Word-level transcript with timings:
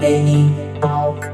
Danny 0.00 0.54
Talk. 0.80 1.26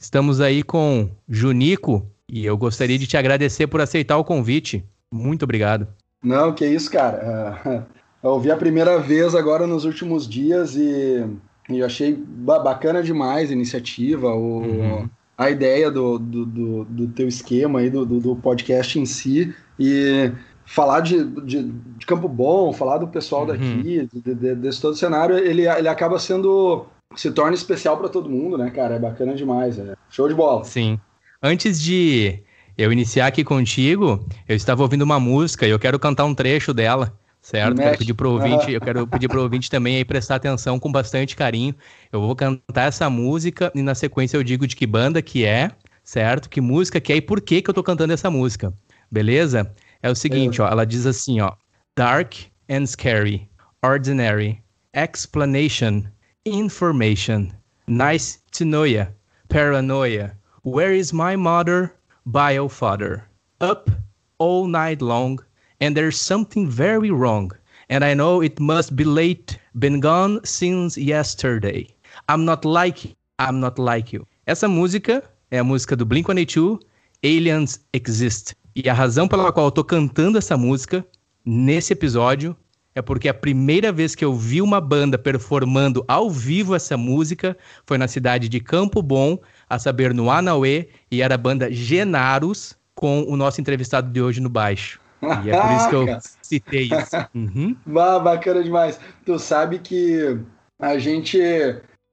Estamos 0.00 0.40
aí 0.40 0.64
com 0.64 1.08
Junico 1.28 2.04
e 2.28 2.44
eu 2.44 2.56
gostaria 2.58 2.98
de 2.98 3.06
te 3.06 3.16
agradecer 3.16 3.68
por 3.68 3.80
aceitar 3.80 4.16
o 4.16 4.24
convite. 4.24 4.84
Muito 5.12 5.44
obrigado. 5.44 5.86
Não, 6.20 6.52
que 6.52 6.66
isso, 6.66 6.90
cara. 6.90 7.86
Eu 8.20 8.30
ouvi 8.30 8.50
a 8.50 8.56
primeira 8.56 8.98
vez 8.98 9.32
agora 9.32 9.64
nos 9.64 9.84
últimos 9.84 10.28
dias 10.28 10.74
e, 10.74 11.24
e 11.68 11.78
eu 11.78 11.86
achei 11.86 12.14
ba- 12.16 12.58
bacana 12.58 13.02
demais 13.02 13.50
a 13.50 13.52
iniciativa, 13.52 14.32
o, 14.34 14.62
Uhum. 14.62 15.08
a 15.36 15.50
ideia 15.50 15.90
do, 15.90 16.18
do, 16.18 16.46
do, 16.46 16.84
do 16.84 17.08
teu 17.08 17.28
esquema 17.28 17.80
aí, 17.80 17.90
do, 17.90 18.04
do, 18.06 18.20
do 18.20 18.36
podcast 18.36 18.98
em 18.98 19.04
si. 19.06 19.54
E 19.78 20.32
falar 20.64 21.00
de, 21.00 21.24
de, 21.42 21.62
de 21.96 22.06
Campo 22.06 22.28
Bom, 22.28 22.72
falar 22.72 22.98
do 22.98 23.08
pessoal 23.08 23.42
Uhum. 23.42 23.46
daqui, 23.48 24.08
de, 24.12 24.34
de- 24.34 24.54
desse 24.54 24.80
todo 24.80 24.96
cenário, 24.96 25.36
ele, 25.38 25.66
ele 25.68 25.88
acaba 25.88 26.18
sendo. 26.18 26.86
se 27.16 27.30
torna 27.30 27.54
especial 27.54 27.96
para 27.96 28.08
todo 28.08 28.28
mundo, 28.30 28.58
né, 28.58 28.70
cara? 28.70 28.96
É 28.96 28.98
bacana 28.98 29.34
demais. 29.34 29.78
É 29.78 29.94
show 30.10 30.28
de 30.28 30.34
bola. 30.34 30.64
Sim. 30.64 30.98
Antes 31.42 31.80
de 31.80 32.40
eu 32.76 32.92
iniciar 32.92 33.26
aqui 33.28 33.42
contigo, 33.44 34.24
eu 34.48 34.54
estava 34.56 34.82
ouvindo 34.82 35.02
uma 35.02 35.18
música 35.20 35.66
e 35.66 35.70
eu 35.70 35.78
quero 35.78 35.98
cantar 35.98 36.24
um 36.24 36.34
trecho 36.34 36.72
dela, 36.74 37.12
certo? 37.40 37.76
Quero 37.76 37.98
pedir 37.98 38.14
pro 38.14 38.32
ouvinte, 38.32 38.72
eu 38.72 38.80
quero 38.80 39.06
pedir 39.06 39.28
pro 39.28 39.42
ouvinte 39.42 39.70
também 39.70 39.96
aí 39.96 40.04
prestar 40.04 40.36
atenção 40.36 40.78
com 40.78 40.90
bastante 40.90 41.36
carinho. 41.36 41.74
Eu 42.12 42.20
vou 42.20 42.34
cantar 42.34 42.88
essa 42.88 43.08
música 43.08 43.72
e 43.74 43.82
na 43.82 43.94
sequência 43.94 44.36
eu 44.36 44.42
digo 44.42 44.66
de 44.66 44.76
que 44.76 44.86
banda 44.86 45.22
que 45.22 45.44
é, 45.44 45.70
certo? 46.04 46.48
Que 46.48 46.60
música 46.60 47.00
que 47.00 47.12
é 47.12 47.16
e 47.16 47.20
por 47.20 47.40
que 47.40 47.62
que 47.62 47.70
eu 47.70 47.74
tô 47.74 47.82
cantando 47.82 48.12
essa 48.12 48.30
música. 48.30 48.72
Beleza? 49.10 49.72
É 50.02 50.10
o 50.10 50.14
seguinte, 50.14 50.60
ó, 50.60 50.68
ela 50.68 50.84
diz 50.84 51.06
assim, 51.06 51.40
ó: 51.40 51.52
Dark 51.96 52.34
and 52.70 52.86
scary, 52.86 53.48
ordinary, 53.82 54.62
explanation, 54.94 56.04
information, 56.44 57.48
nice 57.86 58.38
to 58.52 58.64
know 58.64 58.86
ya, 58.86 59.08
paranoia. 59.48 60.36
Where 60.64 60.94
is 60.94 61.12
my 61.12 61.36
mother? 61.36 61.94
Bio 62.26 62.68
father. 62.68 63.24
Up 63.60 63.90
all 64.38 64.66
night 64.66 65.02
long, 65.02 65.38
and 65.80 65.94
there's 65.94 66.18
something 66.18 66.68
very 66.68 67.10
wrong. 67.10 67.52
And 67.90 68.04
I 68.04 68.14
know 68.14 68.42
it 68.42 68.60
must 68.60 68.94
be 68.96 69.04
late, 69.04 69.58
been 69.78 70.00
gone 70.00 70.40
since 70.44 70.96
yesterday. 70.96 71.86
I'm 72.28 72.44
not 72.44 72.64
like 72.64 73.16
I'm 73.38 73.60
not 73.60 73.78
like 73.78 74.12
you. 74.12 74.26
Essa 74.46 74.68
música 74.68 75.22
é 75.50 75.58
a 75.58 75.64
música 75.64 75.96
do 75.96 76.04
Blink-182, 76.04 76.80
Aliens 77.22 77.80
Exist. 77.92 78.54
E 78.74 78.88
a 78.88 78.94
razão 78.94 79.28
pela 79.28 79.52
qual 79.52 79.66
eu 79.66 79.70
tô 79.70 79.84
cantando 79.84 80.38
essa 80.38 80.56
música 80.56 81.04
nesse 81.44 81.92
episódio 81.92 82.56
é 82.94 83.02
porque 83.02 83.28
a 83.28 83.34
primeira 83.34 83.92
vez 83.92 84.14
que 84.14 84.24
eu 84.24 84.34
vi 84.34 84.60
uma 84.60 84.80
banda 84.80 85.16
performando 85.16 86.04
ao 86.08 86.28
vivo 86.28 86.74
essa 86.74 86.96
música 86.96 87.56
foi 87.86 87.96
na 87.96 88.08
cidade 88.08 88.48
de 88.48 88.58
Campo 88.58 89.00
Bom, 89.00 89.38
a 89.68 89.78
saber, 89.78 90.12
no 90.12 90.30
Anauê, 90.30 90.88
e 91.10 91.22
era 91.22 91.36
a 91.36 91.38
banda 91.38 91.70
Genaros 91.70 92.76
com 92.94 93.22
o 93.22 93.36
nosso 93.36 93.60
entrevistado 93.60 94.10
de 94.10 94.20
hoje 94.20 94.40
no 94.40 94.48
baixo. 94.48 95.00
E 95.44 95.50
é 95.50 95.60
por 95.60 95.70
isso 95.72 95.88
que 95.88 95.94
eu 95.94 96.18
citei 96.42 96.82
isso. 96.84 97.16
Uhum. 97.34 97.76
Bah, 97.86 98.18
bacana 98.18 98.62
demais. 98.62 99.00
Tu 99.24 99.38
sabe 99.38 99.78
que 99.78 100.38
a 100.80 100.98
gente 100.98 101.38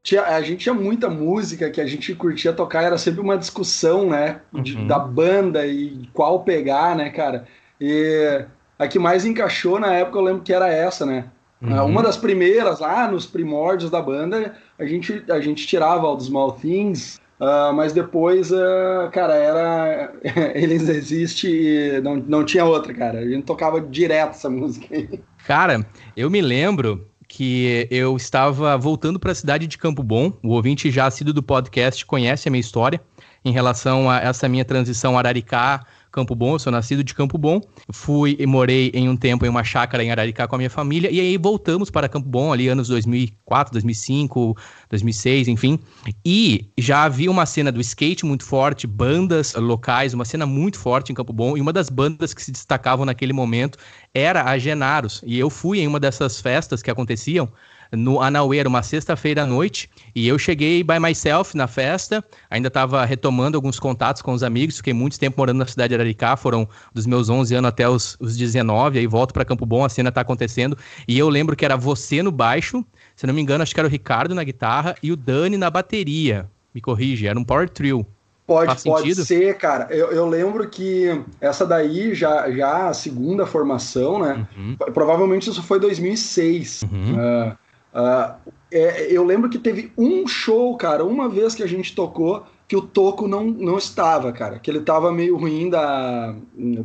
tinha, 0.03 0.23
a 0.23 0.41
gente 0.41 0.59
tinha 0.63 0.73
muita 0.73 1.09
música 1.09 1.69
que 1.69 1.81
a 1.81 1.85
gente 1.85 2.13
curtia 2.15 2.53
tocar, 2.53 2.83
era 2.83 2.97
sempre 2.97 3.21
uma 3.21 3.37
discussão, 3.37 4.09
né? 4.09 4.41
de- 4.53 4.75
Uhum. 4.77 4.87
Da 4.87 4.99
banda 4.99 5.65
e 5.65 6.07
qual 6.13 6.43
pegar, 6.43 6.95
né, 6.95 7.09
cara? 7.09 7.45
E 7.79 8.45
a 8.79 8.87
que 8.87 8.97
mais 8.99 9.25
encaixou 9.25 9.79
na 9.79 9.93
época 9.93 10.17
eu 10.17 10.23
lembro 10.23 10.41
que 10.43 10.53
era 10.53 10.67
essa, 10.67 11.05
né? 11.05 11.25
Ah, 11.63 11.83
Uhum. 11.83 11.91
Uma 11.91 12.03
das 12.03 12.17
primeiras, 12.17 12.79
lá 12.79 13.09
nos 13.09 13.25
primórdios 13.25 13.89
da 13.89 14.01
banda, 14.01 14.55
a 14.77 14.85
gente, 14.85 15.23
a 15.29 15.39
gente 15.39 15.65
tirava 15.65 16.05
All 16.05 16.17
the 16.17 16.25
Small 16.25 16.51
Things, 16.51 17.19
ah, 17.39 17.71
mas 17.73 17.91
depois, 17.93 18.51
ah, 18.53 19.09
cara, 19.11 19.35
era. 19.35 20.13
Eles 20.55 20.87
existem 20.87 22.01
não, 22.01 22.15
não 22.15 22.45
tinha 22.45 22.65
outra, 22.65 22.93
cara. 22.93 23.19
A 23.19 23.27
gente 23.27 23.43
tocava 23.43 23.81
direto 23.81 24.31
essa 24.31 24.49
música 24.49 24.87
aí. 24.95 25.19
Cara, 25.45 25.85
eu 26.15 26.29
me 26.29 26.41
lembro 26.41 27.07
que 27.27 27.87
eu 27.91 28.15
estava 28.15 28.77
voltando 28.77 29.19
para 29.19 29.31
a 29.31 29.35
cidade 29.35 29.67
de 29.67 29.77
Campo 29.77 30.01
Bom. 30.01 30.33
O 30.43 30.49
ouvinte 30.49 30.89
já 30.89 31.05
assíduo 31.05 31.33
do 31.33 31.43
podcast 31.43 32.05
conhece 32.05 32.47
a 32.47 32.51
minha 32.51 32.61
história 32.61 33.01
em 33.43 33.51
relação 33.51 34.09
a 34.09 34.19
essa 34.19 34.47
minha 34.49 34.65
transição 34.65 35.17
Araricá, 35.17 35.85
Campo 36.15 36.33
Bom. 36.33 36.53
Eu 36.53 36.59
sou 36.59 36.71
nascido 36.71 37.03
de 37.03 37.13
Campo 37.13 37.37
Bom. 37.37 37.59
Fui 37.91 38.37
e 38.39 38.45
morei 38.45 38.89
em 38.93 39.09
um 39.09 39.17
tempo 39.17 39.45
em 39.45 39.49
uma 39.49 39.65
chácara 39.65 40.01
em 40.01 40.11
Araricá 40.11 40.47
com 40.47 40.55
a 40.55 40.57
minha 40.57 40.69
família. 40.69 41.11
E 41.11 41.19
aí 41.19 41.37
voltamos 41.37 41.91
para 41.91 42.07
Campo 42.07 42.29
Bom 42.29 42.53
ali 42.53 42.69
anos 42.69 42.87
2004, 42.87 43.73
2005, 43.73 44.55
2006, 44.89 45.49
enfim. 45.49 45.77
E 46.23 46.69
já 46.77 47.03
havia 47.03 47.29
uma 47.29 47.45
cena 47.45 47.69
do 47.69 47.81
skate 47.81 48.25
muito 48.25 48.45
forte, 48.45 48.87
bandas 48.87 49.53
locais, 49.55 50.13
uma 50.13 50.23
cena 50.23 50.45
muito 50.45 50.79
forte 50.79 51.11
em 51.11 51.15
Campo 51.15 51.33
Bom. 51.33 51.57
E 51.57 51.61
uma 51.61 51.73
das 51.73 51.89
bandas 51.89 52.33
que 52.33 52.41
se 52.41 52.51
destacavam 52.51 53.05
naquele 53.05 53.33
momento 53.33 53.77
era 54.13 54.45
a 54.45 54.57
Genaros. 54.57 55.21
E 55.25 55.37
eu 55.37 55.49
fui 55.49 55.81
em 55.81 55.87
uma 55.87 55.99
dessas 55.99 56.39
festas 56.39 56.81
que 56.81 56.89
aconteciam 56.89 57.51
no 57.95 58.21
Anauê, 58.21 58.59
era 58.59 58.69
uma 58.69 58.83
sexta-feira 58.83 59.43
à 59.43 59.45
noite, 59.45 59.89
e 60.13 60.27
eu 60.27 60.37
cheguei 60.37 60.83
by 60.83 60.99
myself 60.99 61.55
na 61.55 61.67
festa, 61.67 62.23
ainda 62.49 62.67
estava 62.67 63.03
retomando 63.05 63.57
alguns 63.57 63.79
contatos 63.79 64.21
com 64.21 64.33
os 64.33 64.43
amigos, 64.43 64.77
fiquei 64.77 64.93
muito 64.93 65.19
tempo 65.19 65.35
morando 65.37 65.57
na 65.57 65.67
cidade 65.67 65.89
de 65.89 65.95
Araricá, 65.95 66.35
foram 66.35 66.67
dos 66.93 67.05
meus 67.05 67.29
11 67.29 67.55
anos 67.55 67.69
até 67.69 67.87
os, 67.87 68.17
os 68.19 68.37
19, 68.37 68.99
aí 68.99 69.07
volto 69.07 69.33
para 69.33 69.45
Campo 69.45 69.65
Bom, 69.65 69.83
a 69.85 69.89
cena 69.89 70.11
tá 70.11 70.21
acontecendo, 70.21 70.77
e 71.07 71.17
eu 71.17 71.29
lembro 71.29 71.55
que 71.55 71.65
era 71.65 71.75
você 71.75 72.21
no 72.21 72.31
baixo, 72.31 72.85
se 73.15 73.25
não 73.25 73.33
me 73.33 73.41
engano, 73.41 73.63
acho 73.63 73.73
que 73.73 73.79
era 73.79 73.87
o 73.87 73.91
Ricardo 73.91 74.35
na 74.35 74.43
guitarra 74.43 74.95
e 75.01 75.11
o 75.11 75.15
Dani 75.15 75.57
na 75.57 75.69
bateria, 75.69 76.49
me 76.73 76.81
corrige, 76.81 77.27
era 77.27 77.39
um 77.39 77.43
power 77.43 77.69
trio. 77.69 78.05
Pode, 78.47 78.67
Faz 78.67 78.83
pode 78.83 79.07
sentido? 79.07 79.25
ser, 79.25 79.57
cara. 79.57 79.87
Eu, 79.89 80.11
eu 80.11 80.27
lembro 80.27 80.67
que 80.69 81.19
essa 81.41 81.65
daí 81.65 82.13
já, 82.13 82.49
já 82.51 82.89
a 82.89 82.93
segunda 82.93 83.45
formação, 83.45 84.19
né? 84.19 84.45
Uhum, 84.55 84.75
Provavelmente 84.93 85.49
isso 85.49 85.63
foi 85.63 85.79
2006. 85.79 86.83
uhum. 86.83 87.15
Ah, 87.17 87.57
ah, 87.95 88.39
é, 88.71 89.11
eu 89.13 89.23
lembro 89.23 89.49
que 89.49 89.59
teve 89.59 89.93
um 89.97 90.27
show, 90.27 90.77
cara, 90.77 91.05
uma 91.05 91.29
vez 91.29 91.55
que 91.55 91.63
a 91.63 91.67
gente 91.67 91.95
tocou, 91.95 92.45
que 92.67 92.75
o 92.75 92.81
Toco 92.81 93.27
não, 93.27 93.45
não 93.45 93.77
estava, 93.77 94.33
cara. 94.33 94.59
Que 94.59 94.71
ele 94.71 94.81
tava 94.81 95.11
meio 95.13 95.37
ruim 95.37 95.69
da. 95.69 96.35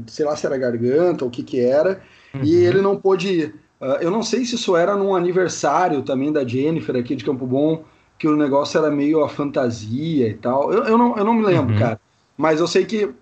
sei 0.08 0.24
lá 0.26 0.36
se 0.36 0.46
era 0.46 0.58
garganta 0.58 1.24
ou 1.24 1.28
o 1.28 1.32
que 1.32 1.42
que 1.42 1.60
era. 1.60 2.02
E 2.40 2.54
Uhum. 2.54 2.64
ele 2.64 2.80
não 2.82 3.00
pôde 3.00 3.28
ir. 3.28 3.54
Ah, 3.80 3.98
eu 4.00 4.10
não 4.10 4.22
sei 4.22 4.44
se 4.44 4.54
isso 4.56 4.76
era 4.76 4.96
num 4.96 5.14
aniversário 5.14 6.02
também 6.02 6.32
da 6.32 6.46
Jennifer 6.46 6.96
aqui 6.96 7.16
de 7.16 7.24
Campo 7.24 7.46
Bom, 7.46 7.84
que 8.18 8.28
o 8.28 8.36
negócio 8.36 8.78
era 8.78 8.90
meio 8.90 9.24
a 9.24 9.28
fantasia 9.28 10.28
e 10.28 10.34
tal. 10.34 10.72
Eu, 10.72 10.84
eu, 10.84 10.98
não, 10.98 11.16
eu 11.16 11.24
não 11.24 11.34
me 11.34 11.44
lembro, 11.44 11.74
Uhum. 11.74 11.74
cara. 11.74 12.00
Mas 12.36 12.60
eu 12.60 12.66
sei 12.68 12.86
que 12.86 13.14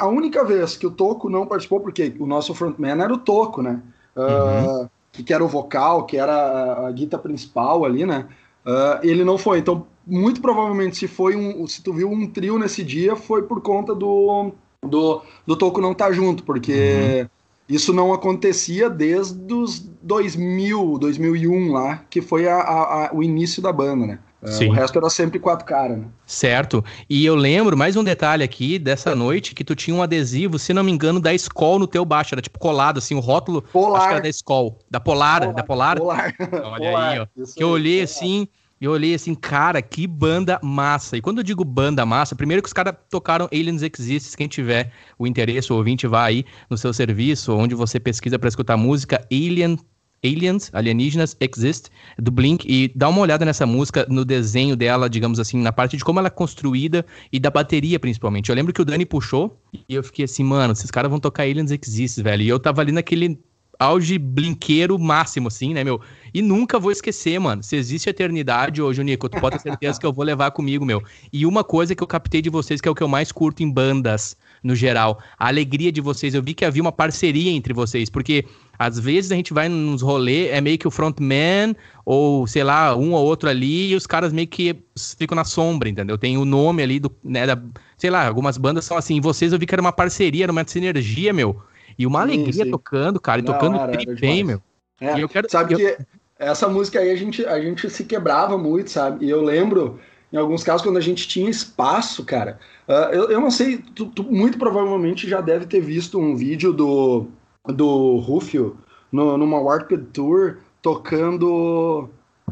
a 0.00 0.06
única 0.08 0.44
vez 0.44 0.76
que 0.76 0.86
o 0.86 0.90
Toco 0.90 1.30
não 1.30 1.46
participou, 1.46 1.80
porque 1.80 2.14
o 2.18 2.26
nosso 2.26 2.54
frontman 2.54 3.02
era 3.02 3.12
o 3.14 3.18
Toco, 3.18 3.62
né? 3.62 3.82
Ah, 4.16 4.88
que, 5.14 5.22
que 5.22 5.32
era 5.32 5.42
o 5.42 5.48
vocal, 5.48 6.04
que 6.04 6.16
era 6.18 6.34
a, 6.34 6.88
a 6.88 6.92
guitarra 6.92 7.22
principal 7.22 7.84
ali, 7.84 8.04
né? 8.04 8.26
Ah, 8.66 9.00
ele 9.02 9.24
não 9.24 9.38
foi. 9.38 9.58
Então, 9.60 9.86
muito 10.06 10.40
provavelmente, 10.42 10.96
se 10.96 11.06
foi 11.08 11.34
um. 11.36 11.66
Se 11.66 11.82
tu 11.82 11.92
viu 11.92 12.10
um 12.10 12.26
trio 12.26 12.58
nesse 12.58 12.82
dia, 12.84 13.16
foi 13.16 13.42
por 13.44 13.60
conta 13.62 13.94
do, 13.94 14.52
do, 14.82 15.22
do 15.46 15.56
Toco 15.56 15.80
não 15.80 15.92
estar 15.92 16.12
junto, 16.12 16.42
porque 16.42 17.26
isso 17.68 17.92
não 17.94 18.12
acontecia 18.12 18.90
desde 18.90 19.54
os 19.54 19.80
2000, 20.02 20.98
2001 20.98 21.72
lá, 21.72 22.02
que 22.10 22.20
foi 22.20 22.46
a, 22.48 22.56
a- 22.56 23.06
a- 23.06 23.10
o 23.14 23.22
início 23.22 23.62
da 23.62 23.72
banda, 23.72 24.06
né? 24.06 24.18
Ah, 24.44 24.50
Sim. 24.50 24.68
o 24.68 24.72
resto 24.72 24.98
era 24.98 25.08
sempre 25.08 25.38
quatro 25.38 25.64
caras, 25.64 25.98
né? 25.98 26.04
Certo. 26.26 26.84
E 27.08 27.24
eu 27.24 27.34
lembro, 27.34 27.76
mais 27.76 27.96
um 27.96 28.04
detalhe 28.04 28.42
aqui 28.44 28.78
dessa 28.78 29.14
noite, 29.14 29.54
que 29.54 29.64
tu 29.64 29.74
tinha 29.74 29.96
um 29.96 30.02
adesivo, 30.02 30.58
se 30.58 30.74
não 30.74 30.84
me 30.84 30.92
engano, 30.92 31.18
da 31.18 31.32
Skol 31.34 31.78
no 31.78 31.86
teu 31.86 32.04
baixo. 32.04 32.34
Era 32.34 32.42
tipo 32.42 32.58
colado, 32.58 32.98
assim, 32.98 33.14
o 33.14 33.20
rótulo. 33.20 33.58
Acho 33.58 33.66
que 33.66 33.72
Polar. 33.72 34.10
era 34.12 34.20
da 34.20 34.28
Skol. 34.28 34.78
Da 34.90 35.00
Polar, 35.00 35.52
da 35.54 35.62
Polar. 35.62 35.96
Polar. 35.98 36.34
Olha 36.38 36.78
Polar. 36.78 37.12
aí, 37.12 37.18
ó. 37.20 37.26
Isso 37.36 37.54
Que 37.54 37.62
eu 37.62 37.68
olhei 37.68 37.94
Polar. 37.96 38.04
assim, 38.04 38.48
eu 38.80 38.90
olhei 38.90 39.14
assim, 39.14 39.34
cara, 39.34 39.80
que 39.80 40.06
banda 40.06 40.60
massa. 40.62 41.16
E 41.16 41.22
quando 41.22 41.38
eu 41.38 41.44
digo 41.44 41.64
banda 41.64 42.04
massa, 42.04 42.34
primeiro 42.36 42.62
que 42.62 42.66
os 42.68 42.72
caras 42.74 42.94
tocaram 43.08 43.48
Aliens 43.50 43.82
Exists, 43.82 44.34
quem 44.34 44.46
tiver 44.46 44.92
o 45.18 45.26
interesse, 45.26 45.72
o 45.72 45.76
ouvinte 45.76 46.06
vai 46.06 46.24
aí 46.34 46.44
no 46.68 46.76
seu 46.76 46.92
serviço, 46.92 47.54
onde 47.56 47.74
você 47.74 47.98
pesquisa 47.98 48.38
para 48.38 48.48
escutar 48.48 48.76
música, 48.76 49.26
Alien 49.32 49.78
Aliens, 50.24 50.70
Alienígenas 50.72 51.36
Exist, 51.38 51.88
do 52.18 52.30
Blink, 52.30 52.66
e 52.66 52.90
dá 52.94 53.08
uma 53.08 53.20
olhada 53.20 53.44
nessa 53.44 53.66
música, 53.66 54.06
no 54.08 54.24
desenho 54.24 54.74
dela, 54.74 55.08
digamos 55.08 55.38
assim, 55.38 55.58
na 55.58 55.72
parte 55.72 55.96
de 55.96 56.04
como 56.04 56.18
ela 56.18 56.28
é 56.28 56.30
construída 56.30 57.04
e 57.30 57.38
da 57.38 57.50
bateria, 57.50 58.00
principalmente. 58.00 58.48
Eu 58.48 58.54
lembro 58.54 58.72
que 58.72 58.80
o 58.80 58.84
Dani 58.84 59.04
puxou 59.04 59.60
e 59.88 59.94
eu 59.94 60.02
fiquei 60.02 60.24
assim, 60.24 60.42
mano, 60.42 60.72
esses 60.72 60.90
caras 60.90 61.10
vão 61.10 61.20
tocar 61.20 61.42
Aliens 61.42 61.70
Exist, 61.70 62.22
velho. 62.22 62.42
E 62.42 62.48
eu 62.48 62.58
tava 62.58 62.80
ali 62.80 62.92
naquele 62.92 63.38
auge 63.78 64.18
blinqueiro 64.18 64.98
máximo, 64.98 65.48
assim, 65.48 65.74
né, 65.74 65.84
meu? 65.84 66.00
E 66.32 66.40
nunca 66.40 66.78
vou 66.78 66.90
esquecer, 66.90 67.38
mano. 67.38 67.62
Se 67.62 67.76
existe 67.76 68.08
eternidade 68.08 68.80
hoje, 68.80 69.02
Nico, 69.02 69.28
tu 69.28 69.40
pode 69.40 69.56
ter 69.56 69.62
certeza 69.62 70.00
que 70.00 70.06
eu 70.06 70.12
vou 70.12 70.24
levar 70.24 70.50
comigo, 70.52 70.84
meu. 70.84 71.02
E 71.32 71.44
uma 71.44 71.62
coisa 71.62 71.94
que 71.94 72.02
eu 72.02 72.06
captei 72.06 72.40
de 72.40 72.50
vocês, 72.50 72.80
que 72.80 72.88
é 72.88 72.90
o 72.90 72.94
que 72.94 73.02
eu 73.02 73.08
mais 73.08 73.30
curto 73.32 73.62
em 73.62 73.70
bandas, 73.70 74.36
no 74.62 74.74
geral, 74.74 75.18
a 75.38 75.48
alegria 75.48 75.92
de 75.92 76.00
vocês. 76.00 76.34
Eu 76.34 76.42
vi 76.42 76.54
que 76.54 76.64
havia 76.64 76.82
uma 76.82 76.92
parceria 76.92 77.50
entre 77.50 77.74
vocês, 77.74 78.08
porque 78.08 78.46
às 78.78 78.98
vezes 78.98 79.30
a 79.32 79.34
gente 79.34 79.52
vai 79.52 79.68
nos 79.68 80.02
rolê, 80.02 80.48
é 80.48 80.60
meio 80.60 80.78
que 80.78 80.86
o 80.86 80.90
frontman, 80.90 81.74
ou 82.04 82.46
sei 82.46 82.64
lá, 82.64 82.96
um 82.96 83.12
ou 83.12 83.24
outro 83.24 83.48
ali, 83.48 83.90
e 83.90 83.94
os 83.94 84.06
caras 84.06 84.32
meio 84.32 84.48
que 84.48 84.76
ficam 85.16 85.36
na 85.36 85.44
sombra, 85.44 85.88
entendeu? 85.88 86.18
Tem 86.18 86.36
o 86.36 86.44
nome 86.44 86.82
ali 86.82 86.98
do, 86.98 87.10
né, 87.22 87.46
da, 87.46 87.60
sei 87.96 88.10
lá, 88.10 88.26
algumas 88.26 88.58
bandas 88.58 88.84
são 88.84 88.96
assim. 88.96 89.20
Vocês 89.20 89.52
eu 89.52 89.58
vi 89.58 89.66
que 89.66 89.74
era 89.74 89.82
uma 89.82 89.92
parceria, 89.92 90.44
era 90.44 90.52
uma 90.52 90.66
sinergia, 90.66 91.32
meu. 91.32 91.62
E 91.98 92.06
uma 92.06 92.26
sim, 92.26 92.32
alegria 92.32 92.64
sim. 92.64 92.70
tocando, 92.70 93.20
cara, 93.20 93.40
e 93.40 93.44
Não, 93.44 93.52
tocando 93.52 93.76
era, 93.76 94.14
bem, 94.16 94.44
meu. 94.44 94.60
É, 95.00 95.20
eu 95.22 95.28
quero, 95.28 95.48
sabe 95.50 95.74
eu... 95.74 95.78
que 95.78 95.96
essa 96.38 96.68
música 96.68 96.98
aí 96.98 97.10
a 97.10 97.16
gente, 97.16 97.44
a 97.46 97.60
gente 97.60 97.88
se 97.88 98.04
quebrava 98.04 98.58
muito, 98.58 98.90
sabe? 98.90 99.24
E 99.24 99.30
eu 99.30 99.42
lembro, 99.42 100.00
em 100.32 100.36
alguns 100.36 100.64
casos, 100.64 100.82
quando 100.82 100.96
a 100.96 101.00
gente 101.00 101.28
tinha 101.28 101.48
espaço, 101.48 102.24
cara. 102.24 102.58
Uh, 102.88 103.14
eu, 103.14 103.30
eu 103.30 103.40
não 103.40 103.50
sei, 103.50 103.78
tu, 103.78 104.06
tu, 104.06 104.24
muito 104.24 104.58
provavelmente 104.58 105.28
já 105.28 105.40
deve 105.40 105.66
ter 105.66 105.80
visto 105.80 106.18
um 106.18 106.36
vídeo 106.36 106.72
do, 106.72 107.28
do 107.66 108.16
Rufio 108.16 108.76
no, 109.10 109.38
numa 109.38 109.60
Warped 109.60 110.06
Tour 110.12 110.58
tocando 110.82 112.08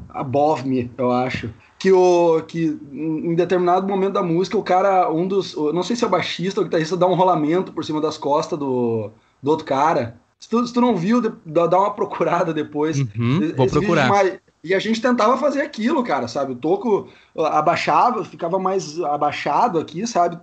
Above 0.09 0.67
Me, 0.67 0.91
eu 0.97 1.11
acho. 1.11 1.51
Que, 1.79 1.91
o, 1.91 2.41
que 2.43 2.79
em 2.93 3.35
determinado 3.35 3.89
momento 3.89 4.13
da 4.13 4.23
música, 4.23 4.57
o 4.57 4.63
cara, 4.63 5.11
um 5.13 5.27
dos. 5.27 5.57
Não 5.75 5.83
sei 5.83 5.97
se 5.97 6.05
é 6.05 6.07
o 6.07 6.11
baixista 6.11 6.61
ou 6.61 6.63
o 6.63 6.69
guitarrista, 6.69 6.97
dá 6.97 7.09
um 7.09 7.15
rolamento 7.15 7.73
por 7.73 7.85
cima 7.85 8.01
das 8.01 8.17
costas 8.17 8.57
do, 8.57 9.11
do 9.43 9.51
outro 9.51 9.67
cara. 9.67 10.17
Se 10.39 10.49
tu, 10.49 10.65
se 10.67 10.73
tu 10.73 10.81
não 10.81 10.97
viu, 10.97 11.21
dá 11.45 11.79
uma 11.79 11.91
procurada 11.91 12.55
depois. 12.55 12.99
Uhum, 12.99 13.53
vou 13.57 13.67
procurar. 13.67 14.09
E 14.65 14.73
a 14.75 14.79
gente 14.79 15.03
tentava 15.03 15.37
fazer 15.37 15.61
aquilo, 15.61 16.05
cara, 16.05 16.29
sabe? 16.29 16.53
O 16.53 16.57
toco 16.57 17.09
abaixava, 17.37 18.25
ficava 18.25 18.61
mais 18.61 19.01
abaixado 19.01 19.77
aqui, 19.79 20.07
sabe? 20.07 20.39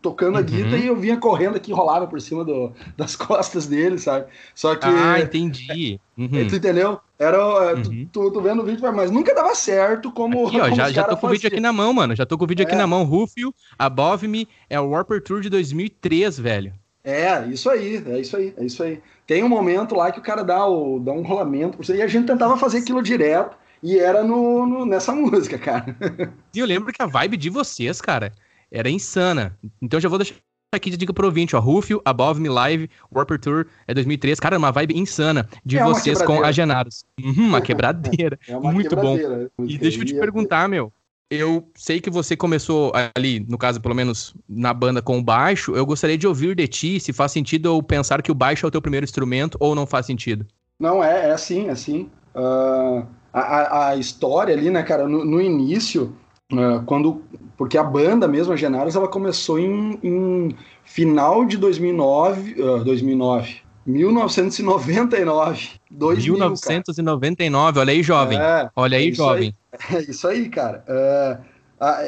tocando 0.00 0.36
a 0.36 0.40
uhum. 0.40 0.46
guita 0.46 0.76
e 0.76 0.86
eu 0.86 0.94
vinha 0.94 1.16
correndo 1.16 1.56
aqui, 1.56 1.72
rolava 1.72 2.06
por 2.06 2.20
cima 2.20 2.44
do, 2.44 2.72
das 2.96 3.16
costas 3.16 3.66
dele, 3.66 3.98
sabe? 3.98 4.26
Só 4.54 4.76
que. 4.76 4.86
Ah, 4.86 5.18
entendi. 5.18 5.98
Uhum. 6.16 6.46
Tu 6.46 6.56
entendeu? 6.56 7.00
Era. 7.18 7.36
É, 7.36 7.74
uhum. 7.74 8.08
Tu, 8.12 8.30
tu, 8.30 8.40
vendo 8.40 8.62
o 8.62 8.64
vídeo, 8.64 8.92
mas 8.94 9.10
nunca 9.10 9.34
dava 9.34 9.52
certo 9.56 10.12
como. 10.12 10.46
Aqui, 10.46 10.60
ó, 10.60 10.64
como 10.64 10.76
já, 10.76 10.92
já 10.92 11.02
tô 11.02 11.16
com 11.16 11.26
o 11.26 11.30
vídeo 11.30 11.48
aqui 11.48 11.60
na 11.60 11.72
mão, 11.72 11.92
mano. 11.92 12.14
Já 12.14 12.24
tô 12.24 12.38
com 12.38 12.44
o 12.44 12.46
vídeo 12.46 12.62
é. 12.62 12.66
aqui 12.66 12.76
na 12.76 12.86
mão. 12.86 13.02
Rufio, 13.02 13.52
Above 13.76 14.28
Me, 14.28 14.48
é 14.70 14.78
o 14.78 14.90
Warper 14.90 15.20
Tour 15.20 15.40
de 15.40 15.50
2003, 15.50 16.38
velho. 16.38 16.72
É, 17.02 17.46
isso 17.46 17.70
aí, 17.70 18.02
é 18.04 18.20
isso 18.20 18.36
aí, 18.36 18.54
é 18.56 18.64
isso 18.64 18.82
aí. 18.82 19.00
Tem 19.26 19.42
um 19.42 19.48
momento 19.48 19.94
lá 19.94 20.12
que 20.12 20.18
o 20.18 20.22
cara 20.22 20.44
dá, 20.44 20.66
o, 20.66 21.00
dá 21.00 21.12
um 21.12 21.22
rolamento, 21.22 21.78
e 21.92 22.00
a 22.00 22.06
gente 22.06 22.26
tentava 22.26 22.56
fazer 22.56 22.78
aquilo 22.78 23.02
direto, 23.02 23.56
e 23.82 23.98
era 23.98 24.22
no, 24.22 24.64
no 24.66 24.86
nessa 24.86 25.12
música, 25.12 25.58
cara. 25.58 25.96
E 26.54 26.58
eu 26.58 26.66
lembro 26.66 26.92
que 26.92 27.02
a 27.02 27.06
vibe 27.06 27.36
de 27.36 27.50
vocês, 27.50 28.00
cara, 28.00 28.32
era 28.70 28.88
insana. 28.88 29.58
Então 29.82 30.00
já 30.00 30.08
vou 30.08 30.16
deixar 30.16 30.34
aqui 30.74 30.88
de 30.88 30.96
dica 30.96 31.12
pro 31.12 31.26
ouvinte, 31.26 31.54
ó. 31.54 31.60
Rufio, 31.60 32.00
Above 32.04 32.40
Me 32.40 32.48
Live, 32.48 32.88
Warper 33.14 33.38
Tour, 33.38 33.66
é 33.86 33.92
2003. 33.92 34.40
Cara, 34.40 34.56
uma 34.56 34.72
vibe 34.72 34.98
insana 34.98 35.46
de 35.64 35.76
é 35.76 35.84
vocês 35.84 36.22
com 36.22 36.42
Agenados. 36.42 37.04
Uhum, 37.22 37.48
uma 37.48 37.60
quebradeira. 37.60 38.38
É 38.48 38.56
uma 38.56 38.72
Muito 38.72 38.88
quebradeira. 38.88 39.50
bom. 39.58 39.66
E 39.66 39.76
deixa 39.76 40.00
eu 40.00 40.04
te 40.04 40.14
perguntar, 40.14 40.66
meu 40.68 40.90
eu 41.30 41.68
sei 41.74 42.00
que 42.00 42.08
você 42.08 42.36
começou 42.36 42.92
ali, 43.14 43.44
no 43.48 43.58
caso, 43.58 43.80
pelo 43.80 43.94
menos 43.94 44.34
na 44.48 44.72
banda 44.72 45.02
com 45.02 45.18
o 45.18 45.22
baixo. 45.22 45.74
Eu 45.74 45.84
gostaria 45.84 46.16
de 46.16 46.26
ouvir 46.26 46.54
de 46.54 46.68
ti 46.68 47.00
se 47.00 47.12
faz 47.12 47.32
sentido 47.32 47.66
ou 47.66 47.82
pensar 47.82 48.22
que 48.22 48.30
o 48.30 48.34
baixo 48.34 48.64
é 48.64 48.68
o 48.68 48.70
teu 48.70 48.80
primeiro 48.80 49.04
instrumento 49.04 49.56
ou 49.60 49.74
não 49.74 49.86
faz 49.86 50.06
sentido. 50.06 50.46
Não, 50.78 51.02
é, 51.02 51.28
é 51.28 51.32
assim, 51.32 51.66
é 51.68 51.70
assim. 51.70 52.10
Uh, 52.34 53.06
a, 53.32 53.88
a, 53.88 53.96
história 53.96 54.54
ali, 54.54 54.70
né, 54.70 54.82
cara, 54.82 55.08
no, 55.08 55.24
no 55.24 55.40
início, 55.40 56.14
uh, 56.52 56.82
quando. 56.84 57.22
Porque 57.56 57.78
a 57.78 57.82
banda 57.82 58.28
mesmo, 58.28 58.52
a 58.52 58.56
Genaros, 58.56 58.94
ela 58.94 59.08
começou 59.08 59.58
em, 59.58 59.98
em 60.02 60.56
final 60.84 61.44
de 61.44 61.56
2009. 61.56 62.60
Uh, 62.60 62.84
2009. 62.84 63.65
1999. 63.86 65.70
2000, 65.90 66.34
1999, 66.34 67.74
cara. 67.74 67.80
olha 67.80 67.92
aí, 67.92 68.02
jovem. 68.02 68.38
É, 68.38 68.70
olha 68.74 68.98
aí, 68.98 69.10
é 69.10 69.12
jovem. 69.12 69.54
Aí, 69.72 69.96
é 69.96 70.00
isso 70.10 70.26
aí, 70.26 70.48
cara. 70.48 70.84
Uh, 70.88 71.56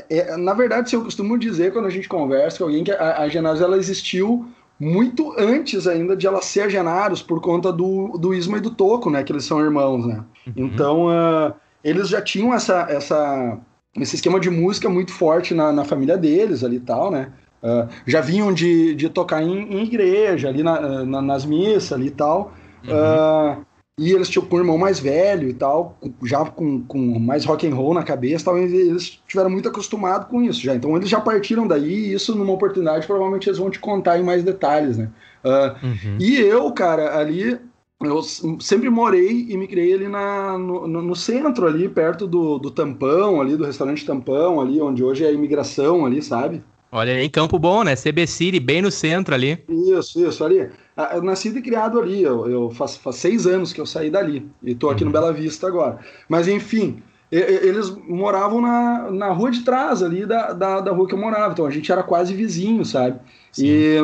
é, 0.09 0.37
na 0.37 0.55
verdade, 0.55 0.95
eu 0.95 1.05
costumo 1.05 1.39
dizer 1.39 1.73
quando 1.73 1.87
a 1.87 1.91
gente 1.91 2.09
conversa 2.09 2.59
com 2.59 2.65
alguém 2.65 2.83
que 2.83 2.91
a, 2.91 3.23
a 3.23 3.27
ela 3.27 3.77
existiu 3.77 4.49
muito 4.81 5.35
antes 5.39 5.87
ainda 5.87 6.17
de 6.17 6.27
ela 6.27 6.41
ser 6.41 6.63
a 6.63 6.69
Genaros 6.69 7.21
por 7.21 7.41
conta 7.41 7.73
do, 7.73 8.17
do 8.19 8.33
Isma 8.33 8.59
e 8.59 8.61
do 8.61 8.71
Toco, 8.71 9.11
né? 9.11 9.23
Que 9.23 9.33
eles 9.33 9.45
são 9.45 9.61
irmãos, 9.61 10.07
né? 10.07 10.25
Uhum. 10.47 10.53
Então, 10.57 11.07
uh, 11.07 11.53
eles 11.83 12.09
já 12.09 12.23
tinham 12.23 12.55
essa, 12.55 12.87
essa, 12.89 13.59
esse 13.97 14.17
esquema 14.17 14.39
de 14.39 14.51
música 14.51 14.89
muito 14.89 15.13
forte 15.13 15.53
na, 15.53 15.73
na 15.73 15.85
família 15.85 16.17
deles 16.17 16.63
ali 16.63 16.77
e 16.77 16.81
tal, 16.81 17.11
né? 17.11 17.33
Uh, 17.63 17.89
já 18.07 18.21
vinham 18.21 18.53
de, 18.53 18.95
de 18.95 19.09
tocar 19.09 19.43
em, 19.43 19.73
em 19.73 19.83
igreja, 19.83 20.49
ali 20.49 20.63
na, 20.63 21.05
na, 21.05 21.23
nas 21.23 21.45
missas 21.45 21.93
ali 21.93 22.07
e 22.07 22.11
tal. 22.11 22.53
Uhum. 22.87 22.93
Uh, 22.95 23.67
e 23.99 24.13
eles 24.13 24.29
tinham 24.29 24.47
um 24.49 24.59
irmão 24.59 24.79
mais 24.79 25.01
velho 25.01 25.49
e 25.49 25.53
tal, 25.53 25.99
já 26.23 26.45
com, 26.45 26.81
com 26.85 27.19
mais 27.19 27.45
rock 27.45 27.67
and 27.67 27.75
roll 27.75 27.93
na 27.93 28.05
cabeça, 28.05 28.45
tal, 28.45 28.57
eles 28.57 29.21
tiveram 29.27 29.51
muito 29.51 29.69
acostumado 29.69 30.29
com 30.29 30.41
isso 30.41 30.63
já. 30.63 30.75
Então 30.75 30.97
eles 30.97 31.09
já 31.09 31.21
partiram 31.21 31.67
daí 31.67 31.93
e 31.93 32.13
isso 32.15 32.35
numa 32.37 32.53
oportunidade 32.53 33.07
provavelmente 33.07 33.49
eles 33.49 33.59
vão 33.59 33.71
te 33.71 33.81
contar 33.81 34.19
em 34.19 34.23
mais 34.23 34.45
detalhes, 34.45 34.97
né? 34.97 35.11
Uh, 35.45 35.85
uhum. 35.85 36.17
E 36.21 36.37
eu, 36.37 36.71
cara, 36.71 37.19
ali 37.19 37.59
eu 38.01 38.23
sempre 38.61 38.89
morei 38.89 39.47
e 39.49 39.57
me 39.57 39.67
criei 39.67 39.95
ali 39.95 40.07
na, 40.07 40.57
no, 40.57 40.87
no, 40.87 41.17
centro 41.17 41.67
ali, 41.67 41.89
perto 41.89 42.29
do, 42.29 42.57
do 42.59 42.71
Tampão, 42.71 43.41
ali 43.41 43.57
do 43.57 43.65
restaurante 43.65 44.07
Tampão, 44.07 44.61
ali 44.61 44.81
onde 44.81 45.03
hoje 45.03 45.25
é 45.25 45.29
a 45.29 45.33
imigração 45.33 46.07
ali, 46.07 46.23
sabe? 46.23 46.63
Olha 46.91 47.13
aí, 47.13 47.29
Campo 47.29 47.59
Bom, 47.59 47.85
né? 47.85 47.95
CB 47.95 48.27
City, 48.27 48.59
bem 48.59 48.81
no 48.81 48.91
centro 48.91 49.35
ali. 49.35 49.63
Isso, 49.69 50.27
isso, 50.27 50.43
ali. 50.43 50.71
Ah, 50.97 51.13
eu 51.15 51.23
nasci 51.23 51.49
e 51.49 51.61
criado 51.61 52.01
ali, 52.01 52.23
eu, 52.23 52.49
eu 52.49 52.71
faz, 52.71 52.97
faz 52.97 53.17
seis 53.17 53.47
anos 53.47 53.73
que 53.73 53.81
eu 53.81 53.87
saí 53.87 54.11
dali, 54.11 54.51
e 54.63 54.75
tô 54.75 54.89
aqui 54.91 55.05
uhum. 55.05 55.09
no 55.09 55.13
Bela 55.13 55.33
Vista 55.33 55.67
agora. 55.69 55.99
Mas 56.29 56.49
enfim, 56.49 57.03
eles 57.31 57.91
moravam 57.91 58.61
na, 58.61 59.11
na 59.11 59.29
rua 59.31 59.51
de 59.51 59.63
trás 59.63 60.03
ali 60.03 60.25
da, 60.25 60.53
da, 60.53 60.81
da 60.81 60.93
rua 60.93 61.07
que 61.07 61.15
eu 61.15 61.19
morava, 61.19 61.53
então 61.53 61.67
a 61.67 61.71
gente 61.71 61.93
era 61.93 62.03
quase 62.03 62.35
vizinho, 62.35 62.85
sabe? 62.85 63.21
Sim. 63.53 63.67
E 63.67 64.01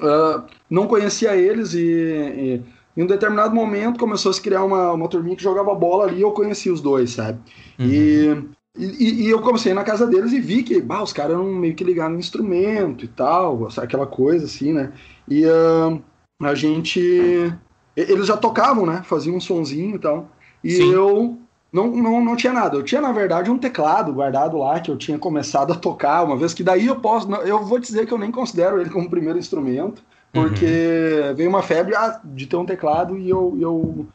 uh, 0.00 0.44
não 0.68 0.86
conhecia 0.86 1.36
eles 1.36 1.74
e, 1.74 1.82
e, 1.82 2.62
em 2.96 3.02
um 3.02 3.06
determinado 3.06 3.54
momento 3.54 3.98
começou 3.98 4.30
a 4.30 4.32
se 4.32 4.40
criar 4.40 4.64
uma, 4.64 4.92
uma 4.92 5.08
turminha 5.08 5.36
que 5.36 5.42
jogava 5.42 5.74
bola 5.74 6.04
ali 6.04 6.18
e 6.18 6.22
eu 6.22 6.30
conheci 6.30 6.70
os 6.70 6.80
dois, 6.80 7.10
sabe? 7.10 7.40
Uhum. 7.78 7.86
E 7.86 8.44
e, 8.78 9.24
e, 9.24 9.30
eu 9.30 9.40
comecei 9.40 9.74
na 9.74 9.82
casa 9.82 10.06
deles 10.06 10.32
e 10.32 10.40
vi 10.40 10.62
que 10.62 10.80
bah, 10.80 11.02
os 11.02 11.12
caras 11.12 11.32
eram 11.32 11.52
meio 11.52 11.74
que 11.74 11.82
ligados 11.82 12.12
no 12.12 12.20
instrumento 12.20 13.04
e 13.04 13.08
tal, 13.08 13.68
aquela 13.76 14.06
coisa 14.06 14.44
assim, 14.44 14.72
né? 14.72 14.92
E 15.28 15.44
uh, 15.44 16.00
a 16.42 16.54
gente. 16.54 17.52
Eles 17.96 18.26
já 18.26 18.36
tocavam, 18.36 18.86
né? 18.86 19.02
Faziam 19.04 19.36
um 19.36 19.40
sonzinho 19.40 19.96
e 19.96 19.98
tal. 19.98 20.30
E 20.62 20.70
Sim. 20.70 20.92
eu 20.92 21.38
não, 21.72 21.88
não, 21.88 22.24
não 22.24 22.36
tinha 22.36 22.52
nada. 22.52 22.76
Eu 22.76 22.84
tinha, 22.84 23.00
na 23.00 23.12
verdade, 23.12 23.50
um 23.50 23.58
teclado 23.58 24.12
guardado 24.12 24.56
lá 24.58 24.78
que 24.78 24.90
eu 24.90 24.96
tinha 24.96 25.18
começado 25.18 25.72
a 25.72 25.76
tocar, 25.76 26.24
uma 26.24 26.36
vez 26.36 26.54
que 26.54 26.62
daí 26.62 26.86
eu 26.86 26.96
posso. 26.96 27.30
Eu 27.34 27.64
vou 27.64 27.78
dizer 27.78 28.06
que 28.06 28.14
eu 28.14 28.18
nem 28.18 28.30
considero 28.30 28.80
ele 28.80 28.90
como 28.90 29.10
primeiro 29.10 29.38
instrumento, 29.38 30.02
porque 30.32 31.20
uhum. 31.28 31.34
veio 31.34 31.48
uma 31.48 31.62
febre 31.62 31.94
ah, 31.96 32.20
de 32.24 32.46
ter 32.46 32.56
um 32.56 32.64
teclado 32.64 33.18
e 33.18 33.28
eu, 33.28 33.56
eu 33.60 34.06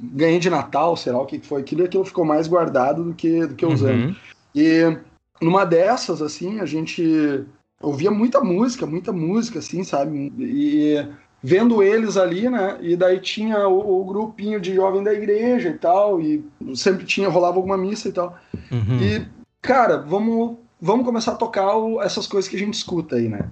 ganhei 0.00 0.38
de 0.38 0.50
Natal, 0.50 0.96
sei 0.96 1.12
lá 1.12 1.20
o 1.20 1.26
que 1.26 1.38
foi 1.40 1.60
aquilo, 1.60 1.82
e 1.82 1.84
aquilo 1.84 2.04
ficou 2.04 2.24
mais 2.24 2.46
guardado 2.46 3.04
do 3.04 3.14
que, 3.14 3.46
do 3.46 3.54
que 3.54 3.66
usando. 3.66 4.06
Uhum. 4.06 4.16
E 4.54 4.98
numa 5.40 5.64
dessas, 5.64 6.22
assim, 6.22 6.60
a 6.60 6.66
gente 6.66 7.44
ouvia 7.80 8.10
muita 8.10 8.40
música, 8.40 8.86
muita 8.86 9.12
música, 9.12 9.58
assim, 9.58 9.84
sabe? 9.84 10.32
E 10.38 11.06
vendo 11.42 11.82
eles 11.82 12.16
ali, 12.16 12.48
né? 12.48 12.78
E 12.80 12.96
daí 12.96 13.20
tinha 13.20 13.68
o, 13.68 14.00
o 14.00 14.04
grupinho 14.04 14.60
de 14.60 14.74
jovem 14.74 15.02
da 15.02 15.12
igreja 15.12 15.68
e 15.68 15.78
tal, 15.78 16.20
e 16.20 16.44
sempre 16.74 17.04
tinha, 17.04 17.28
rolava 17.28 17.56
alguma 17.56 17.76
missa 17.76 18.08
e 18.08 18.12
tal. 18.12 18.38
Uhum. 18.72 18.98
E, 19.02 19.26
cara, 19.60 19.98
vamos, 19.98 20.56
vamos 20.80 21.04
começar 21.04 21.32
a 21.32 21.36
tocar 21.36 21.76
o, 21.76 22.00
essas 22.00 22.26
coisas 22.26 22.48
que 22.48 22.56
a 22.56 22.58
gente 22.58 22.74
escuta 22.74 23.16
aí, 23.16 23.28
né? 23.28 23.48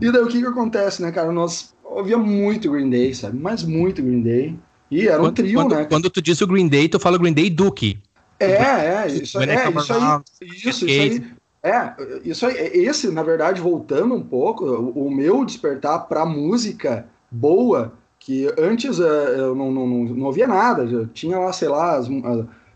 E 0.00 0.10
daí 0.10 0.22
o 0.22 0.28
que 0.28 0.40
que 0.40 0.46
acontece, 0.46 1.00
né, 1.00 1.12
cara? 1.12 1.30
Nós 1.30 1.72
ouvia 1.84 2.18
muito 2.18 2.70
Green 2.70 2.90
Day, 2.90 3.14
sabe? 3.14 3.38
Mas 3.38 3.62
muito 3.62 4.02
Green 4.02 4.22
Day. 4.22 4.58
E 4.90 5.08
era 5.08 5.20
um 5.20 5.26
quando, 5.26 5.34
trio, 5.34 5.54
quando, 5.54 5.74
né? 5.74 5.84
Quando 5.84 6.10
tu 6.10 6.22
diz 6.22 6.40
o 6.40 6.46
Green 6.46 6.68
Day, 6.68 6.88
tu 6.88 6.98
fala 6.98 7.18
Green 7.18 7.32
Day 7.32 7.50
Duke. 7.50 7.98
É, 8.38 8.52
é, 8.52 9.06
isso, 9.08 9.40
é, 9.40 9.44
é, 9.44 9.70
isso 9.70 9.92
aí. 9.92 10.20
Isso, 10.42 10.68
isso 10.68 10.84
aí. 10.84 11.24
É, 11.62 11.94
isso 12.24 12.46
aí. 12.46 12.54
Esse, 12.56 13.10
na 13.10 13.22
verdade, 13.22 13.60
voltando 13.60 14.14
um 14.14 14.22
pouco, 14.22 14.64
o, 14.64 15.06
o 15.06 15.10
meu 15.10 15.44
despertar 15.44 16.06
pra 16.06 16.24
música 16.26 17.06
boa, 17.30 17.92
que 18.20 18.52
antes 18.58 19.00
é, 19.00 19.40
eu 19.40 19.54
não, 19.54 19.72
não, 19.72 19.86
não, 19.86 20.04
não 20.04 20.26
ouvia 20.26 20.46
nada, 20.46 20.86
já 20.86 21.06
tinha 21.12 21.38
lá, 21.38 21.52
sei 21.52 21.68
lá, 21.68 21.96
as, 21.96 22.08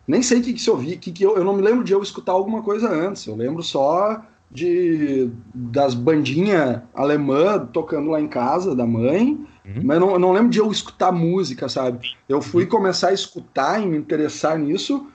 nem 0.06 0.22
sei 0.22 0.40
o 0.40 0.42
que, 0.42 0.54
que 0.54 0.60
se 0.60 0.70
ouvia, 0.70 0.96
que, 0.96 1.12
que 1.12 1.22
eu, 1.22 1.36
eu 1.36 1.44
não 1.44 1.54
me 1.54 1.62
lembro 1.62 1.84
de 1.84 1.92
eu 1.92 2.02
escutar 2.02 2.32
alguma 2.32 2.62
coisa 2.62 2.88
antes, 2.90 3.26
eu 3.26 3.36
lembro 3.36 3.62
só 3.62 4.22
de 4.50 5.30
das 5.54 5.94
bandinhas 5.94 6.80
alemã 6.94 7.58
tocando 7.72 8.10
lá 8.10 8.20
em 8.20 8.26
casa 8.26 8.74
da 8.74 8.84
mãe, 8.84 9.38
uhum. 9.64 9.82
mas 9.84 10.00
não, 10.00 10.18
não 10.18 10.32
lembro 10.32 10.50
de 10.50 10.58
eu 10.58 10.70
escutar 10.70 11.12
música, 11.12 11.68
sabe? 11.68 12.16
Eu 12.28 12.42
fui 12.42 12.64
uhum. 12.64 12.70
começar 12.70 13.08
a 13.08 13.12
escutar 13.12 13.80
e 13.80 13.86
me 13.86 13.96
interessar 13.96 14.58
nisso, 14.58 15.06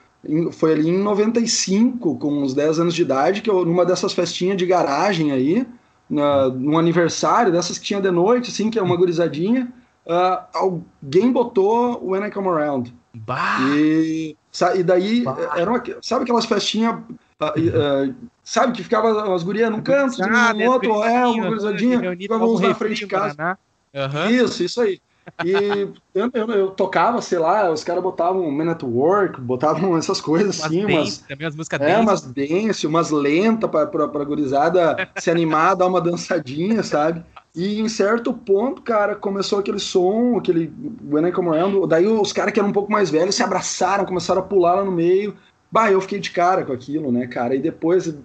foi 0.52 0.72
ali 0.72 0.88
em 0.88 0.98
95, 0.98 2.18
com 2.18 2.42
uns 2.42 2.54
10 2.54 2.80
anos 2.80 2.94
de 2.94 3.02
idade, 3.02 3.42
que 3.42 3.50
eu, 3.50 3.64
numa 3.64 3.84
dessas 3.84 4.12
festinhas 4.12 4.56
de 4.56 4.66
garagem 4.66 5.30
aí, 5.30 5.66
na, 6.08 6.48
num 6.48 6.78
aniversário, 6.78 7.52
dessas 7.52 7.78
que 7.78 7.84
tinha 7.84 8.00
de 8.00 8.10
noite, 8.10 8.50
assim, 8.50 8.70
que 8.70 8.78
é 8.78 8.82
uma 8.82 8.94
uhum. 8.94 9.00
gurizadinha, 9.00 9.72
uh, 10.06 10.44
alguém 10.54 11.30
botou 11.30 12.04
When 12.08 12.26
I 12.26 12.30
Come 12.30 12.48
Around. 12.48 12.94
Bah. 13.14 13.58
E, 13.74 14.36
e 14.76 14.82
daí, 14.82 15.22
bah. 15.22 15.36
Era 15.56 15.70
uma, 15.70 15.82
sabe 16.00 16.22
aquelas 16.22 16.46
festinhas 16.46 16.96
Uh, 17.38 18.14
sabe, 18.42 18.72
que 18.72 18.82
ficava 18.82 19.34
as 19.34 19.42
gurias 19.42 19.70
num 19.70 19.82
canto, 19.82 20.22
ah, 20.22 20.54
no 20.54 20.64
outro, 20.70 21.02
é, 21.04 21.26
uma 21.26 21.48
cruzadinha, 21.48 22.16
ficava 22.16 22.46
uns 22.46 22.60
na 22.60 22.74
frente 22.74 23.00
de 23.00 23.06
casa. 23.06 23.58
Uhum. 23.92 24.30
Isso, 24.30 24.62
isso 24.62 24.80
aí. 24.80 25.00
E 25.44 25.52
eu, 26.14 26.30
eu, 26.32 26.50
eu, 26.50 26.70
tocava, 26.70 27.20
sei 27.20 27.38
lá, 27.38 27.70
os 27.70 27.82
caras 27.82 28.02
botavam 28.02 28.50
Man 28.50 28.70
at 28.70 28.82
Work, 28.82 29.40
botavam 29.40 29.96
essas 29.96 30.20
coisas 30.20 30.62
assim, 30.62 30.84
umas, 30.84 30.96
dance, 30.96 31.24
também 31.28 31.46
as 31.46 31.56
músicas 31.56 31.80
é, 31.80 31.86
dance. 31.86 32.00
umas 32.00 32.22
dance, 32.22 32.86
umas 32.86 33.10
lentas 33.10 33.70
pra, 33.70 33.86
pra, 33.86 34.08
pra 34.08 34.24
gurizada 34.24 35.08
se 35.18 35.30
animar, 35.30 35.74
dar 35.74 35.86
uma 35.86 36.00
dançadinha, 36.00 36.82
sabe? 36.82 37.24
E 37.54 37.80
em 37.80 37.88
certo 37.88 38.34
ponto, 38.34 38.82
cara, 38.82 39.16
começou 39.16 39.58
aquele 39.58 39.78
som, 39.78 40.36
aquele 40.36 40.70
When 41.10 41.26
I 41.26 41.32
Come 41.32 41.48
Around, 41.48 41.86
daí 41.88 42.06
os 42.06 42.32
caras 42.32 42.52
que 42.52 42.60
eram 42.60 42.68
um 42.68 42.72
pouco 42.72 42.92
mais 42.92 43.08
velhos 43.08 43.34
se 43.34 43.42
abraçaram, 43.42 44.04
começaram 44.04 44.42
a 44.42 44.44
pular 44.44 44.74
lá 44.74 44.84
no 44.84 44.92
meio, 44.92 45.34
Bah, 45.70 45.90
eu 45.90 46.00
fiquei 46.00 46.18
de 46.20 46.30
cara 46.30 46.64
com 46.64 46.72
aquilo, 46.72 47.10
né, 47.10 47.26
cara? 47.26 47.54
E 47.54 47.58
depois, 47.58 48.06
uh, 48.06 48.16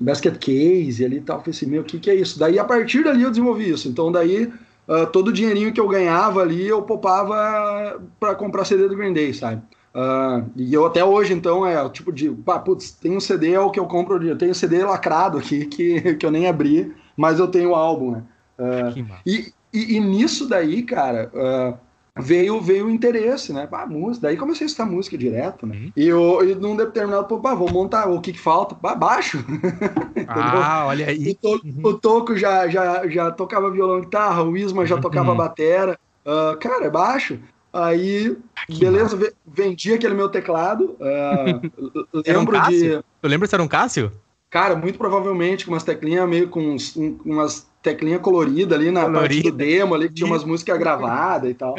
basket 0.00 0.36
case 0.38 1.04
ali 1.04 1.18
e 1.18 1.20
tal, 1.20 1.38
falei 1.38 1.50
assim, 1.50 1.66
meu, 1.66 1.82
o 1.82 1.84
que, 1.84 1.98
que 1.98 2.10
é 2.10 2.14
isso? 2.14 2.38
Daí, 2.38 2.58
a 2.58 2.64
partir 2.64 3.04
dali, 3.04 3.22
eu 3.22 3.30
desenvolvi 3.30 3.70
isso. 3.70 3.88
Então, 3.88 4.10
daí, 4.10 4.52
uh, 4.88 5.06
todo 5.12 5.28
o 5.28 5.32
dinheirinho 5.32 5.72
que 5.72 5.80
eu 5.80 5.88
ganhava 5.88 6.42
ali, 6.42 6.66
eu 6.66 6.82
poupava 6.82 8.00
para 8.18 8.34
comprar 8.34 8.64
CD 8.64 8.88
do 8.88 8.96
Green 8.96 9.12
Day, 9.12 9.32
sabe? 9.32 9.62
Uh, 9.94 10.50
e 10.56 10.74
eu 10.74 10.84
até 10.84 11.04
hoje, 11.04 11.32
então, 11.32 11.64
é 11.64 11.80
o 11.80 11.88
tipo 11.88 12.12
de, 12.12 12.28
pá, 12.28 12.58
putz, 12.58 12.90
tem 12.90 13.16
um 13.16 13.20
CD, 13.20 13.52
é 13.52 13.60
o 13.60 13.70
que 13.70 13.78
eu 13.78 13.86
compro, 13.86 14.20
eu 14.26 14.36
tenho 14.36 14.50
um 14.50 14.54
CD 14.54 14.84
lacrado 14.84 15.38
aqui, 15.38 15.66
que, 15.70 16.14
que 16.14 16.26
eu 16.26 16.32
nem 16.32 16.48
abri, 16.48 16.92
mas 17.16 17.38
eu 17.38 17.46
tenho 17.46 17.70
o 17.70 17.74
álbum, 17.74 18.12
né? 18.12 18.22
Uh, 18.58 19.06
e, 19.24 19.52
e, 19.72 19.96
e, 19.96 20.00
nisso 20.00 20.48
daí, 20.48 20.82
cara, 20.82 21.30
uh, 21.32 21.78
veio 22.18 22.60
veio 22.60 22.86
o 22.86 22.90
interesse, 22.90 23.52
né? 23.52 23.68
Ah, 23.70 23.86
música. 23.86 24.26
Daí 24.26 24.36
comecei 24.36 24.66
a 24.66 24.68
estudar 24.68 24.88
música 24.88 25.18
direto, 25.18 25.66
né? 25.66 25.76
Uhum. 25.76 25.92
E, 25.96 26.06
eu, 26.06 26.48
e 26.48 26.54
num 26.54 26.76
determinado 26.76 27.26
ponto, 27.26 27.46
ah, 27.46 27.54
vou 27.54 27.70
montar 27.70 28.08
o 28.08 28.20
que, 28.20 28.32
que 28.32 28.38
falta? 28.38 28.76
Ah, 28.82 28.94
baixo. 28.94 29.44
ah, 30.28 30.84
olha 30.86 31.06
aí. 31.06 31.30
O, 31.30 31.34
to, 31.34 31.66
uhum. 31.66 31.80
o 31.82 31.94
Toco 31.94 32.36
já, 32.36 32.68
já, 32.68 33.08
já 33.08 33.30
tocava 33.30 33.70
violão 33.70 33.98
e 33.98 34.02
guitarra, 34.02 34.44
o 34.44 34.56
Isma 34.56 34.86
já 34.86 34.98
tocava 34.98 35.32
uhum. 35.32 35.36
batera. 35.36 35.98
Uh, 36.24 36.56
cara, 36.58 36.86
é 36.86 36.90
baixo. 36.90 37.38
Aí, 37.72 38.36
que 38.68 38.78
beleza, 38.78 39.16
massa. 39.16 39.32
vendi 39.44 39.92
aquele 39.92 40.14
meu 40.14 40.28
teclado. 40.28 40.96
Uh, 41.04 42.22
lembro 42.26 42.56
um 42.56 42.68
de. 42.68 43.02
Tu 43.20 43.28
lembra 43.28 43.48
se 43.48 43.54
era 43.54 43.62
um 43.62 43.68
Cássio? 43.68 44.12
Cara, 44.54 44.76
muito 44.76 44.96
provavelmente 44.96 45.66
com 45.66 45.72
umas 45.72 45.82
teclinhas 45.82 46.28
meio 46.28 46.48
com 46.48 46.60
uns, 46.60 46.96
um, 46.96 47.18
umas 47.24 47.66
teclinha 47.82 48.20
colorida 48.20 48.76
ali 48.76 48.88
na 48.88 49.00
colorida. 49.00 49.42
parte 49.42 49.42
do 49.42 49.56
demo 49.56 49.94
ali, 49.96 50.08
que 50.08 50.14
tinha 50.14 50.28
umas 50.28 50.44
músicas 50.44 50.78
gravadas 50.78 51.50
e 51.50 51.54
tal. 51.54 51.74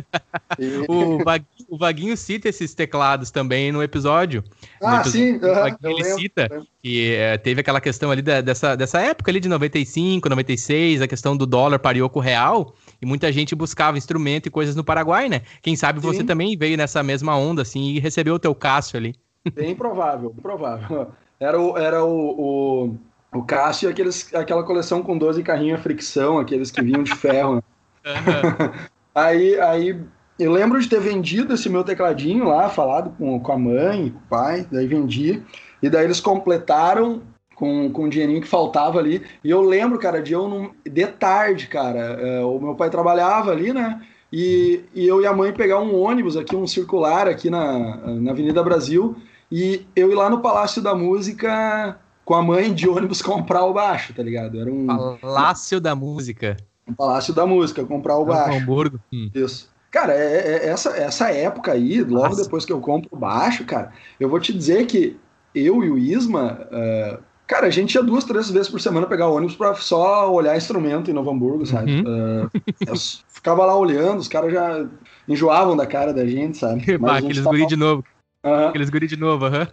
E... 0.59 0.83
O, 0.91 1.23
Vaguinho, 1.23 1.47
o, 1.69 1.77
Vaguinho, 1.77 2.17
cita 2.17 2.49
esses 2.49 2.73
teclados 2.73 3.31
também 3.31 3.71
no 3.71 3.81
episódio. 3.81 4.43
Ah, 4.83 4.91
no 4.91 4.99
episódio, 4.99 5.11
sim. 5.11 5.37
Uh 5.37 5.89
ele 5.89 6.03
lembro, 6.03 6.19
cita 6.19 6.65
que 6.83 7.15
é, 7.15 7.37
teve 7.37 7.61
aquela 7.61 7.79
questão 7.79 8.11
ali 8.11 8.21
da, 8.21 8.41
dessa, 8.41 8.75
dessa 8.75 8.99
época 8.99 9.31
ali 9.31 9.39
de 9.39 9.47
95, 9.47 10.27
96, 10.27 11.01
a 11.01 11.07
questão 11.07 11.37
do 11.37 11.45
dólar 11.45 11.79
pariu 11.79 12.09
com 12.09 12.19
o 12.19 12.21
real, 12.21 12.75
e 13.01 13.05
muita 13.05 13.31
gente 13.31 13.55
buscava 13.55 13.97
instrumento 13.97 14.47
e 14.47 14.51
coisas 14.51 14.75
no 14.75 14.83
Paraguai, 14.83 15.29
né? 15.29 15.43
Quem 15.61 15.77
sabe 15.77 16.01
sim. 16.01 16.07
você 16.07 16.25
também 16.25 16.57
veio 16.57 16.75
nessa 16.75 17.01
mesma 17.01 17.37
onda, 17.37 17.61
assim, 17.61 17.91
e 17.91 17.99
recebeu 17.99 18.33
o 18.33 18.39
teu 18.39 18.53
Cássio 18.53 18.97
ali. 18.97 19.15
Bem 19.53 19.73
provável, 19.75 20.35
provável. 20.41 21.13
Era 21.39 21.59
o, 21.59 21.77
era 21.77 22.03
o, 22.03 22.87
o 22.87 22.95
o 23.35 23.43
Cássio 23.43 23.89
é 23.89 23.91
aqueles, 23.91 24.33
aquela 24.33 24.63
coleção 24.63 25.03
com 25.03 25.17
12 25.17 25.43
carrinhos 25.43 25.81
fricção, 25.81 26.39
aqueles 26.39 26.71
que 26.71 26.81
vinham 26.81 27.03
de 27.03 27.13
ferro. 27.13 27.55
Né? 27.55 27.61
Uhum. 28.05 28.71
aí, 29.13 29.59
aí 29.59 29.99
eu 30.39 30.51
lembro 30.51 30.79
de 30.79 30.87
ter 30.87 31.01
vendido 31.01 31.53
esse 31.53 31.67
meu 31.67 31.83
tecladinho 31.83 32.45
lá, 32.45 32.69
falado 32.69 33.13
com, 33.17 33.37
com 33.39 33.51
a 33.51 33.57
mãe, 33.57 34.09
com 34.09 34.19
o 34.19 34.29
pai, 34.29 34.65
daí 34.71 34.87
vendi. 34.87 35.43
E 35.83 35.89
daí 35.89 36.05
eles 36.05 36.21
completaram 36.21 37.23
com, 37.55 37.91
com 37.91 38.03
o 38.05 38.09
dinheirinho 38.09 38.41
que 38.41 38.47
faltava 38.47 38.99
ali. 38.99 39.21
E 39.43 39.49
eu 39.49 39.61
lembro, 39.61 39.99
cara, 39.99 40.21
de 40.21 40.31
eu 40.31 40.47
num, 40.47 40.71
de 40.85 41.07
tarde, 41.07 41.67
cara. 41.67 41.99
É, 41.99 42.39
o 42.41 42.57
meu 42.57 42.75
pai 42.75 42.89
trabalhava 42.89 43.51
ali, 43.51 43.73
né? 43.73 44.01
E, 44.31 44.81
e 44.93 45.05
eu 45.05 45.21
e 45.21 45.27
a 45.27 45.33
mãe 45.33 45.51
pegar 45.51 45.79
um 45.79 45.99
ônibus 46.01 46.37
aqui, 46.37 46.55
um 46.55 46.67
circular 46.67 47.27
aqui 47.27 47.49
na, 47.49 47.97
na 47.97 48.31
Avenida 48.31 48.63
Brasil. 48.63 49.15
E 49.51 49.85
eu 49.95 50.11
ir 50.11 50.15
lá 50.15 50.29
no 50.29 50.41
Palácio 50.41 50.81
da 50.81 50.95
Música 50.95 51.97
com 52.23 52.33
a 52.33 52.41
mãe 52.41 52.73
de 52.73 52.89
ônibus 52.89 53.21
comprar 53.23 53.63
o 53.65 53.73
baixo, 53.73 54.13
tá 54.13 54.23
ligado? 54.23 54.59
Era 54.59 54.71
um. 54.71 55.17
Palácio 55.21 55.79
da 55.79 55.95
Música. 55.95 56.57
Um 56.87 56.93
Palácio 56.93 57.33
da 57.33 57.45
Música, 57.45 57.85
comprar 57.85 58.17
o 58.17 58.25
baixo. 58.25 58.57
Hamburgo. 58.57 58.99
Hum. 59.13 59.29
Isso. 59.33 59.73
Cara, 59.91 60.13
é, 60.13 60.65
é, 60.65 60.67
essa, 60.67 60.89
essa 60.89 61.31
época 61.31 61.71
aí, 61.71 62.01
logo 62.01 62.27
Nossa. 62.27 62.43
depois 62.43 62.65
que 62.65 62.73
eu 62.73 62.81
compro 62.81 63.07
o 63.11 63.17
baixo, 63.17 63.63
cara, 63.63 63.93
eu 64.19 64.27
vou 64.27 64.41
te 64.41 64.51
dizer 64.51 64.85
que 64.87 65.17
eu 65.53 65.81
e 65.85 65.89
o 65.89 65.97
Isma, 65.97 66.67
uh, 66.69 67.23
cara, 67.47 67.67
a 67.67 67.69
gente 67.69 67.95
ia 67.95 68.03
duas, 68.03 68.25
três 68.25 68.49
vezes 68.51 68.67
por 68.67 68.81
semana 68.81 69.07
pegar 69.07 69.29
o 69.29 69.35
ônibus 69.35 69.55
pra 69.55 69.73
só 69.75 70.29
olhar 70.29 70.57
instrumento 70.57 71.09
em 71.09 71.13
Novo 71.13 71.31
Hamburgo, 71.31 71.65
sabe? 71.65 72.03
Uhum. 72.05 72.45
Uh, 72.45 72.99
ficava 73.29 73.65
lá 73.65 73.77
olhando, 73.77 74.19
os 74.19 74.27
caras 74.27 74.51
já 74.51 74.85
enjoavam 75.27 75.77
da 75.77 75.85
cara 75.85 76.13
da 76.13 76.25
gente, 76.25 76.57
sabe? 76.57 76.83
Mas 76.99 76.99
bah, 76.99 77.17
aqueles 77.17 77.41
tava... 77.41 77.65
de 77.65 77.75
novo. 77.77 78.03
Uhum. 78.45 78.67
Aqueles 78.67 78.91
guri 78.91 79.07
de 79.07 79.17
novo, 79.17 79.45
aham. 79.45 79.67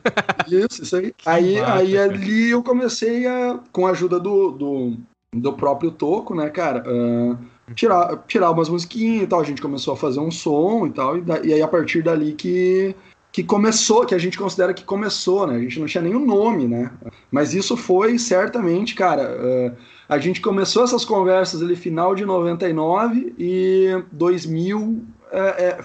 Uhum. 0.49 0.59
Isso, 0.59 0.83
isso 0.83 0.97
aí. 0.97 1.15
aí, 1.27 1.61
aí 1.61 1.99
ali 1.99 2.51
eu 2.51 2.63
comecei 2.63 3.27
a, 3.27 3.61
com 3.71 3.87
a 3.87 3.91
ajuda 3.91 4.19
do, 4.19 4.51
do, 4.51 4.97
do 5.35 5.53
próprio 5.53 5.91
Toco, 5.91 6.35
né, 6.35 6.49
cara, 6.49 6.83
uh, 6.89 7.39
tirar, 7.75 8.17
tirar 8.27 8.51
umas 8.51 8.71
musiquinhas 8.71 9.25
e 9.25 9.27
tal. 9.27 9.41
A 9.41 9.45
gente 9.45 9.61
começou 9.61 9.93
a 9.93 9.97
fazer 9.97 10.21
um 10.21 10.31
som 10.31 10.87
e 10.87 10.91
tal. 10.91 11.19
E, 11.19 11.21
da, 11.21 11.41
e 11.41 11.53
aí 11.53 11.61
a 11.61 11.69
partir 11.69 12.03
dali 12.03 12.33
que, 12.33 12.97
que 13.31 13.45
começou, 13.45 14.07
que 14.07 14.15
a 14.15 14.19
gente 14.19 14.39
considera 14.39 14.73
que 14.73 14.85
começou, 14.85 15.47
né? 15.47 15.57
A 15.57 15.61
gente 15.61 15.79
não 15.79 15.87
tinha 15.87 16.03
nenhum 16.03 16.25
nome, 16.25 16.67
né? 16.67 16.91
Mas 17.31 17.53
isso 17.53 17.77
foi 17.77 18.19
certamente, 18.19 18.95
cara. 18.95 19.37
Uh, 19.37 19.77
a 20.09 20.17
gente 20.17 20.41
começou 20.41 20.85
essas 20.85 21.05
conversas 21.05 21.63
ali 21.63 21.77
final 21.77 22.15
de 22.15 22.25
99 22.25 23.35
e 23.39 24.03
2000 24.11 25.05
é, 25.33 25.69
é, 25.69 25.79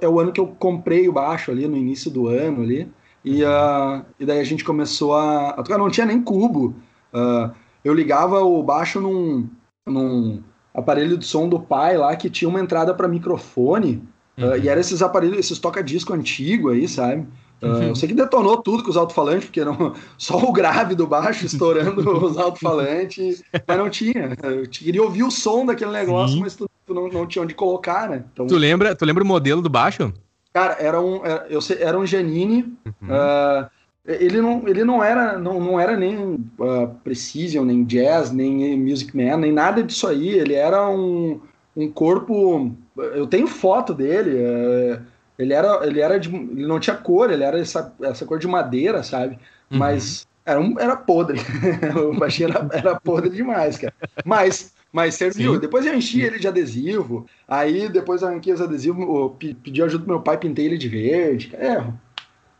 é, 0.00 0.08
o 0.08 0.20
ano 0.20 0.32
que 0.32 0.40
eu 0.40 0.46
comprei 0.46 1.08
o 1.08 1.12
baixo 1.12 1.50
ali, 1.50 1.66
no 1.66 1.76
início 1.76 2.10
do 2.10 2.28
ano 2.28 2.62
ali. 2.62 2.90
E, 3.24 3.44
uh, 3.44 4.04
e 4.18 4.24
daí 4.24 4.40
a 4.40 4.44
gente 4.44 4.64
começou 4.64 5.14
a, 5.14 5.50
a 5.50 5.62
tocar. 5.62 5.78
Não 5.78 5.90
tinha 5.90 6.06
nem 6.06 6.22
cubo. 6.22 6.74
Uh, 7.12 7.52
eu 7.84 7.92
ligava 7.94 8.40
o 8.40 8.62
baixo 8.62 9.00
num, 9.00 9.48
num 9.86 10.42
aparelho 10.74 11.18
de 11.18 11.26
som 11.26 11.48
do 11.48 11.60
pai 11.60 11.96
lá 11.96 12.14
que 12.16 12.30
tinha 12.30 12.48
uma 12.48 12.60
entrada 12.60 12.94
para 12.94 13.08
microfone. 13.08 14.02
Uhum. 14.38 14.50
Uh, 14.50 14.56
e 14.56 14.68
era 14.68 14.80
esses 14.80 15.02
aparelhos, 15.02 15.38
esses 15.38 15.58
toca-disco 15.58 16.12
antigo 16.12 16.70
aí, 16.70 16.88
sabe? 16.88 17.26
Uh, 17.62 17.82
eu 17.84 17.94
sei 17.94 18.08
que 18.08 18.14
detonou 18.14 18.60
tudo 18.60 18.82
com 18.82 18.90
os 18.90 18.96
alto-falantes, 18.96 19.44
porque 19.44 19.64
não, 19.64 19.94
só 20.18 20.36
o 20.36 20.52
grave 20.52 20.94
do 20.94 21.06
baixo 21.06 21.46
estourando 21.46 22.02
os 22.24 22.36
alto-falantes, 22.36 23.42
mas 23.66 23.78
não 23.78 23.88
tinha. 23.88 24.36
Eu 24.42 24.68
queria 24.68 25.02
ouvir 25.02 25.22
o 25.22 25.30
som 25.30 25.64
daquele 25.64 25.92
negócio, 25.92 26.36
Sim. 26.36 26.40
mas 26.40 26.56
tu, 26.56 26.68
tu, 26.92 26.94
não, 26.94 27.08
não 27.08 27.26
tinha 27.26 27.42
onde 27.42 27.54
colocar, 27.54 28.08
né? 28.08 28.24
Então, 28.32 28.46
tu, 28.46 28.56
lembra, 28.56 28.94
tu 28.94 29.04
lembra 29.04 29.24
o 29.24 29.26
modelo 29.26 29.62
do 29.62 29.68
baixo? 29.70 30.12
Cara, 30.52 30.76
era 30.78 31.00
um, 31.00 31.24
era, 31.24 31.46
eu 31.48 31.60
sei, 31.60 31.78
era 31.80 31.98
um 31.98 32.06
Janine. 32.06 32.76
Uhum. 32.84 33.08
Uh, 33.08 33.70
ele 34.04 34.40
não, 34.40 34.68
ele 34.68 34.84
não 34.84 35.02
era, 35.02 35.38
não, 35.38 35.60
não 35.60 35.80
era 35.80 35.96
nem 35.96 36.34
uh, 36.58 36.88
Precision, 37.02 37.64
nem 37.64 37.84
Jazz, 37.84 38.30
nem 38.32 38.78
Music 38.78 39.16
Man, 39.16 39.38
nem 39.38 39.52
nada 39.52 39.82
disso 39.82 40.06
aí. 40.06 40.28
Ele 40.28 40.54
era 40.54 40.88
um, 40.88 41.40
um 41.76 41.90
corpo. 41.90 42.72
Eu 42.96 43.26
tenho 43.26 43.46
foto 43.46 43.94
dele. 43.94 44.36
Uh, 44.36 45.00
ele 45.38 45.54
era, 45.54 45.86
ele 45.86 46.00
era 46.00 46.20
de, 46.20 46.34
ele 46.34 46.66
não 46.66 46.78
tinha 46.78 46.96
cor, 46.96 47.30
ele 47.30 47.42
era 47.42 47.58
essa, 47.58 47.92
essa 48.02 48.26
cor 48.26 48.38
de 48.38 48.46
madeira, 48.46 49.02
sabe? 49.02 49.38
Uhum. 49.70 49.78
Mas 49.78 50.26
era, 50.44 50.60
um, 50.60 50.78
era 50.78 50.96
podre. 50.96 51.40
o 51.96 52.18
baixinho 52.18 52.50
era, 52.50 52.68
era 52.72 53.00
podre 53.00 53.30
demais, 53.30 53.78
cara. 53.78 53.94
Mas, 54.24 54.72
mas 54.92 55.14
serviu. 55.14 55.54
Sim. 55.54 55.60
Depois 55.60 55.86
eu 55.86 55.94
enchi 55.94 56.20
ele 56.20 56.38
de 56.38 56.46
adesivo. 56.46 57.26
Aí 57.48 57.88
depois 57.88 58.22
eu 58.22 58.28
arranquei 58.28 58.52
os 58.52 58.60
adesivos, 58.60 59.32
pedi 59.62 59.82
ajuda 59.82 60.04
pro 60.04 60.14
meu 60.14 60.22
pai, 60.22 60.36
pintei 60.38 60.66
ele 60.66 60.78
de 60.78 60.88
verde. 60.88 61.50
É, 61.54 61.84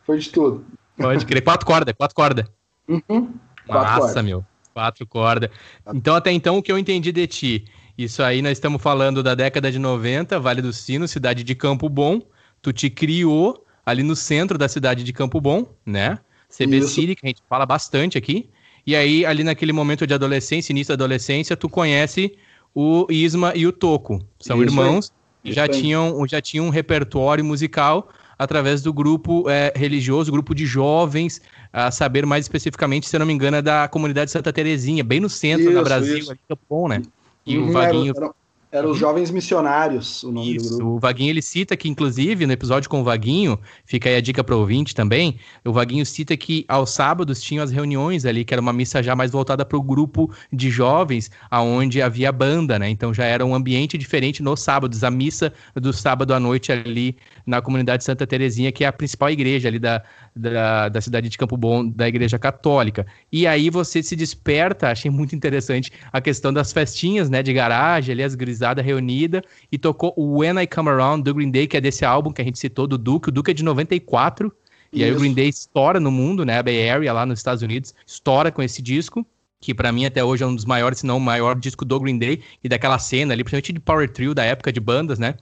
foi 0.05 0.17
de 0.17 0.29
tudo. 0.29 0.65
Pode 0.97 1.25
crer. 1.25 1.43
Quatro 1.43 1.65
cordas, 1.65 1.93
quatro 1.95 2.15
cordas. 2.15 2.45
Uhum. 2.87 3.33
Quatro 3.67 4.03
Massa, 4.03 4.23
meu. 4.23 4.43
Quatro 4.73 5.05
cordas. 5.05 5.49
Então, 5.93 6.15
até 6.15 6.31
então, 6.31 6.57
o 6.57 6.63
que 6.63 6.71
eu 6.71 6.77
entendi 6.77 7.11
de 7.11 7.27
ti? 7.27 7.65
Isso 7.97 8.23
aí 8.23 8.41
nós 8.41 8.53
estamos 8.53 8.81
falando 8.81 9.21
da 9.21 9.35
década 9.35 9.71
de 9.71 9.77
90, 9.77 10.39
Vale 10.39 10.61
do 10.61 10.73
Sino, 10.73 11.07
cidade 11.07 11.43
de 11.43 11.53
Campo 11.53 11.87
Bom 11.87 12.19
tu 12.63 12.73
te 12.73 12.89
criou 12.89 13.63
ali 13.85 14.01
no 14.01 14.15
centro 14.15 14.57
da 14.57 14.67
cidade 14.67 15.03
de 15.03 15.13
Campo 15.13 15.39
Bom, 15.39 15.67
né? 15.85 16.17
CB 16.49 16.81
City, 16.83 17.15
que 17.15 17.25
a 17.25 17.27
gente 17.27 17.43
fala 17.47 17.65
bastante 17.65 18.17
aqui. 18.17 18.49
E 18.85 18.95
aí, 18.95 19.25
ali 19.25 19.43
naquele 19.43 19.71
momento 19.71 20.05
de 20.05 20.13
adolescência, 20.13 20.71
início 20.73 20.95
da 20.95 21.03
adolescência, 21.03 21.55
tu 21.55 21.69
conhece 21.69 22.35
o 22.75 23.07
Isma 23.09 23.53
e 23.55 23.65
o 23.65 23.71
Toco. 23.71 24.19
São 24.39 24.57
Isso 24.57 24.65
irmãos, 24.65 25.13
já 25.43 25.67
tinham, 25.67 26.25
já 26.27 26.41
tinham 26.41 26.65
um 26.65 26.69
repertório 26.69 27.43
musical 27.43 28.09
através 28.37 28.81
do 28.81 28.91
grupo 28.91 29.49
é, 29.49 29.71
religioso, 29.75 30.31
grupo 30.31 30.53
de 30.53 30.65
jovens, 30.65 31.41
a 31.71 31.91
saber 31.91 32.25
mais 32.25 32.45
especificamente, 32.45 33.07
se 33.07 33.15
eu 33.15 33.19
não 33.19 33.27
me 33.27 33.33
engano, 33.33 33.57
é 33.57 33.61
da 33.61 33.87
comunidade 33.87 34.31
Santa 34.31 34.51
Terezinha, 34.51 35.03
bem 35.03 35.19
no 35.19 35.29
centro 35.29 35.65
isso, 35.65 35.73
da 35.73 35.83
Brasil, 35.83 36.17
isso. 36.17 36.33
Bom, 36.69 36.87
né? 36.87 37.01
E 37.45 37.57
uhum, 37.57 37.69
o 37.69 37.71
Vaguinho... 37.71 38.13
Era, 38.15 38.31
era, 38.73 38.79
era 38.79 38.89
os 38.89 38.97
Jovens 38.97 39.29
Missionários, 39.29 40.23
o 40.23 40.31
nome 40.31 40.55
Isso, 40.55 40.69
do 40.69 40.77
grupo. 40.77 40.95
O 40.95 40.99
Vaguinho 40.99 41.29
ele 41.29 41.41
cita 41.41 41.77
que, 41.77 41.87
inclusive, 41.87 42.47
no 42.47 42.51
episódio 42.51 42.89
com 42.89 43.01
o 43.01 43.03
Vaguinho, 43.03 43.59
fica 43.85 44.09
aí 44.09 44.15
a 44.15 44.21
dica 44.21 44.43
para 44.43 44.55
o 44.55 44.59
ouvinte 44.59 44.95
também, 44.95 45.37
o 45.63 45.71
Vaguinho 45.71 46.05
cita 46.05 46.35
que 46.35 46.65
aos 46.67 46.89
sábados 46.89 47.41
tinham 47.41 47.63
as 47.63 47.71
reuniões 47.71 48.25
ali, 48.25 48.43
que 48.43 48.53
era 48.53 48.61
uma 48.61 48.73
missa 48.73 49.03
já 49.03 49.15
mais 49.15 49.31
voltada 49.31 49.63
para 49.63 49.77
o 49.77 49.81
grupo 49.81 50.31
de 50.51 50.71
jovens, 50.71 51.29
aonde 51.49 52.01
havia 52.01 52.31
banda, 52.31 52.79
né? 52.79 52.89
Então 52.89 53.13
já 53.13 53.25
era 53.25 53.45
um 53.45 53.53
ambiente 53.53 53.97
diferente 53.97 54.41
nos 54.41 54.61
sábados, 54.61 55.03
a 55.03 55.11
missa 55.11 55.53
do 55.75 55.93
sábado 55.93 56.33
à 56.33 56.39
noite 56.39 56.71
ali 56.71 57.15
na 57.45 57.61
comunidade 57.61 58.03
Santa 58.03 58.25
Terezinha, 58.25 58.71
que 58.71 58.83
é 58.83 58.87
a 58.87 58.93
principal 58.93 59.29
igreja 59.29 59.67
ali 59.67 59.79
da, 59.79 60.01
da, 60.35 60.89
da 60.89 61.01
cidade 61.01 61.29
de 61.29 61.37
Campo 61.37 61.57
Bom, 61.57 61.87
da 61.87 62.07
igreja 62.07 62.39
católica. 62.39 63.05
E 63.31 63.45
aí 63.45 63.69
você 63.69 64.01
se 64.01 64.15
desperta, 64.15 64.89
achei 64.89 65.11
muito 65.11 65.35
interessante 65.35 65.91
a 66.11 66.19
questão 66.19 66.51
das 66.51 66.73
festinhas, 66.73 67.29
né, 67.29 67.43
de 67.43 67.53
garagem, 67.53 68.13
ali 68.13 68.23
as 68.23 68.33
grisadas 68.33 68.63
gurizada 68.63 68.81
reunida 68.81 69.43
e 69.71 69.77
tocou 69.77 70.13
o 70.15 70.39
When 70.39 70.61
I 70.61 70.67
Come 70.67 70.89
Around 70.89 71.23
do 71.23 71.33
Green 71.33 71.51
Day, 71.51 71.67
que 71.67 71.75
é 71.75 71.81
desse 71.81 72.05
álbum 72.05 72.31
que 72.31 72.41
a 72.41 72.45
gente 72.45 72.59
citou, 72.59 72.87
do 72.87 72.97
Duke. 72.97 73.29
O 73.29 73.31
Duke 73.31 73.51
é 73.51 73.53
de 73.53 73.63
94. 73.63 74.51
E 74.91 74.97
Isso. 74.97 75.05
aí 75.05 75.11
o 75.11 75.19
Green 75.19 75.33
Day 75.33 75.49
estoura 75.49 75.99
no 75.99 76.11
mundo, 76.11 76.45
né? 76.45 76.59
A 76.59 76.63
Bay 76.63 76.89
Area 76.89 77.11
lá 77.11 77.25
nos 77.25 77.39
Estados 77.39 77.63
Unidos 77.63 77.93
estoura 78.05 78.51
com 78.51 78.61
esse 78.61 78.81
disco 78.81 79.25
que 79.63 79.73
para 79.73 79.93
mim 79.93 80.05
até 80.05 80.21
hoje 80.21 80.43
é 80.43 80.45
um 80.45 80.53
dos 80.53 80.65
maiores, 80.65 80.99
se 80.99 81.05
não 81.05 81.15
o 81.15 81.21
maior 81.21 81.57
disco 81.57 81.85
do 81.85 81.97
Green 81.97 82.17
Day 82.17 82.41
e 82.61 82.67
daquela 82.67 82.99
cena 82.99 83.33
ali, 83.33 83.45
principalmente 83.45 83.71
de 83.71 83.79
Power 83.79 84.09
Trio 84.09 84.33
da 84.33 84.43
época 84.43 84.73
de 84.73 84.79
bandas, 84.81 85.17
né? 85.17 85.35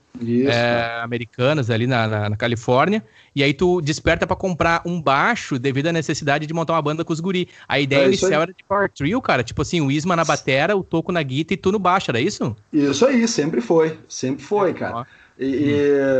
É, 0.46 1.00
americanas 1.02 1.68
ali 1.68 1.88
na, 1.88 2.06
na, 2.06 2.30
na, 2.30 2.36
Califórnia. 2.36 3.04
E 3.34 3.42
aí 3.42 3.52
tu 3.52 3.80
desperta 3.80 4.24
para 4.24 4.36
comprar 4.36 4.80
um 4.86 5.02
baixo 5.02 5.58
devido 5.58 5.88
à 5.88 5.92
necessidade 5.92 6.46
de 6.46 6.54
montar 6.54 6.74
uma 6.74 6.82
banda 6.82 7.04
com 7.04 7.12
os 7.12 7.18
guri. 7.18 7.48
A 7.66 7.80
ideia 7.80 8.04
é 8.04 8.06
inicial 8.06 8.42
era 8.42 8.52
de 8.52 8.62
Power 8.62 8.88
Trio, 8.88 9.20
cara. 9.20 9.42
Tipo 9.42 9.62
assim, 9.62 9.80
o 9.80 9.90
Isma 9.90 10.14
na 10.14 10.24
batera, 10.24 10.76
o 10.76 10.84
Toco 10.84 11.10
na 11.10 11.20
guitarra 11.20 11.54
e 11.54 11.56
tu 11.56 11.72
no 11.72 11.80
baixo, 11.80 12.08
era 12.12 12.20
isso? 12.20 12.54
Isso 12.72 13.04
aí, 13.04 13.26
sempre 13.26 13.60
foi. 13.60 13.98
Sempre 14.08 14.44
foi, 14.44 14.72
cara. 14.72 15.04
E, 15.36 15.74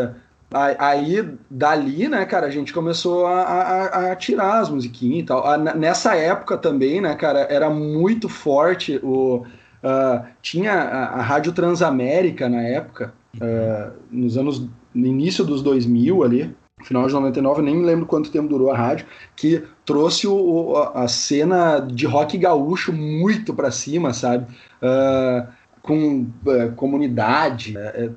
hum. 0.09 0.15
Aí, 0.79 1.29
dali, 1.51 2.09
né, 2.09 2.25
cara, 2.27 2.47
a 2.47 2.51
gente 2.51 2.73
começou 2.73 3.27
a, 3.27 3.43
a, 3.43 4.13
a 4.13 4.17
tirar 4.17 4.61
as 4.61 4.69
musiquinhas 4.69 5.21
e 5.21 5.23
tal. 5.25 5.45
Nessa 5.59 6.15
época 6.15 6.59
também, 6.59 7.01
né, 7.01 7.15
cara, 7.15 7.41
era 7.51 7.71
muito 7.71 8.29
forte 8.29 9.01
o... 9.03 9.45
Uh, 9.83 10.25
tinha 10.41 10.75
a, 10.75 11.05
a, 11.19 11.23
Rádio 11.23 11.53
Transamérica 11.53 12.49
na 12.49 12.63
época, 12.63 13.13
uh, 13.37 13.93
nos 14.13 14.37
anos... 14.37 14.69
no 14.95 15.07
início 15.07 15.45
dos 15.45 15.61
2000 15.61 16.23
ali, 16.23 16.55
final 16.85 17.07
de 17.07 17.13
99, 17.13 17.63
nem 17.63 17.83
lembro 17.83 18.07
quanto 18.07 18.31
tempo 18.31 18.49
durou 18.49 18.71
a 18.71 18.77
rádio, 18.77 19.07
que 19.35 19.65
trouxe 19.85 20.29
o, 20.29 20.77
a 20.95 21.09
cena 21.09 21.81
de 21.81 22.07
rock 22.07 22.39
gaúcho 22.39 22.93
muito 22.93 23.55
pra 23.55 23.71
cima, 23.71 24.13
sabe? 24.13 24.47
Uh, 24.81 25.49
com 25.83 26.29
é, 26.47 26.69
comunidade, 26.69 27.77
é, 27.77 28.09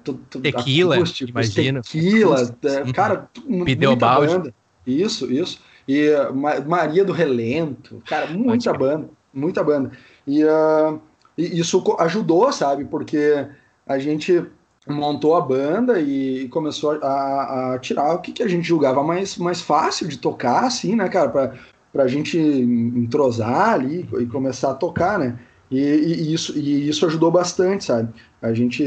tequila, 0.41 0.95
acústico, 0.95 1.31
imagina. 1.31 1.81
Tequila, 1.81 2.55
é, 2.63 2.91
cara, 2.93 3.27
muita 3.47 3.95
banda. 3.95 4.53
Isso, 4.85 5.31
isso. 5.31 5.59
E 5.87 6.09
uh, 6.09 6.33
Maria 6.67 7.03
do 7.03 7.11
Relento, 7.11 8.01
cara, 8.05 8.27
muita 8.27 8.71
banda, 8.71 9.09
muita 9.33 9.63
banda. 9.63 9.91
E, 10.27 10.43
uh, 10.43 10.99
e, 11.37 11.59
isso 11.59 11.83
ajudou, 11.99 12.51
sabe? 12.51 12.85
Porque 12.85 13.47
a 13.87 13.97
gente 13.97 14.45
montou 14.87 15.35
a 15.35 15.41
banda 15.41 15.99
e 15.99 16.47
começou 16.49 16.99
a, 17.03 17.73
a 17.73 17.79
tirar 17.79 18.13
o 18.13 18.19
que, 18.19 18.31
que, 18.31 18.43
a 18.43 18.47
gente 18.47 18.67
julgava 18.67 19.03
mais, 19.03 19.37
mais 19.37 19.59
fácil 19.59 20.07
de 20.07 20.17
tocar, 20.17 20.65
assim, 20.65 20.95
né, 20.95 21.09
cara? 21.09 21.29
Pra, 21.29 21.53
pra 21.91 22.07
gente 22.07 22.37
entrosar 22.37 23.69
ali 23.73 24.07
e 24.19 24.25
começar 24.27 24.71
a 24.71 24.75
tocar, 24.75 25.17
né? 25.17 25.39
E, 25.69 25.79
e, 25.79 26.33
isso, 26.33 26.57
e 26.57 26.87
isso 26.87 27.05
ajudou 27.05 27.31
bastante, 27.31 27.85
sabe? 27.85 28.09
A 28.41 28.53
gente 28.53 28.83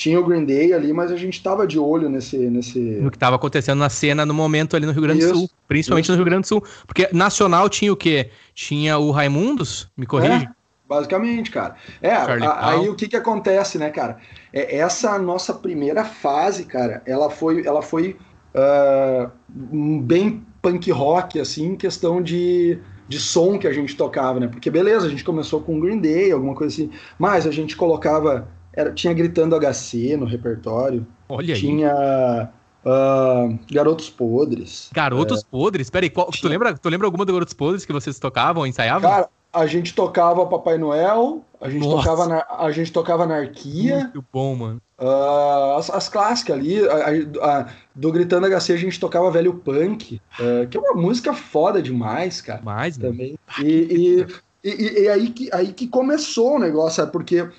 tinha 0.00 0.18
o 0.18 0.24
Green 0.24 0.46
Day 0.46 0.72
ali, 0.72 0.94
mas 0.94 1.12
a 1.12 1.16
gente 1.16 1.34
estava 1.34 1.66
de 1.66 1.78
olho 1.78 2.08
nesse, 2.08 2.38
nesse. 2.38 2.78
No 2.78 3.10
que 3.10 3.16
estava 3.16 3.36
acontecendo 3.36 3.80
na 3.80 3.90
cena 3.90 4.24
no 4.24 4.32
momento 4.32 4.74
ali 4.74 4.86
no 4.86 4.92
Rio 4.92 5.02
Grande 5.02 5.26
do 5.26 5.36
Sul. 5.36 5.50
Principalmente 5.68 6.04
isso. 6.04 6.12
no 6.12 6.16
Rio 6.16 6.24
Grande 6.24 6.42
do 6.42 6.46
Sul. 6.46 6.64
Porque 6.86 7.10
nacional 7.12 7.68
tinha 7.68 7.92
o 7.92 7.96
quê? 7.96 8.30
Tinha 8.54 8.96
o 8.96 9.10
Raimundos? 9.10 9.90
Me 9.94 10.06
corrige? 10.06 10.46
É, 10.46 10.48
basicamente, 10.88 11.50
cara. 11.50 11.76
É, 12.00 12.12
a, 12.12 12.70
aí 12.70 12.88
o 12.88 12.94
que 12.94 13.08
que 13.08 13.16
acontece, 13.16 13.76
né, 13.76 13.90
cara? 13.90 14.16
É, 14.54 14.78
essa 14.78 15.18
nossa 15.18 15.52
primeira 15.52 16.02
fase, 16.02 16.64
cara, 16.64 17.02
ela 17.04 17.28
foi, 17.28 17.66
ela 17.66 17.82
foi 17.82 18.16
uh, 18.54 19.30
bem 20.00 20.42
punk 20.62 20.90
rock, 20.90 21.38
assim, 21.38 21.72
em 21.72 21.76
questão 21.76 22.22
de 22.22 22.78
de 23.10 23.18
som 23.18 23.58
que 23.58 23.66
a 23.66 23.72
gente 23.72 23.96
tocava, 23.96 24.38
né? 24.38 24.46
Porque 24.46 24.70
beleza, 24.70 25.04
a 25.04 25.10
gente 25.10 25.24
começou 25.24 25.60
com 25.60 25.80
Green 25.80 25.98
Day, 25.98 26.30
alguma 26.30 26.54
coisa 26.54 26.72
assim, 26.72 26.92
mas 27.18 27.44
a 27.44 27.50
gente 27.50 27.76
colocava, 27.76 28.46
era, 28.72 28.92
tinha 28.92 29.12
gritando 29.12 29.58
HC 29.58 30.16
no 30.16 30.24
repertório. 30.24 31.04
Olha 31.28 31.52
aí. 31.52 31.60
Tinha 31.60 32.48
uh, 32.84 33.58
Garotos 33.68 34.08
Podres. 34.08 34.90
Garotos 34.94 35.40
é, 35.40 35.44
Podres? 35.50 35.90
Peraí, 35.90 36.08
qual, 36.08 36.30
tinha... 36.30 36.42
tu, 36.42 36.48
lembra, 36.48 36.78
tu 36.78 36.88
lembra 36.88 37.08
alguma 37.08 37.24
do 37.24 37.32
Garotos 37.32 37.52
Podres 37.52 37.84
que 37.84 37.92
vocês 37.92 38.16
tocavam, 38.20 38.64
ensaiavam? 38.64 39.10
Cara, 39.10 39.28
a 39.52 39.66
gente 39.66 39.92
tocava 39.92 40.46
Papai 40.46 40.78
Noel, 40.78 41.44
a 41.60 41.68
gente, 41.68 41.82
tocava, 41.82 42.28
na, 42.28 42.46
a 42.48 42.70
gente 42.70 42.92
tocava 42.92 43.24
Anarquia. 43.24 44.02
Muito 44.04 44.24
bom, 44.32 44.54
mano. 44.54 44.80
Uh, 45.00 45.78
as, 45.78 45.88
as, 45.88 46.08
clássicas 46.10 46.58
ali, 46.58 46.86
a, 46.86 47.60
a, 47.60 47.66
do 47.94 48.12
Gritando 48.12 48.46
HC 48.46 48.74
a 48.74 48.76
gente 48.76 49.00
tocava 49.00 49.30
Velho 49.30 49.54
Punk, 49.54 50.20
uh, 50.38 50.68
que 50.68 50.76
é 50.76 50.80
uma 50.80 50.92
música 50.92 51.32
foda 51.32 51.80
demais, 51.80 52.42
cara. 52.42 52.60
Mais, 52.62 52.98
também. 52.98 53.38
E, 53.62 53.64
e, 53.64 54.26
e, 54.62 55.02
e, 55.04 55.08
aí, 55.08 55.30
que, 55.30 55.48
aí 55.54 55.72
que 55.72 55.88
começou 55.88 56.56
o 56.56 56.58
negócio, 56.58 56.96
sabe? 56.96 57.12
Porque 57.12 57.40
uh, 57.40 57.50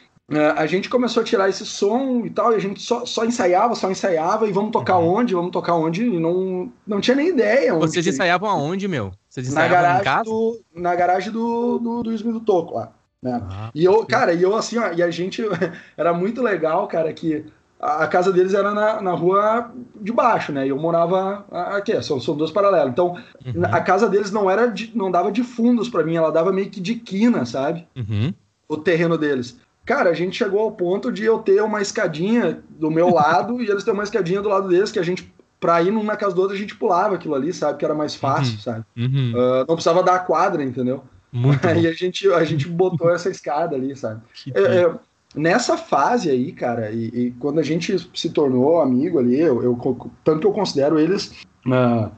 a 0.56 0.68
gente 0.68 0.88
começou 0.88 1.22
a 1.22 1.24
tirar 1.24 1.50
esse 1.50 1.66
som 1.66 2.24
e 2.24 2.30
tal, 2.30 2.52
e 2.52 2.56
a 2.58 2.60
gente 2.60 2.80
só, 2.80 3.08
só 3.08 3.26
ensaiava, 3.26 3.74
só 3.74 3.90
ensaiava, 3.90 4.48
e 4.48 4.52
vamos 4.52 4.70
tocar 4.72 5.00
uhum. 5.00 5.16
onde? 5.16 5.34
Vamos 5.34 5.52
tocar 5.52 5.74
onde? 5.74 6.04
E 6.04 6.20
não, 6.20 6.72
não 6.86 7.02
tinha 7.02 7.18
nem 7.18 7.30
ideia. 7.30 7.74
Vocês 7.74 8.06
ensaiavam 8.06 8.52
aonde, 8.52 8.88
meu? 8.88 9.12
Vocês 9.28 9.48
ensaiavam 9.48 9.78
na 9.78 9.82
garagem 9.82 10.02
em 10.02 10.04
casa? 10.04 10.30
Do, 10.30 10.62
na 10.76 10.96
garagem 10.96 11.32
do, 11.32 11.80
do, 11.80 12.04
do 12.04 12.14
Ismi 12.14 12.34
do 12.34 12.40
Toco 12.40 12.76
lá. 12.76 12.92
Né? 13.22 13.40
Ah, 13.50 13.72
e 13.74 13.84
eu, 13.84 14.06
cara, 14.06 14.34
e 14.34 14.42
eu 14.42 14.56
assim, 14.56 14.78
ó, 14.78 14.92
e 14.92 15.04
a 15.04 15.12
gente 15.12 15.44
era 15.96 16.14
muito 16.14 16.42
legal, 16.42 16.88
cara, 16.88 17.14
que 17.14 17.46
a, 17.80 18.08
casa 18.08 18.32
deles 18.32 18.54
era 18.54 18.74
na, 18.74 19.02
na 19.02 19.12
rua 19.12 19.72
de 20.00 20.12
baixo, 20.12 20.52
né? 20.52 20.66
E 20.66 20.70
eu 20.70 20.78
morava 20.78 21.46
aqui, 21.52 22.02
são, 22.02 22.20
são 22.20 22.36
dois 22.36 22.52
paralelos. 22.52 22.92
Então, 22.92 23.18
uhum. 23.46 23.64
a 23.64 23.82
casa 23.82 24.08
deles 24.08 24.32
não 24.32 24.50
era 24.50 24.68
de, 24.68 24.92
não 24.96 25.12
dava 25.12 25.32
de 25.32 25.44
fundos 25.44 25.90
para 25.90 26.04
mim, 26.04 26.16
ela 26.16 26.32
dava 26.32 26.52
meio 26.52 26.70
que 26.70 26.80
de 26.80 26.96
quina, 26.96 27.46
sabe? 27.46 27.88
Uhum. 27.96 28.34
O 28.68 28.78
terreno 28.78 29.18
deles. 29.18 29.60
Cara, 29.86 30.12
a 30.12 30.14
gente 30.14 30.38
chegou 30.38 30.62
ao 30.62 30.72
ponto 30.72 31.12
de 31.12 31.24
eu 31.24 31.40
ter 31.40 31.62
uma 31.62 31.82
escadinha 31.82 32.64
do 32.70 32.92
meu 32.92 33.10
lado 33.14 33.62
e 33.62 33.70
eles 33.70 33.84
ter 33.84 33.92
uma 33.92 34.04
escadinha 34.04 34.42
do 34.42 34.50
lado 34.50 34.68
deles 34.68 34.92
que 34.92 35.00
a 35.00 35.04
gente 35.04 35.32
pra 35.60 35.82
ir 35.82 35.92
numa 35.92 36.16
casa 36.16 36.34
do 36.34 36.42
outro 36.42 36.56
a 36.56 36.60
gente 36.60 36.76
pulava 36.76 37.16
aquilo 37.16 37.36
ali, 37.36 37.54
sabe? 37.54 37.78
Que 37.78 37.86
era 37.86 37.94
mais 37.94 38.16
fácil, 38.16 38.56
uhum. 38.56 38.60
sabe? 38.60 38.86
Uh, 38.98 39.66
não 39.68 39.76
precisava 39.76 40.02
dar 40.02 40.16
a 40.16 40.20
quadra, 40.20 40.64
entendeu? 40.64 41.04
Muito 41.32 41.66
aí 41.66 41.88
a 41.88 41.94
gente, 41.94 42.28
a 42.32 42.44
gente 42.44 42.68
botou 42.68 43.10
essa 43.10 43.30
escada 43.30 43.76
ali, 43.76 43.96
sabe? 43.96 44.22
É, 44.54 44.62
é, 44.62 44.96
nessa 45.34 45.78
fase 45.78 46.30
aí, 46.30 46.52
cara, 46.52 46.92
e, 46.92 47.06
e, 47.08 47.32
quando 47.40 47.60
a 47.60 47.64
gente 47.64 47.96
se 48.14 48.30
tornou 48.30 48.82
amigo 48.82 49.18
ali, 49.18 49.40
eu, 49.40 49.64
eu 49.64 50.12
tanto 50.24 50.42
que 50.42 50.48
eu 50.48 50.52
considero 50.52 51.00
eles 51.00 51.34
uh, 51.66 52.12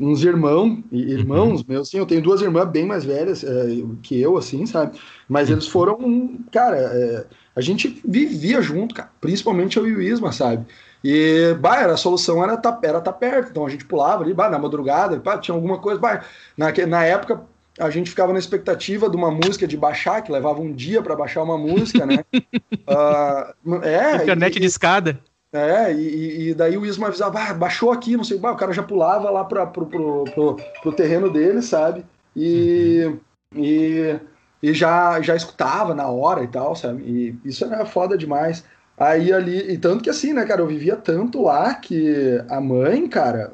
uns 0.00 0.24
irmãos, 0.24 0.82
irmãos 0.90 1.60
uhum. 1.60 1.66
meus, 1.68 1.90
sim, 1.90 1.98
eu 1.98 2.06
tenho 2.06 2.22
duas 2.22 2.40
irmãs 2.40 2.70
bem 2.70 2.86
mais 2.86 3.04
velhas 3.04 3.42
uh, 3.42 3.98
que 4.02 4.18
eu, 4.18 4.38
assim, 4.38 4.64
sabe? 4.64 4.98
Mas 5.28 5.50
eles 5.50 5.66
foram, 5.66 6.38
cara, 6.50 6.76
é, 6.76 7.26
a 7.54 7.60
gente 7.60 8.00
vivia 8.06 8.62
junto, 8.62 8.94
cara, 8.94 9.10
principalmente 9.20 9.76
eu 9.76 9.86
e 9.86 9.94
o 9.94 10.00
Isma, 10.00 10.32
sabe? 10.32 10.64
E, 11.04 11.54
bah, 11.60 11.82
era, 11.82 11.92
a 11.92 11.98
solução 11.98 12.42
era 12.42 12.54
estar 12.54 12.72
tá, 12.72 12.88
era 12.88 13.00
tá 13.00 13.12
perto, 13.12 13.50
então 13.50 13.66
a 13.66 13.68
gente 13.68 13.84
pulava 13.84 14.24
ali, 14.24 14.32
bah, 14.32 14.48
na 14.48 14.58
madrugada, 14.58 15.20
bah, 15.22 15.36
tinha 15.36 15.54
alguma 15.54 15.78
coisa, 15.78 16.00
bah, 16.00 16.24
na, 16.56 16.72
na 16.86 17.04
época 17.04 17.42
a 17.78 17.90
gente 17.90 18.10
ficava 18.10 18.32
na 18.32 18.38
expectativa 18.38 19.08
de 19.08 19.16
uma 19.16 19.30
música 19.30 19.66
de 19.66 19.76
baixar, 19.76 20.22
que 20.22 20.32
levava 20.32 20.60
um 20.60 20.72
dia 20.72 21.02
para 21.02 21.16
baixar 21.16 21.42
uma 21.42 21.56
música, 21.56 22.04
né? 22.04 22.24
uh, 22.34 23.74
é, 23.82 24.16
Internet 24.22 24.56
e, 24.56 24.60
de 24.60 24.66
escada. 24.66 25.18
É, 25.52 25.92
e, 25.92 26.48
e, 26.48 26.54
daí 26.54 26.76
o 26.76 26.84
Isma 26.84 27.06
avisava, 27.06 27.40
ah, 27.40 27.54
baixou 27.54 27.90
aqui, 27.90 28.16
não 28.16 28.24
sei, 28.24 28.38
bah, 28.38 28.52
o 28.52 28.56
cara 28.56 28.72
já 28.72 28.82
pulava 28.82 29.30
lá 29.30 29.44
para 29.44 29.66
pro, 29.66 29.86
pro, 29.86 30.24
pro, 30.24 30.56
pro, 30.82 30.92
terreno 30.92 31.30
dele, 31.30 31.62
sabe? 31.62 32.04
E, 32.36 33.04
uhum. 33.54 33.64
e, 33.64 34.20
e, 34.62 34.74
já, 34.74 35.20
já 35.22 35.34
escutava 35.34 35.94
na 35.94 36.06
hora 36.08 36.44
e 36.44 36.48
tal, 36.48 36.76
sabe? 36.76 37.02
E 37.02 37.48
isso 37.48 37.64
era 37.64 37.86
foda 37.86 38.18
demais. 38.18 38.64
Aí 38.98 39.32
ali, 39.32 39.72
e 39.72 39.78
tanto 39.78 40.02
que 40.02 40.10
assim, 40.10 40.32
né, 40.32 40.44
cara, 40.44 40.60
eu 40.60 40.66
vivia 40.66 40.96
tanto 40.96 41.42
lá 41.42 41.72
que 41.74 42.42
a 42.50 42.60
mãe, 42.60 43.08
cara, 43.08 43.52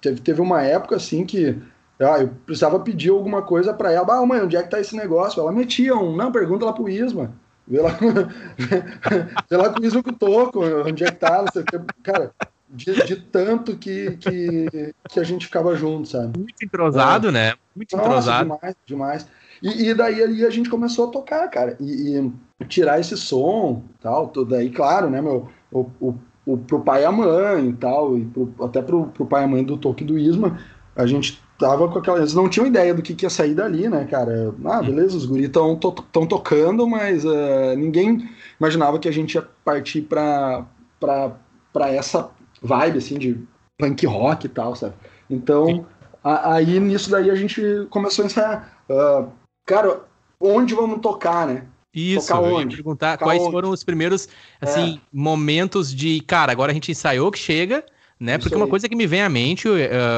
teve, 0.00 0.20
teve 0.20 0.40
uma 0.40 0.62
época 0.62 0.96
assim 0.96 1.24
que 1.24 1.56
eu 2.00 2.28
precisava 2.46 2.80
pedir 2.80 3.10
alguma 3.10 3.42
coisa 3.42 3.74
para 3.74 3.92
ela. 3.92 4.06
Ah, 4.08 4.26
mãe, 4.26 4.40
onde 4.40 4.56
é 4.56 4.62
que 4.62 4.70
tá 4.70 4.80
esse 4.80 4.96
negócio? 4.96 5.40
Ela 5.40 5.52
metia 5.52 5.94
um, 5.94 6.16
não, 6.16 6.32
pergunta 6.32 6.64
lá 6.64 6.72
pro 6.72 6.88
Isma. 6.88 7.32
Vê 7.68 7.80
lá, 7.80 7.90
vê 9.48 9.56
lá 9.56 9.68
com 9.68 9.80
o 9.80 9.84
Isma 9.84 10.02
que 10.02 10.08
eu 10.08 10.14
toco, 10.14 10.64
onde 10.86 11.04
é 11.04 11.10
que 11.10 11.18
tá, 11.18 11.42
não 11.42 11.52
sei 11.52 11.62
o 11.62 11.64
que. 11.64 11.78
Cara, 12.02 12.32
de, 12.70 13.04
de, 13.04 13.16
tanto 13.16 13.76
que, 13.76 14.16
que, 14.16 14.94
que 15.08 15.20
a 15.20 15.24
gente 15.24 15.46
ficava 15.46 15.74
junto, 15.76 16.08
sabe? 16.08 16.38
Muito 16.38 16.64
entrosado, 16.64 17.28
é. 17.28 17.32
né? 17.32 17.54
Muito 17.74 17.96
Nossa, 17.96 18.08
entrosado. 18.08 18.44
Demais, 18.44 18.76
demais. 18.86 19.28
E, 19.62 19.88
e, 19.88 19.94
daí 19.94 20.22
ali 20.22 20.46
a 20.46 20.50
gente 20.50 20.70
começou 20.70 21.08
a 21.08 21.10
tocar, 21.10 21.46
cara, 21.48 21.76
e, 21.78 22.16
e 22.16 22.64
tirar 22.64 22.98
esse 22.98 23.16
som, 23.16 23.82
tal, 24.00 24.28
tudo 24.28 24.54
aí, 24.54 24.70
claro, 24.70 25.10
né, 25.10 25.20
meu, 25.20 25.50
o, 25.70 25.80
o, 26.00 26.14
o, 26.46 26.56
pro 26.56 26.80
pai 26.80 27.02
e 27.02 27.04
a 27.04 27.12
mãe 27.12 27.68
e 27.68 27.72
tal, 27.74 28.16
e 28.16 28.24
pro, 28.24 28.54
até 28.62 28.80
pro, 28.80 29.08
pro 29.08 29.26
pai 29.26 29.42
e 29.42 29.44
a 29.44 29.48
mãe 29.48 29.62
do 29.62 29.76
Toque 29.76 30.02
do 30.02 30.18
Isma, 30.18 30.58
a 30.96 31.06
gente 31.06 31.42
tava 31.60 31.88
com 31.88 31.98
aquela. 31.98 32.18
Eles 32.18 32.34
não 32.34 32.48
tinham 32.48 32.66
ideia 32.66 32.94
do 32.94 33.02
que, 33.02 33.14
que 33.14 33.26
ia 33.26 33.30
sair 33.30 33.54
dali, 33.54 33.88
né, 33.88 34.06
cara? 34.10 34.52
Ah, 34.64 34.82
beleza, 34.82 35.16
os 35.16 35.26
guris 35.26 35.46
estão 35.46 35.76
to, 35.76 35.92
tocando, 36.26 36.88
mas 36.88 37.24
uh, 37.24 37.76
ninguém 37.76 38.28
imaginava 38.58 38.98
que 38.98 39.08
a 39.08 39.12
gente 39.12 39.34
ia 39.34 39.46
partir 39.64 40.02
pra, 40.02 40.66
pra, 40.98 41.32
pra 41.72 41.92
essa 41.92 42.30
vibe, 42.62 42.98
assim, 42.98 43.18
de 43.18 43.38
punk 43.78 44.06
rock 44.06 44.46
e 44.46 44.48
tal, 44.48 44.74
sabe? 44.74 44.94
Então, 45.28 45.86
a, 46.24 46.54
aí 46.54 46.80
nisso 46.80 47.10
daí 47.10 47.30
a 47.30 47.34
gente 47.34 47.62
começou 47.90 48.24
a 48.24 48.26
ensaiar. 48.26 48.72
Uh, 48.88 49.28
cara, 49.66 50.00
onde 50.40 50.74
vamos 50.74 51.00
tocar, 51.00 51.46
né? 51.46 51.66
Isso, 51.92 52.28
tocar 52.28 52.42
eu 52.42 52.54
onde? 52.54 52.76
perguntar 52.76 53.18
tocar 53.18 53.26
quais 53.26 53.42
onde? 53.42 53.52
foram 53.52 53.70
os 53.70 53.84
primeiros, 53.84 54.28
assim, 54.60 54.96
é. 54.96 55.00
momentos 55.12 55.94
de, 55.94 56.20
cara, 56.22 56.52
agora 56.52 56.70
a 56.70 56.74
gente 56.74 56.90
ensaiou 56.90 57.30
que 57.30 57.38
chega, 57.38 57.84
né? 58.20 58.36
Porque 58.36 58.54
uma 58.54 58.68
coisa 58.68 58.86
que 58.86 58.94
me 58.94 59.06
vem 59.06 59.22
à 59.22 59.28
mente, 59.30 59.66
uh, 59.66 59.72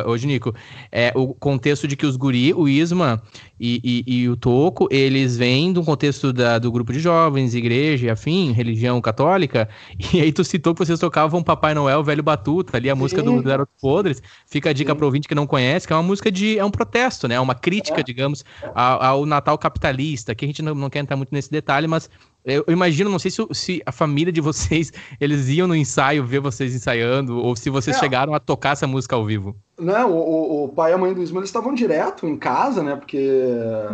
hoje, 0.07 0.27
Nico, 0.27 0.53
é 0.91 1.13
o 1.15 1.33
contexto 1.33 1.87
de 1.87 1.95
que 1.95 2.05
os 2.05 2.17
guri, 2.17 2.53
o 2.53 2.69
Isma 2.69 3.23
e, 3.61 4.05
e, 4.07 4.23
e 4.23 4.29
o 4.29 4.37
Toco, 4.37 4.89
eles 4.91 5.37
vêm 5.37 5.73
de 5.73 5.79
um 5.79 5.85
contexto 5.85 6.33
da, 6.33 6.59
do 6.59 6.73
grupo 6.73 6.93
de 6.93 6.99
jovens, 6.99 7.55
igreja, 7.55 8.13
afim, 8.13 8.51
religião 8.51 9.01
católica, 9.01 9.69
e 10.13 10.21
aí 10.21 10.33
tu 10.33 10.43
citou 10.43 10.75
que 10.75 10.85
vocês 10.85 10.99
tocavam 10.99 11.45
Papai 11.45 11.75
Noel, 11.75 12.03
Velho 12.03 12.25
Batuta, 12.25 12.77
ali 12.77 12.91
a 12.91 12.95
Sim. 12.95 13.01
música 13.01 13.23
do 13.23 13.41
Garoto 13.41 13.73
Podres, 13.81 14.21
fica 14.49 14.71
a 14.71 14.73
dica 14.73 14.91
Sim. 14.91 14.97
pro 14.97 15.07
ouvinte 15.07 15.29
que 15.29 15.35
não 15.35 15.47
conhece, 15.47 15.87
que 15.87 15.93
é 15.93 15.97
uma 15.97 16.03
música 16.03 16.31
de, 16.31 16.59
é 16.59 16.65
um 16.65 16.71
protesto, 16.71 17.29
né? 17.29 17.37
É 17.37 17.41
uma 17.41 17.55
crítica, 17.55 18.01
é. 18.01 18.03
digamos, 18.03 18.45
ao, 18.75 19.03
ao, 19.03 19.27
Natal 19.27 19.57
capitalista, 19.57 20.35
que 20.35 20.45
a 20.45 20.49
gente 20.49 20.61
não, 20.61 20.75
não 20.75 20.91
quer 20.91 20.99
entrar 20.99 21.17
muito 21.17 21.33
nesse 21.33 21.51
detalhe, 21.51 21.87
mas 21.87 22.11
eu, 22.45 22.65
imagino, 22.69 23.09
não 23.09 23.21
sei 23.21 23.31
se, 23.31 23.47
se, 23.53 23.83
a 23.87 23.93
família 23.93 24.33
de 24.33 24.41
vocês, 24.41 24.93
eles 25.21 25.49
iam 25.49 25.69
no 25.69 25.77
ensaio 25.77 26.25
ver 26.27 26.41
vocês 26.41 26.75
ensaiando, 26.75 27.39
ou 27.39 27.55
se 27.55 27.71
vocês 27.71 27.97
é. 27.97 28.01
chegaram 28.01 28.35
a 28.35 28.41
tocar 28.41 28.73
essa 28.73 28.87
música 28.87 29.15
ao 29.15 29.25
vivo. 29.25 29.55
Não, 29.79 30.13
o, 30.13 30.65
o 30.65 30.69
pai 30.69 30.91
e 30.91 30.95
a 30.95 30.99
mãe 30.99 31.15
do 31.15 31.23
Ismael 31.23 31.45
estavam 31.45 31.73
direto 31.73 32.27
em 32.27 32.37
casa, 32.37 32.83
né? 32.83 32.97
Porque 32.97 33.31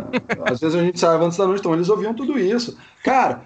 às 0.45 0.59
vezes 0.59 0.75
a 0.75 0.83
gente 0.83 0.95
ensaiava 0.95 1.25
antes 1.25 1.37
da 1.37 1.45
noite, 1.45 1.59
então 1.59 1.73
eles 1.73 1.89
ouviam 1.89 2.13
tudo 2.13 2.39
isso. 2.39 2.75
Cara, 3.03 3.43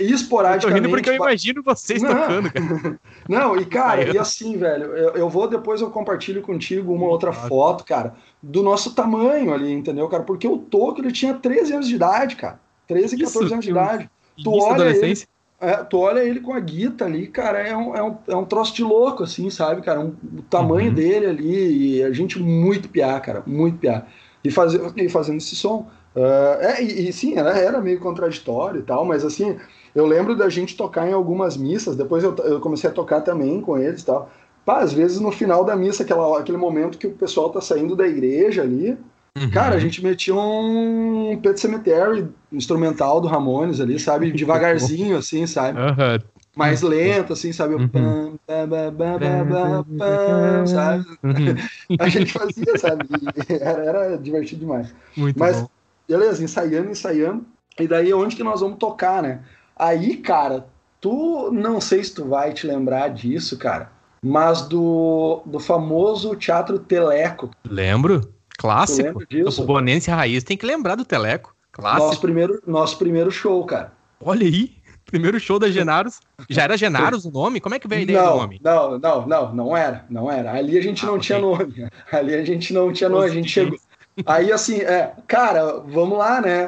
esporadicamente... 0.00 0.64
Eu 0.64 0.70
tô 0.70 0.74
rindo 0.74 0.88
porque 0.88 1.10
eu 1.10 1.14
imagino 1.14 1.62
vocês 1.62 2.02
não, 2.02 2.14
tocando, 2.14 2.50
cara. 2.50 3.00
Não, 3.28 3.56
e 3.56 3.66
cara, 3.66 4.14
e 4.14 4.16
assim, 4.16 4.56
velho, 4.56 4.84
eu, 4.96 5.10
eu, 5.16 5.28
vou 5.28 5.48
depois 5.48 5.80
eu 5.80 5.90
compartilho 5.90 6.42
contigo 6.42 6.94
uma 6.94 7.06
outra 7.06 7.32
foto, 7.32 7.84
cara, 7.84 8.14
do 8.40 8.62
nosso 8.62 8.94
tamanho 8.94 9.52
ali, 9.52 9.72
entendeu, 9.72 10.08
cara? 10.08 10.22
Porque 10.22 10.46
o 10.46 10.58
Toco, 10.58 11.00
ele 11.00 11.10
tinha 11.10 11.34
13 11.34 11.72
anos 11.72 11.88
de 11.88 11.96
idade, 11.96 12.36
cara. 12.36 12.60
13, 12.86 13.16
14 13.18 13.44
isso, 13.44 13.52
anos 13.52 13.64
de 13.64 13.70
idade 13.72 14.08
tu 14.42 14.52
olha. 14.52 14.84
Ele, 14.84 15.14
é, 15.58 15.76
tu 15.76 15.98
olha 15.98 16.20
ele 16.20 16.40
com 16.40 16.52
a 16.52 16.60
guita 16.60 17.06
ali, 17.06 17.26
cara, 17.26 17.58
é 17.58 17.74
um, 17.74 17.96
é 17.96 18.02
um, 18.02 18.16
é 18.28 18.36
um 18.36 18.44
troço 18.44 18.74
de 18.74 18.84
louco, 18.84 19.22
assim, 19.22 19.48
sabe, 19.48 19.80
cara? 19.80 20.00
Um, 20.00 20.14
o 20.38 20.42
tamanho 20.42 20.88
uhum. 20.88 20.94
dele 20.94 21.26
ali, 21.26 21.96
e 21.96 22.02
a 22.02 22.12
gente 22.12 22.38
muito 22.38 22.88
piar, 22.88 23.20
cara, 23.22 23.42
muito 23.46 23.78
piar. 23.78 24.06
E, 24.44 24.50
faz, 24.50 24.74
e 24.74 25.08
fazendo 25.08 25.38
esse 25.38 25.56
som. 25.56 25.88
Uh, 26.14 26.60
é, 26.60 26.82
e, 26.82 27.08
e, 27.08 27.12
sim, 27.12 27.38
era, 27.38 27.50
era 27.58 27.80
meio 27.80 27.98
contraditório 28.00 28.80
e 28.80 28.82
tal, 28.82 29.04
mas 29.04 29.24
assim, 29.24 29.56
eu 29.94 30.06
lembro 30.06 30.36
da 30.36 30.48
gente 30.48 30.76
tocar 30.76 31.08
em 31.08 31.12
algumas 31.12 31.56
missas, 31.56 31.96
depois 31.96 32.22
eu, 32.22 32.34
eu 32.36 32.60
comecei 32.60 32.90
a 32.90 32.92
tocar 32.92 33.22
também 33.22 33.60
com 33.60 33.78
eles 33.78 34.02
e 34.02 34.06
tal. 34.06 34.30
Pá, 34.64 34.80
às 34.80 34.92
vezes 34.92 35.20
no 35.20 35.30
final 35.30 35.64
da 35.64 35.76
missa, 35.76 36.02
aquela, 36.02 36.38
aquele 36.38 36.58
momento 36.58 36.98
que 36.98 37.06
o 37.06 37.12
pessoal 37.12 37.50
tá 37.50 37.60
saindo 37.60 37.96
da 37.96 38.06
igreja 38.06 38.62
ali, 38.62 38.98
Uhum. 39.36 39.50
Cara, 39.50 39.76
a 39.76 39.78
gente 39.78 40.02
metia 40.02 40.34
um 40.34 41.38
Pet 41.42 41.60
Cemetery 41.60 42.26
instrumental 42.50 43.20
do 43.20 43.28
Ramones 43.28 43.80
ali, 43.80 44.00
sabe? 44.00 44.32
Devagarzinho, 44.32 45.18
assim, 45.18 45.46
sabe? 45.46 45.78
Uhum. 45.78 46.18
Mais 46.56 46.80
lento, 46.80 47.34
assim, 47.34 47.52
sabe? 47.52 47.74
Uhum. 47.74 48.38
A 52.00 52.08
gente 52.08 52.32
fazia, 52.32 52.78
sabe? 52.78 53.04
Era, 53.60 53.84
era, 53.84 54.16
divertido 54.16 54.60
demais. 54.60 54.94
Muito 55.14 55.38
Mas, 55.38 55.60
bom. 55.60 55.68
beleza, 56.08 56.42
ensaiando, 56.42 56.90
ensaiando. 56.90 57.44
E 57.78 57.86
daí, 57.86 58.14
onde 58.14 58.34
que 58.34 58.42
nós 58.42 58.62
vamos 58.62 58.78
tocar, 58.78 59.22
né? 59.22 59.40
Aí, 59.78 60.16
cara, 60.16 60.66
tu 60.98 61.50
não 61.52 61.78
sei 61.78 62.02
se 62.02 62.14
tu 62.14 62.24
vai 62.24 62.54
te 62.54 62.66
lembrar 62.66 63.08
disso, 63.08 63.58
cara, 63.58 63.92
mas 64.22 64.62
do, 64.62 65.42
do 65.44 65.60
famoso 65.60 66.34
Teatro 66.36 66.78
Teleco. 66.78 67.50
Lembro. 67.68 68.34
Clássico. 68.56 69.22
O 69.58 69.64
Bonense 69.64 70.10
Raiz 70.10 70.42
tem 70.44 70.56
que 70.56 70.66
lembrar 70.66 70.94
do 70.94 71.04
Teleco. 71.04 71.54
Clássico. 71.72 72.06
Nosso 72.06 72.20
primeiro, 72.20 72.62
nosso 72.66 72.98
primeiro 72.98 73.30
show, 73.30 73.64
cara. 73.64 73.92
Olha 74.20 74.46
aí. 74.46 74.76
Primeiro 75.04 75.38
show 75.38 75.58
da 75.58 75.70
Genaros. 75.70 76.20
Já 76.50 76.64
era 76.64 76.76
Genaros 76.76 77.24
o 77.24 77.30
nome? 77.30 77.60
Como 77.60 77.74
é 77.74 77.78
que 77.78 77.86
veio 77.86 78.00
a 78.00 78.02
ideia 78.02 78.22
não, 78.22 78.32
do 78.32 78.38
nome? 78.38 78.60
Não, 78.62 78.98
não, 78.98 79.26
não, 79.26 79.54
não 79.54 79.76
era. 79.76 80.04
Não 80.10 80.30
era. 80.30 80.52
Ali 80.52 80.76
a 80.76 80.82
gente 80.82 81.04
ah, 81.04 81.06
não 81.06 81.14
okay. 81.14 81.26
tinha 81.26 81.38
nome. 81.38 81.88
Ali 82.10 82.34
a 82.34 82.44
gente 82.44 82.72
não 82.72 82.92
tinha 82.92 83.08
nome. 83.08 83.24
A 83.24 83.28
gente 83.28 83.48
chegou. 83.48 83.78
Aí, 84.24 84.50
assim, 84.50 84.80
é, 84.80 85.12
cara, 85.26 85.80
vamos 85.86 86.16
lá, 86.16 86.40
né? 86.40 86.66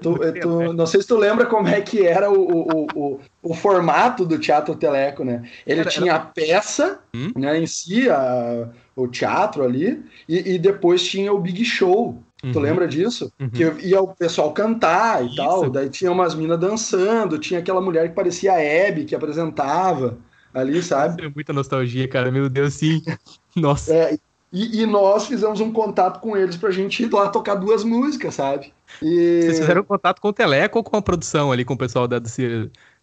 Tu, 0.00 0.18
tu, 0.40 0.72
não 0.72 0.86
sei 0.86 1.02
se 1.02 1.08
tu 1.08 1.16
lembra 1.16 1.44
como 1.44 1.66
é 1.66 1.80
que 1.80 2.06
era 2.06 2.30
o, 2.30 2.40
o, 2.40 2.86
o, 2.94 3.20
o 3.42 3.54
formato 3.54 4.24
do 4.24 4.38
Teatro 4.38 4.76
Teleco, 4.76 5.24
né? 5.24 5.42
Ele 5.66 5.80
era, 5.80 5.90
tinha 5.90 6.12
era... 6.12 6.22
a 6.22 6.26
peça, 6.26 7.00
hum? 7.12 7.32
né, 7.34 7.58
em 7.58 7.66
si, 7.66 8.08
a, 8.08 8.68
o 8.96 9.08
teatro 9.08 9.64
ali, 9.64 10.02
e, 10.28 10.54
e, 10.54 10.58
depois 10.58 11.02
tinha 11.02 11.32
o 11.32 11.40
Big 11.40 11.64
Show. 11.64 12.22
Uhum. 12.42 12.52
Tu 12.52 12.60
lembra 12.60 12.86
disso? 12.86 13.32
Uhum. 13.40 13.48
Que 13.48 13.64
ia 13.86 14.00
o 14.00 14.08
pessoal 14.08 14.52
cantar 14.52 15.22
e 15.22 15.26
Isso. 15.26 15.36
tal, 15.36 15.70
daí 15.70 15.88
tinha 15.88 16.12
umas 16.12 16.34
minas 16.34 16.60
dançando, 16.60 17.38
tinha 17.38 17.60
aquela 17.60 17.80
mulher 17.80 18.08
que 18.08 18.14
parecia 18.14 18.52
a 18.52 18.88
Abby, 18.88 19.04
que 19.04 19.14
apresentava 19.14 20.18
ali, 20.52 20.82
sabe? 20.82 21.24
É 21.24 21.28
muita 21.34 21.52
nostalgia, 21.52 22.06
cara, 22.06 22.30
meu 22.30 22.48
Deus, 22.48 22.74
sim. 22.74 23.02
Nossa. 23.56 23.92
É, 23.92 24.18
e, 24.52 24.82
e, 24.82 24.86
nós 24.86 25.26
fizemos 25.26 25.58
um 25.58 25.72
contato 25.72 26.20
com 26.20 26.36
eles 26.36 26.56
pra 26.56 26.70
gente 26.70 27.02
ir 27.02 27.12
lá 27.12 27.28
tocar 27.28 27.56
duas 27.56 27.82
músicas, 27.82 28.36
sabe? 28.36 28.72
E... 29.02 29.40
Vocês 29.42 29.58
fizeram 29.58 29.82
contato 29.82 30.20
com 30.20 30.28
o 30.28 30.32
Teleco 30.32 30.78
ou 30.78 30.84
com 30.84 30.96
a 30.96 31.02
produção 31.02 31.50
ali, 31.50 31.64
com 31.64 31.74
o 31.74 31.78
pessoal 31.78 32.06
da. 32.06 32.22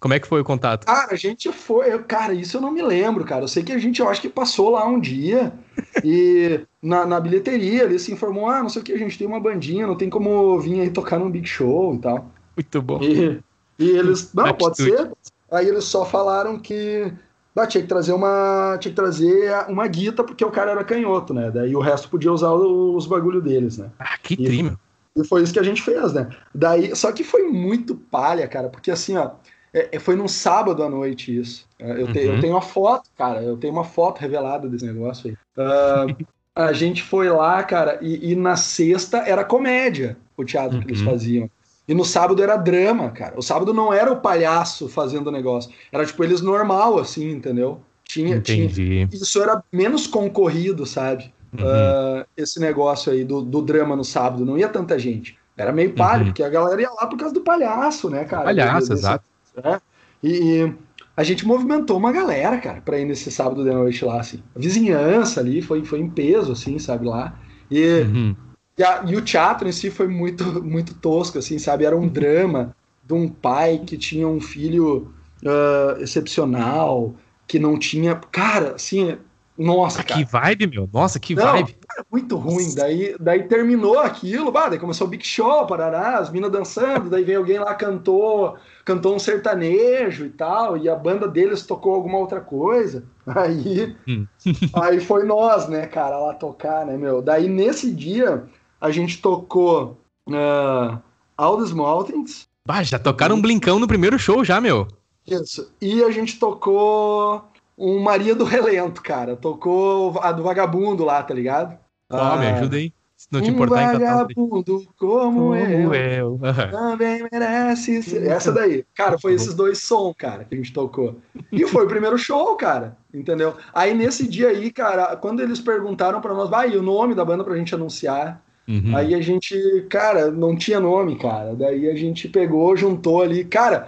Como 0.01 0.15
é 0.15 0.19
que 0.19 0.27
foi 0.27 0.41
o 0.41 0.43
contato? 0.43 0.87
Cara, 0.87 1.13
a 1.13 1.15
gente 1.15 1.51
foi. 1.51 1.93
Eu, 1.93 2.03
cara, 2.03 2.33
isso 2.33 2.57
eu 2.57 2.61
não 2.61 2.71
me 2.71 2.81
lembro, 2.81 3.23
cara. 3.23 3.43
Eu 3.43 3.47
sei 3.47 3.61
que 3.61 3.71
a 3.71 3.77
gente, 3.77 4.01
eu 4.01 4.09
acho 4.09 4.19
que 4.19 4.27
passou 4.27 4.71
lá 4.71 4.83
um 4.83 4.99
dia 4.99 5.53
e 6.03 6.59
na, 6.81 7.05
na 7.05 7.19
bilheteria 7.19 7.83
ele 7.83 7.99
se 7.99 8.11
informou: 8.11 8.49
ah, 8.49 8.63
não 8.63 8.69
sei 8.69 8.81
o 8.81 8.85
que, 8.85 8.93
a 8.93 8.97
gente 8.97 9.15
tem 9.15 9.27
uma 9.27 9.39
bandinha, 9.39 9.85
não 9.85 9.95
tem 9.95 10.09
como 10.09 10.59
vir 10.59 10.81
aí 10.81 10.89
tocar 10.89 11.19
num 11.19 11.29
Big 11.29 11.47
Show 11.47 11.93
e 11.93 11.99
tal. 11.99 12.31
Muito 12.57 12.81
bom. 12.81 12.99
E, 13.03 13.39
e 13.77 13.89
eles. 13.91 14.33
Não, 14.33 14.51
pode 14.55 14.77
ser. 14.77 15.11
Aí 15.51 15.67
eles 15.67 15.83
só 15.83 16.03
falaram 16.03 16.57
que 16.57 17.13
bah, 17.53 17.67
tinha 17.67 17.83
que 17.83 17.87
trazer 17.87 18.13
uma 18.13 18.77
tinha 18.79 18.91
que 18.91 18.99
trazer 18.99 19.53
uma 19.69 19.87
guita 19.87 20.23
porque 20.23 20.43
o 20.43 20.49
cara 20.49 20.71
era 20.71 20.83
canhoto, 20.83 21.31
né? 21.31 21.51
Daí 21.51 21.75
o 21.75 21.79
resto 21.79 22.09
podia 22.09 22.33
usar 22.33 22.51
os 22.53 23.05
bagulho 23.05 23.39
deles, 23.39 23.77
né? 23.77 23.91
Ah, 23.99 24.17
que 24.17 24.35
trima. 24.35 24.79
E 25.15 25.23
foi 25.27 25.43
isso 25.43 25.53
que 25.53 25.59
a 25.59 25.63
gente 25.63 25.81
fez, 25.81 26.13
né? 26.13 26.29
Daí, 26.55 26.95
só 26.95 27.11
que 27.11 27.23
foi 27.23 27.43
muito 27.43 27.95
palha, 27.95 28.47
cara, 28.47 28.69
porque 28.69 28.89
assim, 28.89 29.17
ó, 29.17 29.31
é, 29.73 29.89
é 29.93 29.99
foi 29.99 30.15
num 30.15 30.27
sábado 30.27 30.83
à 30.83 30.89
noite 30.89 31.37
isso. 31.37 31.67
É, 31.79 32.01
eu, 32.01 32.11
te, 32.11 32.19
uhum. 32.19 32.35
eu 32.35 32.41
tenho 32.41 32.53
uma 32.53 32.61
foto, 32.61 33.09
cara, 33.17 33.41
eu 33.41 33.57
tenho 33.57 33.73
uma 33.73 33.83
foto 33.83 34.19
revelada 34.19 34.67
desse 34.67 34.85
negócio 34.85 35.29
aí. 35.29 35.37
Uh, 35.57 36.25
a 36.55 36.73
gente 36.73 37.01
foi 37.01 37.29
lá, 37.29 37.63
cara, 37.63 37.97
e, 38.01 38.31
e, 38.31 38.35
na 38.35 38.55
sexta 38.55 39.19
era 39.19 39.43
comédia 39.43 40.17
o 40.35 40.43
teatro 40.43 40.77
uhum. 40.77 40.83
que 40.83 40.89
eles 40.89 41.01
uhum. 41.01 41.11
faziam. 41.11 41.49
E 41.87 41.93
no 41.93 42.05
sábado 42.05 42.41
era 42.41 42.55
drama, 42.57 43.09
cara. 43.11 43.37
O 43.37 43.41
sábado 43.41 43.73
não 43.73 43.91
era 43.91 44.11
o 44.11 44.17
palhaço 44.21 44.87
fazendo 44.87 45.27
o 45.27 45.31
negócio. 45.31 45.71
Era 45.91 46.05
tipo 46.05 46.23
eles 46.23 46.41
normal, 46.41 46.99
assim, 46.99 47.31
entendeu? 47.31 47.81
Tinha, 48.03 48.35
Entendi. 48.35 49.07
Tinha, 49.07 49.09
isso 49.11 49.41
era 49.41 49.63
menos 49.71 50.07
concorrido, 50.07 50.85
sabe? 50.85 51.33
Uhum. 51.53 51.65
Uh, 51.65 52.25
esse 52.37 52.59
negócio 52.59 53.11
aí 53.11 53.23
do, 53.23 53.41
do 53.41 53.61
drama 53.61 53.95
no 53.95 54.03
sábado. 54.03 54.45
Não 54.45 54.57
ia 54.57 54.69
tanta 54.69 54.97
gente. 54.97 55.37
Era 55.57 55.71
meio 55.71 55.93
palha, 55.93 56.19
uhum. 56.19 56.25
porque 56.27 56.43
a 56.43 56.49
galera 56.49 56.81
ia 56.81 56.89
lá 56.89 57.07
por 57.07 57.17
causa 57.17 57.33
do 57.33 57.41
palhaço, 57.41 58.09
né, 58.09 58.23
cara? 58.23 58.45
Palhaço, 58.45 58.93
exato. 58.93 59.23
É. 59.57 59.81
E, 60.23 60.29
e, 60.29 60.73
a 61.15 61.23
gente 61.23 61.45
movimentou 61.45 61.97
uma 61.97 62.11
galera, 62.11 62.57
cara, 62.59 62.81
pra 62.81 62.99
ir 62.99 63.05
nesse 63.05 63.31
sábado 63.31 63.63
de 63.63 63.71
noite 63.71 64.05
lá, 64.05 64.19
assim. 64.19 64.41
A 64.55 64.59
vizinhança 64.59 65.39
ali 65.39 65.61
foi, 65.61 65.83
foi 65.83 65.99
em 65.99 66.09
peso, 66.09 66.51
assim, 66.51 66.79
sabe, 66.79 67.05
lá. 67.05 67.37
E 67.69 68.01
uhum. 68.01 68.35
E, 68.77 68.83
a, 68.83 69.03
e, 69.05 69.15
o 69.15 69.21
teatro 69.21 69.67
em 69.67 69.71
si 69.71 69.89
foi 69.91 70.07
muito, 70.07 70.43
muito 70.63 70.93
tosco, 70.95 71.37
assim, 71.37 71.59
sabe? 71.59 71.85
Era 71.85 71.95
um 71.95 72.07
drama 72.07 72.75
de 73.03 73.13
um 73.13 73.27
pai 73.27 73.79
que 73.85 73.97
tinha 73.97 74.27
um 74.27 74.39
filho 74.39 75.13
uh, 75.43 76.01
excepcional, 76.01 77.13
que 77.47 77.59
não 77.59 77.77
tinha. 77.77 78.15
Cara, 78.15 78.75
assim, 78.75 79.17
nossa, 79.57 80.03
cara. 80.03 80.19
Que 80.19 80.31
vibe, 80.31 80.67
meu. 80.67 80.89
Nossa, 80.91 81.19
que 81.19 81.35
não, 81.35 81.43
vibe. 81.43 81.75
muito 82.11 82.35
ruim. 82.35 82.73
Daí, 82.75 83.15
daí 83.19 83.43
terminou 83.43 83.99
aquilo, 83.99 84.51
bah, 84.51 84.69
daí 84.69 84.79
começou 84.79 85.07
o 85.07 85.09
Big 85.09 85.25
Show, 85.25 85.65
parará, 85.65 86.17
as 86.17 86.29
minas 86.29 86.51
dançando, 86.51 87.09
daí 87.09 87.23
veio 87.23 87.39
alguém 87.39 87.59
lá, 87.59 87.73
cantou, 87.75 88.55
cantou 88.85 89.15
um 89.15 89.19
sertanejo 89.19 90.25
e 90.25 90.29
tal, 90.29 90.77
e 90.77 90.89
a 90.89 90.95
banda 90.95 91.27
deles 91.27 91.65
tocou 91.65 91.93
alguma 91.93 92.17
outra 92.17 92.41
coisa. 92.41 93.03
Aí, 93.25 93.95
hum. 94.07 94.25
aí 94.73 94.99
foi 94.99 95.23
nós, 95.23 95.67
né, 95.67 95.85
cara, 95.85 96.17
lá 96.17 96.33
tocar, 96.33 96.85
né, 96.85 96.97
meu? 96.97 97.21
Daí 97.21 97.47
nesse 97.47 97.91
dia 97.91 98.45
a 98.79 98.89
gente 98.89 99.21
tocou 99.21 100.01
uh, 100.27 100.99
All 101.37 101.63
the 101.63 101.73
Mountains. 101.73 102.47
Bah, 102.65 102.83
já 102.83 102.99
tocaram 102.99 103.35
um 103.35 103.41
blincão 103.41 103.79
no 103.79 103.87
primeiro 103.87 104.17
show 104.17 104.43
já, 104.43 104.59
meu. 104.59 104.87
Isso. 105.25 105.71
E 105.79 106.03
a 106.03 106.11
gente 106.11 106.39
tocou 106.39 107.43
um 107.77 107.99
Maria 107.99 108.35
do 108.35 108.43
Relento, 108.43 109.01
cara. 109.01 109.35
Tocou 109.35 110.19
a 110.19 110.31
do 110.31 110.43
Vagabundo 110.43 111.03
lá, 111.03 111.21
tá 111.23 111.33
ligado? 111.33 111.77
Ó, 112.11 112.17
ah, 112.17 112.37
me 112.37 112.47
ajuda 112.47 112.77
aí. 112.77 112.93
Se 113.21 113.27
não 113.31 113.39
te 113.39 113.51
um 113.51 113.53
importar 113.53 113.93
vagabundo 113.93 114.87
como, 114.97 115.31
como 115.39 115.55
eu, 115.55 115.93
eu. 115.93 116.39
também 116.71 117.23
merece 117.31 118.01
ser. 118.01 118.25
Essa 118.25 118.51
daí. 118.51 118.83
Cara, 118.95 119.19
foi 119.19 119.33
esses 119.33 119.53
dois 119.53 119.77
sons, 119.77 120.15
cara, 120.17 120.43
que 120.43 120.55
a 120.55 120.57
gente 120.57 120.73
tocou. 120.73 121.17
E 121.51 121.67
foi 121.67 121.85
o 121.85 121.87
primeiro 121.87 122.17
show, 122.17 122.55
cara. 122.55 122.97
Entendeu? 123.13 123.55
Aí 123.73 123.93
nesse 123.93 124.27
dia 124.27 124.47
aí, 124.47 124.71
cara, 124.71 125.15
quando 125.17 125.39
eles 125.39 125.59
perguntaram 125.59 126.19
para 126.19 126.33
nós, 126.33 126.49
vai, 126.49 126.75
o 126.75 126.81
nome 126.81 127.13
da 127.13 127.23
banda 127.23 127.43
pra 127.43 127.55
gente 127.55 127.75
anunciar. 127.75 128.41
Uhum. 128.67 128.95
Aí 128.95 129.13
a 129.13 129.21
gente, 129.21 129.85
cara, 129.87 130.31
não 130.31 130.55
tinha 130.55 130.79
nome, 130.79 131.15
cara. 131.17 131.53
Daí 131.55 131.89
a 131.89 131.95
gente 131.95 132.27
pegou, 132.27 132.75
juntou 132.75 133.21
ali. 133.21 133.43
Cara, 133.43 133.87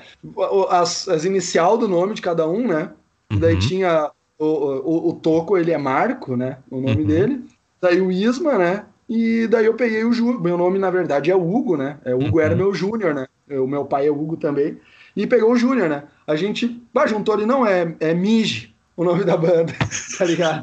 as, 0.69 1.07
as 1.07 1.25
inicial 1.25 1.75
do 1.75 1.87
nome 1.87 2.13
de 2.13 2.21
cada 2.21 2.47
um, 2.47 2.67
né? 2.67 2.91
Uhum. 3.31 3.39
Daí 3.39 3.57
tinha 3.57 4.11
o, 4.37 4.45
o, 4.45 5.09
o, 5.09 5.13
Toco, 5.13 5.57
ele 5.57 5.71
é 5.71 5.77
Marco, 5.77 6.35
né? 6.35 6.57
O 6.69 6.81
nome 6.81 7.01
uhum. 7.01 7.07
dele. 7.07 7.43
Daí 7.83 7.99
o 7.99 8.09
Isma, 8.09 8.57
né? 8.57 8.85
E 9.09 9.45
daí 9.47 9.65
eu 9.65 9.73
peguei 9.73 10.05
o 10.05 10.13
Ju. 10.13 10.39
Meu 10.39 10.57
nome, 10.57 10.79
na 10.79 10.89
verdade, 10.89 11.29
é 11.29 11.35
Hugo, 11.35 11.75
né? 11.75 11.97
É, 12.05 12.15
Hugo 12.15 12.39
era 12.39 12.53
uhum. 12.53 12.57
meu 12.57 12.73
Júnior, 12.73 13.13
né? 13.13 13.27
O 13.49 13.67
meu 13.67 13.83
pai 13.83 14.07
é 14.07 14.09
Hugo 14.09 14.37
também. 14.37 14.79
E 15.13 15.27
pegou 15.27 15.51
o 15.51 15.57
Júnior, 15.57 15.89
né? 15.89 16.03
A 16.25 16.33
gente 16.37 16.81
bah, 16.93 17.05
juntou 17.05 17.35
ali, 17.35 17.45
não, 17.45 17.67
é, 17.67 17.93
é 17.99 18.13
Mige, 18.13 18.73
o 18.95 19.03
nome 19.03 19.25
da 19.25 19.35
banda, 19.35 19.73
tá 20.17 20.23
ligado? 20.23 20.61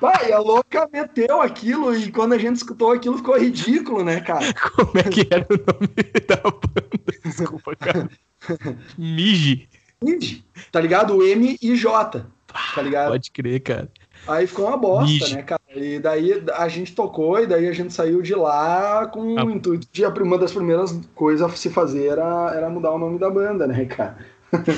Pai, 0.00 0.32
a 0.32 0.38
louca 0.38 0.88
meteu 0.90 1.42
aquilo 1.42 1.94
e 1.94 2.10
quando 2.10 2.32
a 2.32 2.38
gente 2.38 2.56
escutou 2.56 2.90
aquilo 2.90 3.18
ficou 3.18 3.38
ridículo, 3.38 4.02
né, 4.02 4.22
cara? 4.22 4.46
Como 4.74 4.98
é 4.98 5.02
que 5.02 5.28
era 5.30 5.46
o 5.50 5.58
nome 5.58 5.94
da 6.26 6.36
banda? 6.36 7.20
Desculpa, 7.22 7.76
cara. 7.76 8.08
Mige. 8.96 9.68
Mige, 10.02 10.42
tá 10.72 10.80
ligado? 10.80 11.14
O 11.18 11.22
M 11.22 11.58
e 11.60 11.76
J, 11.76 12.24
tá 12.74 12.80
ligado? 12.80 13.10
Pode 13.10 13.30
crer, 13.30 13.60
cara. 13.60 13.90
Aí 14.26 14.46
ficou 14.46 14.68
uma 14.68 14.78
bosta, 14.78 15.04
Mige. 15.04 15.34
né, 15.34 15.42
cara? 15.42 15.59
E 15.74 16.00
daí 16.00 16.42
a 16.54 16.68
gente 16.68 16.94
tocou 16.94 17.38
e 17.38 17.46
daí 17.46 17.68
a 17.68 17.72
gente 17.72 17.92
saiu 17.92 18.20
de 18.22 18.34
lá 18.34 19.06
com 19.06 19.38
ah. 19.38 19.44
o 19.44 19.50
intuito 19.50 19.86
de 19.92 20.04
uma 20.04 20.36
das 20.36 20.52
primeiras 20.52 20.98
coisas 21.14 21.48
a 21.48 21.54
se 21.54 21.70
fazer 21.70 22.06
era, 22.06 22.52
era 22.54 22.68
mudar 22.68 22.90
o 22.92 22.98
nome 22.98 23.18
da 23.18 23.30
banda, 23.30 23.66
né, 23.66 23.84
cara? 23.84 24.18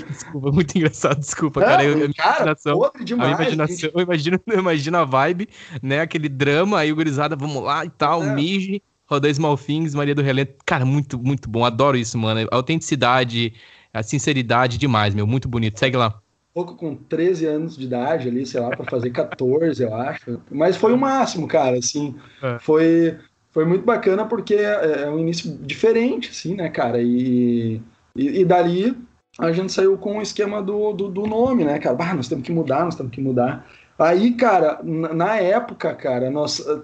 Desculpa, 0.09 0.51
muito 0.53 0.77
engraçado, 0.77 1.19
desculpa, 1.19 1.61
não, 1.61 1.67
cara. 1.67 1.85
Eu, 1.85 2.15
cara, 2.15 2.35
imaginação, 2.37 2.91
demais, 3.03 3.33
a 3.33 3.43
imaginação, 3.43 3.77
gente... 3.77 3.93
eu, 3.95 4.03
imagino, 4.03 4.41
eu 4.47 4.59
imagino 4.59 4.99
a 4.99 5.05
vibe, 5.05 5.49
né? 5.83 6.01
Aquele 6.01 6.29
drama, 6.29 6.79
aí 6.79 6.93
o 6.93 6.97
gurizada, 6.97 7.35
vamos 7.35 7.63
lá 7.63 7.85
e 7.87 7.91
tal, 7.91 8.23
é. 8.23 8.35
Mige, 8.35 8.83
Rodões 9.07 9.39
Malfins, 9.39 9.95
Maria 9.95 10.15
do 10.15 10.23
Relento. 10.23 10.55
Cara, 10.65 10.85
muito, 10.85 11.19
muito 11.19 11.49
bom. 11.49 11.65
Adoro 11.65 11.97
isso, 11.97 12.19
mano. 12.19 12.47
A 12.51 12.57
autenticidade, 12.57 13.55
a 13.93 14.03
sinceridade 14.03 14.79
demais, 14.79 15.15
meu. 15.15 15.27
Muito 15.27 15.49
bonito. 15.49 15.79
Segue 15.79 15.97
lá. 15.97 16.22
Pouco 16.55 16.77
com 16.77 16.95
13 16.95 17.47
anos 17.47 17.77
de 17.77 17.85
idade 17.85 18.29
ali, 18.29 18.45
sei 18.45 18.61
lá, 18.61 18.71
para 18.71 18.85
fazer 18.85 19.11
14, 19.11 19.83
eu 19.83 19.95
acho. 19.95 20.41
Mas 20.51 20.77
foi 20.77 20.93
o 20.93 20.99
máximo, 20.99 21.49
cara, 21.49 21.79
assim. 21.79 22.15
É. 22.43 22.59
Foi, 22.59 23.19
foi 23.51 23.65
muito 23.65 23.85
bacana 23.85 24.27
porque 24.27 24.55
é, 24.55 25.05
é 25.05 25.11
um 25.11 25.19
início 25.19 25.57
diferente, 25.59 26.31
assim, 26.31 26.55
né, 26.55 26.69
cara? 26.69 27.01
E, 27.01 27.81
e, 28.15 28.41
e 28.41 28.45
dali 28.45 28.97
a 29.39 29.51
gente 29.51 29.73
saiu 29.73 29.97
com 29.97 30.19
o 30.19 30.23
esquema 30.23 30.63
do, 30.63 30.93
do, 30.93 31.09
do 31.09 31.27
nome, 31.27 31.65
né, 31.65 31.79
cara? 31.79 31.97
Ah, 31.99 32.15
nós 32.15 32.29
temos 32.29 32.45
que 32.45 32.53
mudar, 32.53 32.85
nós 32.85 32.95
temos 32.95 33.13
que 33.13 33.21
mudar. 33.21 33.67
Aí, 33.99 34.33
cara, 34.33 34.81
na 34.83 35.37
época, 35.39 35.95
cara, 35.95 36.31
nós, 36.31 36.59
uh, 36.59 36.83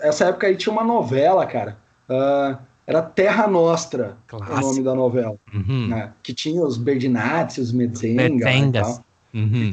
essa 0.00 0.26
época 0.26 0.46
aí 0.46 0.56
tinha 0.56 0.72
uma 0.72 0.84
novela, 0.84 1.44
cara. 1.46 1.76
Uh, 2.08 2.56
era 2.86 3.02
Terra 3.02 3.46
Nostra, 3.46 4.16
Clássico. 4.26 4.58
o 4.58 4.60
nome 4.60 4.82
da 4.82 4.94
novela. 4.94 5.36
Uhum. 5.52 5.88
Né? 5.88 6.12
Que 6.22 6.32
tinha 6.32 6.62
os 6.62 6.76
Berdinazzi, 6.76 7.60
os 7.60 7.72
Metzenga 7.72 8.52
e 8.52 8.72
tal. 8.72 9.04
Uhum. 9.32 9.72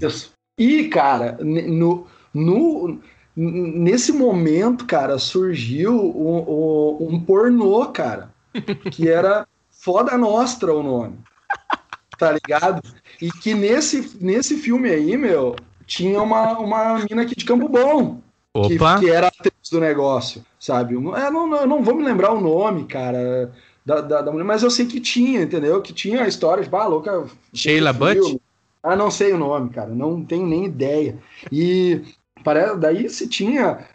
E, 0.57 0.85
cara, 0.85 1.37
no, 1.41 2.07
no, 2.33 2.99
nesse 3.35 4.11
momento, 4.11 4.85
cara, 4.85 5.17
surgiu 5.17 5.93
um, 5.93 7.07
um, 7.07 7.15
um 7.15 7.19
pornô, 7.19 7.85
cara, 7.87 8.31
que 8.91 9.09
era 9.09 9.47
Foda 9.69 10.17
Nostra 10.17 10.73
o 10.73 10.83
nome 10.83 11.17
tá 12.21 12.31
ligado? 12.31 12.83
E 13.19 13.31
que 13.31 13.55
nesse, 13.55 14.15
nesse 14.21 14.55
filme 14.57 14.91
aí, 14.91 15.17
meu, 15.17 15.55
tinha 15.87 16.21
uma, 16.21 16.59
uma 16.59 16.99
mina 16.99 17.23
aqui 17.23 17.35
de 17.35 17.43
Campo 17.43 17.67
Bom. 17.67 18.21
Que, 18.53 18.77
que, 18.77 19.09
era 19.09 19.27
atriz 19.27 19.69
do 19.71 19.79
negócio, 19.79 20.43
sabe? 20.59 20.95
Eu 20.95 21.15
é, 21.15 21.31
não, 21.31 21.47
não, 21.47 21.65
não 21.65 21.83
vou 21.83 21.95
me 21.95 22.03
lembrar 22.03 22.33
o 22.33 22.41
nome, 22.41 22.83
cara, 22.83 23.49
da, 23.85 24.01
da, 24.01 24.21
da, 24.21 24.31
mulher, 24.31 24.43
mas 24.43 24.61
eu 24.61 24.69
sei 24.69 24.85
que 24.85 24.99
tinha, 24.99 25.41
entendeu? 25.41 25.81
Que 25.81 25.93
tinha 25.93 26.23
a 26.23 26.27
história 26.27 26.61
de, 26.61 26.69
bah, 26.69 26.85
louca. 26.85 27.25
Sheila 27.53 27.93
Butt? 27.93 28.41
Ah, 28.83 28.95
não 28.95 29.09
sei 29.09 29.31
o 29.31 29.37
nome, 29.37 29.69
cara, 29.69 29.89
não 29.89 30.25
tenho 30.25 30.45
nem 30.45 30.65
ideia. 30.65 31.17
E 31.49 32.01
parece, 32.43 32.77
daí 32.77 33.09
se 33.09 33.27
tinha. 33.27 33.85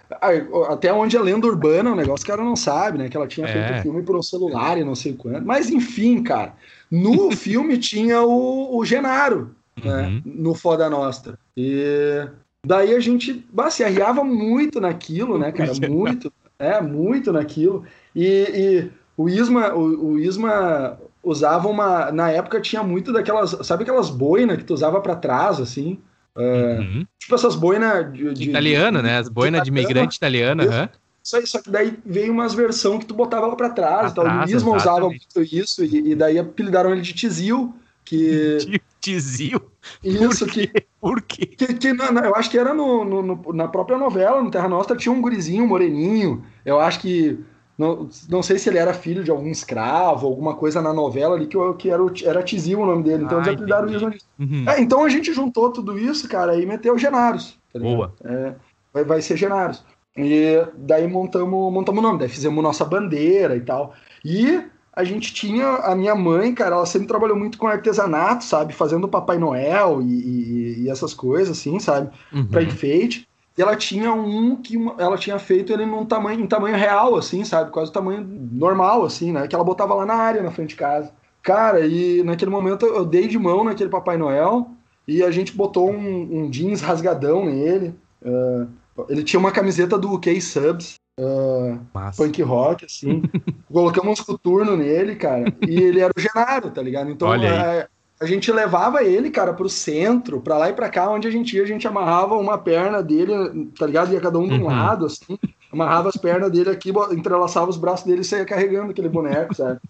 Até 0.70 0.92
onde 0.92 1.16
é 1.16 1.20
lenda 1.20 1.46
urbana, 1.46 1.90
o 1.90 1.92
um 1.92 1.96
negócio 1.96 2.24
que 2.24 2.32
ela 2.32 2.42
não 2.42 2.56
sabe, 2.56 2.96
né? 2.96 3.08
Que 3.08 3.16
ela 3.16 3.26
tinha 3.26 3.46
é. 3.46 3.52
feito 3.52 3.82
filme 3.82 4.02
por 4.02 4.16
um 4.16 4.22
celular 4.22 4.78
e 4.78 4.84
não 4.84 4.94
sei 4.94 5.12
quanto. 5.12 5.44
Mas 5.44 5.68
enfim, 5.68 6.22
cara. 6.22 6.54
No 6.90 7.30
filme 7.36 7.76
tinha 7.76 8.22
o, 8.22 8.78
o 8.78 8.84
Genaro, 8.84 9.54
né, 9.84 10.06
uhum. 10.06 10.22
no 10.24 10.54
Foda 10.54 10.88
Nostra. 10.88 11.38
E 11.56 12.26
daí 12.66 12.94
a 12.94 13.00
gente 13.00 13.44
bah, 13.52 13.70
se 13.70 13.84
arriava 13.84 14.24
muito 14.24 14.80
naquilo, 14.80 15.38
né, 15.38 15.52
cara? 15.52 15.72
Muito, 15.88 16.32
é, 16.58 16.80
muito 16.80 17.32
naquilo. 17.32 17.84
E, 18.14 18.24
e 18.26 18.90
o 19.16 19.28
Isma, 19.28 19.74
o, 19.74 20.12
o, 20.12 20.18
Isma 20.18 20.98
usava 21.22 21.68
uma. 21.68 22.10
Na 22.10 22.30
época 22.30 22.60
tinha 22.60 22.82
muito 22.82 23.12
daquelas. 23.12 23.56
Sabe 23.62 23.82
aquelas 23.82 24.10
boinas 24.10 24.56
que 24.56 24.64
tu 24.64 24.74
usava 24.74 25.00
para 25.00 25.16
trás, 25.16 25.60
assim? 25.60 25.98
Uh, 26.34 26.80
uhum. 26.80 27.06
Tipo 27.18 27.34
essas 27.34 27.54
boinas 27.54 28.12
de, 28.12 28.34
de, 28.34 28.48
italiana, 28.50 29.02
né? 29.02 29.18
As 29.18 29.28
boinas 29.28 29.62
de, 29.62 29.70
imigrante 29.70 30.16
italiana. 30.16 30.64
Uhum. 30.64 30.88
Só, 31.22 31.44
só 31.44 31.60
que 31.60 31.70
daí 31.70 31.96
veio 32.04 32.32
umas 32.32 32.54
versões 32.54 33.00
que 33.00 33.06
tu 33.06 33.14
botava 33.14 33.46
lá 33.46 33.56
pra 33.56 33.70
trás. 33.70 34.12
Pra 34.12 34.24
tal. 34.24 34.42
o 34.42 34.46
Nisman 34.46 34.76
usava 34.76 35.08
muito 35.08 35.42
isso, 35.42 35.84
e, 35.84 36.12
e, 36.12 36.14
daí 36.14 36.38
apelidaram 36.38 36.92
ele 36.92 37.02
de 37.02 37.12
Tizil. 37.12 37.74
Que... 38.04 38.58
Tizil? 39.06 39.60
Isso, 40.02 40.46
que. 40.46 40.68
Por 41.00 41.22
quê? 41.22 41.46
Que, 41.46 41.74
que 41.74 41.92
na, 41.92 42.10
na, 42.10 42.20
eu 42.22 42.34
acho 42.34 42.50
que 42.50 42.58
era 42.58 42.74
no, 42.74 43.04
no, 43.04 43.22
no, 43.22 43.52
na 43.52 43.68
própria 43.68 43.96
novela, 43.96 44.42
no 44.42 44.50
Terra 44.50 44.68
Nostra, 44.68 44.96
tinha 44.96 45.12
um 45.12 45.20
gurizinho, 45.20 45.62
um 45.62 45.68
moreninho. 45.68 46.44
Eu 46.64 46.80
acho 46.80 47.00
que. 47.00 47.38
Não, 47.78 48.08
não 48.28 48.42
sei 48.42 48.58
se 48.58 48.70
ele 48.70 48.78
era 48.78 48.94
filho 48.94 49.22
de 49.22 49.30
algum 49.30 49.50
escravo, 49.50 50.26
alguma 50.26 50.54
coisa 50.54 50.80
na 50.80 50.94
novela 50.94 51.36
ali, 51.36 51.46
que, 51.46 51.58
que 51.74 51.90
era, 51.90 52.02
o, 52.02 52.10
era 52.24 52.42
Tizil 52.42 52.80
o 52.80 52.86
nome 52.86 53.02
dele. 53.02 53.24
Então 53.24 53.38
ah, 53.38 53.42
eles 53.42 53.52
apelidaram 53.52 53.88
isso. 53.88 54.06
Uhum. 54.38 54.64
É, 54.66 54.80
então 54.80 55.04
a 55.04 55.08
gente 55.10 55.32
juntou 55.32 55.70
tudo 55.70 55.96
isso, 55.98 56.26
cara, 56.26 56.58
e 56.58 56.64
meteu 56.64 56.98
Genaros. 56.98 57.58
Tá 57.72 57.78
Boa. 57.78 58.14
É, 58.24 58.54
vai, 58.94 59.04
vai 59.04 59.22
ser 59.22 59.36
Genaros. 59.36 59.84
E 60.16 60.66
daí 60.74 61.06
montamos, 61.06 61.70
montamos 61.70 62.02
o 62.02 62.02
nome, 62.02 62.18
daí 62.18 62.28
fizemos 62.30 62.64
nossa 62.64 62.84
bandeira 62.84 63.54
e 63.54 63.60
tal. 63.60 63.92
E 64.24 64.64
a 64.96 65.04
gente 65.04 65.34
tinha, 65.34 65.66
a 65.66 65.94
minha 65.94 66.14
mãe, 66.14 66.54
cara, 66.54 66.74
ela 66.74 66.86
sempre 66.86 67.06
trabalhou 67.06 67.36
muito 67.36 67.58
com 67.58 67.66
artesanato, 67.66 68.44
sabe? 68.44 68.72
Fazendo 68.72 69.06
Papai 69.06 69.36
Noel 69.36 70.00
e, 70.00 70.06
e, 70.06 70.82
e 70.84 70.90
essas 70.90 71.12
coisas, 71.12 71.58
assim, 71.58 71.78
sabe? 71.78 72.10
Uhum. 72.32 72.46
Pra 72.46 72.62
enfeite. 72.62 73.28
E 73.58 73.60
ela 73.60 73.76
tinha 73.76 74.10
um 74.12 74.56
que 74.56 74.76
ela 74.98 75.18
tinha 75.18 75.38
feito 75.38 75.70
ele 75.70 75.84
num 75.84 76.06
tamanho, 76.06 76.40
em 76.40 76.46
tamanho 76.46 76.76
real, 76.76 77.14
assim, 77.14 77.44
sabe? 77.44 77.70
Quase 77.70 77.90
o 77.90 77.92
tamanho 77.92 78.26
normal, 78.52 79.04
assim, 79.04 79.32
né? 79.32 79.46
Que 79.46 79.54
ela 79.54 79.64
botava 79.64 79.94
lá 79.94 80.06
na 80.06 80.14
área, 80.14 80.42
na 80.42 80.50
frente 80.50 80.70
de 80.70 80.76
casa. 80.76 81.12
Cara, 81.42 81.86
e 81.86 82.22
naquele 82.22 82.50
momento 82.50 82.86
eu 82.86 83.04
dei 83.04 83.28
de 83.28 83.38
mão 83.38 83.64
naquele 83.64 83.90
Papai 83.90 84.16
Noel 84.16 84.70
e 85.06 85.22
a 85.22 85.30
gente 85.30 85.54
botou 85.54 85.90
um, 85.90 86.38
um 86.38 86.50
jeans 86.50 86.80
rasgadão 86.80 87.44
nele. 87.44 87.94
Uh, 88.22 88.66
ele 89.10 89.22
tinha 89.22 89.38
uma 89.38 89.52
camiseta 89.52 89.98
do 89.98 90.18
K-Subs, 90.18 90.94
uh, 91.20 91.78
punk 92.16 92.42
rock, 92.42 92.84
assim. 92.84 93.22
Colocamos 93.72 94.20
um 94.20 94.24
coturno 94.24 94.76
nele, 94.76 95.16
cara. 95.16 95.44
E 95.66 95.80
ele 95.80 96.00
era 96.00 96.12
o 96.16 96.20
Genaro, 96.20 96.70
tá 96.70 96.82
ligado? 96.82 97.10
Então 97.10 97.30
a, 97.30 97.44
é, 97.44 97.88
a, 98.20 98.26
gente 98.26 98.50
levava 98.52 99.02
ele, 99.02 99.30
cara, 99.30 99.52
pro 99.52 99.68
centro, 99.68 100.40
pra 100.40 100.58
lá 100.58 100.70
e 100.70 100.74
pra 100.74 100.88
cá, 100.88 101.10
onde 101.10 101.26
a 101.26 101.30
gente 101.30 101.56
ia, 101.56 101.62
a 101.62 101.66
gente 101.66 101.86
amarrava 101.86 102.36
uma 102.36 102.58
perna 102.58 103.02
dele, 103.02 103.70
tá 103.78 103.86
ligado? 103.86 104.12
Ia 104.12 104.20
cada 104.20 104.38
um 104.38 104.46
de 104.46 104.54
um 104.54 104.62
uhum. 104.62 104.66
lado, 104.66 105.06
assim. 105.06 105.38
Amarrava 105.72 106.08
as 106.08 106.16
pernas 106.16 106.50
dele 106.50 106.70
aqui, 106.70 106.92
entrelaçava 107.12 107.68
os 107.68 107.76
braços 107.76 108.06
dele 108.06 108.20
e 108.20 108.24
saía 108.24 108.44
carregando 108.44 108.90
aquele 108.90 109.08
boneco, 109.08 109.54
sabe? 109.54 109.80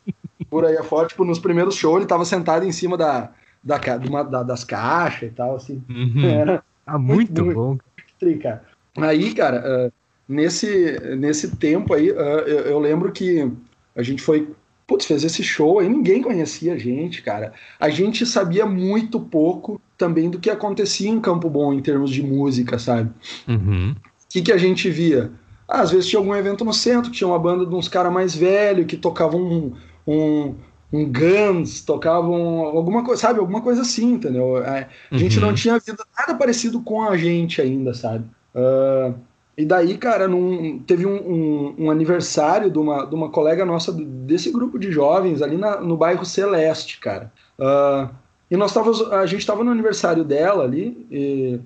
Por 0.48 0.64
aí 0.64 0.76
afora, 0.76 1.08
tipo, 1.08 1.24
nos 1.24 1.38
primeiros 1.38 1.74
shows 1.74 1.98
ele 1.98 2.06
tava 2.06 2.24
sentado 2.24 2.64
em 2.64 2.72
cima 2.72 2.96
da, 2.96 3.30
da, 3.62 3.78
uma, 4.08 4.22
da 4.22 4.42
das 4.42 4.64
caixas 4.64 5.28
e 5.28 5.32
tal, 5.32 5.56
assim. 5.56 5.82
Uhum. 5.88 6.24
Era 6.24 6.62
ah, 6.86 6.98
muito, 6.98 7.44
muito 7.44 7.54
bom. 7.54 7.78
Muito, 8.22 8.42
cara. 8.42 8.62
Aí, 8.96 9.34
cara, 9.34 9.88
uh, 9.88 9.92
nesse, 10.28 10.98
nesse 11.16 11.56
tempo 11.56 11.94
aí, 11.94 12.10
uh, 12.10 12.14
eu, 12.14 12.60
eu, 12.60 12.78
lembro 12.78 13.12
que 13.12 13.50
a 13.94 14.02
gente 14.02 14.22
foi. 14.22 14.50
Putz, 14.86 15.04
fez 15.04 15.24
esse 15.24 15.42
show 15.42 15.80
aí, 15.80 15.88
ninguém 15.88 16.22
conhecia 16.22 16.74
a 16.74 16.78
gente, 16.78 17.20
cara. 17.20 17.52
A 17.80 17.88
gente 17.88 18.24
sabia 18.24 18.64
muito 18.64 19.18
pouco 19.18 19.80
também 19.98 20.30
do 20.30 20.38
que 20.38 20.48
acontecia 20.48 21.08
em 21.08 21.20
Campo 21.20 21.50
Bom 21.50 21.72
em 21.72 21.80
termos 21.80 22.10
de 22.10 22.22
música, 22.22 22.78
sabe? 22.78 23.10
O 23.48 23.52
uhum. 23.52 23.96
que, 24.28 24.42
que 24.42 24.52
a 24.52 24.56
gente 24.56 24.88
via? 24.88 25.32
Ah, 25.68 25.80
às 25.80 25.90
vezes 25.90 26.08
tinha 26.08 26.20
algum 26.20 26.34
evento 26.36 26.64
no 26.64 26.72
centro, 26.72 27.10
que 27.10 27.16
tinha 27.16 27.26
uma 27.26 27.38
banda 27.38 27.66
de 27.66 27.74
uns 27.74 27.88
caras 27.88 28.12
mais 28.12 28.34
velhos 28.34 28.86
que 28.86 28.96
tocavam 28.96 29.40
um, 29.40 29.72
um, 30.06 30.54
um 30.92 31.12
Guns, 31.12 31.80
tocavam 31.80 32.60
alguma 32.60 33.04
coisa, 33.04 33.22
sabe? 33.22 33.40
Alguma 33.40 33.60
coisa 33.60 33.82
assim, 33.82 34.12
entendeu? 34.12 34.58
É, 34.58 34.88
a 35.10 35.18
gente 35.18 35.40
não 35.40 35.48
uhum. 35.48 35.54
tinha 35.54 35.74
visto 35.74 36.06
nada 36.16 36.38
parecido 36.38 36.80
com 36.80 37.02
a 37.02 37.16
gente 37.16 37.60
ainda, 37.60 37.92
sabe? 37.92 38.24
Uh, 38.54 39.14
e 39.56 39.64
daí, 39.64 39.96
cara, 39.96 40.28
num, 40.28 40.78
teve 40.80 41.06
um, 41.06 41.16
um, 41.16 41.74
um, 41.78 41.90
aniversário 41.90 42.70
de 42.70 42.78
uma, 42.78 43.06
de 43.06 43.14
uma 43.14 43.30
colega 43.30 43.64
nossa 43.64 43.90
desse 43.90 44.52
grupo 44.52 44.78
de 44.78 44.92
jovens 44.92 45.40
ali 45.40 45.56
na, 45.56 45.80
no 45.80 45.96
bairro 45.96 46.26
Celeste, 46.26 47.00
cara. 47.00 47.32
Uh, 47.58 48.14
e 48.50 48.56
nós 48.56 48.74
távamos, 48.74 49.00
a 49.10 49.24
gente 49.24 49.40
estava 49.40 49.64
no 49.64 49.70
aniversário 49.70 50.22
dela 50.24 50.64
ali, 50.64 51.06
e, 51.10 51.58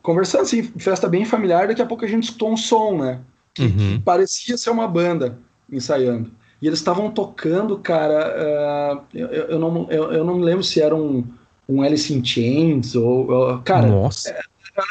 conversando 0.00 0.42
assim, 0.42 0.62
festa 0.62 1.08
bem 1.08 1.24
familiar. 1.24 1.66
Daqui 1.66 1.82
a 1.82 1.86
pouco 1.86 2.04
a 2.04 2.08
gente 2.08 2.24
escutou 2.24 2.52
um 2.52 2.56
som, 2.56 2.98
né? 2.98 3.20
Que, 3.52 3.62
uhum. 3.62 3.96
que 3.96 3.98
parecia 4.00 4.56
ser 4.56 4.70
uma 4.70 4.86
banda 4.86 5.38
ensaiando. 5.70 6.30
E 6.62 6.66
eles 6.66 6.78
estavam 6.78 7.10
tocando, 7.10 7.78
cara. 7.78 9.02
Uh, 9.12 9.16
eu, 9.16 9.26
eu, 9.28 9.58
não, 9.58 9.86
eu, 9.90 10.12
eu, 10.12 10.24
não 10.24 10.36
me 10.36 10.44
lembro 10.44 10.62
se 10.62 10.80
era 10.80 10.94
um, 10.94 11.24
um 11.68 11.82
Alice 11.82 12.12
in 12.12 12.24
Chains 12.24 12.94
ou. 12.94 13.54
Uh, 13.54 13.62
cara, 13.62 13.88
Nossa. 13.88 14.30
Era 14.30 14.42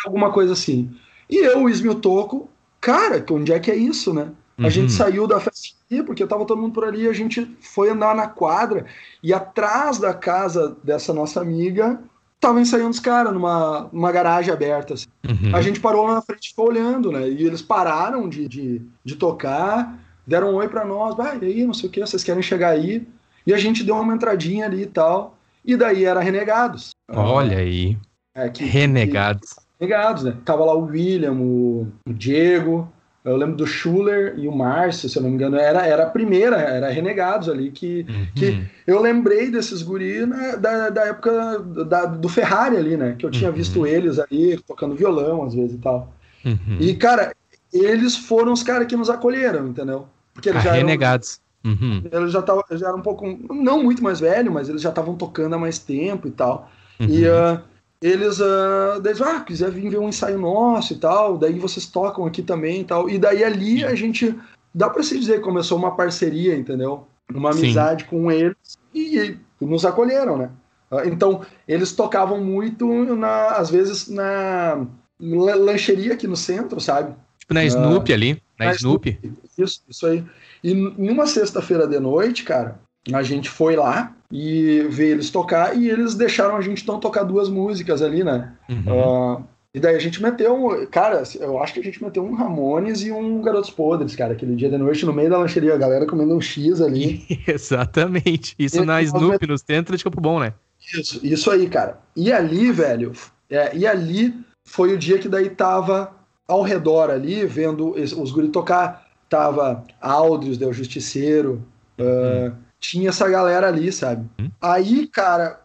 alguma 0.05 0.31
coisa 0.31 0.53
assim. 0.53 0.89
E 1.29 1.37
eu, 1.37 1.63
o 1.63 1.69
Ismio 1.69 1.95
Toco, 1.95 2.49
cara, 2.79 3.23
onde 3.31 3.51
é 3.51 3.59
que 3.59 3.71
é 3.71 3.75
isso, 3.75 4.13
né? 4.13 4.31
A 4.57 4.63
uhum. 4.63 4.69
gente 4.69 4.91
saiu 4.91 5.27
da 5.27 5.39
festinha, 5.39 6.03
porque 6.03 6.25
tava 6.25 6.45
todo 6.45 6.59
mundo 6.59 6.73
por 6.73 6.83
ali, 6.83 7.07
a 7.07 7.13
gente 7.13 7.47
foi 7.61 7.89
andar 7.89 8.15
na 8.15 8.27
quadra, 8.27 8.85
e 9.21 9.31
atrás 9.33 9.99
da 9.99 10.13
casa 10.13 10.75
dessa 10.83 11.13
nossa 11.13 11.39
amiga, 11.39 12.01
tava 12.39 12.59
ensaiando 12.59 12.89
os 12.89 12.99
caras 12.99 13.33
numa, 13.33 13.89
numa 13.91 14.11
garagem 14.11 14.51
aberta. 14.51 14.95
Assim. 14.95 15.07
Uhum. 15.27 15.55
A 15.55 15.61
gente 15.61 15.79
parou 15.79 16.07
lá 16.07 16.15
na 16.15 16.21
frente 16.21 16.45
e 16.45 16.49
ficou 16.49 16.67
olhando, 16.67 17.11
né? 17.11 17.29
E 17.29 17.45
eles 17.45 17.61
pararam 17.61 18.27
de, 18.27 18.47
de, 18.47 18.81
de 19.03 19.15
tocar, 19.15 19.95
deram 20.25 20.51
um 20.51 20.55
oi 20.55 20.67
para 20.67 20.85
nós, 20.85 21.19
ah, 21.19 21.37
e 21.39 21.45
aí, 21.45 21.65
não 21.65 21.73
sei 21.73 21.89
o 21.89 21.91
que, 21.91 21.99
vocês 21.99 22.23
querem 22.23 22.41
chegar 22.41 22.69
aí? 22.69 23.07
E 23.45 23.53
a 23.53 23.57
gente 23.57 23.83
deu 23.83 23.95
uma 23.95 24.15
entradinha 24.15 24.65
ali 24.65 24.83
e 24.83 24.87
tal, 24.87 25.37
e 25.63 25.77
daí 25.77 26.03
era 26.03 26.19
Renegados. 26.19 26.91
Olha 27.09 27.59
aí. 27.59 27.97
É, 28.35 28.49
que, 28.49 28.63
Renegados. 28.65 29.53
Que, 29.53 29.66
ligados, 29.79 30.23
né? 30.23 30.35
Tava 30.43 30.65
lá 30.65 30.73
o 30.73 30.85
William, 30.85 31.33
o, 31.33 31.87
o 32.05 32.13
Diego, 32.13 32.91
eu 33.27 33.35
lembro 33.35 33.57
do 33.57 33.67
Schuller 33.67 34.35
e 34.37 34.47
o 34.47 34.55
Márcio, 34.55 35.09
se 35.09 35.17
eu 35.17 35.21
não 35.21 35.29
me 35.29 35.35
engano, 35.35 35.57
era, 35.57 35.85
era 35.85 36.03
a 36.03 36.09
primeira, 36.09 36.55
era 36.55 36.89
Renegados 36.89 37.49
ali, 37.49 37.71
que, 37.71 38.05
uhum. 38.07 38.27
que 38.33 38.63
eu 38.87 39.01
lembrei 39.01 39.51
desses 39.51 39.81
guris 39.81 40.25
né, 40.25 40.55
da, 40.55 40.89
da 40.89 41.07
época 41.07 41.59
da, 41.59 42.05
do 42.05 42.29
Ferrari 42.29 42.77
ali, 42.77 42.95
né? 42.95 43.15
Que 43.19 43.25
eu 43.25 43.29
tinha 43.29 43.49
uhum. 43.49 43.55
visto 43.55 43.85
eles 43.85 44.17
ali 44.17 44.57
tocando 44.65 44.95
violão 44.95 45.43
às 45.43 45.53
vezes 45.53 45.73
e 45.73 45.79
tal. 45.79 46.13
Uhum. 46.45 46.77
E, 46.79 46.95
cara, 46.95 47.35
eles 47.73 48.15
foram 48.15 48.53
os 48.53 48.63
caras 48.63 48.87
que 48.87 48.95
nos 48.95 49.09
acolheram, 49.09 49.67
entendeu? 49.67 50.07
Porque 50.33 50.47
eles 50.47 50.61
ah, 50.61 50.69
já 50.69 50.71
Renegados. 50.73 51.41
Eram, 51.65 51.75
uhum. 51.75 52.03
eles 52.09 52.31
já, 52.31 52.41
tavam, 52.41 52.63
já 52.71 52.87
eram 52.87 52.99
um 52.99 53.03
pouco, 53.03 53.25
não 53.53 53.83
muito 53.83 54.01
mais 54.01 54.21
velho, 54.21 54.53
mas 54.53 54.69
eles 54.69 54.81
já 54.81 54.89
estavam 54.89 55.15
tocando 55.15 55.53
há 55.53 55.57
mais 55.59 55.77
tempo 55.77 56.29
e 56.29 56.31
tal. 56.31 56.71
E 56.97 57.25
uh, 57.27 57.61
eles, 58.01 58.39
uh, 58.39 59.01
eles 59.03 59.21
ah, 59.21 59.39
quiser 59.41 59.71
vir 59.71 59.89
ver 59.89 59.99
um 59.99 60.09
ensaio 60.09 60.37
nosso 60.37 60.93
e 60.93 60.97
tal, 60.97 61.37
daí 61.37 61.57
vocês 61.57 61.85
tocam 61.87 62.25
aqui 62.25 62.41
também 62.41 62.81
e 62.81 62.83
tal. 62.83 63.09
E 63.09 63.17
daí 63.17 63.43
ali 63.43 63.83
a 63.83 63.95
gente, 63.95 64.35
dá 64.73 64.89
para 64.89 65.03
se 65.03 65.19
dizer, 65.19 65.41
começou 65.41 65.77
uma 65.77 65.95
parceria, 65.95 66.55
entendeu? 66.55 67.07
Uma 67.33 67.51
amizade 67.51 68.03
Sim. 68.03 68.09
com 68.09 68.31
eles 68.31 68.55
e, 68.93 69.37
e, 69.61 69.65
nos 69.65 69.85
acolheram, 69.85 70.37
né? 70.37 70.49
Uh, 70.91 71.07
então, 71.07 71.41
eles 71.67 71.91
tocavam 71.91 72.39
muito, 72.39 73.15
na, 73.15 73.49
às 73.49 73.69
vezes, 73.69 74.07
na 74.07 74.85
lancheria 75.19 76.13
aqui 76.13 76.27
no 76.27 76.37
centro, 76.37 76.79
sabe? 76.79 77.13
Tipo 77.39 77.53
na 77.53 77.65
Snoopy 77.65 78.11
uh, 78.11 78.15
ali, 78.15 78.41
na, 78.59 78.67
na 78.67 78.71
Snoopy. 78.73 79.17
Snoopy. 79.21 79.41
Isso, 79.57 79.81
isso 79.89 80.05
aí. 80.05 80.23
E 80.63 80.73
numa 80.73 81.25
sexta-feira 81.25 81.87
de 81.87 81.99
noite, 81.99 82.43
cara, 82.43 82.79
a 83.11 83.23
gente 83.23 83.49
foi 83.49 83.75
lá 83.75 84.13
e 84.31 84.85
ver 84.89 85.11
eles 85.11 85.29
tocar 85.29 85.75
e 85.77 85.89
eles 85.89 86.15
deixaram 86.15 86.57
a 86.57 86.61
gente 86.61 86.83
então 86.83 86.99
tocar 86.99 87.23
duas 87.23 87.49
músicas 87.49 88.01
ali, 88.01 88.23
né? 88.23 88.53
Uhum. 88.69 89.35
Uh, 89.35 89.43
e 89.73 89.79
daí 89.79 89.95
a 89.95 89.99
gente 89.99 90.21
meteu, 90.21 90.87
cara, 90.91 91.23
eu 91.39 91.61
acho 91.61 91.73
que 91.73 91.79
a 91.79 91.83
gente 91.83 92.03
meteu 92.03 92.23
um 92.23 92.33
Ramones 92.33 93.03
e 93.03 93.11
um 93.11 93.41
Garotos 93.41 93.69
Podres, 93.69 94.15
cara, 94.15 94.33
aquele 94.33 94.55
dia 94.55 94.69
de 94.69 94.77
noite 94.77 95.05
no 95.05 95.13
meio 95.13 95.29
da 95.29 95.37
lancheria, 95.37 95.73
a 95.73 95.77
galera 95.77 96.07
comendo 96.07 96.35
um 96.35 96.41
X 96.41 96.81
ali. 96.81 97.23
Exatamente. 97.47 98.55
Isso 98.57 98.81
e, 98.81 98.85
na 98.85 99.01
Snoop, 99.01 99.33
met... 99.33 99.47
no 99.47 99.57
centro 99.57 99.95
de 99.95 100.03
Campo 100.03 100.19
Bom, 100.19 100.39
né? 100.39 100.53
Isso, 100.93 101.19
isso 101.23 101.51
aí, 101.51 101.69
cara. 101.69 101.99
E 102.15 102.31
ali, 102.31 102.71
velho, 102.71 103.11
é, 103.49 103.75
e 103.75 103.85
ali 103.85 104.33
foi 104.65 104.93
o 104.93 104.97
dia 104.97 105.19
que 105.19 105.29
daí 105.29 105.49
tava 105.49 106.11
ao 106.47 106.61
redor 106.63 107.11
ali, 107.11 107.45
vendo 107.45 107.91
os 107.91 108.31
guri 108.31 108.49
tocar, 108.49 109.05
tava 109.29 109.83
Aldrius, 110.01 110.57
Del 110.57 110.73
Justiceiro, 110.73 111.61
uhum. 111.99 112.47
uh, 112.47 112.55
tinha 112.79 113.09
essa 113.09 113.27
galera 113.27 113.67
ali, 113.67 113.91
sabe? 113.91 114.25
Hum? 114.39 114.49
Aí, 114.61 115.07
cara, 115.07 115.59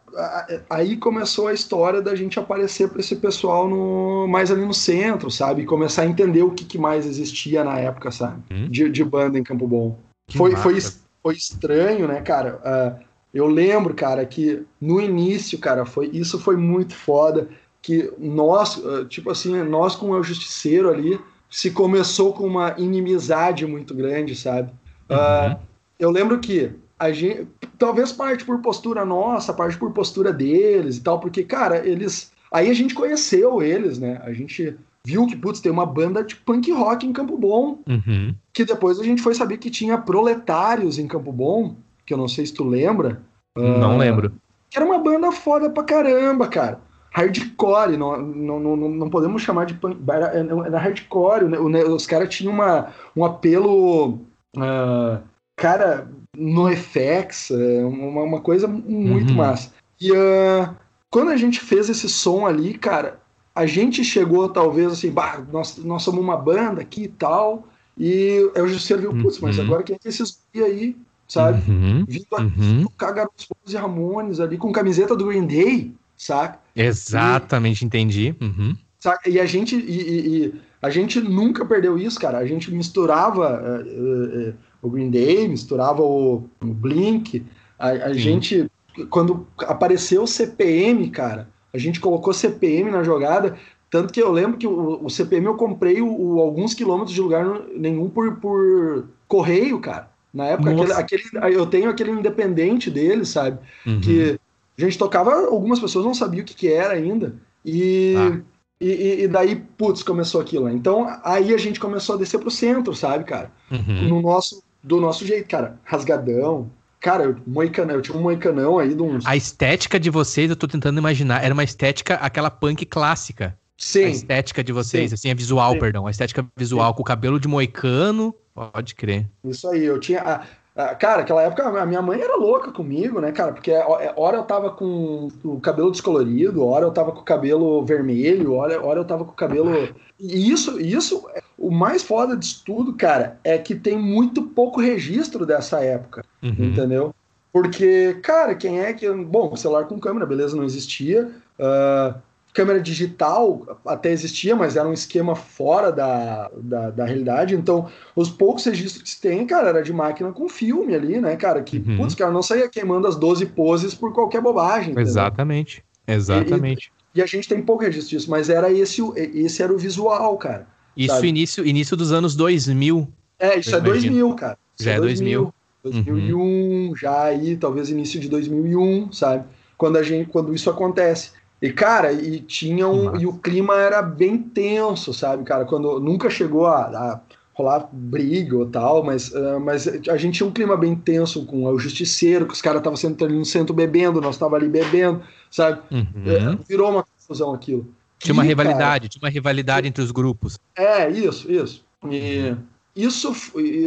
aí 0.68 0.96
começou 0.96 1.48
a 1.48 1.52
história 1.52 2.02
da 2.02 2.14
gente 2.14 2.38
aparecer 2.38 2.88
para 2.88 3.00
esse 3.00 3.16
pessoal 3.16 3.68
no, 3.68 4.26
mais 4.28 4.50
ali 4.50 4.64
no 4.64 4.74
centro, 4.74 5.30
sabe? 5.30 5.62
E 5.62 5.66
começar 5.66 6.02
a 6.02 6.06
entender 6.06 6.42
o 6.42 6.50
que, 6.50 6.64
que 6.64 6.78
mais 6.78 7.06
existia 7.06 7.64
na 7.64 7.78
época, 7.78 8.10
sabe? 8.10 8.42
Hum? 8.50 8.68
De, 8.68 8.88
de, 8.90 9.04
banda 9.04 9.38
em 9.38 9.42
Campo 9.42 9.66
Bom. 9.66 9.98
foi, 10.30 10.56
foi, 10.56 10.78
foi 11.22 11.34
estranho, 11.34 12.06
né, 12.08 12.20
cara? 12.20 12.60
Uh, 12.64 13.04
eu 13.32 13.46
lembro, 13.46 13.94
cara, 13.94 14.24
que 14.26 14.64
no 14.80 15.00
início, 15.00 15.58
cara, 15.58 15.84
foi 15.84 16.10
isso 16.12 16.38
foi 16.38 16.56
muito 16.56 16.94
foda. 16.94 17.48
Que 17.80 18.12
nós, 18.18 18.76
uh, 18.76 19.04
tipo 19.06 19.30
assim, 19.30 19.60
nós 19.62 19.96
com 19.96 20.10
o 20.10 20.22
Justiceiro 20.22 20.88
ali, 20.88 21.18
se 21.50 21.70
começou 21.70 22.32
com 22.32 22.46
uma 22.46 22.74
inimizade 22.78 23.66
muito 23.66 23.94
grande, 23.94 24.36
sabe? 24.36 24.70
Uh, 25.10 25.58
eu 25.98 26.10
lembro 26.10 26.38
que 26.38 26.72
a 27.02 27.10
gente 27.10 27.48
talvez 27.76 28.12
parte 28.12 28.44
por 28.44 28.60
postura 28.60 29.04
nossa, 29.04 29.52
parte 29.52 29.76
por 29.76 29.90
postura 29.90 30.32
deles 30.32 30.98
e 30.98 31.00
tal, 31.00 31.18
porque 31.18 31.42
cara, 31.42 31.84
eles 31.84 32.30
aí 32.52 32.70
a 32.70 32.74
gente 32.74 32.94
conheceu 32.94 33.60
eles, 33.60 33.98
né? 33.98 34.20
A 34.22 34.32
gente 34.32 34.76
viu 35.04 35.26
que 35.26 35.34
putz, 35.34 35.58
tem 35.58 35.72
uma 35.72 35.84
banda 35.84 36.22
de 36.22 36.36
punk 36.36 36.70
rock 36.70 37.04
em 37.04 37.12
Campo 37.12 37.36
Bom, 37.36 37.80
uhum. 37.88 38.32
que 38.52 38.64
depois 38.64 39.00
a 39.00 39.04
gente 39.04 39.20
foi 39.20 39.34
saber 39.34 39.58
que 39.58 39.68
tinha 39.68 39.98
proletários 39.98 40.96
em 40.96 41.08
Campo 41.08 41.32
Bom, 41.32 41.74
que 42.06 42.14
eu 42.14 42.18
não 42.18 42.28
sei 42.28 42.46
se 42.46 42.54
tu 42.54 42.62
lembra. 42.62 43.20
Não 43.56 43.96
uh, 43.96 43.98
lembro. 43.98 44.32
Que 44.70 44.78
era 44.78 44.86
uma 44.86 44.98
banda 44.98 45.32
foda 45.32 45.68
pra 45.68 45.82
caramba, 45.82 46.46
cara. 46.46 46.78
Hardcore, 47.10 47.96
não, 47.96 48.16
não, 48.16 48.60
não, 48.60 48.76
não 48.76 49.10
podemos 49.10 49.42
chamar 49.42 49.66
de 49.66 49.74
punk, 49.74 49.98
era, 50.08 50.26
era 50.28 50.78
hardcore, 50.78 51.46
né? 51.46 51.58
os 51.58 52.06
caras 52.06 52.28
tinham 52.28 52.54
uma, 52.54 52.90
um 53.16 53.24
apelo. 53.24 54.20
Uh, 54.56 55.18
cara, 55.56 56.08
no 56.36 56.68
FX, 56.74 57.50
é 57.50 57.84
uma, 57.84 58.22
uma 58.22 58.40
coisa 58.40 58.66
muito 58.66 59.30
uhum. 59.30 59.36
massa. 59.36 59.72
E 60.00 60.10
uh, 60.10 60.74
quando 61.10 61.30
a 61.30 61.36
gente 61.36 61.60
fez 61.60 61.90
esse 61.90 62.08
som 62.08 62.46
ali, 62.46 62.74
cara, 62.74 63.20
a 63.54 63.66
gente 63.66 64.02
chegou 64.02 64.48
talvez 64.48 64.92
assim, 64.92 65.10
bah, 65.10 65.44
nós, 65.52 65.76
nós 65.78 66.02
somos 66.02 66.22
uma 66.22 66.36
banda 66.36 66.80
aqui 66.80 67.04
e 67.04 67.08
tal, 67.08 67.68
e 67.98 68.50
eu 68.54 68.66
já 68.66 68.78
serviu, 68.78 69.14
putz, 69.14 69.38
mas 69.40 69.58
uhum. 69.58 69.64
agora 69.64 69.82
quem 69.82 69.96
é 69.96 69.98
que 69.98 70.08
esses 70.08 70.40
aí, 70.56 70.96
sabe? 71.28 71.70
Uhum. 71.70 72.04
Vindo 72.08 72.26
aqui 72.32 72.60
uhum. 72.60 72.82
tocar 72.84 73.12
Garotos 73.12 73.48
e 73.68 73.76
Ramones 73.76 74.40
ali 74.40 74.56
com 74.56 74.72
camiseta 74.72 75.14
do 75.14 75.26
Green 75.26 75.46
Day, 75.46 75.92
saca? 76.16 76.58
Exatamente, 76.74 77.82
e, 77.82 77.86
entendi. 77.86 78.34
Uhum. 78.40 78.74
Saca? 78.98 79.28
E 79.28 79.38
a 79.38 79.44
gente, 79.44 79.76
e, 79.76 80.00
e, 80.00 80.46
e, 80.46 80.54
a 80.80 80.88
gente 80.88 81.20
nunca 81.20 81.64
perdeu 81.66 81.98
isso, 81.98 82.18
cara. 82.18 82.38
A 82.38 82.46
gente 82.46 82.72
misturava. 82.72 83.84
Uh, 83.84 84.48
uh, 84.50 84.54
o 84.82 84.90
Green 84.90 85.10
Day, 85.10 85.46
misturava 85.46 86.02
o, 86.02 86.48
o 86.60 86.66
Blink. 86.66 87.46
A, 87.78 87.88
a 87.88 88.12
gente, 88.12 88.68
quando 89.08 89.46
apareceu 89.60 90.24
o 90.24 90.26
CPM, 90.26 91.08
cara, 91.08 91.48
a 91.72 91.78
gente 91.78 92.00
colocou 92.00 92.34
CPM 92.34 92.90
na 92.90 93.04
jogada. 93.04 93.56
Tanto 93.88 94.12
que 94.12 94.20
eu 94.20 94.32
lembro 94.32 94.58
que 94.58 94.66
o, 94.66 95.04
o 95.04 95.08
CPM 95.08 95.46
eu 95.46 95.54
comprei 95.54 96.02
o, 96.02 96.08
o, 96.08 96.40
alguns 96.40 96.74
quilômetros 96.74 97.14
de 97.14 97.20
lugar 97.20 97.46
nenhum 97.76 98.10
por, 98.10 98.36
por 98.36 99.08
correio, 99.28 99.78
cara. 99.78 100.10
Na 100.34 100.46
época, 100.46 100.70
aquele, 100.70 100.92
aquele, 100.92 101.22
eu 101.54 101.66
tenho 101.66 101.90
aquele 101.90 102.10
independente 102.10 102.90
dele, 102.90 103.24
sabe? 103.24 103.58
Uhum. 103.86 104.00
Que 104.00 104.40
a 104.78 104.80
gente 104.80 104.98
tocava, 104.98 105.46
algumas 105.46 105.78
pessoas 105.78 106.06
não 106.06 106.14
sabiam 106.14 106.42
o 106.42 106.46
que, 106.46 106.54
que 106.54 106.68
era 106.68 106.94
ainda. 106.94 107.36
E, 107.62 108.14
ah. 108.16 108.40
e, 108.80 109.24
e, 109.24 109.28
daí, 109.28 109.56
putz, 109.76 110.02
começou 110.02 110.40
aquilo. 110.40 110.70
Então, 110.70 111.06
aí 111.22 111.52
a 111.52 111.58
gente 111.58 111.78
começou 111.78 112.14
a 112.14 112.18
descer 112.18 112.38
pro 112.38 112.50
centro, 112.50 112.94
sabe, 112.94 113.24
cara? 113.24 113.52
Uhum. 113.70 114.08
No 114.08 114.22
nosso 114.22 114.62
do 114.82 115.00
nosso 115.00 115.26
jeito, 115.26 115.48
cara. 115.48 115.78
Rasgadão. 115.84 116.70
Cara, 117.00 117.24
eu, 117.24 117.36
moicanão, 117.46 117.96
eu 117.96 118.02
tinha 118.02 118.16
um 118.16 118.22
moicanão 118.22 118.78
aí 118.78 118.94
de 118.94 119.02
uns. 119.02 119.26
A 119.26 119.36
estética 119.36 119.98
de 119.98 120.08
vocês, 120.08 120.48
eu 120.48 120.56
tô 120.56 120.68
tentando 120.68 120.98
imaginar, 120.98 121.44
era 121.44 121.52
uma 121.52 121.64
estética, 121.64 122.14
aquela 122.14 122.48
punk 122.48 122.86
clássica. 122.86 123.58
Sim. 123.76 124.04
A 124.04 124.08
estética 124.08 124.62
de 124.62 124.72
vocês, 124.72 125.10
Sim. 125.10 125.14
assim, 125.14 125.30
a 125.30 125.34
visual, 125.34 125.72
Sim. 125.72 125.78
perdão. 125.80 126.06
A 126.06 126.10
estética 126.10 126.46
visual 126.56 126.90
Sim. 126.90 126.96
com 126.96 127.02
o 127.02 127.04
cabelo 127.04 127.40
de 127.40 127.48
moicano. 127.48 128.32
Pode 128.54 128.94
crer. 128.94 129.26
Isso 129.44 129.68
aí, 129.68 129.84
eu 129.84 129.98
tinha. 129.98 130.20
A, 130.20 130.44
a, 130.74 130.94
cara, 130.94 131.22
aquela 131.22 131.42
época 131.42 131.64
a 131.64 131.86
minha 131.86 132.00
mãe 132.00 132.20
era 132.20 132.36
louca 132.36 132.70
comigo, 132.70 133.20
né, 133.20 133.32
cara? 133.32 133.52
Porque 133.52 133.72
é, 133.72 133.84
hora 134.16 134.36
eu 134.38 134.44
tava 134.44 134.70
com 134.70 135.28
o 135.42 135.60
cabelo 135.60 135.90
descolorido, 135.90 136.64
hora 136.64 136.84
eu 136.84 136.92
tava 136.92 137.12
com 137.12 137.20
o 137.20 137.24
cabelo 137.24 137.84
vermelho, 137.84 138.54
hora, 138.54 138.80
hora 138.80 139.00
eu 139.00 139.04
tava 139.04 139.24
com 139.24 139.32
o 139.32 139.36
cabelo. 139.36 139.88
E 140.22 140.50
isso, 140.50 140.80
isso, 140.80 141.26
o 141.58 141.70
mais 141.70 142.02
foda 142.02 142.36
disso 142.36 142.62
tudo, 142.64 142.94
cara, 142.94 143.40
é 143.42 143.58
que 143.58 143.74
tem 143.74 143.98
muito 143.98 144.42
pouco 144.44 144.80
registro 144.80 145.44
dessa 145.44 145.80
época, 145.80 146.24
uhum. 146.40 146.54
entendeu? 146.58 147.14
Porque, 147.52 148.14
cara, 148.22 148.54
quem 148.54 148.80
é 148.80 148.92
que. 148.94 149.10
Bom, 149.10 149.54
celular 149.56 149.84
com 149.84 149.98
câmera, 149.98 150.24
beleza, 150.24 150.56
não 150.56 150.64
existia. 150.64 151.30
Uh, 151.58 152.14
câmera 152.54 152.80
digital 152.80 153.78
até 153.86 154.10
existia, 154.10 154.54
mas 154.54 154.76
era 154.76 154.88
um 154.88 154.92
esquema 154.92 155.34
fora 155.34 155.90
da, 155.90 156.50
da, 156.56 156.90
da, 156.90 157.04
realidade. 157.04 157.54
Então, 157.54 157.88
os 158.14 158.30
poucos 158.30 158.64
registros 158.64 159.02
que 159.02 159.10
se 159.10 159.20
tem, 159.20 159.46
cara, 159.46 159.70
era 159.70 159.82
de 159.82 159.92
máquina 159.92 160.32
com 160.32 160.48
filme 160.48 160.94
ali, 160.94 161.20
né, 161.20 161.36
cara? 161.36 161.62
Que, 161.62 161.78
uhum. 161.78 161.96
putz, 161.96 162.14
cara, 162.14 162.30
não 162.30 162.42
saía 162.42 162.68
queimando 162.68 163.06
as 163.06 163.16
12 163.16 163.46
poses 163.46 163.94
por 163.94 164.12
qualquer 164.12 164.40
bobagem. 164.40 164.92
Entendeu? 164.92 165.02
Exatamente. 165.02 165.84
Exatamente. 166.06 166.92
E, 166.98 167.01
e, 167.14 167.22
a 167.22 167.26
gente 167.26 167.48
tem 167.48 167.60
pouco 167.60 167.84
registro 167.84 168.16
disso, 168.16 168.30
mas 168.30 168.48
era 168.48 168.72
esse, 168.72 169.02
esse 169.16 169.62
era 169.62 169.72
o 169.72 169.78
visual, 169.78 170.36
cara. 170.36 170.66
Isso 170.96 171.24
início, 171.24 171.66
início 171.66 171.96
dos 171.96 172.12
anos 172.12 172.34
2000. 172.34 173.08
É, 173.38 173.58
isso 173.58 173.74
é 173.74 173.80
2000, 173.80 174.34
cara. 174.34 174.58
Isso 174.76 174.84
já 174.84 174.92
é 174.92 175.00
2000. 175.00 175.54
2001, 175.82 176.38
uhum. 176.38 176.96
já 176.96 177.24
aí, 177.24 177.56
talvez 177.56 177.90
início 177.90 178.20
de 178.20 178.28
2001, 178.28 179.12
sabe? 179.12 179.44
Quando, 179.76 179.96
a 179.96 180.02
gente, 180.02 180.28
quando 180.30 180.54
isso 180.54 180.70
acontece. 180.70 181.32
E, 181.60 181.72
cara, 181.72 182.12
e 182.12 182.40
tinha 182.40 182.86
um, 182.86 183.16
e 183.16 183.26
o 183.26 183.34
clima 183.34 183.80
era 183.80 184.00
bem 184.00 184.38
tenso, 184.38 185.12
sabe, 185.12 185.44
cara? 185.44 185.64
Quando 185.64 185.98
nunca 185.98 186.30
chegou 186.30 186.66
a, 186.66 186.86
a 186.86 187.20
rolar 187.54 187.88
briga 187.92 188.56
ou 188.56 188.66
tal, 188.66 189.04
mas, 189.04 189.30
uh, 189.30 189.60
mas 189.60 189.86
a 189.86 190.16
gente 190.16 190.36
tinha 190.36 190.48
um 190.48 190.52
clima 190.52 190.76
bem 190.76 190.94
tenso 190.94 191.44
com 191.44 191.64
o 191.64 191.78
justiceiro, 191.78 192.46
que 192.46 192.54
os 192.54 192.62
caras 192.62 192.78
estavam 192.78 192.96
sendo 192.96 193.22
ali 193.24 193.36
no 193.36 193.44
centro 193.44 193.74
bebendo, 193.74 194.20
nós 194.20 194.36
estávamos 194.36 194.62
ali 194.62 194.70
bebendo, 194.70 195.22
sabe? 195.50 195.80
Uhum. 195.90 196.06
É, 196.26 196.58
virou 196.68 196.90
uma 196.90 197.04
confusão 197.04 197.52
aquilo. 197.52 197.86
Tinha 198.18 198.32
uma 198.32 198.44
e, 198.44 198.48
rivalidade, 198.48 198.80
cara, 198.80 199.08
tinha 199.08 199.22
uma 199.22 199.30
rivalidade 199.30 199.86
entre 199.86 200.02
os 200.02 200.10
grupos. 200.10 200.58
É, 200.76 201.10
isso, 201.10 201.50
isso. 201.50 201.84
E, 202.08 202.50
uhum 202.50 202.72
isso 202.94 203.34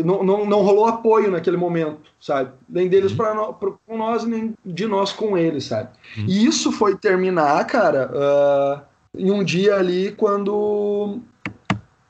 não, 0.03 0.24
não, 0.24 0.45
não 0.45 0.61
rolou 0.61 0.88
apoio 0.88 1.30
naquele 1.30 1.57
momento, 1.57 1.99
sabe? 2.20 2.51
Nem 2.68 2.88
deles 2.88 3.11
uhum. 3.11 3.18
para 3.18 3.78
com 3.86 3.97
nós, 3.97 4.26
nem 4.26 4.53
de 4.66 4.88
nós 4.88 5.13
com 5.13 5.38
eles, 5.38 5.66
sabe? 5.66 5.89
Uhum. 6.18 6.26
E 6.28 6.45
isso 6.45 6.72
foi 6.72 6.97
terminar, 6.97 7.66
cara, 7.68 8.11
uh, 8.11 8.82
em 9.18 9.32
um 9.32 9.43
dia 9.43 9.76
ali 9.76 10.11
quando 10.11 11.20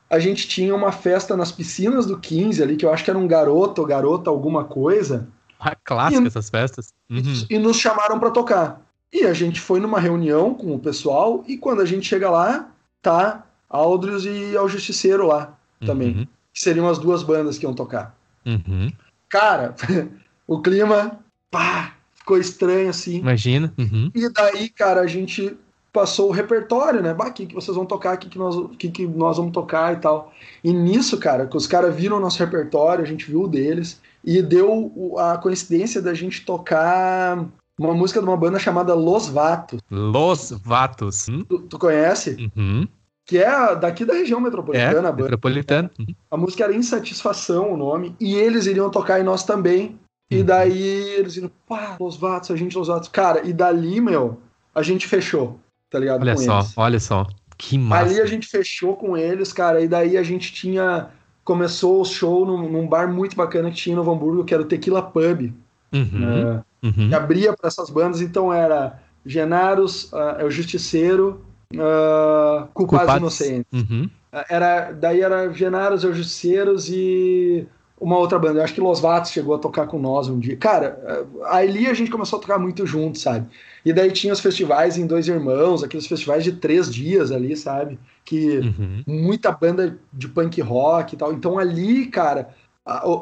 a 0.10 0.20
gente 0.20 0.48
tinha 0.48 0.74
uma 0.76 0.92
festa 0.92 1.36
nas 1.36 1.52
piscinas 1.52 2.06
do 2.06 2.18
15 2.18 2.62
ali, 2.62 2.76
que 2.76 2.86
eu 2.86 2.94
acho 2.94 3.04
que 3.04 3.10
era 3.10 3.20
um 3.20 3.28
garoto 3.28 3.82
ou 3.82 3.88
garota, 3.88 4.30
alguma 4.30 4.64
coisa. 4.64 5.28
Ah, 5.60 5.76
clássico 5.76 6.28
essas 6.28 6.50
festas. 6.50 6.94
Uhum. 7.10 7.46
E, 7.50 7.56
e 7.56 7.60
nos 7.60 7.78
chamaram 7.78 8.20
para 8.20 8.32
tocar. 8.32 8.82
E 9.12 9.26
a 9.26 9.34
gente 9.34 9.60
foi 9.60 9.80
numa 9.80 10.00
reunião 10.00 10.54
com 10.54 10.76
o 10.76 10.80
pessoal, 10.80 11.44
e 11.48 11.58
quando 11.58 11.82
a 11.82 11.86
gente 11.86 12.08
chega 12.08 12.30
lá, 12.30 12.70
tá 13.02 13.46
Aldrius 13.70 14.26
e 14.26 14.58
o 14.58 14.68
Justiceiro 14.68 15.26
lá 15.28 15.58
também. 15.80 16.10
Uhum 16.10 16.28
que 16.56 16.62
seriam 16.62 16.88
as 16.88 16.98
duas 16.98 17.22
bandas 17.22 17.58
que 17.58 17.66
iam 17.66 17.74
tocar. 17.74 18.18
Uhum. 18.46 18.90
Cara, 19.28 19.76
o 20.48 20.62
clima, 20.62 21.20
pá, 21.52 21.94
ficou 22.16 22.38
estranho 22.38 22.90
assim. 22.90 23.18
Imagina. 23.18 23.74
Uhum. 23.78 24.10
E 24.16 24.30
daí, 24.30 24.70
cara, 24.70 25.02
a 25.02 25.08
gente 25.08 25.56
passou 25.96 26.28
o 26.28 26.32
repertório, 26.34 27.02
né? 27.02 27.14
Bah, 27.14 27.32
que, 27.32 27.46
que 27.46 27.56
vocês 27.56 27.76
vão 27.76 27.86
tocar, 27.86 28.18
que, 28.18 28.28
que, 28.28 28.38
nós, 28.38 28.56
que, 28.78 28.90
que 28.90 29.08
nós 29.08 29.38
vamos 29.38 29.54
tocar 29.54 29.94
e 29.94 29.96
tal. 29.96 30.34
E 30.62 30.74
nisso, 30.74 31.18
cara, 31.18 31.48
que 31.48 31.56
os 31.56 31.66
caras 31.66 31.96
viram 31.96 32.18
o 32.18 32.20
nosso 32.20 32.38
repertório, 32.40 33.02
a 33.02 33.08
gente 33.08 33.26
viu 33.26 33.44
o 33.44 33.48
deles, 33.48 34.02
e 34.24 34.42
deu 34.42 35.16
a 35.18 35.38
coincidência 35.38 36.02
da 36.02 36.14
gente 36.14 36.46
tocar 36.46 37.46
uma 37.80 37.94
música 37.94 38.20
de 38.20 38.26
uma 38.26 38.36
banda 38.36 38.60
chamada 38.60 38.94
Los 38.94 39.30
Vatos. 39.30 39.80
Los 39.90 40.52
Vatos. 40.52 41.30
Hum? 41.30 41.46
Tu, 41.48 41.60
tu, 41.60 41.80
conhece? 41.80 42.52
Uhum 42.56 42.86
que 43.28 43.40
é 43.40 43.76
daqui 43.76 44.06
da 44.06 44.14
região 44.14 44.40
metropolitana. 44.40 45.10
É, 45.10 45.12
metropolitana. 45.12 45.90
A 46.30 46.38
música 46.38 46.64
era 46.64 46.76
Insatisfação, 46.76 47.74
o 47.74 47.78
nome, 47.78 48.16
e 48.20 48.36
eles 48.36 48.68
iriam 48.68 48.88
tocar 48.92 49.20
em 49.20 49.24
nós 49.24 49.44
também. 49.44 50.00
E 50.30 50.38
uhum. 50.42 50.46
daí 50.46 51.10
eles 51.18 51.34
viram, 51.34 51.50
pá, 51.68 51.98
Los 52.00 52.18
Vatos, 52.18 52.52
a 52.52 52.56
gente 52.56 52.78
Los 52.78 52.88
Vatos. 52.88 53.10
Cara, 53.10 53.42
e 53.44 53.52
dali, 53.52 54.00
meu, 54.00 54.38
a 54.76 54.84
gente 54.84 55.08
fechou, 55.08 55.58
tá 55.90 56.00
ligado? 56.00 56.22
Olha 56.22 56.38
só, 56.38 56.60
eles. 56.60 56.74
olha 56.78 57.00
só. 57.00 57.28
Que 57.58 57.78
massa. 57.78 58.06
Ali 58.06 58.22
a 58.22 58.26
gente 58.26 58.48
fechou 58.48 58.96
com 58.96 59.16
eles, 59.16 59.54
cara, 59.54 59.82
e 59.82 59.88
daí 59.88 60.18
a 60.18 60.24
gente 60.24 60.54
tinha. 60.54 61.10
Começou 61.44 62.02
o 62.02 62.06
show 62.06 62.44
num, 62.44 62.68
num 62.70 62.88
bar 62.88 63.08
muito 63.08 63.36
bacana 63.36 63.70
que 63.70 63.78
tinha 63.78 63.94
em 63.94 63.96
Novo 63.96 64.12
Hamburgo, 64.12 64.44
que 64.44 64.54
era 64.54 64.64
o 64.64 64.66
Tequila 64.66 65.02
Pub. 65.02 65.54
Uhum. 65.94 66.10
Né? 66.12 66.64
Uhum. 66.84 67.10
Que 67.10 67.16
abria 67.16 67.54
para 67.54 67.68
essas 67.68 67.90
bandas, 67.90 68.20
então 68.20 68.52
era 68.52 69.00
Genaros, 69.24 70.12
uh, 70.12 70.40
é 70.40 70.44
o 70.44 70.50
Justiceiro, 70.50 71.46
uh, 71.74 72.68
Culpados, 72.74 73.06
Culpados 73.06 73.16
Inocentes. 73.18 73.72
Uhum. 73.74 74.10
Era, 74.50 74.92
daí 74.92 75.22
era 75.22 75.54
Genaros, 75.54 76.04
os 76.04 76.18
Justiceiros 76.18 76.90
e 76.90 77.68
uma 78.02 78.18
outra 78.18 78.38
banda. 78.38 78.60
Eu 78.60 78.64
acho 78.64 78.74
que 78.74 78.82
Los 78.82 79.00
Vatos 79.00 79.32
chegou 79.32 79.56
a 79.56 79.60
tocar 79.60 79.88
com 79.88 80.00
nós 80.00 80.28
um 80.28 80.40
dia. 80.40 80.58
Cara, 80.58 81.26
ali 81.46 81.88
a 81.88 81.94
gente 81.94 82.12
começou 82.12 82.38
a 82.40 82.42
tocar 82.42 82.60
muito 82.60 82.86
junto, 82.86 83.18
sabe? 83.18 83.48
E 83.86 83.94
daí 83.94 84.12
tinha 84.12 84.34
os 84.34 84.40
festivais 84.40 84.98
em 84.98 85.06
Dois 85.06 85.28
Irmãos, 85.28 85.84
aqueles 85.84 86.08
festivais 86.08 86.44
de 86.44 86.54
três 86.54 86.92
dias 86.92 87.32
ali, 87.32 87.56
sabe? 87.56 88.00
Que 88.26 88.58
uhum. 88.58 89.04
muita 89.06 89.52
banda 89.52 89.98
de 90.12 90.28
punk 90.28 90.60
rock 90.62 91.14
e 91.14 91.18
tal. 91.18 91.32
Então 91.32 91.60
ali, 91.60 92.08
cara, 92.08 92.50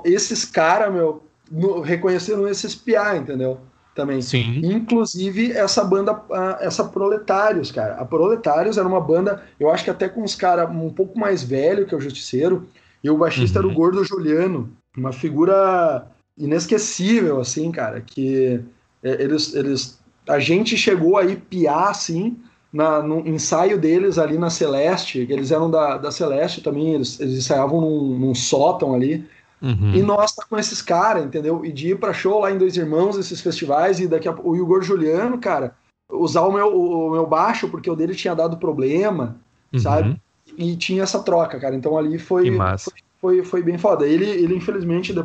esses 0.06 0.46
caras, 0.46 0.94
meu, 0.94 1.22
no, 1.52 1.82
reconheceram 1.82 2.48
esses 2.48 2.74
piá, 2.74 3.18
entendeu? 3.18 3.60
também. 3.94 4.22
Sim. 4.22 4.60
Inclusive 4.64 5.52
essa 5.52 5.84
banda, 5.84 6.24
essa 6.60 6.84
Proletários, 6.84 7.72
cara. 7.72 7.96
A 7.96 8.06
Proletários 8.06 8.78
era 8.78 8.88
uma 8.88 9.00
banda, 9.00 9.44
eu 9.60 9.70
acho 9.70 9.84
que 9.84 9.90
até 9.90 10.10
com 10.10 10.24
uns 10.24 10.36
caras 10.36 10.70
um 10.70 10.90
pouco 10.90 11.18
mais 11.18 11.44
velho 11.44 11.86
que 11.86 11.96
o 11.96 12.02
Justiceiro, 12.02 12.68
e 13.04 13.10
o 13.10 13.18
baixista 13.18 13.60
uhum. 13.60 13.66
era 13.66 13.68
o 13.68 13.70
uhum. 13.70 13.76
Gordo 13.76 14.04
Juliano, 14.04 14.72
uma 14.98 15.12
figura 15.12 16.08
inesquecível, 16.38 17.40
assim, 17.40 17.72
cara, 17.72 18.02
que 18.02 18.62
é, 19.04 19.22
eles, 19.22 19.54
eles 19.54 20.00
a 20.28 20.40
gente 20.40 20.78
chegou 20.78 21.18
aí 21.18 21.36
piar, 21.36 21.90
assim, 21.90 22.38
na, 22.72 23.02
no 23.02 23.28
ensaio 23.28 23.78
deles 23.80 24.18
ali 24.18 24.38
na 24.38 24.50
Celeste, 24.50 25.28
eles 25.30 25.52
eram 25.52 25.70
da, 25.70 25.98
da 25.98 26.12
Celeste 26.12 26.62
também, 26.62 26.94
eles, 26.94 27.20
eles 27.20 27.38
ensaiavam 27.38 27.82
num, 27.82 28.20
num 28.20 28.36
sótão 28.36 28.94
ali, 28.94 29.26
Uhum. 29.64 29.96
E 29.96 30.04
nós 30.04 30.36
tá 30.36 30.44
com 30.48 30.58
esses 30.58 30.82
caras, 30.82 31.24
entendeu? 31.24 31.64
E 31.64 31.72
de 31.72 31.92
ir 31.92 31.98
pra 31.98 32.12
show 32.12 32.42
lá 32.42 32.52
em 32.52 32.58
Dois 32.58 32.76
Irmãos, 32.76 33.18
esses 33.18 33.40
festivais, 33.40 33.98
e 34.02 34.10
daqui 34.10 34.28
a 34.28 34.36
o 34.44 34.58
Igor 34.58 34.82
Juliano, 34.82 35.38
cara, 35.38 35.74
usar 36.12 36.42
o 36.42 36.52
meu, 36.52 36.68
o 36.68 37.12
meu 37.12 37.26
baixo, 37.26 37.70
porque 37.70 37.90
o 37.90 37.96
dele 37.96 38.14
tinha 38.14 38.36
dado 38.36 38.58
problema, 38.58 39.38
uhum. 39.72 39.80
sabe? 39.80 40.22
E 40.58 40.76
tinha 40.76 41.04
essa 41.04 41.24
troca, 41.24 41.58
cara. 41.62 41.76
Então 41.76 41.98
ali 41.98 42.20
foi, 42.20 42.52
foi, 42.78 42.94
foi, 43.22 43.44
foi, 43.46 43.64
bem 43.64 43.78
foda. 43.78 44.06
Ele, 44.06 44.26
ele 44.26 44.54
infelizmente, 44.54 45.16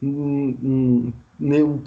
um, 0.00 0.56
um, 0.62 1.12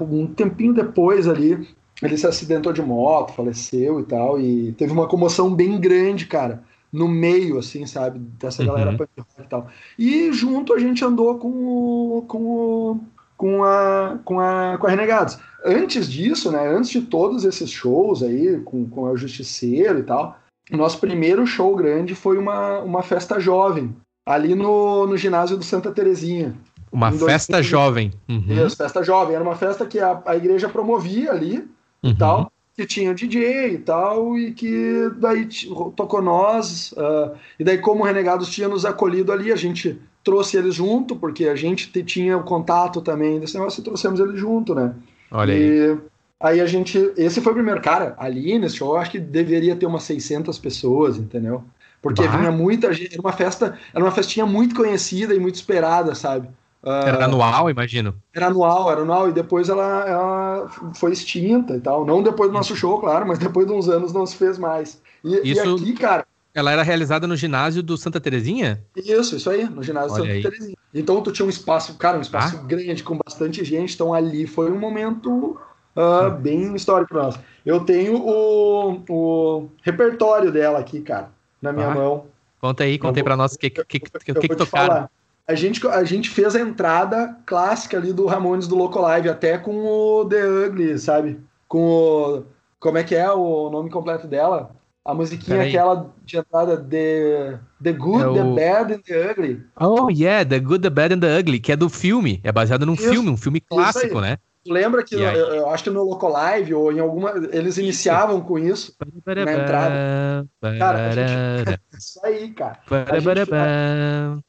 um 0.02 0.28
tempinho 0.28 0.74
depois 0.74 1.26
ali, 1.26 1.70
ele 2.02 2.18
se 2.18 2.28
acidentou 2.28 2.74
de 2.74 2.82
moto, 2.82 3.34
faleceu 3.34 4.00
e 4.00 4.04
tal, 4.04 4.40
e 4.40 4.72
teve 4.74 4.92
uma 4.92 5.08
comoção 5.08 5.54
bem 5.54 5.80
grande, 5.80 6.26
cara 6.26 6.64
no 6.92 7.08
meio, 7.08 7.58
assim, 7.58 7.86
sabe? 7.86 8.20
Dessa 8.20 8.66
galera 8.66 8.92
uhum. 8.92 8.98
punk 8.98 9.10
rock 9.18 9.30
e 9.40 9.44
tal. 9.44 9.68
E 9.98 10.34
junto 10.34 10.74
a 10.74 10.80
gente 10.80 11.04
andou 11.06 11.38
com 11.38 11.48
o, 11.48 12.26
com 12.28 12.44
o, 12.44 13.00
com 13.38 13.64
a, 13.64 14.20
com 14.26 14.40
a, 14.40 14.78
com 14.78 14.88
a 14.88 14.90
Renegados. 14.90 15.40
Antes 15.66 16.10
disso, 16.12 16.52
né? 16.52 16.68
Antes 16.68 16.90
de 16.90 17.02
todos 17.02 17.46
esses 17.46 17.70
shows 17.70 18.22
aí, 18.22 18.60
com, 18.66 18.88
com 18.90 19.04
o 19.04 19.18
Justiceiro 19.18 20.00
e 20.00 20.04
tal, 20.04 20.38
nosso 20.70 21.00
primeiro 21.00 21.46
show 21.48 21.76
grande 21.76 22.14
foi 22.14 22.38
uma, 22.38 22.80
uma 22.80 23.04
festa 23.04 23.40
jovem, 23.40 23.96
ali 24.28 24.54
no, 24.54 25.08
no 25.08 25.16
ginásio 25.16 25.58
do 25.58 25.64
Santa 25.64 25.92
Terezinha. 25.92 26.54
Uma 26.92 27.10
festa 27.12 27.64
jovem. 27.64 28.12
Uhum. 28.28 28.66
Isso, 28.66 28.76
festa 28.76 29.02
jovem. 29.02 29.36
Era 29.36 29.44
uma 29.44 29.56
festa 29.56 29.86
que 29.86 29.98
a, 29.98 30.22
a 30.26 30.36
igreja 30.36 30.68
promovia 30.68 31.32
ali 31.32 31.66
uhum. 32.04 32.12
e 32.12 32.16
tal 32.16 32.52
que 32.76 32.86
tinha 32.86 33.14
DJ 33.14 33.74
e 33.74 33.78
tal, 33.78 34.38
e 34.38 34.54
que 34.54 35.12
daí 35.18 35.48
tocou 35.96 36.22
nós, 36.22 36.94
uh, 36.94 37.36
e 37.60 37.64
daí 37.64 37.78
como 37.78 38.02
o 38.02 38.06
Renegados 38.06 38.50
tinha 38.50 38.68
nos 38.68 38.86
acolhido 38.86 39.32
ali, 39.32 39.52
a 39.52 39.56
gente 39.56 40.00
trouxe 40.24 40.58
eles 40.58 40.76
junto, 40.76 41.16
porque 41.16 41.48
a 41.48 41.56
gente 41.56 41.92
tinha 42.04 42.38
o 42.38 42.44
contato 42.44 43.02
também 43.02 43.40
desse 43.40 43.56
negócio 43.56 43.82
e 43.82 43.84
trouxemos 43.84 44.20
eles 44.20 44.40
junto, 44.40 44.74
né? 44.74 44.94
Olha 45.30 45.54
e 45.54 45.92
aí. 45.92 45.98
Aí 46.40 46.60
a 46.60 46.66
gente, 46.66 46.98
esse 47.18 47.40
foi 47.40 47.52
o 47.52 47.56
primeiro, 47.56 47.80
cara, 47.82 48.16
ali 48.18 48.58
nesse 48.58 48.78
show 48.78 48.98
acho 48.98 49.12
que 49.12 49.20
deveria 49.20 49.76
ter 49.76 49.86
umas 49.86 50.02
600 50.04 50.58
pessoas, 50.58 51.18
entendeu? 51.18 51.64
Porque 52.02 52.24
bah. 52.24 52.36
vinha 52.36 52.52
muita 52.52 52.92
gente, 52.92 53.14
era 53.14 53.22
uma 53.22 53.32
festa, 53.32 53.78
era 53.94 54.04
uma 54.04 54.12
festinha 54.12 54.46
muito 54.46 54.74
conhecida 54.74 55.36
e 55.36 55.40
muito 55.40 55.54
esperada, 55.54 56.16
sabe? 56.16 56.50
Uh, 56.84 56.90
era 56.90 57.26
anual, 57.26 57.70
imagino. 57.70 58.16
Era 58.34 58.48
anual, 58.48 58.92
era 58.92 59.02
anual, 59.02 59.30
e 59.30 59.32
depois 59.34 59.70
ela, 59.70 60.08
ela 60.08 60.70
foi 60.96 61.12
extinta 61.12 61.76
e 61.76 61.80
tal. 61.80 62.06
Não 62.06 62.24
depois 62.24 62.50
do 62.50 62.54
nosso 62.54 62.76
show, 62.76 63.00
claro, 63.00 63.28
mas 63.28 63.38
depois 63.38 63.68
de 63.68 63.74
uns 63.74 63.88
anos 63.88 64.12
não 64.12 64.26
se 64.26 64.36
fez 64.36 64.58
mais. 64.58 65.00
E, 65.24 65.52
Isso... 65.52 65.64
e 65.64 65.84
aqui, 65.84 65.94
cara, 65.94 66.26
Ela 66.54 66.72
era 66.72 66.82
realizada 66.84 67.28
no 67.28 67.36
ginásio 67.36 67.84
do 67.84 67.96
Santa 67.98 68.20
Terezinha? 68.20 68.84
Isso, 68.96 69.36
isso 69.38 69.50
aí, 69.50 69.64
no 69.70 69.84
ginásio 69.84 70.14
Olha 70.14 70.24
Santa 70.24 70.34
aí. 70.34 70.42
Terezinha. 70.42 70.78
Então 70.94 71.22
tu 71.22 71.32
tinha 71.32 71.46
um 71.46 71.50
espaço, 71.50 71.96
cara, 71.98 72.18
um 72.18 72.22
espaço 72.22 72.58
Ah. 72.58 72.64
grande, 72.66 73.04
com 73.04 73.18
bastante 73.26 73.64
gente. 73.64 73.94
Então 73.94 74.14
ali 74.14 74.46
foi 74.48 74.70
um 74.72 74.78
momento 74.80 75.58
ah, 75.96 76.30
bem 76.30 76.76
histórico 76.76 77.14
pra 77.14 77.24
nós. 77.24 77.40
Eu 77.66 77.82
tenho 77.82 78.18
o, 78.18 79.04
o 79.08 79.70
repertório 79.84 80.52
dela 80.52 80.80
aqui, 80.80 81.00
cara, 81.02 81.30
na 81.62 81.72
minha 81.72 81.88
Ah. 81.88 81.96
mão. 81.96 82.26
Conta 82.60 82.84
aí, 82.84 82.98
conta 83.00 83.20
aí 83.20 83.24
pra 83.24 83.38
nós 83.38 83.54
o 83.54 83.58
que, 83.60 83.70
que, 83.70 83.84
que, 83.86 84.00
que, 84.00 84.34
que, 84.34 84.56
tocaram. 84.56 84.68
falar. 84.68 85.10
A 85.48 85.56
gente, 85.56 85.86
a 85.88 86.04
gente 86.04 86.30
fez 86.30 86.56
a 86.56 86.60
entrada 86.62 87.38
clássica 87.46 87.98
ali 87.98 88.14
do 88.14 88.26
Ramones 88.26 88.68
do 88.68 88.76
Loco 88.76 89.00
Live, 89.00 89.28
até 89.30 89.58
com 89.58 89.76
o 89.86 90.26
The 90.26 90.46
Ugly, 90.68 91.00
sabe? 91.00 91.40
Com 91.68 91.80
o. 91.84 92.44
Como 92.80 92.98
é 92.98 93.04
que 93.04 93.16
é 93.16 93.30
o 93.32 93.70
nome 93.70 93.90
completo 93.90 94.28
dela? 94.28 94.72
A 95.04 95.14
musiquinha 95.16 95.58
Peraí. 95.58 95.70
aquela 95.70 96.12
de 96.24 96.38
entrada 96.38 96.78
The, 96.78 97.58
the 97.84 97.92
Good, 97.92 98.24
É 98.24 98.34
The 98.34 98.44
o- 98.44 98.56
Bad 98.56 98.94
and 98.94 99.00
The 99.00 99.32
Ugly. 99.32 99.64
Oh, 99.80 100.10
yeah, 100.12 100.48
The 100.48 100.60
Good, 100.60 100.82
The 100.84 100.90
Bad 100.92 101.14
and 101.16 101.20
The 101.20 101.40
Ugly, 101.40 101.60
que 101.60 101.72
é 101.72 101.76
do 101.76 101.90
filme. 101.90 102.40
É 102.44 102.52
baseado 102.52 102.86
num 102.86 102.94
Isso, 102.94 103.10
filme, 103.10 103.30
um 103.30 103.38
filme 103.38 103.60
clássico, 103.62 104.22
né? 104.22 104.38
Lembra 104.68 105.04
que 105.04 105.16
eu, 105.16 105.22
eu 105.56 105.70
acho 105.72 105.84
que 105.84 105.90
no 105.90 106.04
Loco 106.04 106.28
Live 106.28 106.74
ou 106.74 106.92
em 106.92 107.00
alguma. 107.00 107.32
Eles 107.52 107.78
iniciavam 107.78 108.42
com 108.42 108.60
isso. 108.60 108.96
Na 109.26 109.32
entrada. 109.64 110.48
Cara, 110.78 111.08
a 111.08 111.12
gente- 111.12 111.80
Isso 111.98 112.20
aí, 112.24 112.50
cara. 112.52 112.80
A 112.90 113.20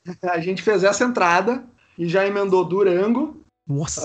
gente, 0.06 0.26
a 0.30 0.40
gente 0.40 0.62
fez 0.62 0.84
essa 0.84 1.04
entrada 1.04 1.64
e 1.98 2.06
já 2.08 2.26
emendou 2.26 2.64
Durango, 2.64 3.40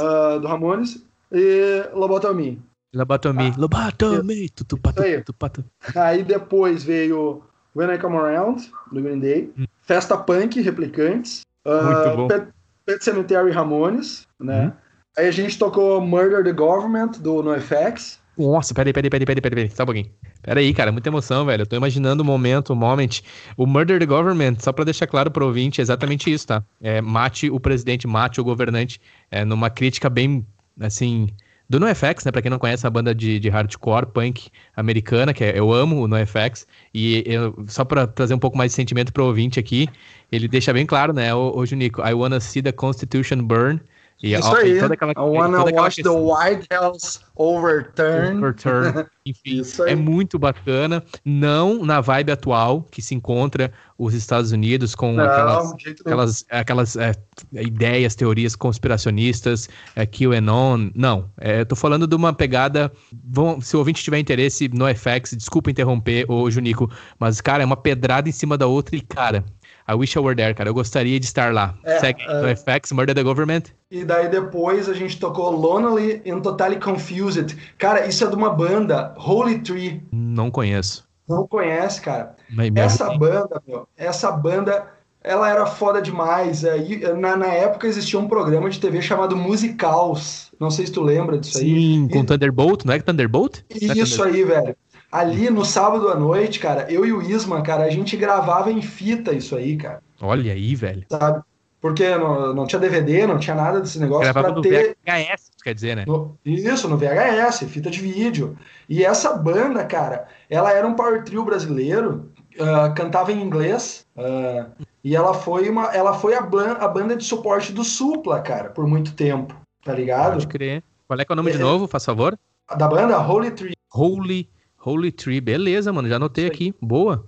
ah, 0.02 0.38
do 0.38 0.48
Ramones, 0.48 1.04
e 1.32 1.84
Lobotomia. 1.94 2.58
lobotomia. 2.94 3.52
Ah, 3.56 3.60
Lobotomia. 3.60 4.50
Tutu, 4.56 4.78
patu, 4.78 5.04
Isso 5.04 6.00
aí. 6.00 6.24
depois 6.24 6.84
veio 6.84 7.44
When 7.76 7.94
I 7.94 7.98
Come 7.98 8.16
Around, 8.18 8.72
do 8.92 9.02
Green 9.02 9.20
Day, 9.20 9.54
Festa 9.84 10.18
Punk, 10.18 10.62
Replicantes, 10.62 11.42
Hum. 11.66 11.84
Muito 11.84 12.16
bom. 12.16 12.28
Pet, 12.30 12.48
Pet 12.86 13.04
Cemetery 13.04 13.52
Ramones, 13.52 14.26
né? 14.40 14.68
Uhum. 14.68 14.72
Aí 15.18 15.28
a 15.28 15.32
gente 15.32 15.58
tocou 15.58 16.00
Murder 16.00 16.44
the 16.44 16.54
Government, 16.54 17.14
do 17.20 17.42
NoFX. 17.42 18.20
Nossa, 18.38 18.72
peraí, 18.72 18.94
peraí, 18.94 19.10
peraí, 19.10 19.26
peraí, 19.26 19.42
peraí, 19.42 19.56
peraí, 19.56 19.76
só 19.76 19.82
um 19.82 19.86
pouquinho. 19.88 20.12
Peraí, 20.44 20.72
cara, 20.76 20.92
muita 20.92 21.10
emoção, 21.10 21.44
velho. 21.44 21.64
Eu 21.64 21.66
tô 21.66 21.76
imaginando 21.76 22.22
o 22.22 22.26
momento, 22.26 22.72
o 22.72 22.76
moment. 22.76 23.22
O 23.58 23.66
Murder 23.66 24.00
the 24.00 24.06
Government, 24.06 24.58
só 24.60 24.72
pra 24.72 24.86
deixar 24.86 25.08
claro 25.08 25.32
pro 25.32 25.48
ouvinte, 25.48 25.82
é 25.82 25.84
exatamente 25.84 26.32
isso, 26.32 26.46
tá? 26.46 26.64
É, 26.80 27.02
mate 27.02 27.50
o 27.50 27.60
presidente, 27.60 28.06
mate 28.06 28.40
o 28.40 28.44
governante. 28.44 29.02
É 29.32 29.44
numa 29.44 29.72
crítica 29.72 30.08
bem, 30.08 30.46
assim, 30.80 31.30
do 31.68 31.80
NoFX, 31.80 32.24
né? 32.24 32.32
Pra 32.32 32.44
quem 32.44 32.52
não 32.52 32.60
conhece 32.60 32.86
a 32.86 32.90
banda 32.92 33.16
de, 33.16 33.40
de 33.40 33.50
hardcore 33.50 34.06
punk 34.06 34.52
americana, 34.76 35.34
que 35.34 35.44
é, 35.44 35.58
eu 35.58 35.74
amo 35.74 36.04
o 36.04 36.08
NoFX. 36.08 36.68
E 36.94 37.24
eu, 37.26 37.66
só 37.68 37.84
pra 37.84 38.06
trazer 38.06 38.36
um 38.36 38.40
pouco 38.40 38.56
mais 38.56 38.72
de 38.72 38.76
sentimento 38.76 39.12
pro 39.12 39.26
ouvinte 39.26 39.60
aqui, 39.60 39.90
ele 40.32 40.48
deixa 40.48 40.72
bem 40.72 40.86
claro, 40.86 41.12
né, 41.12 41.34
ô, 41.34 41.58
ô 41.58 41.66
Junico? 41.66 42.08
I 42.08 42.14
wanna 42.14 42.40
see 42.40 42.62
the 42.62 42.72
Constitution 42.72 43.42
burn. 43.42 43.82
E, 44.22 44.34
Isso 44.34 44.48
ó, 44.50 44.58
e 44.62 44.74
aí. 44.74 44.80
toda 44.80 44.94
aquela, 44.96 45.12
I 45.12 45.16
wanna 45.20 45.58
toda 45.58 45.70
aquela 45.70 45.84
watch 45.84 45.96
the 45.98 46.04
questão- 46.10 46.28
White 46.28 46.68
House 46.72 47.20
overturn. 47.36 48.38
Overturn. 48.40 49.06
Enfim, 49.26 49.60
Isso 49.60 49.84
é 49.84 49.94
muito 49.94 50.40
bacana. 50.40 51.04
Não 51.24 51.84
na 51.86 52.02
vibe 52.02 52.32
atual 52.32 52.82
que 52.90 53.02
se 53.02 53.14
encontra 53.14 53.72
os 53.98 54.14
Estados 54.14 54.52
Unidos 54.52 54.96
com 54.96 55.14
Não, 55.14 55.24
aquelas, 55.24 55.74
aquelas, 56.02 56.46
aquelas 56.50 56.96
é, 56.96 57.12
ideias, 57.54 58.16
teorias 58.16 58.56
conspiracionistas, 58.56 59.70
é, 59.96 60.06
QAnon. 60.06 60.90
Não, 60.96 61.30
é, 61.40 61.62
eu 61.62 61.66
tô 61.66 61.76
falando 61.76 62.08
de 62.08 62.16
uma 62.16 62.34
pegada. 62.34 62.92
Vão, 63.30 63.62
se 63.62 63.76
o 63.76 63.80
ouvinte 63.80 64.04
tiver 64.04 64.18
interesse 64.20 64.68
no 64.70 64.86
FX, 64.88 65.36
desculpa 65.36 65.70
interromper, 65.70 66.26
ô 66.32 66.50
Junico, 66.50 66.90
mas, 67.20 67.40
cara, 67.42 67.62
é 67.64 67.66
uma 67.66 67.78
pedrada 67.78 68.28
em 68.30 68.32
cima 68.32 68.58
da 68.58 68.66
outra 68.68 68.96
e, 68.96 69.02
cara. 69.02 69.44
I 69.90 69.94
wish 69.96 70.18
I 70.18 70.20
were 70.20 70.36
there, 70.36 70.54
cara. 70.54 70.70
Eu 70.70 70.74
gostaria 70.74 71.18
de 71.20 71.26
estar 71.26 71.54
lá. 71.54 71.74
É, 71.84 72.00
Segue 72.00 72.22
é. 72.22 72.42
no 72.42 72.48
FX, 72.50 72.92
Murder 72.92 73.16
the 73.16 73.24
Government. 73.24 73.64
E 73.90 74.04
daí 74.04 74.28
depois 74.28 74.90
a 74.90 74.94
gente 74.94 75.18
tocou 75.18 75.50
Lonely 75.52 76.22
and 76.30 76.42
Totally 76.42 76.78
Confused. 76.78 77.56
Cara, 77.78 78.06
isso 78.06 78.24
é 78.24 78.28
de 78.28 78.36
uma 78.36 78.50
banda, 78.50 79.14
Holy 79.18 79.60
Tree. 79.60 80.02
Não 80.12 80.52
conheço. 80.52 81.08
Não 81.28 81.48
conhece, 81.48 82.02
cara? 82.02 82.36
Mas 82.50 82.72
Essa 82.76 83.18
banda, 83.18 83.62
meu, 83.68 83.88
essa 83.98 84.32
banda, 84.32 84.88
ela 85.22 85.50
era 85.50 85.66
foda 85.66 86.02
demais. 86.02 86.64
Aí, 86.64 87.00
na, 87.18 87.36
na 87.36 87.48
época 87.48 87.88
existia 87.88 88.20
um 88.20 88.28
programa 88.28 88.70
de 88.70 88.80
TV 88.80 89.02
chamado 89.02 89.36
Musicals. 89.36 90.52
Não 90.60 90.70
sei 90.72 90.86
se 90.88 90.92
tu 90.92 91.02
lembra 91.02 91.38
disso 91.38 91.58
aí. 91.58 91.64
Sim, 91.66 92.08
com 92.12 92.20
E- 92.20 92.26
Thunderbolt, 92.26 92.86
não 92.86 92.94
é 92.94 93.00
Thunderbolt? 93.00 93.60
É 93.70 93.78
Isso 93.98 94.24
aí, 94.24 94.44
velho. 94.44 94.76
Ali 95.12 95.50
no 95.50 95.64
sábado 95.64 96.10
à 96.10 96.16
noite, 96.16 96.60
cara, 96.60 96.92
eu 96.92 97.06
e 97.06 97.14
o 97.14 97.22
Isma, 97.22 97.62
cara, 97.62 97.84
a 97.86 97.90
gente 97.90 98.18
gravava 98.18 98.72
em 98.72 98.82
fita 98.82 99.34
isso 99.34 99.56
aí, 99.56 99.78
cara, 99.78 100.02
Olha 100.22 100.52
aí, 100.54 100.76
velho. 100.76 101.06
sabe? 101.10 101.42
Porque 101.80 102.10
não, 102.18 102.54
não 102.56 102.66
tinha 102.66 102.80
DVD, 102.80 103.26
não 103.28 103.38
tinha 103.38 103.56
nada 103.56 103.80
desse 103.80 104.00
negócio 104.00 104.24
Gravava 104.34 104.54
no 104.54 104.62
ter. 104.62 104.98
VHS, 105.06 105.52
quer 105.64 105.74
dizer, 105.76 105.96
né? 105.96 106.04
no- 106.08 106.36
isso, 106.44 106.90
no 106.90 106.98
VHS, 106.98 107.66
fita 107.70 107.90
de 107.90 108.02
vídeo. 108.02 108.58
E 108.90 109.06
essa 109.06 109.34
banda, 109.38 109.86
cara, 109.86 110.28
ela 110.50 110.74
era 110.74 110.86
um 110.88 110.96
power 110.96 111.24
trio 111.24 111.46
brasileiro, 111.46 112.32
ah, 112.60 112.90
cantava 112.90 113.32
em 113.32 113.42
inglês, 113.42 114.06
ah, 114.18 114.66
e 115.04 115.16
ela 115.16 115.34
foi, 115.36 115.70
uma, 115.70 115.86
ela 115.96 116.14
foi 116.16 116.34
a, 116.34 116.42
ban- 116.42 116.78
a 116.80 116.88
banda 116.88 117.16
de 117.16 117.24
suporte 117.24 117.72
do 117.72 117.84
Supla, 117.84 118.42
cara, 118.42 118.72
por 118.72 118.86
muito 118.88 119.14
tempo, 119.14 119.56
tá 119.86 119.94
ligado? 119.94 120.34
Pode 120.34 120.48
crer. 120.48 120.84
Qual 121.08 121.18
é 121.18 121.24
que 121.24 121.32
é 121.32 121.34
o 121.34 121.38
nome 121.38 121.52
de 121.52 121.58
É. 121.58 121.62
novo, 121.62 121.88
faz 121.88 122.04
favor? 122.04 122.38
Da 122.76 122.88
banda 122.88 123.18
Holy 123.22 123.52
Tree. 123.52 123.74
Holy, 123.94 124.50
Holy 124.88 125.12
Tree. 125.12 125.42
Beleza, 125.42 125.92
mano, 125.92 126.08
já 126.10 126.16
anotei 126.16 126.48
aqui. 126.48 126.74
Boa. 126.82 127.26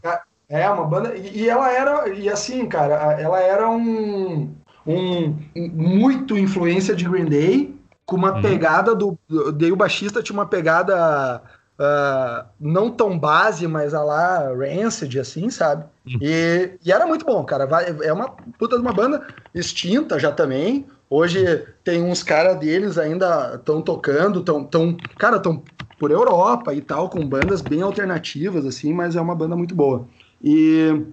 É, 0.48 0.70
uma 0.70 0.86
banda. 0.86 1.16
E, 1.16 1.48
ela 1.48 1.72
era. 1.72 2.10
E 2.10 2.30
assim, 2.30 2.66
cara, 2.68 3.20
ela 3.20 3.40
era 3.40 3.70
um. 3.70 4.50
um 4.88 5.36
muito 5.56 6.38
influência 6.38 6.96
de 6.96 7.06
Green 7.08 7.26
Day, 7.26 7.76
com 8.06 8.16
uma 8.16 8.36
Uhum. 8.36 8.42
pegada 8.42 8.96
do. 8.96 9.18
do- 9.28 9.52
Daí 9.52 9.72
o 9.72 9.76
baixista 9.76 10.24
tinha 10.24 10.38
uma 10.38 10.46
pegada. 10.48 11.42
ah, 11.82 12.46
não 12.60 12.90
tão 12.92 13.18
base, 13.18 13.66
mas 13.68 13.94
a 13.94 14.04
lá 14.04 14.50
Rancid, 14.54 15.18
assim, 15.18 15.50
sabe? 15.50 15.86
Uhum. 16.06 16.20
E, 16.22 16.72
e 16.86 16.92
era 16.92 17.06
muito 17.08 17.24
bom, 17.26 17.42
cara. 17.46 17.64
É 18.04 18.12
uma 18.12 18.30
puta 18.58 18.76
de 18.76 18.82
uma 18.82 18.92
banda 18.92 19.26
extinta 19.56 20.20
já 20.20 20.30
também. 20.32 20.86
Hoje 21.10 21.66
tem 21.84 22.04
uns 22.04 22.22
caras 22.22 22.60
deles 22.60 22.98
ainda 22.98 23.56
estão 23.56 23.82
tocando, 23.82 24.44
tão, 24.44 24.64
tão, 24.64 24.96
cara, 25.18 25.38
estão 25.38 25.64
por 26.00 26.12
Europa 26.12 26.74
e 26.74 26.82
tal, 26.82 27.10
com 27.10 27.28
bandas 27.28 27.62
bem 27.62 27.82
alternativas, 27.82 28.66
assim, 28.66 28.94
mas 28.94 29.16
é 29.16 29.22
uma 29.22 29.36
banda 29.36 29.56
muito 29.56 29.76
boa. 29.76 30.08
E 30.42 31.04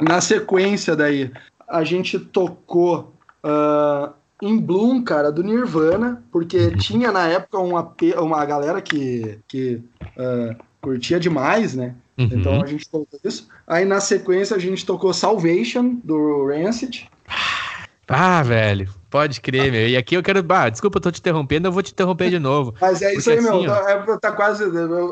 na 0.00 0.20
sequência 0.20 0.94
daí, 0.94 1.32
a 1.66 1.82
gente 1.82 2.18
tocou 2.18 3.14
ah, 3.42 4.12
em 4.42 4.58
Bloom, 4.58 5.02
cara, 5.02 5.32
do 5.32 5.42
Nirvana, 5.42 6.22
porque 6.30 6.70
tinha 6.76 7.10
na 7.10 7.26
época 7.26 7.58
uma, 7.58 7.94
uma 8.18 8.44
galera 8.44 8.80
que, 8.80 9.38
que 9.48 9.82
ah, 10.16 10.54
curtia 10.80 11.18
demais, 11.18 11.74
né? 11.74 11.94
Uhum. 12.18 12.28
Então 12.32 12.62
a 12.62 12.66
gente 12.66 12.88
tocou 12.88 13.18
isso. 13.24 13.48
Aí 13.66 13.84
na 13.84 14.00
sequência 14.00 14.56
a 14.56 14.60
gente 14.60 14.84
tocou 14.84 15.12
Salvation, 15.14 16.00
do 16.04 16.46
Rancid. 16.46 17.08
Ah, 18.08 18.42
velho, 18.42 18.88
pode 19.10 19.40
crer, 19.40 19.72
meu. 19.72 19.88
E 19.88 19.96
aqui 19.96 20.14
eu 20.14 20.22
quero. 20.22 20.44
Ah, 20.48 20.68
desculpa, 20.68 20.98
eu 20.98 21.02
tô 21.02 21.10
te 21.10 21.20
interrompendo, 21.20 21.68
eu 21.68 21.72
vou 21.72 21.82
te 21.82 21.92
interromper 21.92 22.30
de 22.30 22.38
novo. 22.38 22.74
Mas 22.80 23.02
é 23.02 23.14
isso 23.14 23.30
aí, 23.30 23.40
meu. 23.40 23.56
assim, 23.56 23.68
ó. 23.68 23.74
tá, 23.74 24.18
tá 24.18 24.32
quase. 24.32 24.64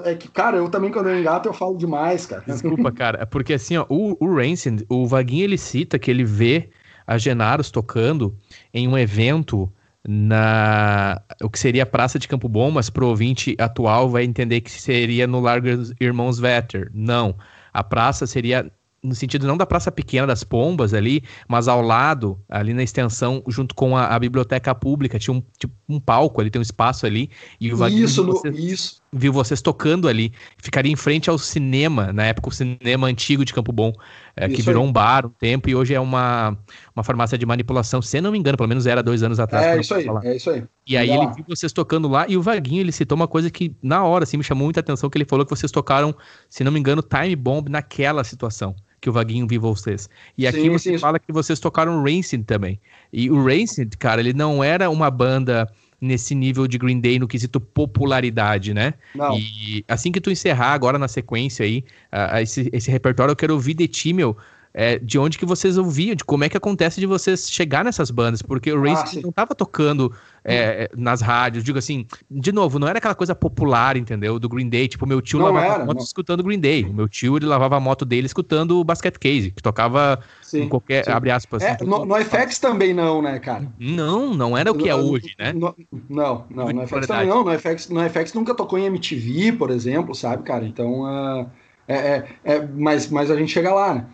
É 0.05 0.15
que, 0.15 0.29
cara, 0.29 0.59
eu 0.59 0.69
também, 0.69 0.91
quando 0.91 1.09
eu 1.09 1.19
engato, 1.19 1.49
eu 1.49 1.53
falo 1.53 1.77
demais, 1.77 2.27
cara. 2.27 2.43
Desculpa, 2.47 2.91
cara. 2.93 3.23
É 3.23 3.25
Porque 3.25 3.55
assim, 3.55 3.77
ó, 3.77 3.87
o, 3.89 4.17
o 4.21 4.35
Rancid, 4.35 4.85
o 4.89 5.07
Vaguinho, 5.07 5.45
ele 5.45 5.59
cita 5.59 5.99
que 5.99 6.11
ele 6.11 6.25
vê 6.25 6.71
a 7.07 7.19
Genaros 7.19 7.71
tocando 7.71 8.37
em 8.73 8.89
um 8.89 8.99
evento 8.99 9.71
na 10.09 11.21
o 11.43 11.51
que 11.51 11.59
seria 11.59 11.83
a 11.83 11.87
Praça 11.87 12.19
de 12.19 12.29
Campo 12.29 12.49
Bom, 12.49 12.71
mas 12.71 12.89
pro 12.89 13.09
ouvinte 13.09 13.57
atual 13.59 14.09
vai 14.09 14.25
entender 14.25 14.61
que 14.61 14.71
seria 14.71 15.27
no 15.27 15.41
Largo 15.41 15.67
Irmãos 16.01 16.39
Vetter. 16.39 16.91
Não. 16.95 17.37
A 17.73 17.83
praça 17.83 18.27
seria 18.27 18.71
no 19.07 19.15
sentido 19.15 19.47
não 19.47 19.57
da 19.57 19.65
praça 19.67 19.91
pequena 19.93 20.27
das 20.27 20.43
Pombas 20.45 20.93
ali, 20.93 21.23
mas 21.49 21.69
ao 21.69 21.81
lado, 21.81 22.39
ali 22.49 22.75
na 22.75 22.83
extensão, 22.83 23.43
junto 23.49 23.75
com 23.75 23.97
a, 23.97 24.07
a 24.07 24.19
biblioteca 24.19 24.75
pública, 24.75 25.19
tinha 25.19 25.35
um, 25.35 25.43
tipo, 25.59 25.75
um 25.89 26.01
palco 26.01 26.41
ali, 26.41 26.51
tem 26.51 26.59
um 26.59 26.63
espaço 26.63 27.07
ali, 27.07 27.31
e 27.61 27.73
o 27.73 27.87
Isso, 27.89 28.25
no, 28.25 28.33
vocês- 28.33 28.59
isso. 28.59 29.03
Viu 29.13 29.33
vocês 29.33 29.63
tocando 29.63 30.09
ali, 30.09 30.33
ficaria 30.59 30.93
em 30.93 30.97
frente 30.97 31.31
ao 31.31 31.39
cinema, 31.39 32.13
na 32.13 32.25
época 32.25 32.49
o 32.49 32.53
cinema 32.53 33.07
antigo 33.07 33.45
de 33.45 33.53
Campo 33.53 33.73
Bom, 33.73 33.93
é, 34.37 34.49
que 34.49 34.63
virou 34.63 34.83
aí. 34.83 34.89
um 34.89 34.93
bar 34.93 35.27
um 35.27 35.31
tempo 35.31 35.69
e 35.71 35.75
hoje 35.75 35.95
é 35.95 36.01
uma, 36.01 36.57
uma 36.95 37.03
farmácia 37.03 37.39
de 37.39 37.47
manipulação, 37.47 38.03
se 38.03 38.21
não 38.21 38.33
me 38.33 38.39
engano, 38.39 38.57
pelo 38.57 38.69
menos 38.69 38.87
era 38.87 39.03
dois 39.03 39.23
anos 39.23 39.41
atrás. 39.41 39.67
É 39.67 39.81
isso 39.81 39.95
aí, 39.95 40.05
falar. 40.05 40.25
é 40.25 40.37
isso 40.37 40.51
aí. 40.51 40.65
E 40.87 40.97
aí 40.97 41.11
ele 41.11 41.27
viu 41.35 41.45
vocês 41.49 41.73
tocando 41.73 42.09
lá 42.09 42.27
e 42.29 42.37
o 42.37 42.43
Vaguinho 42.43 42.81
ele 42.81 42.93
citou 42.93 43.17
uma 43.17 43.29
coisa 43.29 43.51
que 43.51 43.75
na 43.83 44.05
hora 44.05 44.25
assim 44.25 44.37
me 44.37 44.45
chamou 44.45 44.65
muita 44.65 44.81
atenção 44.81 45.09
que 45.09 45.17
ele 45.17 45.25
falou 45.25 45.45
que 45.45 45.51
vocês 45.51 45.73
tocaram, 45.73 46.15
se 46.49 46.63
não 46.63 46.71
me 46.71 46.79
engano, 46.79 47.03
Time 47.03 47.35
Bomb 47.35 47.69
naquela 47.69 48.23
situação 48.25 48.75
que 49.01 49.11
o 49.11 49.13
Vaguinho 49.13 49.47
viu 49.47 49.61
vocês. 49.61 50.09
E 50.37 50.47
aqui 50.47 50.63
Sim, 50.63 50.71
você 50.71 50.93
sim. 50.93 50.99
fala 50.99 51.19
que 51.19 51.33
vocês 51.33 51.61
tocaram 51.61 52.03
Rancid 52.03 52.45
também. 52.45 52.81
E 53.13 53.31
o 53.31 53.45
Rancid, 53.45 53.97
cara, 53.99 54.21
ele 54.21 54.33
não 54.33 54.65
era 54.65 54.91
uma 54.91 55.11
banda 55.11 55.69
nesse 56.07 56.35
nível 56.35 56.67
de 56.67 56.79
Green 56.79 57.01
Day 57.01 57.19
no 57.19 57.29
quesito 57.29 57.61
popularidade, 57.61 58.73
né? 58.73 58.95
Não. 59.15 59.39
E 59.39 59.85
assim 59.89 60.11
que 60.11 60.21
tu 60.21 60.31
encerrar 60.31 60.73
agora 60.73 60.99
na 60.99 61.09
sequência 61.09 61.65
aí, 61.65 61.85
uh, 62.13 62.39
esse, 62.39 62.71
esse 62.73 62.91
repertório, 62.91 63.33
eu 63.33 63.37
quero 63.37 63.55
ouvir 63.55 63.75
de 63.75 63.89
ti, 63.89 64.13
meu, 64.13 64.37
é, 64.79 64.99
de 64.99 65.19
onde 65.19 65.39
que 65.39 65.47
vocês 65.47 65.79
ouviam, 65.79 66.15
de 66.15 66.23
como 66.23 66.45
é 66.45 66.51
que 66.51 66.57
acontece 66.57 67.01
de 67.01 67.07
vocês 67.07 67.51
chegar 67.51 67.83
nessas 67.83 68.11
bandas, 68.11 68.43
porque 68.43 68.71
o 68.71 68.83
Race 68.83 69.19
ah, 69.19 69.23
não 69.23 69.33
tava 69.33 69.55
tocando 69.55 70.13
é, 70.45 70.91
nas 70.95 71.23
rádios, 71.23 71.65
digo 71.65 71.79
assim, 71.79 72.07
de 72.31 72.53
novo, 72.53 72.79
não 72.79 72.87
era 72.87 72.99
aquela 72.99 73.15
coisa 73.15 73.35
popular, 73.35 73.97
entendeu, 73.97 74.39
do 74.39 74.51
Green 74.51 74.69
Day, 74.69 74.87
tipo, 74.87 75.07
meu 75.07 75.23
tio 75.23 75.39
não 75.39 75.47
lavava 75.47 75.65
era, 75.65 75.83
a 75.83 75.87
moto 75.87 75.97
não. 75.97 76.05
escutando 76.05 76.43
Green 76.43 76.61
Day, 76.61 76.85
o 76.85 76.93
meu 76.93 77.09
tio, 77.09 77.39
ele 77.39 77.47
lavava 77.47 77.79
a 77.79 77.81
moto 77.81 78.05
dele 78.05 78.27
escutando 78.27 78.79
o 78.79 78.85
Basket 78.85 79.17
Case, 79.17 79.51
que 79.51 79.63
tocava 79.63 80.21
sim, 80.43 80.65
em 80.65 80.69
qualquer, 80.69 81.07
sim. 81.07 81.11
abre 81.11 81.31
aspas. 81.31 81.63
É, 81.63 81.79
no, 81.83 82.05
no 82.05 82.15
FX 82.15 82.59
também 82.59 82.93
não, 82.93 83.23
né, 83.23 83.39
cara? 83.39 83.67
Não, 83.79 84.35
não 84.35 84.59
era 84.59 84.71
o 84.71 84.75
que 84.75 84.91
é 84.91 84.95
hoje, 84.95 85.35
né? 85.39 85.55
No, 85.55 85.75
não, 86.07 86.45
não, 86.51 86.69
no 86.69 86.87
FX 86.87 87.07
também 87.07 87.29
não, 87.29 87.43
no 87.43 87.59
FX, 87.59 87.89
no 87.89 88.11
FX 88.11 88.35
nunca 88.35 88.55
tocou 88.55 88.79
em 88.79 88.85
MTV, 88.85 89.53
por 89.53 89.71
exemplo, 89.71 90.15
sabe, 90.15 90.43
cara, 90.43 90.67
então... 90.67 91.01
Uh 91.01 91.66
é, 91.89 91.97
é, 91.97 92.29
é, 92.45 92.67
mas, 92.75 93.09
mas 93.11 93.31
a 93.31 93.37
gente 93.37 93.53
chega 93.53 93.73
lá, 93.73 93.95
né? 93.95 94.07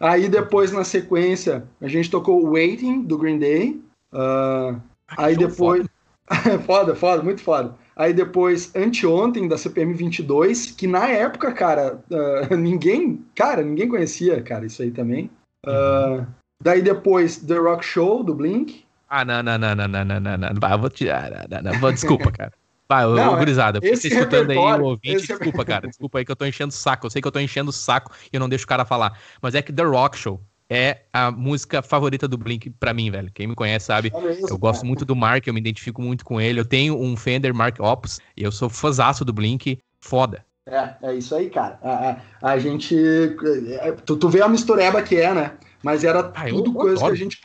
aí 0.00 0.28
depois, 0.28 0.72
na 0.72 0.84
sequência, 0.84 1.64
a 1.80 1.88
gente 1.88 2.10
tocou 2.10 2.52
Waiting, 2.52 3.02
do 3.02 3.18
Green 3.18 3.38
Day. 3.38 3.80
Uh, 4.12 4.80
aí 5.16 5.36
depois. 5.36 5.86
Foda. 6.26 6.58
foda, 6.66 6.94
foda, 6.96 7.22
muito 7.22 7.40
foda. 7.40 7.74
Aí 7.94 8.12
depois, 8.12 8.74
Anteontem, 8.74 9.48
da 9.48 9.56
CPM 9.56 9.94
22, 9.94 10.72
que 10.72 10.86
na 10.86 11.08
época, 11.08 11.52
cara, 11.52 12.00
uh, 12.10 12.56
ninguém, 12.56 13.24
cara, 13.34 13.62
ninguém 13.62 13.88
conhecia, 13.88 14.42
cara, 14.42 14.66
isso 14.66 14.82
aí 14.82 14.90
também. 14.90 15.30
Uh, 15.66 16.26
daí 16.62 16.82
depois, 16.82 17.38
The 17.38 17.56
Rock 17.56 17.84
Show, 17.84 18.22
do 18.22 18.34
Blink. 18.34 18.84
Ah, 19.08 19.24
não, 19.24 19.42
não, 19.42 19.56
não, 19.56 19.74
não, 19.74 19.88
não, 19.88 20.04
não, 20.04 20.20
não, 20.20 20.36
não. 20.38 20.70
Eu 20.70 20.78
vou 20.78 20.90
tirar. 20.90 21.30
Não, 21.48 21.62
não, 21.62 21.80
não. 21.80 21.92
Desculpa, 21.92 22.30
cara. 22.32 22.52
Vai, 22.88 23.04
não, 23.04 23.34
ô, 23.34 23.36
gurizada, 23.36 23.80
você 23.80 24.08
escutando 24.08 24.50
aí 24.50 24.56
o 24.56 24.84
ouvinte, 24.84 25.26
desculpa, 25.26 25.64
cara, 25.64 25.88
desculpa 25.88 26.18
aí 26.18 26.24
que 26.24 26.30
eu 26.30 26.36
tô 26.36 26.46
enchendo 26.46 26.70
o 26.70 26.76
saco. 26.76 27.06
Eu 27.06 27.10
sei 27.10 27.20
que 27.20 27.26
eu 27.26 27.32
tô 27.32 27.40
enchendo 27.40 27.70
o 27.70 27.72
saco 27.72 28.12
e 28.32 28.36
eu 28.36 28.40
não 28.40 28.48
deixo 28.48 28.64
o 28.64 28.68
cara 28.68 28.84
falar. 28.84 29.18
Mas 29.42 29.54
é 29.54 29.62
que 29.62 29.72
The 29.72 29.82
Rock 29.82 30.16
Show 30.16 30.40
é 30.68 31.02
a 31.12 31.30
música 31.30 31.82
favorita 31.82 32.28
do 32.28 32.36
Blink 32.38 32.70
para 32.70 32.94
mim, 32.94 33.10
velho. 33.10 33.30
Quem 33.32 33.46
me 33.46 33.54
conhece 33.54 33.86
sabe, 33.86 34.12
eu 34.48 34.58
gosto 34.58 34.84
muito 34.84 35.04
do 35.04 35.16
Mark, 35.16 35.46
eu 35.46 35.54
me 35.54 35.60
identifico 35.60 36.00
muito 36.00 36.24
com 36.24 36.40
ele. 36.40 36.60
Eu 36.60 36.64
tenho 36.64 36.96
um 37.00 37.16
Fender 37.16 37.54
Mark 37.54 37.78
Opus 37.80 38.20
e 38.36 38.42
eu 38.42 38.52
sou 38.52 38.68
fãzaço 38.68 39.24
do 39.24 39.32
Blink, 39.32 39.78
foda. 40.00 40.44
É, 40.68 40.94
é 41.02 41.14
isso 41.14 41.34
aí, 41.34 41.48
cara. 41.48 41.78
A, 41.82 42.10
a, 42.10 42.52
a 42.52 42.58
gente. 42.58 42.96
É, 43.80 43.92
tu, 43.92 44.16
tu 44.16 44.28
vê 44.28 44.42
a 44.42 44.48
mistureba 44.48 45.00
que 45.00 45.16
é, 45.16 45.32
né? 45.32 45.52
Mas 45.82 46.04
era 46.04 46.32
ah, 46.34 46.46
tudo 46.48 46.72
coisa 46.72 47.04
que 47.04 47.10
a 47.10 47.14
gente 47.14 47.40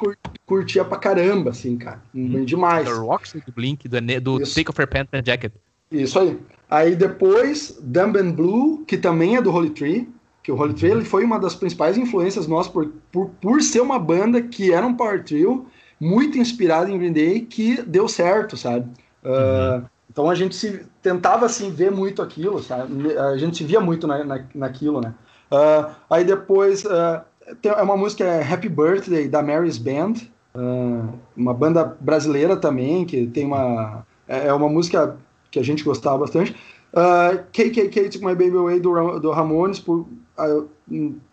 curtia 0.46 0.84
pra 0.84 0.98
caramba, 0.98 1.52
assim, 1.52 1.78
cara. 1.78 2.02
Hum, 2.14 2.44
demais. 2.44 2.88
The 2.88 2.94
Rocks 2.94 3.34
do 3.34 3.52
Blink, 3.52 3.88
do, 3.88 4.00
do 4.22 4.40
Take 4.40 4.70
Off 4.70 4.82
Your 4.82 4.88
Pants 4.88 5.10
and 5.14 5.24
Jacket. 5.26 5.54
Isso 5.92 6.18
aí. 6.18 6.40
Aí 6.70 6.96
depois, 6.96 7.78
Dumb 7.82 8.18
and 8.18 8.32
Blue, 8.32 8.86
que 8.86 8.98
também 8.98 9.36
é 9.36 9.42
do 9.42 9.52
Holy 9.52 9.72
Tree. 9.72 10.10
Que 10.42 10.52
o 10.52 10.60
Holy 10.60 10.74
Tree 10.74 10.92
ele 10.92 11.06
foi 11.06 11.24
uma 11.24 11.40
das 11.40 11.54
principais 11.54 11.98
influências 11.98 12.48
nossas 12.48 12.72
por, 12.72 12.88
por, 13.12 13.30
por 13.42 13.62
ser 13.62 13.82
uma 13.82 14.00
banda 14.00 14.42
que 14.42 14.74
era 14.74 14.86
um 14.88 14.96
power 14.96 15.24
trio, 15.24 15.68
muito 16.00 16.38
inspirada 16.38 16.90
em 16.90 16.98
Green 16.98 17.14
Day, 17.14 17.42
que 17.42 17.82
deu 17.84 18.08
certo, 18.08 18.58
sabe? 18.58 18.90
Uh, 19.24 19.86
então 20.10 20.30
a 20.30 20.34
gente 20.34 20.56
se 20.56 20.84
tentava 21.02 21.46
assim 21.46 21.72
ver 21.72 21.92
muito 21.92 22.22
aquilo, 22.22 22.64
sabe? 22.64 23.16
A 23.18 23.38
gente 23.38 23.58
se 23.58 23.64
via 23.64 23.80
muito 23.80 24.08
na, 24.08 24.24
na, 24.24 24.44
naquilo, 24.56 25.00
né? 25.00 25.14
Uh, 25.52 25.92
aí 26.10 26.24
depois 26.24 26.86
uh, 26.86 27.22
é 27.64 27.82
uma 27.82 27.98
música 27.98 28.24
é 28.24 28.54
Happy 28.54 28.70
Birthday 28.70 29.28
da 29.28 29.42
Mary's 29.42 29.78
Band, 29.78 30.14
uh, 30.56 31.14
uma 31.36 31.54
banda 31.54 31.98
brasileira 32.00 32.56
também 32.56 33.06
que 33.06 33.28
tem 33.28 33.46
uma 33.46 34.06
é, 34.28 34.48
é 34.48 34.54
uma 34.54 34.70
música 34.70 35.18
que 35.52 35.60
a 35.60 35.64
gente 35.64 35.84
gostava 35.84 36.20
bastante. 36.20 36.56
Uh, 36.94 37.44
KKK 37.52 38.10
Took 38.10 38.26
My 38.26 38.36
Baby 38.36 38.58
Away 38.58 38.80
do, 38.80 39.20
do 39.20 39.32
Ramones 39.32 39.80
por, 39.80 40.08
uh, 40.40 40.70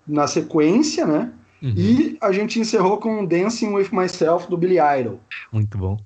na 0.06 0.26
sequência, 0.26 1.06
né? 1.06 1.32
Uhum. 1.62 1.74
E 1.76 2.18
a 2.20 2.30
gente 2.30 2.60
encerrou 2.60 2.98
com 2.98 3.24
Dancing 3.24 3.72
With 3.72 3.88
Myself 3.92 4.48
do 4.48 4.56
Billy 4.56 4.78
Idol. 4.78 5.18
Muito 5.52 5.76
bom. 5.76 5.96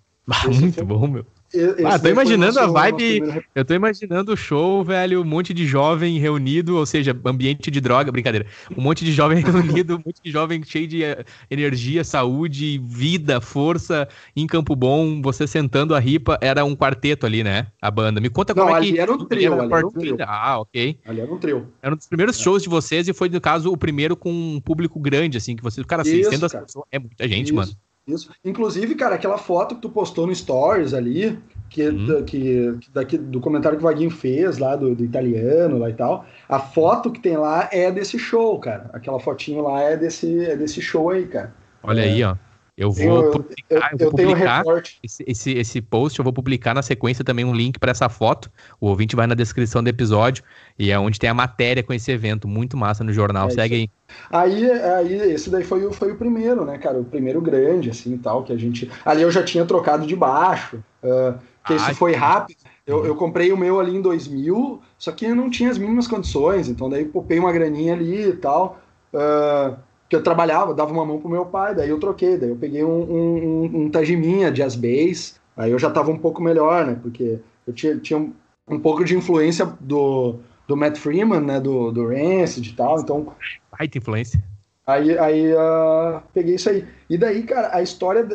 muito 0.61 0.85
bom, 0.85 1.07
meu. 1.07 1.27
Esse 1.55 1.85
ah, 1.85 1.99
tô 1.99 2.09
imaginando 2.09 2.59
a 2.59 2.67
vibe. 2.67 3.21
Primeiro... 3.21 3.45
Eu 3.55 3.65
tô 3.65 3.75
imaginando 3.75 4.33
o 4.33 4.37
show, 4.37 4.83
velho, 4.83 5.21
um 5.21 5.25
monte 5.25 5.53
de 5.53 5.67
jovem 5.67 6.19
reunido, 6.19 6.77
ou 6.77 6.87
seja, 6.87 7.17
ambiente 7.25 7.71
de 7.71 7.81
droga, 7.81 8.11
brincadeira. 8.11 8.47
Um 8.77 8.81
monte 8.81 9.05
de 9.05 9.13
jovem 9.13 9.39
reunido, 9.45 9.97
um 9.97 10.03
monte 10.05 10.21
de 10.23 10.31
jovem 10.31 10.63
cheio 10.65 10.89
de 10.89 11.05
eh, 11.05 11.25
energia, 11.51 12.03
saúde, 12.05 12.81
vida, 12.85 13.41
força 13.41 14.09
em 14.35 14.47
Campo 14.47 14.75
Bom. 14.75 15.21
Você 15.21 15.47
sentando 15.47 15.95
a 15.95 15.99
ripa, 15.99 16.39
era 16.41 16.65
um 16.65 16.75
quarteto 16.75 17.27
ali, 17.27 17.45
né? 17.45 17.67
A 17.81 17.91
banda. 17.91 18.21
Me 18.21 18.31
conta 18.31 18.55
Não, 18.55 18.65
como 18.67 18.77
é 18.77 18.81
que. 18.81 18.99
Era 18.99 19.13
um 19.13 19.25
trio, 19.25 19.53
era, 19.53 19.77
era 19.77 19.87
um 19.87 19.91
trio. 19.91 20.17
Ah, 20.21 20.59
ok. 20.61 20.99
Ali 21.05 21.21
era 21.21 21.33
um 21.33 21.39
trio. 21.39 21.69
Era 21.83 21.95
um 21.95 21.97
dos 21.97 22.07
primeiros 22.07 22.39
é. 22.39 22.43
shows 22.43 22.63
de 22.63 22.69
vocês 22.69 23.09
e 23.09 23.13
foi, 23.13 23.29
no 23.29 23.41
caso, 23.41 23.71
o 23.71 23.77
primeiro 23.77 24.17
com 24.17 24.33
um 24.33 24.61
público 24.61 24.99
grande, 24.99 25.37
assim, 25.37 25.55
que 25.55 25.63
vocês. 25.63 25.87
Cara, 25.87 26.03
assim, 26.03 26.23
sendo 26.25 26.47
as 26.47 26.53
pessoas, 26.53 26.87
é 26.91 26.99
muita 26.99 27.29
gente, 27.29 27.47
Isso. 27.47 27.55
mano. 27.55 27.73
Isso. 28.07 28.31
Inclusive, 28.45 28.95
cara, 28.95 29.15
aquela 29.15 29.39
foto 29.39 29.77
que 29.77 29.83
tu 29.83 29.89
postou 29.89 30.27
no 30.27 30.35
Stories 30.35 30.93
ali, 30.93 31.39
que, 31.71 31.89
uhum. 31.89 32.25
que, 32.25 32.77
que 32.81 32.91
daqui, 32.93 33.17
do 33.17 33.41
comentário 33.41 33.79
que 33.79 33.85
o 33.85 33.89
Vaguinho 33.89 34.11
fez 34.11 34.59
lá, 34.59 34.75
do, 34.75 34.95
do, 34.95 35.05
italiano 35.05 35.79
lá 35.79 35.89
e 35.89 35.95
tal, 35.95 36.27
a 36.49 36.59
foto 36.59 37.13
que 37.13 37.21
tem 37.21 37.37
lá 37.37 37.69
é 37.73 37.93
desse 37.93 38.19
show, 38.19 38.59
cara. 38.59 38.91
Aquela 38.93 39.21
fotinho 39.21 39.63
lá 39.63 39.81
é 39.81 39.97
desse, 39.97 40.45
é 40.45 40.57
desse 40.57 40.83
show 40.83 41.11
aí, 41.11 41.27
cara. 41.27 41.55
Olha 41.83 42.01
é. 42.01 42.05
aí, 42.05 42.25
ó. 42.25 42.37
Eu 42.83 42.91
vou 42.91 43.31
publicar, 43.31 43.55
eu, 43.71 43.79
eu, 43.79 43.83
eu 43.93 43.99
vou 43.99 44.11
publicar 44.11 44.65
esse, 45.05 45.25
esse, 45.25 45.53
esse 45.53 45.81
post, 45.81 46.19
eu 46.19 46.25
vou 46.25 46.33
publicar 46.33 46.75
na 46.75 46.83
sequência 46.83 47.25
também 47.25 47.45
um 47.45 47.55
link 47.55 47.79
para 47.79 47.93
essa 47.93 48.09
foto. 48.09 48.51
O 48.81 48.89
ouvinte 48.89 49.15
vai 49.15 49.25
na 49.25 49.35
descrição 49.35 49.85
do 49.85 49.89
episódio 49.89 50.43
e 50.77 50.91
é 50.91 50.99
onde 50.99 51.17
tem 51.17 51.31
a 51.31 51.35
matéria 51.35 51.81
com 51.85 51.93
esse 51.93 52.11
evento. 52.11 52.49
Muito 52.49 52.77
massa 52.77 53.05
no 53.05 53.13
jornal. 53.13 53.47
É 53.47 53.51
Segue 53.51 53.75
aí. 53.77 53.91
Aí, 54.31 54.69
aí, 54.69 55.33
esse 55.33 55.49
daí 55.49 55.63
foi, 55.63 55.87
o, 55.87 55.93
foi 55.93 56.11
o 56.11 56.17
primeiro, 56.17 56.65
né, 56.65 56.77
cara? 56.77 56.99
O 56.99 57.05
primeiro 57.05 57.41
grande, 57.41 57.91
assim, 57.91 58.19
tal, 58.19 58.43
que 58.43 58.53
a 58.53 58.57
gente... 58.57 58.91
Ali 59.05 59.23
eu 59.23 59.31
já 59.31 59.45
tinha 59.45 59.65
trocado 59.65 60.05
de 60.05 60.17
baixo, 60.17 60.83
uh, 61.05 61.39
que 61.65 61.75
isso 61.75 61.95
foi 61.95 62.15
rápido. 62.15 62.59
Eu, 62.85 63.07
eu 63.07 63.15
comprei 63.15 63.53
o 63.53 63.57
meu 63.57 63.79
ali 63.79 63.97
em 63.97 64.03
2000, 64.03 64.83
só 64.99 65.13
que 65.13 65.25
eu 65.25 65.37
não 65.37 65.49
tinha 65.49 65.71
as 65.71 65.79
mínimas 65.79 66.09
condições, 66.09 66.69
então 66.69 66.91
daí 66.91 67.05
popei 67.05 67.39
uma 67.39 67.53
graninha 67.53 67.95
ali 67.95 68.31
e 68.31 68.33
tal... 68.33 68.81
Uh, 69.15 69.77
que 70.13 70.17
eu 70.17 70.23
trabalhava, 70.23 70.75
dava 70.75 70.93
uma 70.93 71.07
mão 71.07 71.19
pro 71.19 71.31
meu 71.31 71.47
pai, 71.47 71.75
daí 71.75 71.89
eu 71.89 71.99
troquei, 71.99 72.37
daí 72.37 72.51
eu 72.51 72.57
peguei 72.57 72.85
um, 72.85 73.01
um, 73.01 73.65
um, 73.65 73.83
um 73.85 73.91
Tajiminha 73.91 74.53
Jazz 74.53 74.77
Bass, 74.77 75.41
aí 75.57 75.71
eu 75.71 75.79
já 75.79 75.91
tava 75.91 76.11
um 76.11 76.19
pouco 76.19 76.43
melhor, 76.43 76.85
né, 76.85 76.99
porque 77.01 77.39
eu 77.67 77.73
tinha, 77.73 77.97
tinha 77.97 78.19
um, 78.19 78.31
um 78.69 78.79
pouco 78.79 79.07
de 79.07 79.17
influência 79.17 79.65
do, 79.81 80.35
do 80.69 80.77
Matt 80.77 80.99
Freeman, 80.99 81.41
né, 81.41 81.59
do, 81.59 81.91
do 81.91 82.09
Rancid 82.09 82.69
e 82.69 82.73
tal, 82.75 83.01
então... 83.01 83.33
Baita 83.79 83.97
influência. 83.97 84.45
Aí, 84.87 85.19
aí 85.19 85.55
uh, 85.55 86.21
peguei 86.35 86.57
isso 86.57 86.69
aí. 86.69 86.87
E 87.09 87.17
daí, 87.17 87.45
cara, 87.45 87.75
a 87.75 87.81
história 87.81 88.29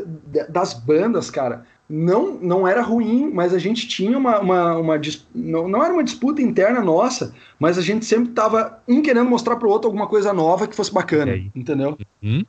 das 0.49 0.73
bandas, 0.73 1.29
cara, 1.29 1.63
não, 1.89 2.33
não 2.33 2.67
era 2.67 2.81
ruim, 2.81 3.31
mas 3.33 3.53
a 3.53 3.59
gente 3.59 3.87
tinha 3.87 4.17
uma. 4.17 4.39
uma, 4.39 4.77
uma 4.77 5.01
não, 5.33 5.69
não 5.69 5.83
era 5.83 5.93
uma 5.93 6.03
disputa 6.03 6.41
interna 6.41 6.81
nossa, 6.81 7.33
mas 7.57 7.77
a 7.77 7.81
gente 7.81 8.05
sempre 8.05 8.33
tava 8.33 8.79
um 8.85 9.01
querendo 9.01 9.29
mostrar 9.29 9.55
pro 9.55 9.69
outro 9.69 9.87
alguma 9.87 10.05
coisa 10.05 10.33
nova 10.33 10.67
que 10.67 10.75
fosse 10.75 10.93
bacana, 10.93 11.41
entendeu? 11.55 11.97
Uhum. 12.21 12.43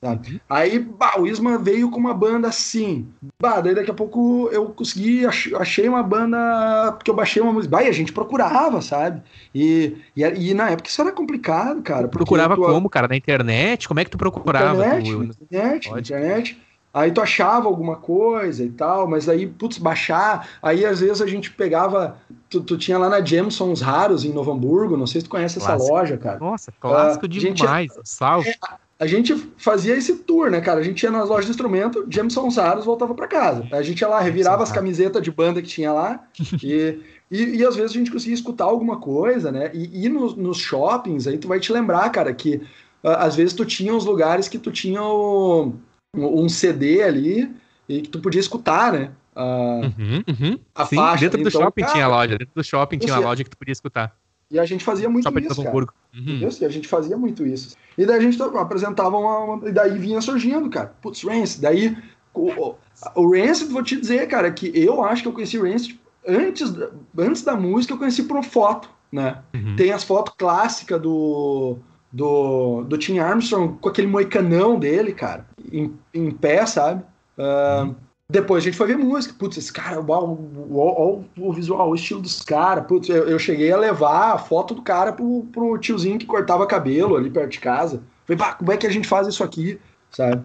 Aí, 0.51 0.81
bah, 0.81 1.15
o 1.19 1.27
Isma 1.27 1.57
veio 1.57 1.89
com 1.89 2.01
uma 2.01 2.13
banda 2.13 2.49
assim. 2.49 3.07
Bah, 3.41 3.61
daí 3.61 3.77
daqui 3.77 3.91
a 3.93 3.95
pouco 3.95 4.49
eu 4.51 4.67
consegui, 4.71 5.25
achei 5.25 5.89
uma 5.89 6.03
banda, 6.03 6.93
porque 6.93 7.11
eu 7.11 7.15
baixei 7.15 7.41
uma 7.41 7.53
música. 7.53 7.77
Bah, 7.77 7.85
e 7.85 7.89
a 7.89 7.93
gente 7.93 8.13
procurava, 8.13 8.83
sabe? 8.83 9.23
E, 9.55 9.97
e, 10.17 10.23
e 10.23 10.53
na 10.53 10.71
época 10.71 10.89
isso 10.89 11.01
era 11.01 11.13
complicado, 11.13 11.81
cara. 11.81 12.09
Procurava 12.09 12.57
tu, 12.57 12.63
como, 12.63 12.91
cara? 12.91 13.07
Na 13.07 13.17
internet? 13.17 13.87
Como 13.87 14.01
é 14.01 14.05
que 14.05 14.11
tu 14.11 14.19
procurava? 14.19 14.85
Internet, 14.85 15.11
tu... 15.13 15.45
internet, 15.45 15.91
internet. 15.91 16.68
Aí 16.99 17.13
tu 17.13 17.21
achava 17.21 17.69
alguma 17.69 17.95
coisa 17.95 18.65
e 18.65 18.71
tal, 18.71 19.07
mas 19.07 19.29
aí, 19.29 19.47
putz, 19.47 19.79
baixar. 19.79 20.49
Aí 20.61 20.85
às 20.85 20.99
vezes 20.99 21.23
a 21.23 21.27
gente 21.27 21.51
pegava. 21.53 22.19
Tu, 22.51 22.61
tu 22.61 22.77
tinha 22.77 22.99
lá 22.99 23.09
na 23.09 23.25
Jamesons 23.25 23.81
Raros 23.81 24.25
em 24.25 24.33
Novo 24.33 24.51
Hamburgo, 24.51 24.97
não 24.97 25.07
sei 25.07 25.21
se 25.21 25.27
tu 25.27 25.31
conhece 25.31 25.61
clássico. 25.61 25.85
essa 25.85 25.93
loja, 25.93 26.17
cara. 26.17 26.39
Nossa, 26.41 26.73
clássico 26.81 27.27
uh, 27.27 27.29
demais. 27.29 27.93
Gente, 27.93 28.01
Salve. 28.03 28.49
É, 28.49 28.55
a 28.99 29.07
gente 29.07 29.33
fazia 29.57 29.95
esse 29.97 30.17
tour, 30.17 30.51
né, 30.51 30.61
cara? 30.61 30.81
A 30.81 30.83
gente 30.83 31.01
ia 31.01 31.11
nas 31.11 31.29
lojas 31.29 31.45
de 31.45 31.53
instrumento, 31.53 32.05
Jameson 32.11 32.49
Raros 32.49 32.85
voltava 32.85 33.15
para 33.15 33.29
casa. 33.29 33.65
A 33.71 33.81
gente 33.81 34.01
ia 34.01 34.09
lá, 34.09 34.19
revirava 34.19 34.65
as 34.65 34.73
camisetas 34.73 35.23
de 35.23 35.31
banda 35.31 35.63
que 35.63 35.69
tinha 35.69 35.93
lá 35.93 36.25
e, 36.61 36.99
e, 37.31 37.59
e, 37.59 37.65
às 37.65 37.77
vezes 37.77 37.93
a 37.93 37.99
gente 37.99 38.11
conseguia 38.11 38.35
escutar 38.35 38.65
alguma 38.65 38.99
coisa, 38.99 39.53
né? 39.53 39.71
E, 39.73 40.05
e 40.05 40.09
no, 40.09 40.35
nos 40.35 40.59
shoppings, 40.59 41.29
aí 41.29 41.39
tu 41.39 41.47
vai 41.47 41.61
te 41.61 41.73
lembrar, 41.73 42.11
cara, 42.11 42.35
que 42.35 42.57
uh, 43.05 43.11
às 43.19 43.37
vezes 43.37 43.53
tu 43.55 43.65
tinha 43.65 43.95
uns 43.95 44.05
lugares 44.05 44.49
que 44.49 44.59
tu 44.59 44.73
tinha 44.73 45.01
o 45.01 45.75
um 46.15 46.49
CD 46.49 47.03
ali 47.03 47.55
e 47.89 48.03
que 48.03 48.09
tu 48.09 48.21
podia 48.21 48.41
escutar, 48.41 48.93
né? 48.93 49.11
A, 49.35 49.45
uhum, 49.45 50.25
uhum. 50.29 50.59
a 50.75 50.85
Sim, 50.85 50.97
faixa. 50.97 51.25
Dentro 51.25 51.43
do 51.43 51.49
então, 51.49 51.63
shopping 51.63 51.83
cara, 51.83 51.93
tinha 51.93 52.09
loja, 52.09 52.39
dentro 52.39 52.55
do 52.55 52.65
shopping 52.65 52.99
tinha 52.99 53.15
uma 53.15 53.29
loja 53.29 53.45
que 53.45 53.51
tu 53.51 53.57
podia 53.57 53.73
escutar. 53.73 54.17
E 54.51 54.59
a 54.59 54.65
gente 54.65 54.83
fazia 54.83 55.09
muito 55.09 55.25
shopping 55.25 55.47
isso, 55.47 55.63
cara. 55.63 55.87
Uhum. 56.15 56.49
E 56.61 56.65
a 56.65 56.69
gente 56.69 56.89
fazia 56.89 57.17
muito 57.17 57.47
isso. 57.47 57.77
E 57.97 58.07
daí 58.07 58.17
a 58.17 58.21
gente 58.21 58.41
apresentava 58.43 59.17
uma, 59.17 59.39
uma, 59.41 59.69
E 59.69 59.73
daí 59.73 59.99
vinha 59.99 60.21
surgindo, 60.21 60.69
cara. 60.71 60.95
Putz, 61.03 61.23
Rance. 61.23 61.61
Daí, 61.61 61.97
o, 62.35 62.75
o 63.15 63.31
Rancid, 63.31 63.71
vou 63.71 63.83
te 63.83 64.01
dizer, 64.01 64.27
cara, 64.27 64.51
que 64.51 64.73
eu 64.75 65.05
acho 65.05 65.23
que 65.23 65.29
eu 65.29 65.33
conheci 65.33 65.59
o 65.59 65.63
Rancid 65.63 66.01
antes, 66.27 66.73
antes 67.17 67.43
da 67.43 67.55
música, 67.55 67.93
eu 67.95 67.99
conheci 67.99 68.23
por 68.23 68.43
foto, 68.43 68.89
né? 69.13 69.39
Uhum. 69.55 69.77
Tem 69.77 69.93
as 69.93 70.03
fotos 70.03 70.35
clássicas 70.37 71.01
do, 71.01 71.79
do, 72.13 72.83
do 72.85 72.99
Tim 72.99 73.19
Armstrong 73.19 73.79
com 73.81 73.89
aquele 73.89 74.07
moicanão 74.07 74.79
dele, 74.79 75.13
cara, 75.13 75.47
em, 75.71 75.95
em 76.13 76.31
pé, 76.31 76.65
sabe? 76.67 77.03
Uh. 77.37 77.95
Depois 78.31 78.63
a 78.63 78.67
gente 78.67 78.77
foi 78.77 78.89
ver 78.89 78.99
música. 78.99 79.35
Putz, 79.39 79.57
esse 79.57 79.73
cara, 79.73 79.99
o, 80.01 81.25
o 81.39 81.53
visual, 81.53 81.89
o 81.89 81.95
estilo 81.95 82.21
dos 82.21 82.43
caras. 82.43 82.85
Putz, 82.87 83.09
eu, 83.09 83.27
eu, 83.27 83.39
cheguei 83.39 83.73
a 83.73 83.77
levar 83.79 84.35
a 84.35 84.39
foto 84.39 84.75
do 84.75 84.83
cara 84.83 85.15
pro, 85.15 85.47
pro 85.51 85.79
tiozinho 85.79 86.19
que 86.19 86.27
cortava 86.27 86.67
cabelo 86.67 87.17
ali 87.17 87.31
perto 87.31 87.53
de 87.53 87.61
casa. 87.61 88.03
Falei, 88.27 88.39
bah, 88.39 88.53
como 88.53 88.71
é 88.71 88.77
que 88.77 88.87
a 88.87 88.91
gente 88.91 89.09
faz 89.09 89.27
isso 89.27 89.43
aqui? 89.43 89.81
Sabe? 90.11 90.43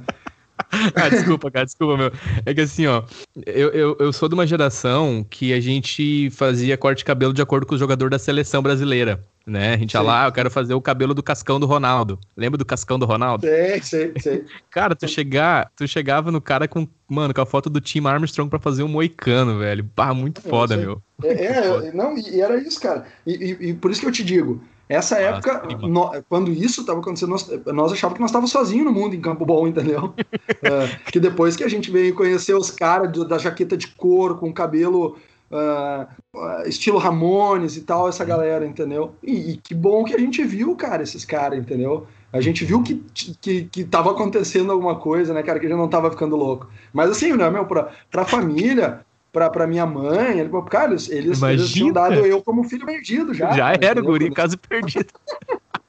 ah, 0.95 1.09
desculpa, 1.09 1.51
cara, 1.51 1.65
desculpa, 1.65 1.97
meu. 1.97 2.11
É 2.45 2.53
que 2.53 2.61
assim, 2.61 2.85
ó, 2.85 3.03
eu, 3.45 3.69
eu, 3.69 3.97
eu 3.99 4.13
sou 4.13 4.29
de 4.29 4.35
uma 4.35 4.47
geração 4.47 5.25
que 5.29 5.53
a 5.53 5.59
gente 5.59 6.29
fazia 6.31 6.77
corte 6.77 6.99
de 6.99 7.05
cabelo 7.05 7.33
de 7.33 7.41
acordo 7.41 7.65
com 7.65 7.75
o 7.75 7.77
jogador 7.77 8.09
da 8.09 8.19
seleção 8.19 8.61
brasileira. 8.61 9.19
Né? 9.45 9.73
A 9.73 9.77
gente 9.77 9.93
ia 9.93 10.01
lá, 10.01 10.25
eu 10.25 10.31
quero 10.31 10.49
fazer 10.49 10.73
o 10.73 10.81
cabelo 10.81 11.13
do 11.13 11.21
cascão 11.21 11.59
do 11.59 11.65
Ronaldo. 11.65 12.17
Lembra 12.35 12.57
do 12.57 12.63
cascão 12.63 12.97
do 12.97 13.05
Ronaldo? 13.05 13.45
Sei, 13.45 13.81
sei, 13.81 14.13
sei. 14.17 14.45
cara, 14.71 14.95
tu, 14.95 15.05
chegar, 15.05 15.69
tu 15.75 15.85
chegava 15.85 16.31
no 16.31 16.39
cara 16.39 16.65
com, 16.65 16.87
mano, 17.09 17.33
com 17.33 17.41
a 17.41 17.45
foto 17.45 17.69
do 17.69 17.81
Tim 17.81 18.05
Armstrong 18.05 18.49
pra 18.49 18.59
fazer 18.59 18.83
um 18.83 18.87
moicano, 18.87 19.59
velho. 19.59 19.83
Pá, 19.95 20.13
muito 20.13 20.41
foda, 20.41 20.77
meu. 20.77 21.01
É, 21.21 21.87
é 21.87 21.91
não, 21.91 22.17
e 22.17 22.39
era 22.39 22.57
isso, 22.57 22.79
cara. 22.79 23.05
E, 23.27 23.33
e, 23.33 23.69
e, 23.69 23.73
por 23.73 23.91
isso 23.91 23.99
que 23.99 24.07
eu 24.07 24.11
te 24.13 24.23
digo, 24.23 24.63
essa 24.93 25.17
época, 25.17 25.63
no, 25.81 26.11
quando 26.29 26.51
isso 26.51 26.81
estava 26.81 26.99
acontecendo, 26.99 27.29
nós, 27.29 27.49
nós 27.67 27.91
achávamos 27.91 28.15
que 28.15 28.21
nós 28.21 28.29
estávamos 28.29 28.51
sozinhos 28.51 28.85
no 28.85 28.91
mundo 28.91 29.15
em 29.15 29.21
Campo 29.21 29.45
Bom, 29.45 29.65
entendeu? 29.67 30.13
é, 30.61 31.11
que 31.11 31.19
depois 31.19 31.55
que 31.55 31.63
a 31.63 31.69
gente 31.69 31.89
veio 31.91 32.13
conhecer 32.13 32.53
os 32.53 32.69
caras 32.69 33.11
da 33.27 33.37
jaqueta 33.37 33.77
de 33.77 33.87
couro, 33.87 34.35
com 34.35 34.53
cabelo 34.53 35.17
uh, 35.53 36.67
estilo 36.67 36.97
Ramones 36.97 37.77
e 37.77 37.81
tal, 37.81 38.09
essa 38.09 38.25
galera, 38.25 38.65
entendeu? 38.65 39.13
E, 39.23 39.51
e, 39.51 39.57
que 39.57 39.75
bom 39.75 40.03
que 40.03 40.15
a 40.15 40.19
gente 40.19 40.43
viu, 40.43 40.75
cara, 40.75 41.03
esses 41.03 41.23
caras, 41.23 41.59
entendeu? 41.59 42.07
A 42.31 42.41
gente 42.41 42.65
viu 42.65 42.81
que, 42.81 43.03
que, 43.13 43.65
que 43.65 43.83
tava 43.83 44.11
acontecendo 44.11 44.71
alguma 44.71 44.95
coisa, 44.95 45.33
né, 45.33 45.43
cara, 45.43 45.59
que 45.59 45.67
a 45.67 45.69
gente 45.69 45.77
não 45.77 45.87
tava 45.87 46.09
ficando 46.09 46.35
louco. 46.35 46.67
Mas 46.91 47.11
assim, 47.11 47.33
né, 47.33 47.49
meu, 47.49 47.65
pra, 47.65 47.91
pra 48.09 48.25
família, 48.25 49.01
pra, 49.33 49.49
pra 49.49 49.67
minha 49.67 49.85
mãe, 49.85 50.39
ele, 50.39 50.49
cara, 50.69 50.91
eles, 50.91 51.09
eles, 51.09 51.41
eles 51.41 51.69
tinham 51.71 51.91
dado 51.91 52.13
eu 52.13 52.41
como 52.41 52.63
filho 52.63 52.85
perdido 52.85 53.33
já. 53.33 53.51
Já 53.51 53.73
era, 53.81 53.99
o 53.99 54.03
guri, 54.03 54.29
caso 54.31 54.57
perdido. 54.57 55.11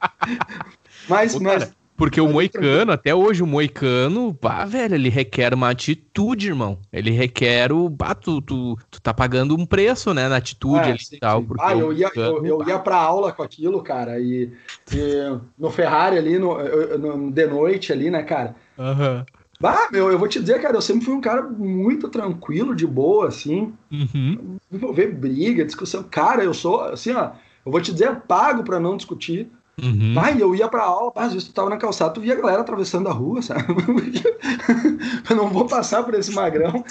mas, 1.07 1.33
Pô, 1.33 1.39
mas, 1.39 1.71
porque 1.95 2.19
o 2.19 2.27
Moicano, 2.27 2.91
até 2.91 3.13
hoje, 3.15 3.41
o 3.41 3.47
Moicano, 3.47 4.33
pá, 4.33 4.65
velho, 4.65 4.95
ele 4.95 5.09
requer 5.09 5.53
uma 5.53 5.69
atitude, 5.69 6.47
irmão. 6.47 6.79
Ele 6.91 7.11
requer 7.11 7.71
o. 7.71 7.89
Pá, 7.89 8.13
tu, 8.15 8.41
tu, 8.41 8.77
tu 8.89 8.99
tá 8.99 9.13
pagando 9.13 9.55
um 9.55 9.65
preço, 9.65 10.13
né, 10.13 10.27
na 10.27 10.37
atitude 10.37 10.89
é, 10.89 10.95
e 11.13 11.19
tal. 11.19 11.45
Ah, 11.59 11.73
eu 11.73 11.93
ia, 11.93 12.09
eu, 12.15 12.45
eu, 12.45 12.67
ia 12.67 12.79
pra 12.79 12.97
aula 12.97 13.31
com 13.31 13.43
aquilo, 13.43 13.81
cara, 13.81 14.19
e, 14.19 14.51
e 14.91 15.39
no 15.57 15.69
Ferrari 15.69 16.17
ali, 16.17 16.39
no, 16.39 16.57
no, 16.97 17.31
de 17.31 17.47
noite 17.47 17.93
ali, 17.93 18.09
né, 18.09 18.23
cara. 18.23 18.55
Aham. 18.77 19.17
Uhum. 19.19 19.44
Ah, 19.67 19.87
meu, 19.91 20.11
eu 20.11 20.19
vou 20.19 20.27
te 20.27 20.39
dizer, 20.39 20.61
cara, 20.61 20.77
eu 20.77 20.81
sempre 20.81 21.05
fui 21.05 21.13
um 21.13 21.21
cara 21.21 21.41
muito 21.41 22.09
tranquilo, 22.09 22.75
de 22.75 22.85
boa, 22.85 23.27
assim. 23.27 23.73
Uhum. 23.91 24.57
Envolver 24.71 25.07
briga, 25.07 25.65
discussão. 25.65 26.03
Cara, 26.03 26.43
eu 26.43 26.53
sou, 26.53 26.81
assim, 26.81 27.11
ó, 27.13 27.31
eu 27.65 27.71
vou 27.71 27.81
te 27.81 27.91
dizer, 27.91 28.07
eu 28.07 28.15
pago 28.15 28.63
pra 28.63 28.79
não 28.79 28.97
discutir. 28.97 29.49
Uhum. 29.81 30.13
Pai, 30.13 30.41
eu 30.41 30.55
ia 30.55 30.69
pra 30.69 30.83
aula, 30.83 31.11
às 31.15 31.33
vezes 31.33 31.49
tu 31.49 31.53
tava 31.53 31.69
na 31.69 31.77
calçada, 31.77 32.13
tu 32.13 32.21
via 32.21 32.33
a 32.33 32.37
galera 32.37 32.61
atravessando 32.61 33.09
a 33.09 33.11
rua, 33.11 33.41
sabe? 33.41 33.65
eu 35.29 35.35
não 35.35 35.49
vou 35.49 35.65
passar 35.65 36.03
por 36.03 36.13
esse 36.13 36.31
magrão. 36.31 36.83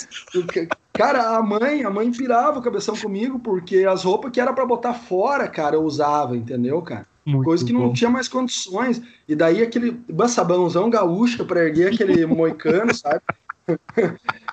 Cara, 0.93 1.37
a 1.37 1.43
mãe, 1.43 1.83
a 1.83 1.91
mãe 1.91 2.11
pirava 2.13 2.59
o 2.59 2.63
cabeção 2.63 2.95
comigo, 2.95 3.39
porque 3.39 3.79
as 3.79 4.05
roupas 4.05 4.31
que 4.31 4.41
era 4.41 4.53
para 4.53 4.67
botar 4.67 4.95
fora, 4.95 5.49
cara, 5.49 5.77
eu 5.77 5.83
usava, 5.83 6.37
entendeu, 6.37 6.81
cara? 6.83 7.07
Muito 7.25 7.45
Coisa 7.45 7.65
que 7.65 7.73
bom. 7.73 7.81
não 7.81 7.93
tinha 7.93 8.11
mais 8.11 8.29
condições. 8.29 9.01
E 9.27 9.35
daí 9.35 9.63
aquele 9.63 9.99
sabãozão 10.29 10.91
gaúcho 10.91 11.45
para 11.45 11.65
erguer 11.65 11.93
aquele 11.93 12.25
moicano, 12.27 12.95
sabe? 12.95 13.23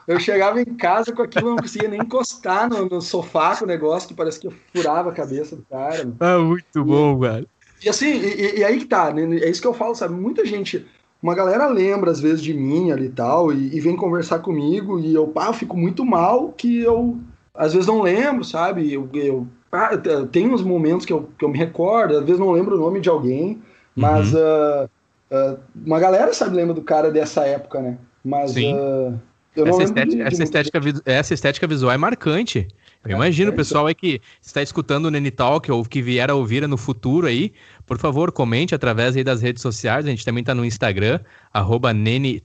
Eu 0.07 0.19
chegava 0.19 0.61
em 0.61 0.65
casa 0.65 1.11
com 1.11 1.21
aquilo, 1.21 1.49
não 1.49 1.57
conseguia 1.57 1.89
nem 1.89 2.01
encostar 2.01 2.69
no, 2.69 2.87
no 2.87 3.01
sofá 3.01 3.55
com 3.57 3.65
o 3.65 3.67
negócio, 3.67 4.07
que 4.07 4.13
parece 4.13 4.39
que 4.39 4.47
eu 4.47 4.53
furava 4.73 5.09
a 5.09 5.13
cabeça 5.13 5.55
do 5.55 5.63
cara. 5.63 6.09
Ah, 6.19 6.39
muito 6.39 6.83
bom, 6.83 7.19
cara. 7.19 7.45
E 7.83 7.89
assim, 7.89 8.07
e, 8.07 8.59
e, 8.59 8.63
aí 8.63 8.79
que 8.79 8.85
tá, 8.85 9.11
né? 9.11 9.37
É 9.37 9.49
isso 9.49 9.61
que 9.61 9.67
eu 9.67 9.73
falo, 9.73 9.95
sabe? 9.95 10.13
Muita 10.13 10.45
gente, 10.45 10.85
uma 11.21 11.35
galera 11.35 11.67
lembra 11.67 12.11
às 12.11 12.19
vezes 12.19 12.41
de 12.41 12.53
mim 12.53 12.91
ali 12.91 13.07
e 13.07 13.11
tal, 13.11 13.51
e, 13.51 13.75
e 13.75 13.79
vem 13.79 13.95
conversar 13.95 14.39
comigo, 14.39 14.99
e 14.99 15.13
eu, 15.13 15.27
pá, 15.27 15.47
eu 15.47 15.53
fico 15.53 15.75
muito 15.75 16.05
mal 16.05 16.53
que 16.53 16.81
eu 16.81 17.19
às 17.53 17.73
vezes 17.73 17.87
não 17.87 18.01
lembro, 18.01 18.43
sabe? 18.43 18.91
Eu, 18.91 19.09
eu, 19.13 19.47
eu 20.05 20.27
tenho 20.27 20.53
uns 20.53 20.61
momentos 20.61 21.05
que 21.05 21.13
eu, 21.13 21.29
que 21.37 21.45
eu 21.45 21.49
me 21.49 21.57
recordo, 21.57 22.17
às 22.17 22.25
vezes 22.25 22.39
não 22.39 22.51
lembro 22.51 22.75
o 22.75 22.79
nome 22.79 22.99
de 22.99 23.09
alguém, 23.09 23.61
mas 23.95 24.33
uhum. 24.33 24.39
uh, 24.39 24.89
uh, 25.31 25.59
uma 25.85 25.99
galera, 25.99 26.33
sabe, 26.33 26.55
lembra 26.55 26.73
do 26.73 26.81
cara 26.81 27.09
dessa 27.09 27.45
época, 27.45 27.81
né? 27.81 27.97
Mas 28.23 28.55
uh, 28.55 29.17
essa, 29.55 29.83
estética, 29.83 30.05
de, 30.05 30.15
de 30.15 30.21
essa, 30.21 30.43
estética, 30.43 30.79
essa 31.05 31.33
estética 31.33 31.67
visual 31.67 31.91
é 31.93 31.97
marcante. 31.97 32.67
Eu 33.03 33.15
imagino, 33.15 33.51
é, 33.51 33.55
pessoal 33.55 33.87
aí 33.87 33.95
que 33.95 34.21
está 34.39 34.61
escutando 34.61 35.05
o 35.05 35.09
Nene 35.09 35.31
Talk 35.31 35.71
ou 35.71 35.83
que 35.83 36.03
vier 36.03 36.29
a 36.29 36.35
ouvir 36.35 36.67
no 36.67 36.77
futuro 36.77 37.25
aí, 37.25 37.51
por 37.83 37.97
favor, 37.97 38.31
comente 38.31 38.75
através 38.75 39.17
aí 39.17 39.23
das 39.23 39.41
redes 39.41 39.61
sociais. 39.61 40.05
A 40.05 40.09
gente 40.09 40.23
também 40.23 40.41
está 40.41 40.53
no 40.53 40.63
Instagram, 40.63 41.19
arroba 41.51 41.91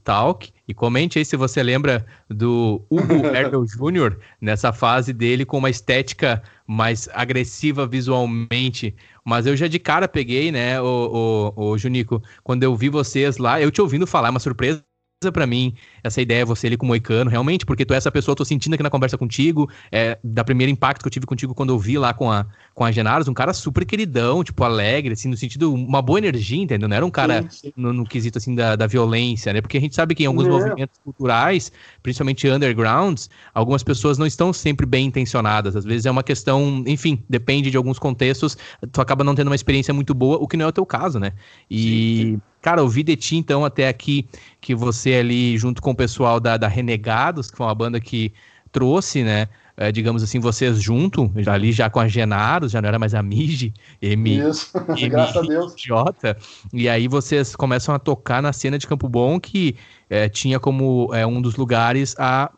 Talk. 0.02 0.50
E 0.66 0.72
comente 0.72 1.18
aí 1.18 1.24
se 1.26 1.36
você 1.36 1.62
lembra 1.62 2.06
do 2.28 2.82
Hugo 2.88 3.14
Herbel 3.36 3.64
Jr. 3.66 4.16
nessa 4.40 4.72
fase 4.72 5.12
dele 5.12 5.44
com 5.44 5.58
uma 5.58 5.68
estética 5.68 6.42
mais 6.66 7.06
agressiva 7.12 7.86
visualmente. 7.86 8.94
Mas 9.24 9.46
eu 9.46 9.56
já 9.56 9.68
de 9.68 9.78
cara 9.78 10.08
peguei, 10.08 10.50
né, 10.50 10.80
o, 10.80 11.52
o, 11.54 11.70
o 11.70 11.78
Junico, 11.78 12.22
quando 12.42 12.62
eu 12.62 12.74
vi 12.74 12.88
vocês 12.88 13.36
lá, 13.36 13.60
eu 13.60 13.70
te 13.70 13.82
ouvindo 13.82 14.06
falar, 14.06 14.28
é 14.28 14.30
uma 14.30 14.40
surpresa 14.40 14.82
para 15.30 15.46
mim 15.46 15.74
essa 16.02 16.20
ideia, 16.20 16.44
você 16.44 16.66
ali 16.66 16.76
com 16.76 16.84
o 16.84 16.88
Moicano, 16.88 17.30
realmente, 17.30 17.66
porque 17.66 17.84
tu 17.84 17.94
é 17.94 17.96
essa 17.96 18.10
pessoa, 18.10 18.36
tô 18.36 18.44
sentindo 18.44 18.74
aqui 18.74 18.82
na 18.82 18.90
conversa 18.90 19.18
contigo, 19.18 19.70
é, 19.90 20.18
da 20.22 20.44
primeiro 20.44 20.70
impacto 20.70 21.02
que 21.02 21.08
eu 21.08 21.10
tive 21.10 21.26
contigo 21.26 21.54
quando 21.54 21.70
eu 21.70 21.78
vi 21.78 21.98
lá 21.98 22.14
com 22.14 22.30
a, 22.30 22.46
com 22.74 22.84
a 22.84 22.92
Genaros, 22.92 23.28
um 23.28 23.34
cara 23.34 23.52
super 23.52 23.84
queridão, 23.84 24.44
tipo, 24.44 24.62
alegre, 24.62 25.14
assim, 25.14 25.28
no 25.28 25.36
sentido, 25.36 25.72
uma 25.72 26.00
boa 26.00 26.18
energia, 26.18 26.62
entendeu? 26.62 26.88
Não 26.88 26.96
era 26.96 27.04
um 27.04 27.10
cara 27.10 27.42
sim, 27.42 27.68
sim. 27.68 27.72
No, 27.76 27.92
no, 27.92 28.04
quesito, 28.04 28.38
assim, 28.38 28.54
da, 28.54 28.76
da 28.76 28.86
violência, 28.86 29.52
né? 29.52 29.60
Porque 29.60 29.78
a 29.78 29.80
gente 29.80 29.94
sabe 29.94 30.14
que 30.14 30.22
em 30.22 30.26
alguns 30.26 30.46
é. 30.46 30.50
movimentos 30.50 30.98
culturais, 31.02 31.72
principalmente 32.02 32.48
undergrounds, 32.48 33.28
algumas 33.54 33.82
pessoas 33.82 34.18
não 34.18 34.26
estão 34.26 34.52
sempre 34.52 34.86
bem 34.86 35.06
intencionadas, 35.06 35.74
às 35.74 35.84
vezes 35.84 36.06
é 36.06 36.10
uma 36.10 36.22
questão, 36.22 36.84
enfim, 36.86 37.22
depende 37.28 37.70
de 37.70 37.76
alguns 37.76 37.98
contextos, 37.98 38.56
tu 38.92 39.00
acaba 39.00 39.24
não 39.24 39.34
tendo 39.34 39.48
uma 39.48 39.56
experiência 39.56 39.92
muito 39.92 40.14
boa, 40.14 40.36
o 40.38 40.46
que 40.46 40.56
não 40.56 40.66
é 40.66 40.68
o 40.68 40.72
teu 40.72 40.86
caso, 40.86 41.18
né? 41.18 41.32
E... 41.70 42.18
Sim, 42.18 42.40
Cara, 42.60 42.82
ouvi 42.82 43.02
de 43.02 43.16
ti, 43.16 43.36
então, 43.36 43.64
até 43.64 43.88
aqui, 43.88 44.28
que 44.60 44.74
você 44.74 45.14
ali, 45.14 45.56
junto 45.56 45.80
com 45.80 45.92
o 45.92 45.96
pessoal 45.96 46.40
da, 46.40 46.56
da 46.56 46.68
Renegados, 46.68 47.50
que 47.50 47.56
foi 47.56 47.66
uma 47.66 47.74
banda 47.74 48.00
que 48.00 48.32
trouxe, 48.72 49.22
né? 49.22 49.48
É, 49.78 49.92
digamos 49.92 50.22
assim, 50.22 50.40
vocês 50.40 50.80
junto, 50.80 51.30
ali 51.46 51.70
já 51.70 51.90
com 51.90 52.00
a 52.00 52.08
Genaros, 52.08 52.72
já 52.72 52.80
não 52.80 52.88
era 52.88 52.98
mais 52.98 53.14
a 53.14 53.22
Mige, 53.22 53.74
M, 54.00 54.38
Isso, 54.38 54.72
M 54.96 55.08
graças 55.10 55.36
a 55.36 55.42
Deus. 55.42 55.74
J, 55.76 56.36
e 56.72 56.88
aí 56.88 57.06
vocês 57.06 57.54
começam 57.54 57.94
a 57.94 57.98
tocar 57.98 58.40
na 58.40 58.54
cena 58.54 58.78
de 58.78 58.86
Campo 58.86 59.06
Bom, 59.06 59.38
que 59.38 59.76
é, 60.08 60.30
tinha 60.30 60.58
como 60.58 61.10
é, 61.12 61.26
um 61.26 61.42
dos 61.42 61.56
lugares 61.56 62.14
a 62.18 62.50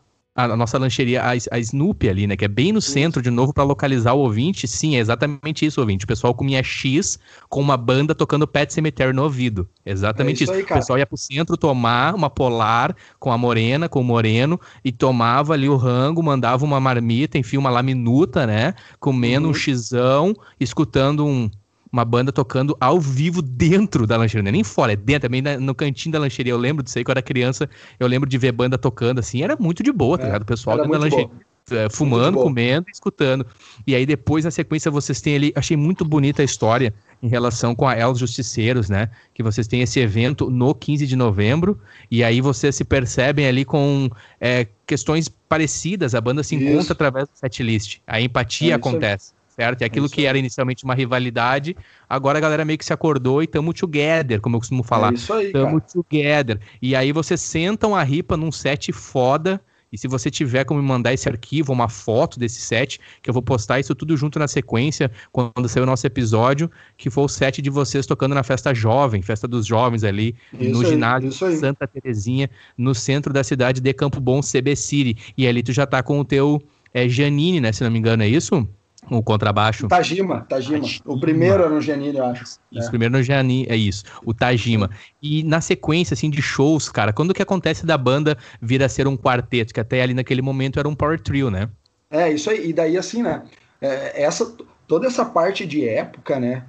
a, 0.43 0.55
nossa 0.55 0.77
lancheria, 0.77 1.21
a, 1.21 1.31
a 1.51 1.59
Snoopy 1.59 2.09
ali, 2.09 2.27
né? 2.27 2.35
Que 2.35 2.45
é 2.45 2.47
bem 2.47 2.71
no 2.71 2.81
centro, 2.81 3.21
de 3.21 3.29
novo, 3.29 3.53
para 3.53 3.63
localizar 3.63 4.13
o 4.13 4.19
ouvinte. 4.19 4.67
Sim, 4.67 4.95
é 4.95 4.99
exatamente 4.99 5.65
isso, 5.65 5.79
ouvinte. 5.79 6.05
O 6.05 6.07
pessoal 6.07 6.33
comia 6.33 6.63
X 6.63 7.19
com 7.49 7.59
uma 7.61 7.75
banda 7.75 8.15
tocando 8.15 8.47
Pet 8.47 8.73
Cemetery 8.73 9.13
no 9.13 9.23
ouvido. 9.23 9.67
Exatamente 9.85 10.41
é 10.41 10.43
isso. 10.43 10.53
isso. 10.53 10.53
Aí, 10.53 10.63
o 10.63 10.67
pessoal 10.67 10.99
ia 10.99 11.05
pro 11.05 11.17
centro 11.17 11.57
tomar 11.57 12.15
uma 12.15 12.29
polar 12.29 12.95
com 13.19 13.31
a 13.31 13.37
morena, 13.37 13.89
com 13.89 14.01
o 14.01 14.03
moreno, 14.03 14.59
e 14.83 14.91
tomava 14.91 15.53
ali 15.53 15.67
o 15.67 15.75
rango, 15.75 16.23
mandava 16.23 16.63
uma 16.63 16.79
marmita, 16.79 17.37
enfim, 17.37 17.57
uma 17.57 17.69
laminuta, 17.69 18.47
né? 18.47 18.73
Comendo 18.99 19.45
uhum. 19.45 19.51
um 19.51 19.53
xizão, 19.55 20.35
escutando 20.59 21.25
um 21.25 21.49
uma 21.91 22.05
banda 22.05 22.31
tocando 22.31 22.75
ao 22.79 22.99
vivo 22.99 23.41
dentro 23.41 24.05
da 24.05 24.17
lancheria, 24.17 24.43
não 24.43 24.49
é 24.49 24.51
nem 24.51 24.63
fora, 24.63 24.93
é 24.93 24.95
dentro, 24.95 25.29
também 25.29 25.41
no 25.41 25.73
cantinho 25.73 26.13
da 26.13 26.19
lancheria. 26.19 26.53
Eu 26.53 26.57
lembro 26.57 26.83
disso 26.83 26.97
aí, 26.97 27.03
quando 27.03 27.17
eu 27.17 27.19
era 27.19 27.21
criança, 27.21 27.69
eu 27.99 28.07
lembro 28.07 28.29
de 28.29 28.37
ver 28.37 28.51
banda 28.51 28.77
tocando 28.77 29.19
assim, 29.19 29.41
era 29.41 29.55
muito 29.59 29.81
de 29.81 29.91
boa, 29.91 30.17
tá 30.17 30.23
é, 30.23 30.27
ligado? 30.27 30.43
O 30.43 30.45
pessoal 30.45 30.77
dentro 30.77 30.91
da 30.91 30.99
lancheria. 30.99 31.29
É, 31.71 31.87
fumando, 31.87 32.35
comendo, 32.39 32.87
escutando. 32.91 33.45
E 33.85 33.93
aí 33.93 34.03
depois, 34.03 34.43
na 34.43 34.49
sequência, 34.49 34.89
vocês 34.89 35.21
têm 35.21 35.35
ali, 35.35 35.53
achei 35.55 35.77
muito 35.77 36.03
bonita 36.03 36.41
a 36.41 36.45
história 36.45 36.91
em 37.21 37.27
relação 37.27 37.75
com 37.75 37.87
a 37.87 37.95
Els 37.95 38.17
Justiceiros, 38.17 38.89
né? 38.89 39.11
Que 39.35 39.43
vocês 39.43 39.67
têm 39.67 39.81
esse 39.81 39.99
evento 39.99 40.49
no 40.49 40.73
15 40.73 41.05
de 41.05 41.15
novembro, 41.15 41.79
e 42.09 42.23
aí 42.23 42.41
vocês 42.41 42.75
se 42.75 42.83
percebem 42.83 43.45
ali 43.45 43.65
com 43.65 44.09
é, 44.41 44.65
questões 44.87 45.29
parecidas, 45.29 46.15
a 46.15 46.21
banda 46.21 46.41
se 46.41 46.55
encontra 46.55 46.81
Isso. 46.81 46.91
através 46.93 47.27
do 47.27 47.35
setlist, 47.35 47.99
a 48.07 48.19
empatia 48.19 48.71
é 48.71 48.75
acontece 48.75 49.33
certo? 49.59 49.81
E 49.81 49.83
aquilo 49.83 50.05
é 50.05 50.09
que 50.09 50.25
era 50.25 50.37
inicialmente 50.37 50.85
uma 50.85 50.95
rivalidade, 50.95 51.75
agora 52.07 52.37
a 52.37 52.41
galera 52.41 52.63
meio 52.63 52.77
que 52.77 52.85
se 52.85 52.93
acordou 52.93 53.43
e 53.43 53.47
tamo 53.47 53.73
together, 53.73 54.39
como 54.39 54.55
eu 54.55 54.59
costumo 54.59 54.83
falar. 54.83 55.11
É 55.11 55.15
isso 55.15 55.33
aí, 55.33 55.51
Tamo 55.51 55.81
cara. 55.81 55.93
together. 55.93 56.59
E 56.81 56.95
aí 56.95 57.11
vocês 57.11 57.41
sentam 57.41 57.93
a 57.93 58.01
ripa 58.01 58.37
num 58.37 58.53
set 58.53 58.93
foda, 58.93 59.61
e 59.91 59.97
se 59.97 60.07
você 60.07 60.31
tiver 60.31 60.63
como 60.63 60.81
me 60.81 60.87
mandar 60.87 61.13
esse 61.13 61.27
arquivo, 61.27 61.73
uma 61.73 61.89
foto 61.89 62.39
desse 62.39 62.61
set, 62.61 63.01
que 63.21 63.29
eu 63.29 63.33
vou 63.33 63.41
postar 63.41 63.81
isso 63.81 63.93
tudo 63.93 64.15
junto 64.15 64.39
na 64.39 64.47
sequência, 64.47 65.11
quando 65.31 65.67
sair 65.67 65.83
o 65.83 65.85
nosso 65.85 66.07
episódio, 66.07 66.71
que 66.95 67.09
foi 67.09 67.25
o 67.25 67.27
set 67.27 67.61
de 67.61 67.69
vocês 67.69 68.05
tocando 68.05 68.33
na 68.33 68.43
festa 68.43 68.73
jovem, 68.73 69.21
festa 69.21 69.45
dos 69.45 69.65
jovens 69.65 70.05
ali, 70.05 70.35
isso 70.57 70.71
no 70.71 70.81
aí, 70.81 70.89
ginásio 70.91 71.31
Santa 71.31 71.85
Terezinha, 71.85 72.49
no 72.77 72.95
centro 72.95 73.33
da 73.33 73.43
cidade 73.43 73.81
de 73.81 73.93
Campo 73.93 74.21
Bom, 74.21 74.39
CB 74.39 74.75
City. 74.75 75.33
E 75.37 75.45
ali 75.45 75.61
tu 75.61 75.73
já 75.73 75.85
tá 75.85 76.01
com 76.01 76.19
o 76.19 76.23
teu 76.23 76.61
é, 76.93 77.09
Janine, 77.09 77.59
né? 77.59 77.73
Se 77.73 77.83
não 77.83 77.91
me 77.91 77.99
engano, 77.99 78.23
é 78.23 78.27
isso? 78.27 78.65
O 79.09 79.23
contrabaixo. 79.23 79.87
Tajima, 79.87 80.45
Tajima. 80.47 80.85
O 81.05 81.19
primeiro 81.19 81.63
era 81.63 81.69
no 81.69 81.81
Janine, 81.81 82.17
eu 82.17 82.25
acho. 82.25 82.43
Isso, 82.43 82.87
é. 82.87 82.89
primeiro 82.89 83.17
no 83.17 83.23
Janine, 83.23 83.65
é 83.69 83.75
isso. 83.75 84.03
O 84.25 84.33
Tajima. 84.33 84.89
E 85.21 85.43
na 85.43 85.61
sequência, 85.61 86.13
assim, 86.13 86.29
de 86.29 86.41
shows, 86.41 86.89
cara, 86.89 87.11
quando 87.11 87.33
que 87.33 87.41
acontece 87.41 87.85
da 87.85 87.97
banda 87.97 88.37
vir 88.61 88.83
a 88.83 88.89
ser 88.89 89.07
um 89.07 89.17
quarteto? 89.17 89.73
Que 89.73 89.79
até 89.79 90.01
ali 90.01 90.13
naquele 90.13 90.41
momento 90.41 90.79
era 90.79 90.87
um 90.87 90.95
power 90.95 91.19
trio, 91.19 91.49
né? 91.49 91.69
É, 92.11 92.31
isso 92.31 92.49
aí. 92.49 92.69
E 92.69 92.73
daí, 92.73 92.97
assim, 92.97 93.23
né? 93.23 93.43
É, 93.81 94.23
essa, 94.23 94.53
toda 94.87 95.07
essa 95.07 95.25
parte 95.25 95.65
de 95.65 95.87
época, 95.87 96.39
né? 96.39 96.63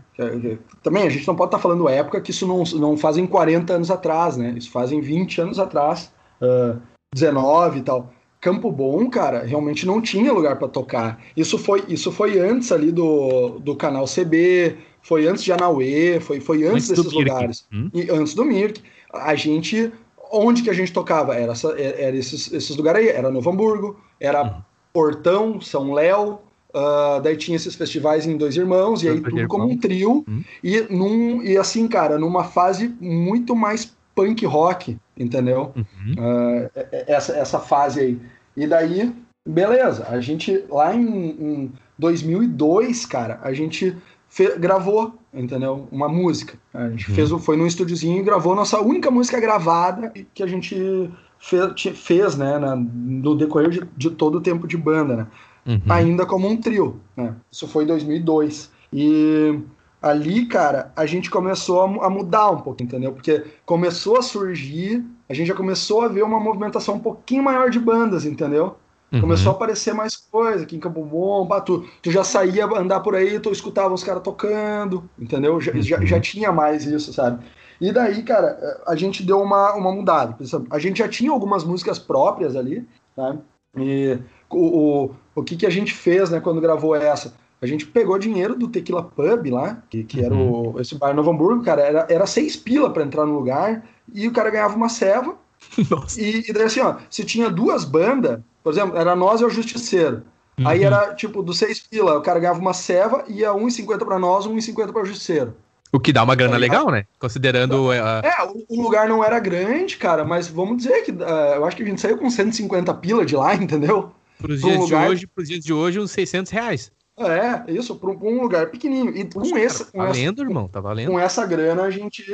Também 0.82 1.06
a 1.06 1.10
gente 1.10 1.26
não 1.26 1.34
pode 1.34 1.48
estar 1.48 1.58
tá 1.58 1.62
falando 1.62 1.88
época 1.88 2.20
que 2.20 2.30
isso 2.30 2.46
não, 2.46 2.62
não 2.78 2.96
fazem 2.96 3.26
40 3.26 3.72
anos 3.72 3.90
atrás, 3.90 4.36
né? 4.36 4.54
Isso 4.56 4.70
fazem 4.70 5.00
20 5.00 5.40
anos 5.40 5.58
atrás, 5.58 6.12
uh, 6.42 6.78
19 7.14 7.78
e 7.78 7.82
tal. 7.82 8.12
Campo 8.40 8.72
Bom, 8.72 9.08
cara, 9.10 9.44
realmente 9.44 9.84
não 9.86 10.00
tinha 10.00 10.32
lugar 10.32 10.58
para 10.58 10.66
tocar. 10.66 11.22
Isso 11.36 11.58
foi, 11.58 11.84
isso 11.88 12.10
foi 12.10 12.38
antes 12.38 12.72
ali 12.72 12.90
do, 12.90 13.58
do 13.58 13.76
canal 13.76 14.06
CB, 14.06 14.78
foi 15.02 15.26
antes 15.26 15.44
de 15.44 15.52
Anauê, 15.52 16.18
foi, 16.20 16.40
foi 16.40 16.64
antes, 16.64 16.90
antes 16.90 17.04
desses 17.04 17.12
lugares. 17.12 17.66
Hum? 17.72 17.90
E 17.92 18.10
antes 18.10 18.34
do 18.34 18.44
Mirk. 18.44 18.82
A 19.12 19.34
gente. 19.34 19.92
Onde 20.32 20.62
que 20.62 20.70
a 20.70 20.72
gente 20.72 20.92
tocava? 20.92 21.34
Era, 21.34 21.52
essa, 21.52 21.68
era 21.78 22.16
esses, 22.16 22.52
esses 22.52 22.76
lugares 22.76 23.02
aí. 23.02 23.08
Era 23.08 23.30
Novo 23.30 23.50
Hamburgo, 23.50 24.00
era 24.18 24.44
hum. 24.44 24.62
Portão, 24.92 25.60
São 25.60 25.92
Léo. 25.92 26.38
Uh, 26.72 27.20
daí 27.20 27.36
tinha 27.36 27.56
esses 27.56 27.74
festivais 27.74 28.26
em 28.26 28.36
Dois 28.36 28.56
Irmãos, 28.56 29.02
e 29.02 29.08
aí 29.08 29.20
tudo 29.20 29.48
como 29.48 29.64
um 29.64 29.76
trio. 29.76 30.24
Hum. 30.28 30.42
E, 30.62 30.80
num, 30.88 31.42
e 31.42 31.56
assim, 31.56 31.88
cara, 31.88 32.16
numa 32.16 32.44
fase 32.44 32.94
muito 33.00 33.56
mais 33.56 33.92
punk 34.20 34.44
rock, 34.44 34.98
entendeu? 35.16 35.72
Uhum. 35.74 36.12
Uh, 36.12 36.70
essa, 37.06 37.32
essa 37.32 37.58
fase 37.58 38.00
aí. 38.00 38.20
E 38.56 38.66
daí, 38.66 39.14
beleza, 39.48 40.06
a 40.08 40.20
gente 40.20 40.64
lá 40.68 40.94
em, 40.94 41.30
em 41.30 41.72
2002, 41.98 43.06
cara, 43.06 43.40
a 43.42 43.52
gente 43.52 43.96
fe, 44.28 44.58
gravou, 44.58 45.14
entendeu? 45.32 45.88
Uma 45.90 46.08
música. 46.08 46.58
A 46.74 46.88
gente 46.90 47.08
uhum. 47.08 47.14
fez, 47.14 47.30
foi 47.30 47.56
num 47.56 47.66
estúdiozinho 47.66 48.18
e 48.18 48.22
gravou 48.22 48.54
nossa 48.54 48.80
única 48.80 49.10
música 49.10 49.40
gravada 49.40 50.12
que 50.34 50.42
a 50.42 50.46
gente 50.46 51.10
fez, 51.38 51.72
fez 51.96 52.36
né, 52.36 52.58
na, 52.58 52.76
no 52.76 53.34
decorrer 53.34 53.70
de, 53.70 53.82
de 53.96 54.10
todo 54.10 54.36
o 54.36 54.40
tempo 54.40 54.66
de 54.66 54.76
banda, 54.76 55.16
né? 55.16 55.26
Uhum. 55.66 55.80
Ainda 55.88 56.26
como 56.26 56.48
um 56.48 56.56
trio, 56.56 57.00
né? 57.16 57.34
Isso 57.50 57.68
foi 57.68 57.84
em 57.84 57.86
2002. 57.86 58.70
E 58.92 59.60
ali, 60.00 60.46
cara, 60.46 60.92
a 60.96 61.04
gente 61.04 61.30
começou 61.30 61.82
a, 61.82 62.06
a, 62.06 62.10
mudar 62.10 62.50
um 62.50 62.60
pouco, 62.60 62.82
entendeu? 62.82 63.12
Porque 63.12 63.44
começou 63.66 64.16
a 64.16 64.22
surgir, 64.22 65.04
a 65.28 65.34
gente 65.34 65.48
já 65.48 65.54
começou 65.54 66.02
a 66.02 66.08
ver 66.08 66.22
uma 66.22 66.40
movimentação 66.40 66.94
um 66.94 67.00
pouquinho 67.00 67.42
maior 67.42 67.70
de 67.70 67.78
bandas, 67.78 68.24
entendeu? 68.24 68.76
Uhum. 69.12 69.20
Começou 69.20 69.52
a 69.52 69.54
aparecer 69.54 69.92
mais 69.92 70.16
coisa 70.16 70.62
aqui 70.62 70.76
em 70.76 70.80
Campo 70.80 71.04
Bom, 71.04 71.46
tu, 71.60 71.84
tu 72.00 72.10
já 72.10 72.22
saía 72.22 72.64
andar 72.66 73.00
por 73.00 73.14
aí, 73.14 73.38
tu 73.40 73.50
escutava 73.50 73.92
os 73.92 74.04
caras 74.04 74.22
tocando, 74.22 75.08
entendeu? 75.18 75.60
Já, 75.60 75.72
uhum. 75.72 75.82
já, 75.82 76.04
já, 76.04 76.20
tinha 76.20 76.52
mais 76.52 76.86
isso, 76.86 77.12
sabe? 77.12 77.44
E 77.80 77.92
daí, 77.92 78.22
cara, 78.22 78.82
a 78.86 78.94
gente 78.94 79.22
deu 79.24 79.40
uma, 79.40 79.74
uma 79.74 79.90
mudada. 79.90 80.36
A 80.70 80.78
gente 80.78 80.98
já 80.98 81.08
tinha 81.08 81.30
algumas 81.30 81.64
músicas 81.64 81.98
próprias 81.98 82.54
ali, 82.54 82.86
sabe? 83.16 83.40
E 83.76 84.18
o, 84.48 85.06
o, 85.06 85.14
o 85.34 85.42
que, 85.42 85.56
que 85.56 85.66
a 85.66 85.70
gente 85.70 85.92
fez, 85.92 86.30
né, 86.30 86.40
quando 86.40 86.60
gravou 86.60 86.94
essa? 86.94 87.34
A 87.62 87.66
gente 87.66 87.86
pegou 87.86 88.18
dinheiro 88.18 88.54
do 88.54 88.68
Tequila 88.68 89.02
Pub 89.02 89.50
lá, 89.50 89.82
que, 89.90 90.02
que 90.02 90.24
era 90.24 90.34
o, 90.34 90.72
uhum. 90.72 90.80
esse 90.80 90.94
bar 90.94 91.14
Novo 91.14 91.30
Hamburgo, 91.30 91.62
cara, 91.62 91.82
era, 91.82 92.06
era 92.08 92.26
seis 92.26 92.56
pila 92.56 92.90
para 92.90 93.02
entrar 93.02 93.26
no 93.26 93.34
lugar, 93.34 93.84
e 94.12 94.26
o 94.26 94.32
cara 94.32 94.50
ganhava 94.50 94.76
uma 94.76 94.88
ceva. 94.88 95.36
E, 96.16 96.48
e 96.48 96.52
daí 96.54 96.64
assim, 96.64 96.80
ó, 96.80 96.96
se 97.10 97.22
tinha 97.22 97.50
duas 97.50 97.84
bandas, 97.84 98.40
por 98.64 98.72
exemplo, 98.72 98.96
era 98.96 99.14
nós 99.14 99.42
e 99.42 99.44
o 99.44 99.50
Justiceiro. 99.50 100.22
Uhum. 100.58 100.66
Aí 100.66 100.82
era 100.82 101.14
tipo, 101.14 101.42
dos 101.42 101.58
seis 101.58 101.80
pila, 101.80 102.16
o 102.16 102.22
cara 102.22 102.40
ganhava 102.40 102.58
uma 102.58 102.72
ceva, 102.72 103.24
ia 103.28 103.50
1,50 103.50 104.04
para 104.04 104.18
nós, 104.18 104.46
1,50 104.46 104.92
para 104.92 105.02
o 105.02 105.04
Justiceiro. 105.04 105.54
O 105.92 105.98
que 105.98 106.12
dá 106.12 106.22
uma 106.22 106.34
grana 106.34 106.56
legal, 106.56 106.90
né? 106.90 107.04
Considerando. 107.18 107.88
Uh... 107.88 107.92
É, 107.92 108.32
o, 108.68 108.80
lugar 108.80 109.08
não 109.08 109.24
era 109.24 109.40
grande, 109.40 109.96
cara, 109.96 110.24
mas 110.24 110.46
vamos 110.46 110.78
dizer 110.78 111.02
que 111.02 111.10
uh, 111.10 111.54
eu 111.56 111.64
acho 111.64 111.76
que 111.76 111.82
a 111.82 111.86
gente 111.86 112.00
saiu 112.00 112.16
com 112.16 112.30
150 112.30 112.94
pila 112.94 113.26
de 113.26 113.34
lá, 113.34 113.54
entendeu? 113.56 114.12
Para 114.38 114.52
os 114.52 114.60
dias, 114.60 114.78
lugar... 114.78 115.06
de 115.06 115.10
hoje, 115.10 115.26
pros 115.26 115.48
dias 115.48 115.64
de 115.64 115.72
hoje, 115.72 115.98
uns 115.98 116.12
600 116.12 116.52
reais. 116.52 116.92
É, 117.20 117.64
isso, 117.70 117.94
para 117.96 118.10
um 118.10 118.40
lugar 118.40 118.70
pequenininho. 118.70 119.16
E 119.16 119.24
Poxa, 119.24 119.50
com 119.50 119.58
essa. 119.58 119.84
Tá 119.84 119.90
valendo, 119.98 120.40
essa, 120.40 120.48
irmão, 120.48 120.68
tá 120.68 120.80
valendo. 120.80 121.10
Com 121.10 121.20
essa 121.20 121.46
grana 121.46 121.82
a 121.82 121.90
gente. 121.90 122.24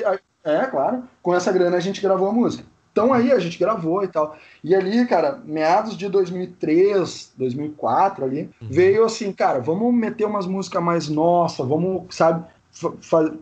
É, 0.44 0.66
claro. 0.66 1.02
Com 1.22 1.34
essa 1.34 1.50
grana 1.50 1.76
a 1.76 1.80
gente 1.80 2.00
gravou 2.00 2.28
a 2.28 2.32
música. 2.32 2.64
Então 2.96 3.12
aí 3.12 3.30
a 3.30 3.38
gente 3.38 3.58
gravou 3.58 4.02
e 4.04 4.08
tal. 4.08 4.38
E 4.64 4.74
ali, 4.74 5.04
cara, 5.06 5.38
meados 5.44 5.98
de 5.98 6.08
2003, 6.08 7.34
2004 7.36 8.24
ali, 8.24 8.48
uhum. 8.62 8.68
veio 8.70 9.04
assim, 9.04 9.32
cara, 9.34 9.58
vamos 9.60 9.92
meter 9.92 10.24
umas 10.24 10.46
músicas 10.46 10.82
mais 10.82 11.06
nossas, 11.06 11.68
vamos, 11.68 12.06
sabe, 12.14 12.46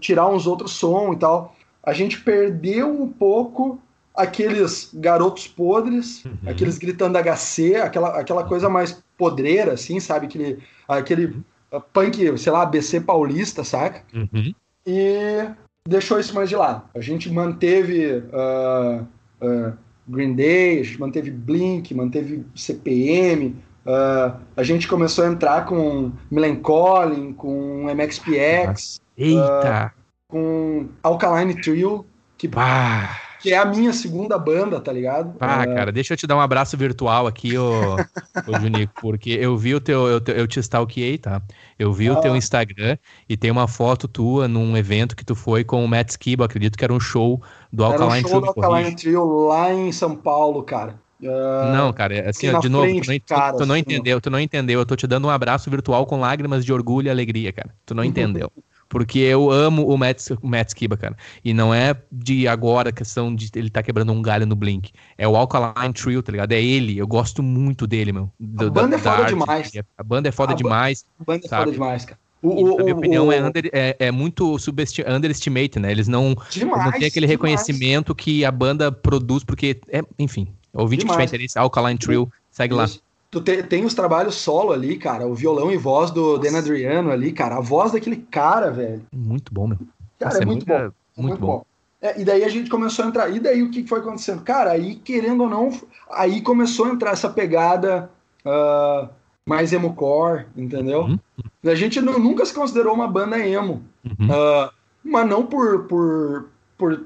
tirar 0.01 0.27
uns 0.27 0.49
outros 0.49 0.73
sons 0.73 1.15
e 1.15 1.19
tal. 1.21 1.55
A 1.85 1.93
gente 1.93 2.21
perdeu 2.21 2.89
um 2.89 3.09
pouco 3.09 3.79
aqueles 4.15 4.91
garotos 4.95 5.49
podres, 5.49 6.25
uhum. 6.25 6.37
aqueles 6.47 6.79
gritando 6.79 7.19
HC, 7.19 7.77
aquela, 7.77 8.21
aquela 8.21 8.45
coisa 8.45 8.69
mais 8.69 9.03
podreira, 9.19 9.73
assim, 9.73 9.99
sabe? 9.99 10.27
Aquele, 10.27 10.59
aquele 10.87 11.27
uhum. 11.27 11.83
punk, 11.93 12.39
sei 12.39 12.53
lá, 12.53 12.63
ABC 12.63 13.01
paulista, 13.01 13.65
saca? 13.65 14.03
Uhum. 14.15 14.55
E 14.87 15.49
deixou 15.89 16.21
isso 16.21 16.35
mais 16.35 16.49
de 16.49 16.55
lado. 16.55 16.83
A 16.95 17.01
gente 17.01 17.31
manteve 17.31 18.19
uh, 18.19 19.03
uh, 19.43 19.73
Green 20.07 20.35
Day, 20.35 20.81
a 20.81 20.85
gente 20.85 21.01
manteve 21.01 21.31
Blink, 21.31 21.93
manteve 21.93 22.45
CPM, 22.55 23.57
uh, 23.85 24.39
a 24.57 24.63
gente 24.63 24.87
começou 24.87 25.25
a 25.25 25.29
entrar 25.29 25.65
com 25.65 26.13
Melancholy, 26.31 27.33
com 27.35 27.87
MXPX, 27.93 29.01
Eita! 29.17 29.93
com 30.29 30.87
Alkaline 31.03 31.61
Trio, 31.61 32.07
que... 32.39 32.49
Ah 32.55 33.24
que 33.45 33.53
é 33.53 33.59
a 33.59 33.65
minha 33.67 33.93
segunda 33.93 34.39
banda, 34.39 34.81
tá 34.81 34.91
ligado? 34.91 35.35
Ah, 35.39 35.65
é... 35.65 35.75
cara, 35.75 35.93
deixa 35.93 36.15
eu 36.15 36.17
te 36.17 36.27
dar 36.27 36.35
um 36.35 36.41
abraço 36.41 36.79
virtual 36.79 37.27
aqui, 37.27 37.59
ô, 37.59 37.97
ô 38.47 38.57
Junico, 38.59 38.95
porque 39.03 39.37
eu 39.39 39.55
vi 39.55 39.75
o 39.75 39.81
teu, 39.81 40.07
eu, 40.07 40.23
eu 40.29 40.47
te 40.47 40.61
stalkeei, 40.61 41.19
tá? 41.19 41.43
Eu 41.79 41.93
vi 41.93 42.09
ah. 42.09 42.15
o 42.15 42.21
teu 42.23 42.35
Instagram 42.35 42.97
e 43.29 43.37
tem 43.37 43.51
uma 43.51 43.69
foto 43.69 44.09
tua 44.09 44.49
num 44.49 44.75
evento 44.79 45.15
que 45.15 45.27
tu 45.27 45.35
foi 45.35 45.63
com 45.63 45.85
o 45.85 45.87
Matt 45.87 46.09
Skiba, 46.09 46.47
acredito 46.47 46.79
que 46.79 46.85
era 46.85 46.93
um 46.95 46.99
show 46.99 47.43
do 47.71 47.85
Alkaline 47.85 48.23
Trio. 48.23 48.31
Era 48.31 48.39
um 48.39 48.45
show 48.45 48.55
do 48.55 48.65
Alkaline 48.65 48.97
Trio 48.97 49.47
lá 49.47 49.75
em 49.75 49.93
São 49.93 50.17
Paulo, 50.17 50.63
cara. 50.63 50.99
Uh, 51.21 51.71
não, 51.71 51.93
cara, 51.93 52.15
é 52.15 52.29
assim, 52.31 52.49
ó, 52.49 52.59
de 52.61 52.71
novo, 52.71 53.05
frente, 53.05 53.27
tu 53.27 53.35
não, 53.35 53.39
cara, 53.39 53.57
tu 53.59 53.67
não 53.67 53.75
assim, 53.75 53.81
entendeu, 53.83 54.21
tu 54.23 54.31
não 54.31 54.41
entendeu. 54.41 54.81
Eu 54.81 54.87
tô 54.87 54.97
te 54.97 55.07
dando 55.07 55.27
um 55.27 55.31
abraço 55.31 55.71
virtual 55.71 56.07
com 56.07 56.19
lágrimas 56.19 56.65
de 56.65 56.73
orgulho 56.73 57.09
e 57.09 57.11
alegria, 57.11 57.53
cara. 57.53 57.69
Tu 57.85 57.95
não 57.95 58.05
entendeu. 58.05 58.51
Porque 58.89 59.19
eu 59.19 59.51
amo 59.51 59.87
o 59.87 59.97
Matt, 59.97 60.31
o 60.41 60.49
Matt 60.49 60.69
Skiba, 60.69 60.97
cara. 60.97 61.17
E 61.45 61.53
não 61.53 61.75
é 61.75 61.97
de 62.11 62.47
agora 62.47 62.91
a 62.91 62.93
questão 62.93 63.35
de 63.35 63.51
ele 63.55 63.71
tá 63.71 63.83
quebrando 63.83 64.13
um 64.13 64.23
galho 64.23 64.47
no 64.47 64.55
Blink. 64.55 64.93
É 65.19 65.27
o 65.27 65.37
Alkaline 65.37 65.93
Trio, 65.93 66.23
tá 66.23 66.33
ligado? 66.33 66.53
É 66.53 66.63
ele. 66.63 66.97
Eu 66.97 67.07
gosto 67.07 67.43
muito 67.43 67.87
dele, 67.87 68.13
meu. 68.13 68.31
Do, 68.39 68.67
a 68.67 68.71
banda 68.71 68.97
da, 68.97 68.97
é 68.97 69.17
foda 69.17 69.29
demais. 69.29 69.73
A 69.99 70.03
banda 70.03 70.29
é 70.29 70.33
foda 70.33 70.53
a 70.53 70.57
demais. 70.57 71.05
A 71.21 71.25
banda 71.25 71.45
é 71.45 71.49
sabe? 71.49 71.65
foda 71.65 71.73
demais, 71.73 72.05
cara. 72.05 72.19
O, 72.43 72.77
na 72.77 72.85
minha 72.85 72.95
o, 72.95 72.99
opinião, 72.99 73.27
o, 73.29 73.33
é, 73.33 73.43
under, 73.43 73.71
é, 73.73 73.97
é, 73.99 74.11
muito 74.11 74.57
underestimate, 75.09 75.79
né? 75.79 75.91
Eles 75.91 76.07
não, 76.07 76.37
demais, 76.51 76.85
não 76.85 76.93
têm 76.93 77.09
aquele 77.09 77.27
demais. 77.27 77.31
reconhecimento 77.31 78.15
que 78.15 78.45
a 78.45 78.51
banda 78.51 78.93
produz, 78.93 79.43
porque, 79.43 79.81
é, 79.89 80.03
enfim, 80.19 80.49
ouvinte 80.75 81.01
demais. 81.01 81.17
que 81.17 81.23
tiver 81.23 81.37
interesse, 81.37 81.59
Alkaline 81.59 81.99
Trio, 81.99 82.31
segue 82.51 82.75
Isso. 82.75 82.97
lá. 82.97 83.05
Tu 83.35 83.41
te, 83.41 83.65
tem 83.65 83.85
os 83.85 83.95
trabalhos 83.95 84.37
solo 84.37 84.73
ali, 84.73 84.97
cara, 84.97 85.27
o 85.27 85.35
violão 85.35 85.73
e 85.73 85.77
voz 85.77 86.13
do 86.13 86.39
Dan 86.39 86.57
Adriano 86.57 87.11
ali, 87.11 87.33
cara, 87.33 87.57
a 87.57 87.61
voz 87.61 87.91
daquele 87.91 88.15
cara, 88.17 88.71
velho. 88.71 89.05
Muito 89.13 89.53
bom, 89.53 89.67
meu. 89.67 89.79
Cara, 90.21 90.35
Nossa, 90.35 90.43
é, 90.45 90.47
muito, 90.47 90.73
é 90.73 90.79
muito 90.79 90.91
bom. 90.93 91.23
Muito, 91.23 91.29
muito 91.29 91.41
bom. 91.41 91.47
bom. 91.47 91.67
É, 92.01 92.21
e 92.21 92.25
daí 92.25 92.45
a 92.45 92.49
gente 92.49 92.71
começou 92.71 93.05
a 93.05 93.09
entrar. 93.09 93.29
E 93.31 93.41
daí 93.41 93.61
o 93.61 93.73
que 93.73 93.85
foi 93.89 93.99
acontecendo? 93.99 94.43
Cara, 94.43 94.71
aí 94.71 94.95
querendo 94.95 95.43
ou 95.43 95.51
não, 95.51 95.71
aí 96.13 96.43
começou 96.43 96.87
a 96.87 96.91
entrar 96.91 97.11
essa 97.11 97.29
pegada 97.29 98.09
uh, 98.47 99.09
mais 99.45 99.73
emo-core, 99.73 100.47
entendeu? 100.57 101.01
Uhum. 101.01 101.19
A 101.65 101.75
gente 101.75 102.01
não, 102.01 102.21
nunca 102.21 102.47
se 102.47 102.55
considerou 102.55 102.95
uma 102.95 103.09
banda 103.09 103.37
emo. 103.45 103.83
Uhum. 104.05 104.29
Uh, 104.29 104.71
mas 105.03 105.29
não 105.29 105.45
por, 105.45 105.87
por, 105.87 106.49
por 106.79 107.01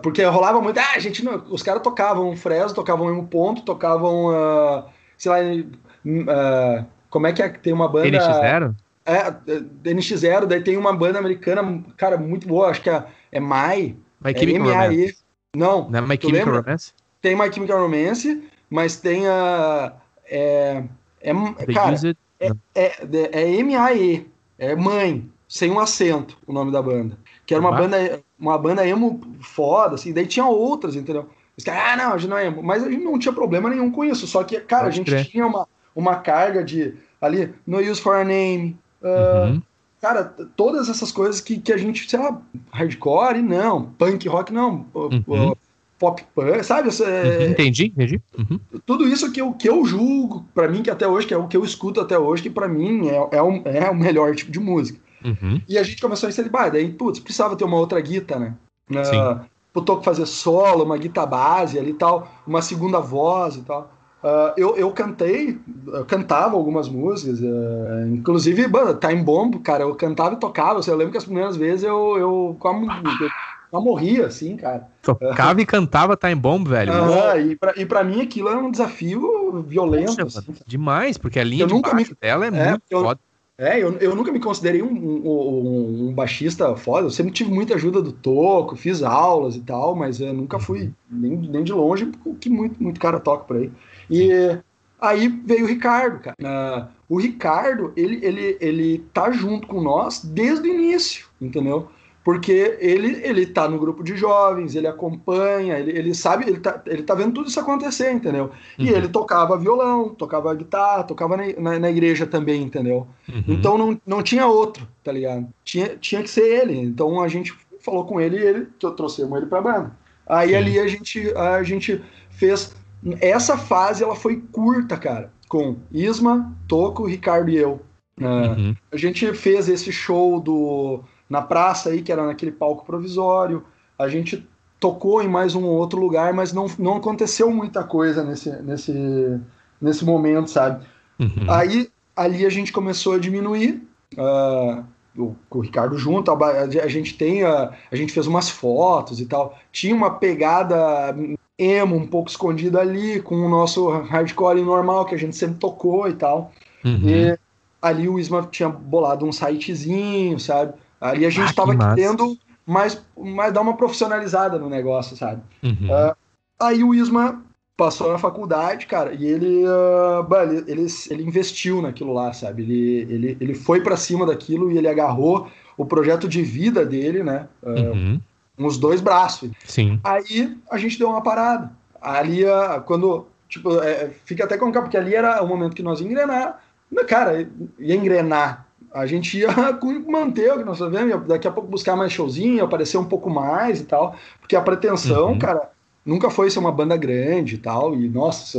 porque 0.00 0.24
rolava 0.24 0.62
muito. 0.62 0.78
Ah, 0.78 0.94
a 0.94 0.98
gente 0.98 1.22
não, 1.22 1.44
os 1.50 1.62
caras 1.62 1.82
tocavam 1.82 2.34
Fresno, 2.36 2.74
tocavam 2.74 3.10
emo 3.10 3.26
ponto, 3.26 3.62
tocavam 3.62 4.28
uh, 4.28 4.84
sei 5.22 5.30
lá, 5.30 5.38
uh, 5.38 6.86
como 7.08 7.28
é 7.28 7.32
que 7.32 7.42
é? 7.42 7.48
Tem 7.48 7.72
uma 7.72 7.88
banda. 7.88 8.08
NX0? 8.08 8.74
É, 9.06 9.14
é 9.14 9.94
NX0, 9.94 10.46
daí 10.46 10.60
tem 10.62 10.76
uma 10.76 10.92
banda 10.92 11.18
americana, 11.18 11.82
cara, 11.96 12.16
muito 12.18 12.48
boa, 12.48 12.68
acho 12.68 12.82
que 12.82 12.90
é, 12.90 13.04
é 13.30 13.40
My. 13.40 13.96
My 14.20 14.36
Chemical 14.36 14.70
é 14.70 14.88
Romance. 14.88 15.18
Não. 15.54 15.88
Não 15.88 15.98
é 15.98 16.02
My 16.02 16.18
Chemical 16.20 16.54
Romance? 16.56 16.92
Tem 17.20 17.36
My 17.36 17.52
Chemical 17.52 17.82
Romance, 17.82 18.42
mas 18.68 18.96
tem 18.96 19.28
a. 19.28 19.92
É, 20.28 20.82
é, 21.20 21.32
cara, 21.72 21.94
é, 22.40 22.50
é, 22.74 22.92
é, 23.12 23.58
é 23.58 23.62
MAE, 23.62 24.26
é 24.58 24.74
mãe, 24.74 25.30
sem 25.48 25.70
um 25.70 25.78
acento, 25.78 26.36
o 26.48 26.52
nome 26.52 26.72
da 26.72 26.82
banda. 26.82 27.16
Que 27.46 27.54
era 27.54 27.60
uma 27.60 27.70
banda, 27.70 28.20
uma 28.36 28.58
banda 28.58 28.86
emo 28.86 29.20
foda, 29.40 29.94
assim, 29.94 30.12
daí 30.12 30.26
tinha 30.26 30.46
outras, 30.46 30.96
entendeu? 30.96 31.28
Os 31.62 31.64
caras, 31.64 31.82
ah, 31.86 31.96
não, 31.96 32.14
a 32.14 32.18
gente 32.18 32.30
não 32.30 32.36
é 32.36 32.46
emo. 32.46 32.60
Mas 32.60 32.82
a 32.82 32.90
gente 32.90 33.04
não 33.04 33.16
tinha 33.18 33.32
problema 33.32 33.70
nenhum 33.70 33.88
com 33.88 34.04
isso. 34.04 34.26
Só 34.26 34.42
que, 34.42 34.58
cara, 34.60 34.84
Pode 34.84 34.94
a 34.94 34.96
gente 34.96 35.10
crer. 35.10 35.24
tinha 35.26 35.46
uma, 35.46 35.68
uma 35.94 36.16
carga 36.16 36.64
de 36.64 36.94
ali, 37.20 37.54
no 37.64 37.78
use 37.78 38.00
for 38.00 38.16
a 38.16 38.24
name. 38.24 38.76
Uh, 39.00 39.46
uhum. 39.46 39.62
Cara, 40.00 40.24
todas 40.56 40.88
essas 40.88 41.12
coisas 41.12 41.40
que, 41.40 41.58
que 41.58 41.72
a 41.72 41.76
gente, 41.76 42.10
sei 42.10 42.18
lá, 42.18 42.42
hardcore, 42.72 43.40
não, 43.40 43.84
punk 43.96 44.28
rock, 44.28 44.52
não. 44.52 44.84
Uhum. 44.92 45.54
Pop 46.00 46.24
punk, 46.34 46.64
sabe? 46.64 46.88
Uhum, 46.88 47.50
entendi, 47.50 47.86
entendi. 47.86 48.20
Uhum. 48.36 48.58
Tudo 48.84 49.06
isso 49.06 49.30
que 49.30 49.40
eu, 49.40 49.52
que 49.52 49.68
eu 49.68 49.84
julgo, 49.84 50.44
para 50.52 50.66
mim, 50.66 50.82
que 50.82 50.90
até 50.90 51.06
hoje, 51.06 51.28
que 51.28 51.34
é 51.34 51.36
o 51.36 51.46
que 51.46 51.56
eu 51.56 51.64
escuto 51.64 52.00
até 52.00 52.18
hoje, 52.18 52.42
que 52.42 52.50
para 52.50 52.66
mim 52.66 53.06
é, 53.06 53.36
é, 53.36 53.42
um, 53.42 53.62
é 53.64 53.88
o 53.88 53.94
melhor 53.94 54.34
tipo 54.34 54.50
de 54.50 54.58
música. 54.58 54.98
Uhum. 55.24 55.62
E 55.68 55.78
a 55.78 55.84
gente 55.84 56.02
começou 56.02 56.26
a 56.26 56.30
incentivar, 56.30 56.72
daí, 56.72 56.90
putz, 56.90 57.20
precisava 57.20 57.54
ter 57.54 57.62
uma 57.62 57.76
outra 57.76 58.00
guita, 58.00 58.36
né? 58.36 58.56
Uh, 58.90 59.52
pro 59.72 59.82
Toco 59.82 60.02
fazer 60.02 60.26
solo, 60.26 60.84
uma 60.84 60.98
guitarra 60.98 61.26
base 61.26 61.78
ali 61.78 61.90
e 61.90 61.94
tal, 61.94 62.28
uma 62.46 62.60
segunda 62.62 63.00
voz 63.00 63.56
e 63.56 63.62
tal. 63.62 63.90
Uh, 64.22 64.54
eu, 64.56 64.76
eu 64.76 64.92
cantei, 64.92 65.58
eu 65.88 66.04
cantava 66.04 66.54
algumas 66.54 66.88
músicas, 66.88 67.40
uh, 67.40 68.06
inclusive 68.06 68.66
Time 69.00 69.22
Bomb, 69.22 69.58
cara, 69.58 69.82
eu 69.82 69.94
cantava 69.96 70.34
e 70.34 70.38
tocava. 70.38 70.80
Eu 70.86 70.96
lembro 70.96 71.10
que 71.10 71.18
as 71.18 71.24
primeiras 71.24 71.56
vezes 71.56 71.82
eu, 71.82 72.16
eu, 72.16 72.56
eu, 72.60 73.28
eu 73.72 73.80
morria, 73.80 74.26
assim, 74.26 74.56
cara. 74.56 74.86
Tocava 75.02 75.60
e 75.60 75.66
cantava 75.66 76.16
Time 76.16 76.36
Bomb, 76.36 76.68
velho. 76.68 76.92
Uh, 76.92 77.50
e, 77.50 77.56
pra, 77.56 77.72
e 77.76 77.84
pra 77.84 78.04
mim 78.04 78.20
aquilo 78.20 78.48
era 78.48 78.58
um 78.58 78.70
desafio 78.70 79.64
violento. 79.66 80.14
Poxa, 80.14 80.38
assim, 80.38 80.54
demais, 80.64 81.18
porque 81.18 81.40
a 81.40 81.44
linha 81.44 81.64
eu 81.64 81.66
de 81.66 81.74
nunca 81.74 81.92
me... 81.92 82.06
dela 82.20 82.44
é, 82.44 82.48
é 82.48 82.70
muito 82.70 82.82
eu, 82.90 83.02
foda. 83.02 83.20
É, 83.62 83.80
eu, 83.80 83.96
eu 83.98 84.16
nunca 84.16 84.32
me 84.32 84.40
considerei 84.40 84.82
um, 84.82 84.88
um, 84.88 86.08
um, 86.08 86.12
baixista 86.12 86.74
foda. 86.74 87.06
Eu 87.06 87.10
sempre 87.10 87.32
tive 87.32 87.48
muita 87.48 87.76
ajuda 87.76 88.02
do 88.02 88.10
Toco, 88.10 88.74
fiz 88.74 89.04
aulas 89.04 89.54
e 89.54 89.60
tal, 89.60 89.94
mas 89.94 90.20
eu 90.20 90.34
nunca 90.34 90.58
fui 90.58 90.90
nem, 91.08 91.36
nem 91.36 91.62
de 91.62 91.72
longe 91.72 92.10
o 92.24 92.34
que 92.34 92.50
muito, 92.50 92.82
muito 92.82 93.00
cara 93.00 93.20
toca 93.20 93.44
por 93.44 93.56
aí. 93.58 93.70
E 94.10 94.58
aí 95.00 95.28
veio 95.28 95.64
o 95.64 95.68
Ricardo, 95.68 96.18
cara. 96.18 96.36
Uh, 96.42 96.88
o 97.08 97.20
Ricardo, 97.20 97.92
ele, 97.96 98.18
ele, 98.26 98.56
ele 98.60 98.98
tá 99.14 99.30
junto 99.30 99.68
com 99.68 99.80
nós 99.80 100.24
desde 100.24 100.68
o 100.68 100.74
início, 100.74 101.28
entendeu? 101.40 101.88
Porque 102.24 102.76
ele 102.80 103.20
ele 103.24 103.46
tá 103.46 103.68
no 103.68 103.78
grupo 103.78 104.02
de 104.02 104.16
jovens, 104.16 104.74
ele 104.74 104.86
acompanha, 104.86 105.78
ele, 105.78 105.90
ele 105.90 106.14
sabe, 106.14 106.46
ele 106.46 106.60
tá, 106.60 106.80
ele 106.86 107.02
tá 107.02 107.14
vendo 107.14 107.34
tudo 107.34 107.48
isso 107.48 107.58
acontecer, 107.58 108.12
entendeu? 108.12 108.50
E 108.78 108.90
uhum. 108.90 108.96
ele 108.96 109.08
tocava 109.08 109.58
violão, 109.58 110.10
tocava 110.10 110.54
guitarra, 110.54 111.02
tocava 111.02 111.36
na, 111.36 111.44
na, 111.58 111.78
na 111.78 111.90
igreja 111.90 112.26
também, 112.26 112.62
entendeu? 112.62 113.06
Uhum. 113.28 113.44
Então 113.48 113.76
não, 113.76 114.00
não 114.06 114.22
tinha 114.22 114.46
outro, 114.46 114.86
tá 115.02 115.10
ligado? 115.10 115.48
Tinha, 115.64 115.96
tinha 115.96 116.22
que 116.22 116.30
ser 116.30 116.62
ele. 116.62 116.78
Então 116.78 117.20
a 117.20 117.28
gente 117.28 117.52
falou 117.80 118.04
com 118.04 118.20
ele 118.20 118.36
e 118.38 118.42
ele, 118.42 118.66
trouxemos 118.78 119.36
ele 119.36 119.46
pra 119.46 119.60
banda. 119.60 119.96
Aí 120.26 120.50
Sim. 120.50 120.54
ali 120.56 120.78
a 120.78 120.86
gente, 120.86 121.36
a 121.36 121.62
gente 121.62 122.00
fez. 122.30 122.74
Essa 123.20 123.58
fase 123.58 124.04
ela 124.04 124.14
foi 124.14 124.40
curta, 124.52 124.96
cara, 124.96 125.32
com 125.48 125.76
Isma, 125.90 126.56
Toco, 126.68 127.04
Ricardo 127.04 127.50
e 127.50 127.56
eu. 127.56 127.80
Uh, 128.20 128.24
uhum. 128.24 128.76
A 128.92 128.96
gente 128.96 129.32
fez 129.34 129.68
esse 129.68 129.90
show 129.90 130.38
do 130.38 131.02
na 131.32 131.40
praça 131.40 131.88
aí, 131.88 132.02
que 132.02 132.12
era 132.12 132.26
naquele 132.26 132.52
palco 132.52 132.84
provisório. 132.84 133.64
A 133.98 134.06
gente 134.06 134.46
tocou 134.78 135.22
em 135.22 135.28
mais 135.28 135.54
um 135.54 135.64
outro 135.64 135.98
lugar, 135.98 136.34
mas 136.34 136.52
não, 136.52 136.66
não 136.78 136.96
aconteceu 136.96 137.50
muita 137.50 137.82
coisa 137.82 138.22
nesse, 138.22 138.50
nesse, 138.62 139.40
nesse 139.80 140.04
momento, 140.04 140.50
sabe? 140.50 140.84
Uhum. 141.18 141.50
Aí 141.50 141.88
ali 142.14 142.44
a 142.44 142.50
gente 142.50 142.70
começou 142.70 143.14
a 143.14 143.18
diminuir. 143.18 143.82
Uh, 144.12 144.84
o, 145.16 145.34
o, 145.50 145.60
Ricardo 145.60 145.96
junto, 145.96 146.30
a, 146.30 146.50
a, 146.60 146.88
gente 146.88 147.16
tem 147.16 147.44
a, 147.44 147.72
a 147.90 147.96
gente 147.96 148.12
fez 148.12 148.26
umas 148.26 148.50
fotos 148.50 149.18
e 149.18 149.24
tal. 149.24 149.58
Tinha 149.72 149.94
uma 149.94 150.10
pegada 150.10 151.16
emo 151.58 151.96
um 151.96 152.06
pouco 152.06 152.28
escondida 152.28 152.78
ali, 152.78 153.22
com 153.22 153.36
o 153.36 153.48
nosso 153.48 153.88
hardcore 153.88 154.60
normal 154.60 155.06
que 155.06 155.14
a 155.14 155.18
gente 155.18 155.34
sempre 155.34 155.56
tocou 155.56 156.06
e 156.08 156.12
tal. 156.12 156.52
Uhum. 156.84 157.08
E 157.08 157.38
ali 157.80 158.06
o 158.06 158.18
Isma 158.18 158.46
tinha 158.50 158.68
bolado 158.68 159.24
um 159.24 159.32
sitezinho, 159.32 160.38
sabe? 160.38 160.74
Ali 161.02 161.26
a 161.26 161.30
gente 161.30 161.50
estava 161.50 161.72
ah, 161.74 161.94
querendo 161.94 162.38
mais, 162.64 163.02
mais 163.18 163.52
dar 163.52 163.60
uma 163.60 163.76
profissionalizada 163.76 164.56
no 164.56 164.70
negócio, 164.70 165.16
sabe? 165.16 165.42
Uhum. 165.60 165.88
Uh, 165.90 166.14
aí 166.60 166.84
o 166.84 166.94
Isma 166.94 167.42
passou 167.76 168.12
na 168.12 168.18
faculdade, 168.18 168.86
cara, 168.86 169.12
e 169.12 169.26
ele, 169.26 169.64
uh, 169.66 170.24
ele, 170.42 170.64
ele, 170.68 170.86
ele, 171.10 171.22
investiu 171.24 171.82
naquilo 171.82 172.12
lá, 172.12 172.32
sabe? 172.32 172.62
Ele, 172.62 173.12
ele, 173.12 173.36
ele 173.40 173.54
foi 173.54 173.80
para 173.80 173.96
cima 173.96 174.24
daquilo 174.24 174.70
e 174.70 174.78
ele 174.78 174.86
agarrou 174.86 175.48
o 175.76 175.84
projeto 175.84 176.28
de 176.28 176.40
vida 176.42 176.86
dele, 176.86 177.24
né? 177.24 177.48
Uh, 177.60 177.70
uhum. 177.70 178.20
Uns 178.56 178.78
dois 178.78 179.00
braços. 179.00 179.50
Sim. 179.64 179.98
Aí 180.04 180.56
a 180.70 180.78
gente 180.78 181.00
deu 181.00 181.08
uma 181.08 181.22
parada. 181.22 181.72
Ali, 182.00 182.44
uh, 182.44 182.80
quando. 182.86 183.26
Tipo, 183.48 183.80
é, 183.80 184.10
fica 184.24 184.44
até 184.44 184.56
com 184.56 184.70
porque 184.70 184.96
ali 184.96 185.14
era 185.14 185.42
o 185.42 185.48
momento 185.48 185.74
que 185.74 185.82
nós 185.82 186.00
ia 186.00 186.06
engrenar. 186.06 186.62
Cara, 187.06 187.46
ia 187.78 187.96
engrenar 187.96 188.66
a 188.92 189.06
gente 189.06 189.38
ia 189.38 189.48
manter 190.08 190.52
o 190.52 190.58
que 190.58 190.64
nós 190.64 190.78
fazemos, 190.78 191.26
daqui 191.26 191.48
a 191.48 191.50
pouco 191.50 191.68
buscar 191.68 191.96
mais 191.96 192.12
showzinho, 192.12 192.64
aparecer 192.64 192.98
um 192.98 193.04
pouco 193.04 193.30
mais 193.30 193.80
e 193.80 193.84
tal, 193.84 194.14
porque 194.40 194.56
a 194.56 194.60
pretensão, 194.60 195.32
uhum. 195.32 195.38
cara, 195.38 195.70
nunca 196.04 196.30
foi 196.30 196.50
ser 196.50 196.58
uma 196.58 196.72
banda 196.72 196.96
grande 196.96 197.54
e 197.54 197.58
tal, 197.58 197.94
e 197.94 198.08
nossa, 198.08 198.58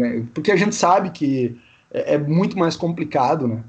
é, 0.00 0.22
porque 0.34 0.50
a 0.50 0.56
gente 0.56 0.74
sabe 0.74 1.10
que 1.10 1.56
é, 1.92 2.14
é 2.14 2.18
muito 2.18 2.58
mais 2.58 2.76
complicado, 2.76 3.46
né? 3.46 3.62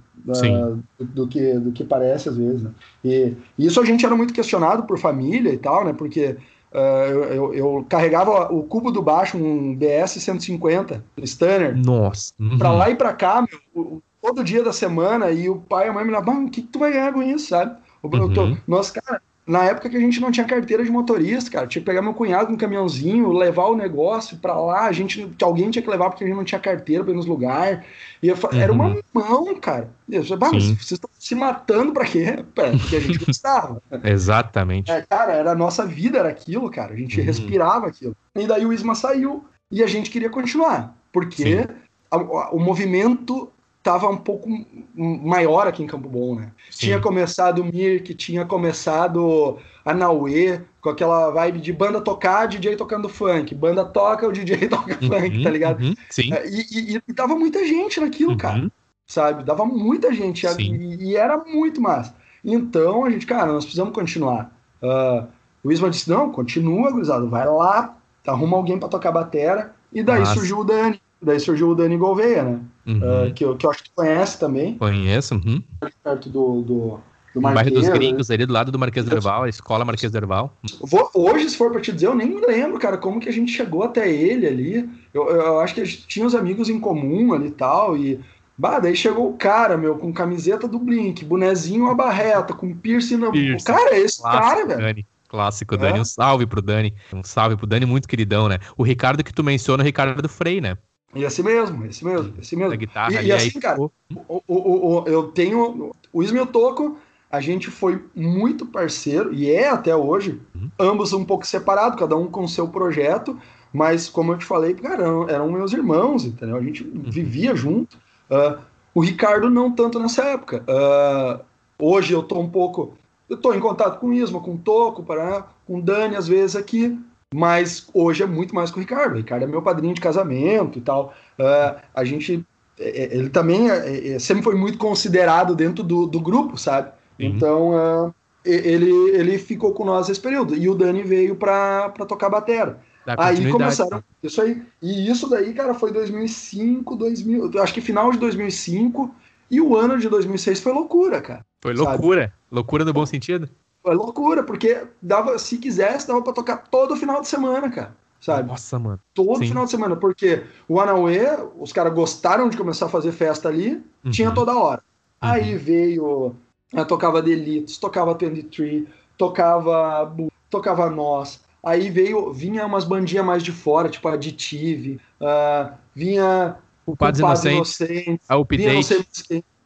do, 0.99 1.05
do, 1.05 1.28
que, 1.28 1.53
do 1.53 1.72
que 1.72 1.84
parece 1.84 2.30
às 2.30 2.38
vezes, 2.38 2.64
né? 2.64 2.72
E, 3.03 3.34
e, 3.57 3.66
isso 3.66 3.80
a 3.80 3.86
gente 3.86 4.05
era 4.05 4.16
muito 4.16 4.34
questionado 4.34 4.84
por 4.84 4.99
família 4.99 5.51
e 5.51 5.57
tal, 5.57 5.86
né? 5.86 5.93
Porque 5.93 6.36
uh, 6.74 7.34
eu, 7.34 7.53
eu, 7.53 7.86
carregava 7.88 8.51
o 8.53 8.64
cubo 8.64 8.91
do 8.91 9.01
baixo, 9.01 9.38
um 9.38 9.76
BS 9.76 10.22
150, 10.22 11.03
Stunner. 11.24 11.76
Nossa. 11.78 12.34
Uhum. 12.39 12.57
Pra 12.57 12.72
lá 12.72 12.89
e 12.89 12.95
pra 12.95 13.14
cá, 13.14 13.45
meu, 13.74 14.03
todo 14.22 14.43
dia 14.43 14.63
da 14.63 14.74
semana 14.74 15.32
e 15.32 15.49
o 15.49 15.57
pai 15.57 15.88
e 15.88 15.89
a 15.89 15.93
mãe 15.93 16.03
me 16.03 16.11
falavam, 16.11 16.45
o 16.45 16.49
que, 16.49 16.61
que 16.61 16.67
tu 16.67 16.80
vai 16.80 16.91
ganhar 16.91 17.13
com 17.13 17.24
isso, 17.24 17.49
sabe? 17.49 17.78
Uhum. 18.03 18.34
Tô, 18.34 18.57
nossa, 18.67 19.01
cara, 19.01 19.22
na 19.49 19.65
época 19.65 19.89
que 19.89 19.97
a 19.97 19.99
gente 19.99 20.20
não 20.20 20.32
tinha 20.32 20.45
carteira 20.45 20.84
de 20.84 20.91
motorista, 20.91 21.49
cara, 21.49 21.65
tinha 21.65 21.82
que 21.82 21.86
pegar 21.86 22.03
meu 22.03 22.13
cunhado 22.13 22.45
com 22.45 22.53
um 22.53 22.57
caminhãozinho, 22.57 23.32
levar 23.32 23.65
o 23.65 23.76
negócio 23.76 24.38
para 24.38 24.53
lá, 24.53 24.86
a 24.86 24.91
gente, 24.91 25.28
alguém 25.41 25.72
tinha 25.72 25.82
que 25.82 25.89
levar 25.89 26.11
porque 26.11 26.24
a 26.24 26.28
gente 26.28 26.36
não 26.36 26.43
tinha 26.43 26.61
carteira 26.61 27.03
para 27.03 27.13
ir 27.13 27.15
nos 27.15 27.26
lugares. 27.26 27.84
E 28.22 28.28
eu, 28.28 28.36
uhum. 28.36 28.59
era 28.59 28.72
uma 28.72 28.95
mão, 29.11 29.55
cara. 29.59 29.89
Eu 30.07 30.24
falei, 30.24 30.59
vocês 30.59 30.91
estão 30.91 31.09
se 31.17 31.34
matando 31.34 31.91
para 31.93 32.05
quê? 32.05 32.45
porque 32.53 32.95
a 32.95 32.99
gente 32.99 33.26
gostava. 33.26 33.82
Exatamente. 34.03 34.91
É, 34.91 35.01
cara, 35.01 35.34
era 35.34 35.51
a 35.53 35.55
nossa 35.55 35.84
vida, 35.84 36.20
era 36.20 36.30
aquilo, 36.30 36.70
cara. 36.70 36.93
A 36.93 36.97
gente 36.97 37.20
uhum. 37.20 37.26
respirava 37.26 37.88
aquilo. 37.88 38.15
E 38.36 38.45
daí 38.45 38.63
o 38.67 38.72
Isma 38.72 38.93
saiu 38.93 39.43
e 39.72 39.84
a 39.84 39.88
gente 39.88 40.11
queria 40.11 40.30
continuar, 40.30 40.95
porque 41.11 41.67
a, 42.11 42.15
a, 42.17 42.49
o 42.51 42.59
movimento 42.59 43.51
estava 43.90 44.08
um 44.08 44.18
pouco 44.18 44.48
maior 44.96 45.68
aqui 45.68 45.82
em 45.82 45.88
Campo 45.88 46.08
Bom, 46.08 46.36
né? 46.36 46.52
Sim. 46.70 46.88
Tinha 46.88 47.00
começado 47.00 47.60
o 47.60 47.66
Mirk, 47.66 48.14
tinha 48.14 48.46
começado 48.46 49.58
a 49.84 49.94
Naue, 49.94 50.62
com 50.80 50.90
aquela 50.90 51.32
vibe 51.32 51.60
de 51.60 51.74
banda 51.74 52.00
tocar, 52.00 52.48
DJ 52.48 52.76
tocando 52.76 53.10
funk, 53.10 53.56
banda 53.56 53.84
toca, 53.84 54.28
o 54.28 54.32
DJ 54.32 54.68
toca 54.70 54.98
uhum, 55.02 55.10
funk, 55.10 55.44
tá 55.44 55.50
ligado? 55.50 55.82
Uhum, 55.82 55.96
sim. 56.10 56.32
É, 56.32 56.48
e, 56.48 56.66
e, 56.72 57.02
e, 57.08 57.14
dava 57.14 57.36
muita 57.36 57.66
gente 57.66 58.00
naquilo, 58.00 58.32
uhum. 58.32 58.38
cara, 58.38 58.72
sabe? 59.08 59.44
Dava 59.44 59.66
muita 59.66 60.14
gente 60.14 60.46
e, 60.60 61.10
e, 61.10 61.16
era 61.16 61.38
muito 61.40 61.82
massa. 61.82 62.14
Então 62.46 63.06
a 63.06 63.10
gente, 63.10 63.26
cara, 63.26 63.52
nós 63.52 63.66
precisamos 63.66 63.94
continuar. 63.94 64.52
Uh, 64.84 65.28
o 65.64 65.72
Isma 65.72 65.90
disse: 65.90 66.10
não, 66.10 66.32
continua, 66.32 66.92
gurizada, 66.92 67.26
vai 67.26 67.48
lá, 67.48 67.98
arruma 68.26 68.56
alguém 68.56 68.78
para 68.78 68.88
tocar 68.88 69.12
batera. 69.12 69.74
E 69.92 70.04
daí 70.04 70.20
Nossa. 70.20 70.36
surgiu 70.36 70.60
o 70.60 70.64
Dani. 70.64 71.02
Daí 71.22 71.39
surgiu 71.39 71.70
o 71.70 71.76
Dani 71.76 71.97
Gouveia, 71.97 72.43
né? 72.43 72.59
Uhum. 72.88 72.97
Uh, 72.97 73.34
que, 73.34 73.43
eu, 73.43 73.55
que 73.55 73.65
eu 73.65 73.72
acho 73.72 73.84
que 73.84 73.89
tu 73.89 73.95
conhece 73.95 74.39
também. 74.39 74.78
Conheço. 74.78 75.36
Uhum. 75.36 75.61
Perto 76.03 76.30
do, 76.30 76.61
do, 76.61 76.99
do 77.36 77.41
Marquês, 77.41 77.53
bairro 77.53 77.72
dos 77.72 77.89
Gringos, 77.89 78.30
né? 78.30 78.36
ali 78.36 78.45
do 78.45 78.53
lado 78.53 78.72
do 78.72 78.80
Marquês 78.80 79.05
Derval, 79.05 79.43
a 79.43 79.49
escola 79.49 79.84
Marquês 79.84 80.11
Derval. 80.11 80.57
Vou, 80.82 81.09
hoje, 81.13 81.49
se 81.49 81.57
for 81.57 81.72
pra 81.72 81.82
te 81.82 81.91
dizer, 81.91 82.07
eu 82.07 82.15
nem 82.15 82.28
me 82.28 82.39
lembro, 82.39 82.80
cara, 82.80 82.97
como 82.97 83.20
que 83.20 83.28
a 83.28 83.34
gente 83.34 83.51
chegou 83.51 83.84
até 83.84 84.09
ele 84.09 84.47
ali. 84.47 84.89
Eu, 85.13 85.30
eu 85.30 85.59
acho 85.59 85.76
que 85.76 85.82
a 85.82 85.86
gente 85.86 86.07
tinha 86.07 86.26
os 86.26 86.34
amigos 86.34 86.70
em 86.70 86.80
comum 86.80 87.34
ali 87.34 87.47
e 87.47 87.51
tal, 87.51 87.97
e... 87.97 88.20
Bah, 88.57 88.78
daí 88.78 88.93
chegou 88.93 89.30
o 89.30 89.38
cara, 89.38 89.78
meu, 89.78 89.95
com 89.95 90.11
camiseta 90.11 90.67
do 90.67 90.80
Blink, 90.80 91.24
bonezinho 91.24 91.89
a 91.89 91.95
barreta, 91.95 92.53
com 92.53 92.76
piercing 92.76 93.15
na... 93.15 93.32
Piercing. 93.32 93.65
Cara, 93.65 93.95
é 93.95 93.99
esse 93.99 94.22
Clássico, 94.22 94.45
cara, 94.45 94.65
velho. 94.65 94.80
Dani. 94.82 95.07
Clássico, 95.30 95.78
Dani. 95.78 95.97
É? 95.99 96.01
Um 96.01 96.05
salve 96.05 96.45
pro 96.45 96.61
Dani. 96.61 96.93
Um 97.13 97.24
salve 97.24 97.55
pro 97.55 97.65
Dani, 97.65 97.86
muito 97.86 98.07
queridão, 98.07 98.49
né? 98.49 98.59
O 98.76 98.84
Ricardo 98.84 99.24
que 99.24 99.34
tu 99.34 99.43
menciona, 99.43 99.82
o 99.82 99.86
Ricardo 99.86 100.28
Frei, 100.28 100.59
né? 100.59 100.78
E 101.16 101.26
assim 101.26 101.41
mesmo, 101.41 101.86
esse 101.86 102.05
mesmo, 102.05 102.34
esse 102.39 102.55
mesmo. 102.55 102.74
A 102.74 102.78
guitarra 102.78 103.22
e, 103.22 103.28
e 103.28 103.32
assim, 103.32 103.60
cara, 103.60 103.82
o, 103.82 103.91
o, 104.28 104.41
o, 104.47 105.03
eu 105.07 105.24
tenho. 105.32 105.91
o 106.14 106.24
Isma 106.24 106.41
o 106.43 106.45
Toco, 106.45 106.97
a 107.32 107.39
gente 107.39 107.70
foi 107.70 108.03
muito 108.16 108.66
parceiro, 108.66 109.34
e 109.34 109.49
é 109.49 109.70
até 109.70 109.95
hoje, 109.95 110.39
uhum. 110.53 110.70
ambos 110.80 111.14
um 111.14 111.26
pouco 111.26 111.45
separados, 111.45 111.99
cada 111.99 112.16
um 112.16 112.28
com 112.28 112.47
seu 112.47 112.68
projeto, 112.68 113.39
mas 113.74 114.10
como 114.10 114.34
eu 114.34 114.38
te 114.38 114.45
falei, 114.45 114.74
cara, 114.74 115.03
eram 115.28 115.51
meus 115.51 115.74
irmãos, 115.74 116.26
entendeu? 116.26 116.57
A 116.57 116.62
gente 116.62 116.84
uhum. 116.84 117.03
vivia 117.05 117.55
junto. 117.55 117.97
Uh, 118.30 118.60
o 118.93 119.01
Ricardo 119.01 119.49
não 119.49 119.72
tanto 119.72 119.99
nessa 119.99 120.24
época. 120.26 120.64
Uh, 120.68 121.43
hoje 121.80 122.14
eu 122.14 122.24
tô 122.24 122.39
um 122.39 122.49
pouco. 122.49 122.93
Eu 123.30 123.38
tô 123.38 123.53
em 123.53 123.60
contato 123.60 123.99
com 123.99 124.07
o 124.07 124.14
Isma, 124.14 124.39
com 124.39 124.55
o 124.55 124.57
Toco, 124.57 125.03
para, 125.03 125.45
com 125.66 125.78
o 125.78 125.82
Dani, 125.82 126.16
às 126.16 126.28
vezes 126.28 126.55
aqui, 126.55 126.99
mas 127.34 127.88
hoje 127.94 128.24
é 128.24 128.26
muito 128.26 128.56
mais 128.56 128.72
com 128.72 128.78
o 128.78 128.80
Ricardo. 128.82 129.14
O 129.14 129.18
Ricardo 129.18 129.44
é 129.44 129.48
meu 129.48 129.62
padrinho 129.62 129.94
de 129.94 130.02
casamento 130.02 130.78
e 130.78 130.82
tal. 130.82 131.14
Uh, 131.40 131.80
a 131.94 132.04
gente. 132.04 132.46
É, 132.80 133.04
é, 133.04 133.18
ele 133.18 133.30
também 133.30 133.70
é, 133.70 134.14
é, 134.14 134.20
sempre 134.20 134.44
foi 134.44 134.56
muito 134.56 134.78
considerado 134.78 135.56
dentro 135.56 135.84
do, 135.84 136.08
do 136.08 136.20
grupo, 136.20 136.58
sabe? 136.58 136.90
Uhum. 137.20 137.26
Então, 137.26 137.70
uh, 137.72 138.14
ele, 138.44 138.92
ele 139.12 139.38
ficou 139.38 139.74
com 139.74 139.86
nós 139.86 140.10
esse 140.10 140.20
período. 140.20 140.56
E 140.56 140.68
o 140.70 140.76
Dani 140.76 141.04
veio 141.04 141.36
para 141.36 141.90
tocar 142.08 142.30
batera. 142.30 142.80
Aí 143.18 143.52
começaram. 143.52 144.04
Isso 144.24 144.42
aí. 144.42 144.64
E 144.82 145.10
isso 145.10 145.30
daí, 145.30 145.54
cara, 145.54 145.74
foi 145.74 145.92
2005, 145.92 146.96
2000. 146.96 147.62
Acho 147.62 147.74
que 147.74 147.82
final 147.82 148.12
de 148.12 148.18
2005. 148.18 149.14
E 149.52 149.60
o 149.60 149.76
ano 149.76 149.98
de 149.98 150.08
2006 150.08 150.60
foi 150.62 150.74
loucura, 150.74 151.22
cara. 151.22 151.46
Foi 151.62 151.74
loucura. 151.74 152.22
Sabe? 152.22 152.34
Loucura 152.52 152.86
no 152.86 152.94
bom 152.94 153.06
sentido? 153.06 153.50
Foi 153.82 153.96
loucura, 153.96 154.44
porque 154.44 154.84
dava, 155.02 155.38
se 155.40 155.58
quisesse, 155.58 156.08
dava 156.08 156.22
pra 156.22 156.34
tocar 156.34 156.58
todo 156.70 156.96
final 156.96 157.22
de 157.22 157.28
semana, 157.28 157.70
cara. 157.70 157.96
Sabe? 158.20 158.50
Nossa, 158.50 158.78
mano. 158.78 159.00
Todo 159.14 159.40
Sim. 159.40 159.48
final 159.48 159.66
de 159.66 159.72
semana. 159.72 159.96
Porque 159.96 160.44
o 160.68 160.80
Anauê, 160.80 161.38
os 161.58 161.72
caras 161.72 161.94
gostaram 161.94 162.50
de 162.50 162.58
começar 162.58 162.88
a 162.88 162.90
fazer 162.90 163.14
festa 163.14 163.48
ali, 163.48 163.82
uhum. 164.04 164.12
tinha 164.12 164.32
toda 164.32 164.58
hora. 164.58 164.82
Uhum. 165.24 165.30
Aí 165.30 165.56
veio. 165.56 166.36
Eu 166.72 166.86
tocava 166.86 167.22
Delitos, 167.22 167.78
tocava 167.78 168.14
23, 168.14 168.86
tocava. 169.18 170.14
tocava 170.50 170.90
Nós. 170.90 171.40
Aí 171.64 171.90
veio, 171.90 172.32
vinha 172.32 172.66
umas 172.66 172.84
bandinhas 172.84 173.26
mais 173.26 173.44
de 173.44 173.52
fora, 173.52 173.90
tipo 173.90 174.08
Additive, 174.08 175.00
uh, 175.20 175.74
vinha 175.94 176.58
Culpados 176.86 177.20
Inocentes, 177.20 177.70
Inocentes, 177.70 178.26
a 178.28 178.38
Update, 178.38 178.84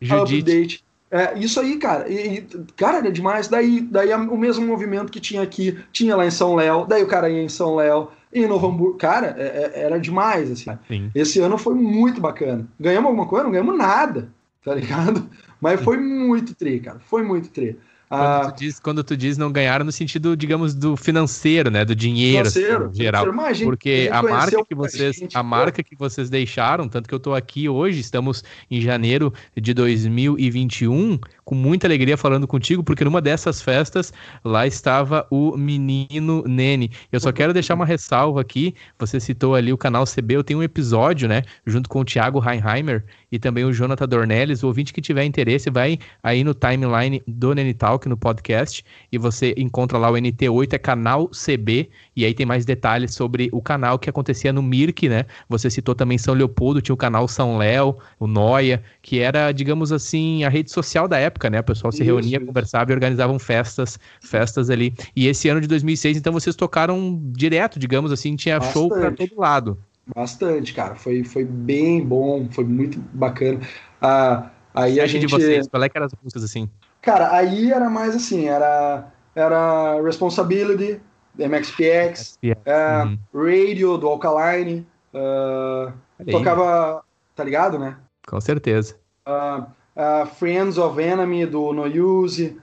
Judite. 0.01 0.85
É, 1.13 1.37
isso 1.37 1.59
aí, 1.59 1.77
cara, 1.77 2.11
e, 2.11 2.41
cara, 2.75 2.97
era 2.97 3.11
demais. 3.11 3.47
Daí, 3.47 3.81
daí 3.81 4.11
o 4.15 4.35
mesmo 4.35 4.65
movimento 4.65 5.11
que 5.11 5.19
tinha 5.19 5.43
aqui, 5.43 5.77
tinha 5.91 6.15
lá 6.15 6.25
em 6.25 6.31
São 6.31 6.55
Léo, 6.55 6.87
daí 6.87 7.03
o 7.03 7.07
cara 7.07 7.29
ia 7.29 7.43
em 7.43 7.47
São 7.47 7.75
Léo, 7.75 8.07
em 8.33 8.47
Novo 8.47 8.65
Hamburgo. 8.65 8.97
Cara, 8.97 9.35
é, 9.37 9.71
é, 9.75 9.81
era 9.83 9.99
demais, 9.99 10.49
assim. 10.49 10.75
Sim. 10.87 11.11
Esse 11.13 11.39
ano 11.39 11.55
foi 11.55 11.75
muito 11.75 12.19
bacana. 12.19 12.67
Ganhamos 12.79 13.09
alguma 13.09 13.27
coisa? 13.27 13.43
Não 13.43 13.51
ganhamos 13.51 13.77
nada, 13.77 14.27
tá 14.65 14.73
ligado? 14.73 15.29
Mas 15.61 15.79
foi 15.81 15.97
muito 15.97 16.55
tri, 16.55 16.79
cara. 16.79 16.99
Foi 17.05 17.21
muito 17.21 17.49
tri. 17.49 17.77
Quando, 18.09 18.21
ah, 18.21 18.51
tu 18.51 18.59
diz, 18.59 18.79
quando 18.79 19.03
tu 19.03 19.17
diz 19.17 19.37
não 19.37 19.51
ganharam 19.51 19.83
no 19.83 19.91
sentido, 19.91 20.37
digamos, 20.37 20.75
do 20.75 20.95
financeiro, 20.95 21.71
né? 21.71 21.83
Do 21.83 21.95
dinheiro 21.95 22.47
assim, 22.47 22.61
financeiro, 22.61 22.85
assim, 22.87 22.97
geral. 22.97 23.27
Imagina, 23.27 23.69
porque 23.69 24.09
a 24.11 24.21
marca 24.21 24.63
que 24.63 24.75
vocês, 24.75 25.23
a, 25.33 25.39
a 25.39 25.43
marca 25.43 25.83
que 25.83 25.95
vocês 25.95 26.29
deixaram, 26.29 26.87
tanto 26.87 27.09
que 27.09 27.15
eu 27.15 27.19
tô 27.19 27.33
aqui 27.33 27.67
hoje, 27.67 27.99
estamos 27.99 28.43
em 28.69 28.79
janeiro 28.79 29.33
de 29.59 29.73
2021, 29.73 31.19
com 31.43 31.55
muita 31.55 31.87
alegria 31.87 32.15
falando 32.15 32.47
contigo, 32.47 32.83
porque 32.83 33.03
numa 33.03 33.21
dessas 33.21 33.61
festas 33.61 34.13
lá 34.43 34.67
estava 34.67 35.25
o 35.31 35.57
menino 35.57 36.43
Nene. 36.45 36.91
Eu 37.11 37.19
só 37.19 37.31
quero 37.31 37.53
deixar 37.53 37.73
uma 37.73 37.85
ressalva 37.85 38.41
aqui. 38.41 38.75
Você 38.99 39.19
citou 39.19 39.55
ali 39.55 39.73
o 39.73 39.77
canal 39.77 40.05
CB, 40.05 40.35
eu 40.35 40.43
tenho 40.43 40.59
um 40.59 40.63
episódio, 40.63 41.27
né? 41.27 41.41
Junto 41.65 41.89
com 41.89 42.01
o 42.01 42.05
Thiago 42.05 42.43
Heinheimer 42.43 43.03
e 43.31 43.39
também 43.39 43.65
o 43.65 43.73
Jonathan 43.73 44.07
Dornelles. 44.07 44.61
O 44.61 44.67
ouvinte 44.67 44.93
que 44.93 45.01
tiver 45.01 45.25
interesse, 45.25 45.69
vai 45.69 45.97
aí 46.21 46.43
no 46.43 46.53
timeline 46.53 47.21
do 47.27 47.53
Nene 47.53 47.73
Talk, 47.93 48.09
no 48.09 48.17
podcast, 48.17 48.83
e 49.11 49.17
você 49.17 49.53
encontra 49.57 49.97
lá 49.97 50.09
o 50.09 50.13
NT8, 50.13 50.73
é 50.73 50.77
canal 50.77 51.29
CB, 51.29 51.89
e 52.15 52.25
aí 52.25 52.33
tem 52.33 52.45
mais 52.45 52.65
detalhes 52.65 53.13
sobre 53.13 53.49
o 53.51 53.61
canal 53.61 53.99
que 53.99 54.09
acontecia 54.09 54.51
no 54.51 54.63
Mirk, 54.63 55.07
né? 55.07 55.25
Você 55.47 55.69
citou 55.69 55.93
também 55.93 56.17
São 56.17 56.33
Leopoldo, 56.33 56.81
tinha 56.81 56.93
o 56.93 56.97
canal 56.97 57.27
São 57.27 57.57
Léo, 57.57 57.97
o 58.19 58.25
Noia, 58.25 58.83
que 59.01 59.19
era, 59.19 59.51
digamos 59.51 59.91
assim, 59.91 60.43
a 60.43 60.49
rede 60.49 60.71
social 60.71 61.07
da 61.07 61.19
época, 61.19 61.49
né? 61.49 61.59
O 61.59 61.63
pessoal 61.63 61.91
se 61.91 62.03
reunia, 62.03 62.37
isso. 62.37 62.45
conversava 62.45 62.91
e 62.91 62.93
organizavam 62.95 63.37
festas, 63.37 63.99
festas 64.19 64.69
ali. 64.69 64.93
E 65.15 65.27
esse 65.27 65.47
ano 65.49 65.61
de 65.61 65.67
2006, 65.67 66.17
então 66.17 66.33
vocês 66.33 66.55
tocaram 66.55 67.21
direto, 67.31 67.77
digamos 67.77 68.11
assim, 68.11 68.35
tinha 68.35 68.59
Bastante. 68.59 68.73
show 68.73 68.89
para 68.89 69.11
todo 69.11 69.39
lado. 69.39 69.77
Bastante, 70.15 70.73
cara. 70.73 70.95
Foi, 70.95 71.23
foi 71.23 71.45
bem 71.45 72.03
bom, 72.03 72.47
foi 72.49 72.65
muito 72.65 72.99
bacana. 73.13 73.59
Ah, 74.01 74.49
aí 74.73 74.99
a 74.99 75.05
gente. 75.05 75.27
de 75.27 75.31
vocês, 75.31 75.67
qual 75.67 75.83
é 75.83 75.87
que 75.87 75.97
eram 75.97 76.07
as 76.07 76.13
músicas 76.21 76.43
assim? 76.43 76.69
Cara, 77.03 77.35
aí 77.35 77.69
era 77.69 77.89
mais 77.89 78.15
assim, 78.15 78.47
era, 78.47 79.11
era 79.35 80.01
Responsibility, 80.01 81.01
MXPX, 81.37 82.39
é, 82.41 83.03
uhum. 83.03 83.17
Radio 83.33 83.97
do 83.97 84.07
Alkaline, 84.07 84.87
uh, 85.13 85.91
tocava, 86.31 87.03
tá 87.35 87.43
ligado, 87.43 87.77
né? 87.77 87.97
Com 88.25 88.39
certeza. 88.39 88.95
Uh, 89.27 89.63
uh, 89.97 90.25
Friends 90.37 90.77
of 90.77 91.01
Enemy 91.01 91.45
do 91.45 91.73
No 91.73 91.83
Use, 91.83 92.57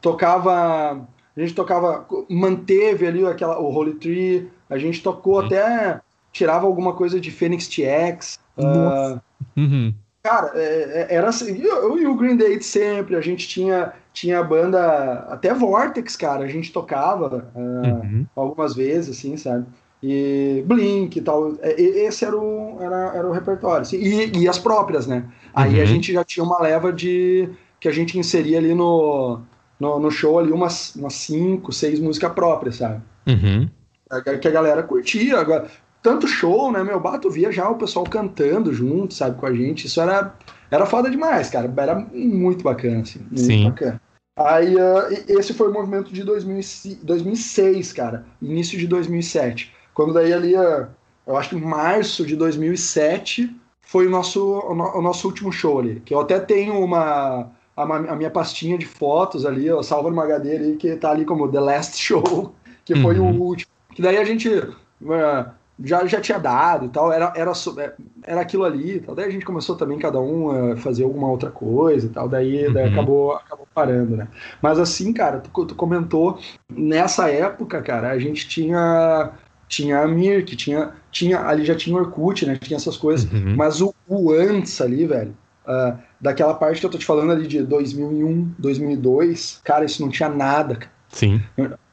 tocava, 0.00 1.06
a 1.36 1.40
gente 1.40 1.54
tocava, 1.54 2.08
manteve 2.28 3.06
ali 3.06 3.24
aquela, 3.24 3.60
o 3.60 3.72
Holy 3.72 3.94
Tree, 3.94 4.50
a 4.68 4.76
gente 4.76 5.00
tocou 5.00 5.38
uhum. 5.38 5.46
até, 5.46 6.00
tirava 6.32 6.66
alguma 6.66 6.92
coisa 6.92 7.20
de 7.20 7.30
Phoenix 7.30 7.68
TX. 7.68 8.40
Uhum. 9.56 9.94
Cara, 10.22 10.52
é, 10.54 11.06
é, 11.10 11.14
era 11.14 11.28
assim, 11.28 11.60
eu 11.62 11.98
e 11.98 12.06
o 12.06 12.14
Green 12.14 12.36
Day 12.36 12.60
sempre, 12.60 13.16
a 13.16 13.20
gente 13.20 13.46
tinha, 13.48 13.92
tinha 14.12 14.42
banda, 14.42 15.26
até 15.30 15.54
Vortex, 15.54 16.16
cara, 16.16 16.44
a 16.44 16.48
gente 16.48 16.72
tocava 16.72 17.50
uh, 17.54 17.60
uhum. 17.60 18.26
algumas 18.34 18.74
vezes, 18.74 19.16
assim, 19.16 19.36
sabe? 19.36 19.66
E 20.02 20.62
Blink 20.66 21.18
e 21.18 21.22
tal, 21.22 21.54
é, 21.60 21.80
esse 21.80 22.24
era 22.24 22.36
o, 22.36 22.78
era, 22.80 23.16
era 23.16 23.28
o 23.28 23.32
repertório, 23.32 23.82
assim, 23.82 23.96
e, 23.96 24.40
e 24.40 24.48
as 24.48 24.58
próprias, 24.58 25.06
né? 25.06 25.24
Aí 25.54 25.76
uhum. 25.76 25.82
a 25.82 25.84
gente 25.84 26.12
já 26.12 26.24
tinha 26.24 26.44
uma 26.44 26.60
leva 26.60 26.92
de, 26.92 27.48
que 27.80 27.88
a 27.88 27.92
gente 27.92 28.18
inseria 28.18 28.58
ali 28.58 28.74
no, 28.74 29.40
no, 29.78 29.98
no 29.98 30.10
show 30.10 30.38
ali 30.38 30.52
umas, 30.52 30.94
umas 30.96 31.14
cinco, 31.14 31.72
seis 31.72 32.00
músicas 32.00 32.32
próprias, 32.32 32.76
sabe? 32.76 33.00
Uhum. 33.26 33.68
Que 34.40 34.48
a 34.48 34.50
galera 34.50 34.82
curtia. 34.82 35.38
Agora, 35.38 35.68
tanto 36.02 36.26
show, 36.26 36.70
né, 36.70 36.82
meu, 36.82 37.00
bato 37.00 37.30
via 37.30 37.50
já 37.50 37.68
o 37.68 37.76
pessoal 37.76 38.04
cantando 38.04 38.72
junto, 38.72 39.14
sabe, 39.14 39.38
com 39.38 39.46
a 39.46 39.52
gente. 39.52 39.86
Isso 39.86 40.00
era, 40.00 40.34
era 40.70 40.86
foda 40.86 41.10
demais, 41.10 41.50
cara. 41.50 41.72
Era 41.76 41.94
muito 42.12 42.62
bacana, 42.62 43.02
assim. 43.02 43.18
Muito 43.20 43.40
Sim. 43.40 43.64
bacana. 43.70 44.00
Aí, 44.36 44.76
uh, 44.76 45.08
esse 45.28 45.52
foi 45.52 45.68
o 45.68 45.72
movimento 45.72 46.12
de 46.12 46.22
2006, 46.22 47.92
cara. 47.92 48.24
Início 48.40 48.78
de 48.78 48.86
2007. 48.86 49.74
Quando 49.92 50.14
daí 50.14 50.32
ali, 50.32 50.56
uh, 50.56 50.86
eu 51.26 51.36
acho 51.36 51.50
que 51.50 51.56
março 51.56 52.24
de 52.24 52.36
2007 52.36 53.52
foi 53.80 54.06
o 54.06 54.10
nosso, 54.10 54.60
o, 54.60 55.02
nosso 55.02 55.26
último 55.26 55.50
show 55.50 55.80
ali. 55.80 56.00
Que 56.04 56.14
eu 56.14 56.20
até 56.20 56.38
tenho 56.38 56.78
uma... 56.78 57.50
A, 57.76 57.82
a 57.82 58.16
minha 58.16 58.30
pastinha 58.30 58.76
de 58.76 58.86
fotos 58.86 59.46
ali, 59.46 59.70
ó, 59.70 59.82
salva 59.82 60.10
no 60.10 60.20
HD 60.20 60.56
ali, 60.56 60.76
que 60.76 60.96
tá 60.96 61.10
ali 61.10 61.24
como 61.24 61.50
The 61.50 61.60
Last 61.60 61.96
Show, 61.96 62.54
que 62.84 62.94
foi 62.96 63.18
uhum. 63.18 63.38
o 63.38 63.42
último. 63.42 63.70
Que 63.92 64.02
daí 64.02 64.18
a 64.18 64.24
gente... 64.24 64.48
Uh, 64.48 65.58
já, 65.84 66.04
já 66.06 66.20
tinha 66.20 66.38
dado 66.38 66.86
e 66.86 66.88
tal, 66.88 67.12
era, 67.12 67.32
era, 67.36 67.52
é, 67.78 67.92
era 68.24 68.40
aquilo 68.40 68.64
ali 68.64 68.96
e 68.96 69.00
tal. 69.00 69.14
Daí 69.14 69.26
a 69.26 69.30
gente 69.30 69.44
começou 69.44 69.76
também, 69.76 69.98
cada 69.98 70.20
um, 70.20 70.72
a 70.72 70.76
fazer 70.76 71.04
alguma 71.04 71.28
outra 71.28 71.50
coisa 71.50 72.06
e 72.06 72.10
tal, 72.10 72.28
daí, 72.28 72.66
uhum. 72.66 72.72
daí 72.72 72.88
acabou, 72.88 73.32
acabou 73.32 73.66
parando, 73.74 74.16
né? 74.16 74.28
Mas 74.60 74.78
assim, 74.78 75.12
cara, 75.12 75.38
tu, 75.40 75.66
tu 75.66 75.74
comentou, 75.74 76.38
nessa 76.70 77.30
época, 77.30 77.80
cara, 77.82 78.10
a 78.10 78.18
gente 78.18 78.48
tinha 78.48 79.32
tinha 79.68 80.00
a 80.00 80.08
Mirk, 80.08 80.56
tinha, 80.56 80.94
tinha, 81.10 81.40
ali 81.40 81.64
já 81.64 81.74
tinha 81.74 81.94
Orkut, 81.94 82.46
né? 82.46 82.56
Tinha 82.56 82.78
essas 82.78 82.96
coisas, 82.96 83.30
uhum. 83.30 83.54
mas 83.54 83.82
o, 83.82 83.94
o, 84.08 84.32
antes 84.32 84.80
ali, 84.80 85.06
velho, 85.06 85.36
uh, 85.66 85.98
daquela 86.18 86.54
parte 86.54 86.80
que 86.80 86.86
eu 86.86 86.90
tô 86.90 86.96
te 86.96 87.04
falando 87.04 87.32
ali 87.32 87.46
de 87.46 87.62
2001, 87.62 88.54
2002, 88.58 89.60
cara, 89.62 89.84
isso 89.84 90.00
não 90.00 90.08
tinha 90.08 90.30
nada. 90.30 90.76
Cara. 90.76 90.92
Sim. 91.10 91.42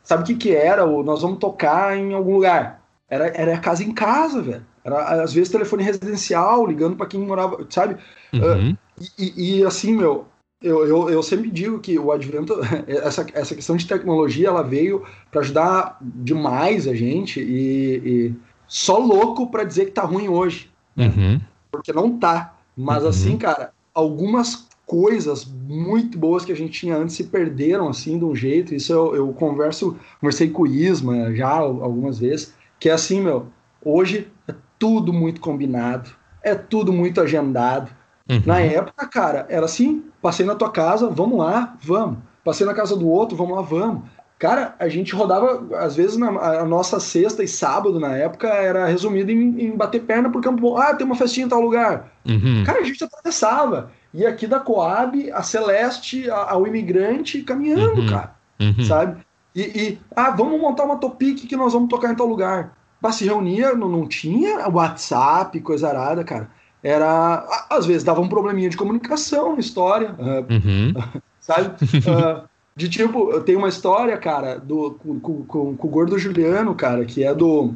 Sabe 0.01 0.23
o 0.23 0.26
que 0.26 0.35
que 0.35 0.55
era? 0.55 0.85
O, 0.85 1.03
nós 1.03 1.22
vamos 1.22 1.39
tocar 1.39 1.97
em 1.97 2.14
algum 2.14 2.35
lugar. 2.35 2.85
Era, 3.10 3.27
era 3.27 3.60
casa 3.60 3.84
em 3.84 3.91
casa, 3.91 4.41
velho. 4.41 4.65
Era, 4.84 5.23
às 5.23 5.34
vezes, 5.34 5.52
telefone 5.52 5.84
residencial, 5.84 6.65
ligando 6.65 6.95
para 6.95 7.07
quem 7.07 7.19
morava, 7.19 7.65
sabe? 7.69 7.98
Uhum. 8.34 8.72
Uh, 8.72 8.77
e, 9.18 9.60
e, 9.60 9.65
assim, 9.65 9.95
meu, 9.95 10.26
eu, 10.61 10.86
eu, 10.88 11.10
eu, 11.10 11.23
sempre 11.23 11.49
digo 11.52 11.80
que 11.80 11.98
o 11.99 12.11
advento, 12.11 12.56
essa, 12.88 13.26
essa 13.34 13.56
questão 13.56 13.76
de 13.76 13.88
tecnologia, 13.88 14.48
ela 14.48 14.64
veio 14.64 15.03
para 15.32 15.41
ajudar 15.41 15.98
demais 16.02 16.88
a 16.88 16.95
gente 16.95 17.40
e, 17.40 18.02
e 18.03 18.36
só 18.68 18.98
louco 18.98 19.49
para 19.52 19.64
dizer 19.64 19.86
que 19.86 19.91
tá 19.91 20.03
ruim 20.03 20.27
hoje. 20.27 20.69
Uhum. 20.98 21.40
Porque 21.72 21.94
não 21.94 22.18
tá. 22.18 22.56
Mas 22.76 23.03
uhum. 23.03 23.10
assim, 23.10 23.38
cara, 23.38 23.72
algumas 23.94 24.68
coisas 24.86 25.45
muito 25.45 26.18
boas 26.18 26.45
que 26.45 26.52
a 26.52 26.56
gente 26.56 26.80
tinha 26.80 26.95
antes 26.95 27.15
se 27.15 27.26
perderam 27.26 27.88
assim 27.88 28.18
de 28.18 28.26
um 28.26 28.36
jeito. 28.36 28.73
Isso 28.73 28.94
eu, 28.94 29.15
eu 29.15 29.34
converso, 29.34 29.98
conversei 30.19 30.49
com 30.49 30.64
o 30.64 30.68
Isma 30.68 31.34
já 31.36 31.49
algumas 31.49 32.19
vezes 32.19 32.53
que 32.80 32.89
é 32.89 32.93
assim, 32.93 33.22
meu, 33.22 33.47
hoje 33.84 34.27
é 34.47 34.53
tudo 34.77 35.14
muito 35.14 35.41
combinado, 35.41 36.10
é 36.43 36.56
tudo 36.56 36.91
muito 36.91 37.22
agendado. 37.22 37.91
Uhum. 38.30 38.41
Na 38.45 38.60
época, 38.60 39.07
cara, 39.07 39.45
era 39.49 39.65
assim: 39.65 40.03
passei 40.22 40.45
na 40.45 40.56
tua 40.56 40.72
casa, 40.72 41.10
vamos 41.10 41.38
lá, 41.38 41.76
vamos. 41.81 42.19
Passei 42.43 42.65
na 42.65 42.73
casa 42.73 42.95
do 42.95 43.07
outro, 43.07 43.35
vamos 43.35 43.56
lá, 43.56 43.61
vamos. 43.61 44.03
Cara, 44.38 44.76
a 44.80 44.89
gente 44.89 45.15
rodava, 45.15 45.65
às 45.77 45.95
vezes, 45.95 46.18
na, 46.18 46.27
a 46.27 46.65
nossa 46.65 46.99
sexta 46.99 47.41
e 47.41 47.47
sábado, 47.47 47.99
na 47.99 48.15
época, 48.18 48.47
era 48.49 48.85
resumido 48.85 49.31
em, 49.31 49.65
em 49.65 49.76
bater 49.76 50.02
perna 50.02 50.30
por 50.30 50.41
campo. 50.41 50.77
Ah, 50.77 50.93
tem 50.93 51.06
uma 51.06 51.15
festinha 51.15 51.45
em 51.45 51.49
tal 51.49 51.61
lugar. 51.61 52.11
Uhum. 52.27 52.64
Cara, 52.65 52.80
a 52.80 52.84
gente 52.84 53.02
atravessava. 53.03 53.91
E 54.14 54.26
aqui 54.26 54.45
da 54.45 54.60
Coab, 54.60 55.31
a 55.31 55.41
Celeste, 55.41 56.30
ao 56.30 56.68
imigrante, 56.68 57.41
caminhando, 57.43 58.02
uhum. 58.02 58.07
cara. 58.07 58.35
Uhum. 58.60 58.84
Sabe? 58.84 59.18
E, 59.56 59.61
e, 59.61 59.99
ah, 60.15 60.32
vamos 60.32 60.60
montar 60.60 60.84
uma 60.84 60.98
topic 60.98 61.48
que 61.48 61.56
nós 61.56 61.73
vamos 61.73 61.90
tocar 61.90 62.11
em 62.11 62.15
tal 62.15 62.27
lugar. 62.27 62.76
Pra 63.02 63.11
se 63.11 63.26
reunia, 63.26 63.73
não, 63.73 63.88
não 63.88 64.07
tinha 64.07 64.68
WhatsApp, 64.68 65.60
coisa 65.61 65.88
arada, 65.88 66.23
cara. 66.23 66.49
Era. 66.84 67.45
Às 67.69 67.86
vezes 67.86 68.03
dava 68.03 68.22
um 68.22 68.30
probleminha 68.30 68.69
de 68.69 68.77
comunicação, 68.77 69.57
história. 69.57 70.15
Uhum. 70.19 70.94
sabe? 71.40 71.69
Uh, 71.69 72.48
De 72.77 72.90
tipo, 72.90 73.32
eu 73.32 73.41
tenho 73.41 73.60
uma 73.60 73.69
história, 73.69 74.18
cara, 74.18 74.60
do, 74.60 74.91
com, 74.91 75.18
com, 75.18 75.45
com, 75.45 75.77
com 75.77 75.88
o 75.88 75.90
Gordo 75.90 76.19
Juliano, 76.19 76.76
cara, 76.76 77.06
que 77.06 77.23
é 77.23 77.34
do. 77.34 77.73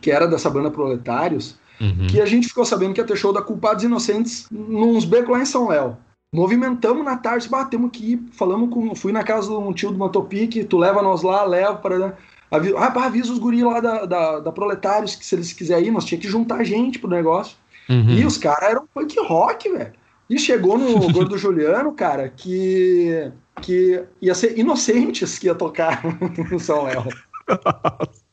que 0.00 0.10
era 0.10 0.26
dessa 0.26 0.48
banda 0.48 0.70
Proletários, 0.70 1.58
uhum. 1.78 2.06
que 2.08 2.18
a 2.18 2.24
gente 2.24 2.48
ficou 2.48 2.64
sabendo 2.64 2.94
que 2.94 3.00
ia 3.00 3.06
ter 3.06 3.16
show 3.16 3.30
da 3.30 3.42
Culpados 3.42 3.84
Inocentes 3.84 4.46
nos 4.50 5.04
becos 5.04 5.28
lá 5.28 5.42
em 5.42 5.44
São 5.44 5.68
Léo. 5.68 5.98
Movimentamos 6.32 7.04
na 7.04 7.16
tarde, 7.16 7.48
batemos 7.48 7.90
que 7.90 8.12
ir, 8.12 8.20
falamos 8.32 8.68
com. 8.70 8.94
Fui 8.94 9.12
na 9.12 9.24
casa 9.24 9.48
de 9.48 9.54
um 9.54 9.72
tio 9.72 9.90
do 9.90 9.96
Motopic, 9.96 10.64
tu 10.64 10.76
leva 10.76 11.02
nós 11.02 11.22
lá, 11.22 11.42
leva 11.44 11.76
para. 11.76 12.18
Avi, 12.50 12.74
ah, 12.76 13.04
avisa 13.04 13.32
os 13.32 13.38
guris 13.38 13.62
lá 13.62 13.80
da, 13.80 14.04
da, 14.04 14.40
da, 14.40 14.52
Proletários 14.52 15.14
que 15.14 15.24
se 15.24 15.34
eles 15.34 15.52
quiserem 15.52 15.88
ir, 15.88 15.90
nós 15.90 16.04
tinha 16.04 16.20
que 16.20 16.28
juntar 16.28 16.64
gente 16.64 16.98
pro 16.98 17.08
negócio. 17.08 17.56
Uhum. 17.88 18.10
E 18.10 18.26
os 18.26 18.36
caras 18.36 18.70
eram 18.70 18.86
punk 18.94 19.18
rock, 19.20 19.70
velho. 19.70 19.92
E 20.28 20.38
chegou 20.38 20.76
no 20.76 21.08
Gordo 21.12 21.38
Juliano, 21.38 21.92
cara, 21.92 22.28
que 22.28 23.30
que 23.62 24.04
ia 24.20 24.34
ser 24.34 24.58
Inocentes 24.58 25.38
que 25.38 25.46
ia 25.46 25.54
tocar 25.54 26.02
no 26.50 26.60
São 26.60 26.84
Léo. 26.84 27.04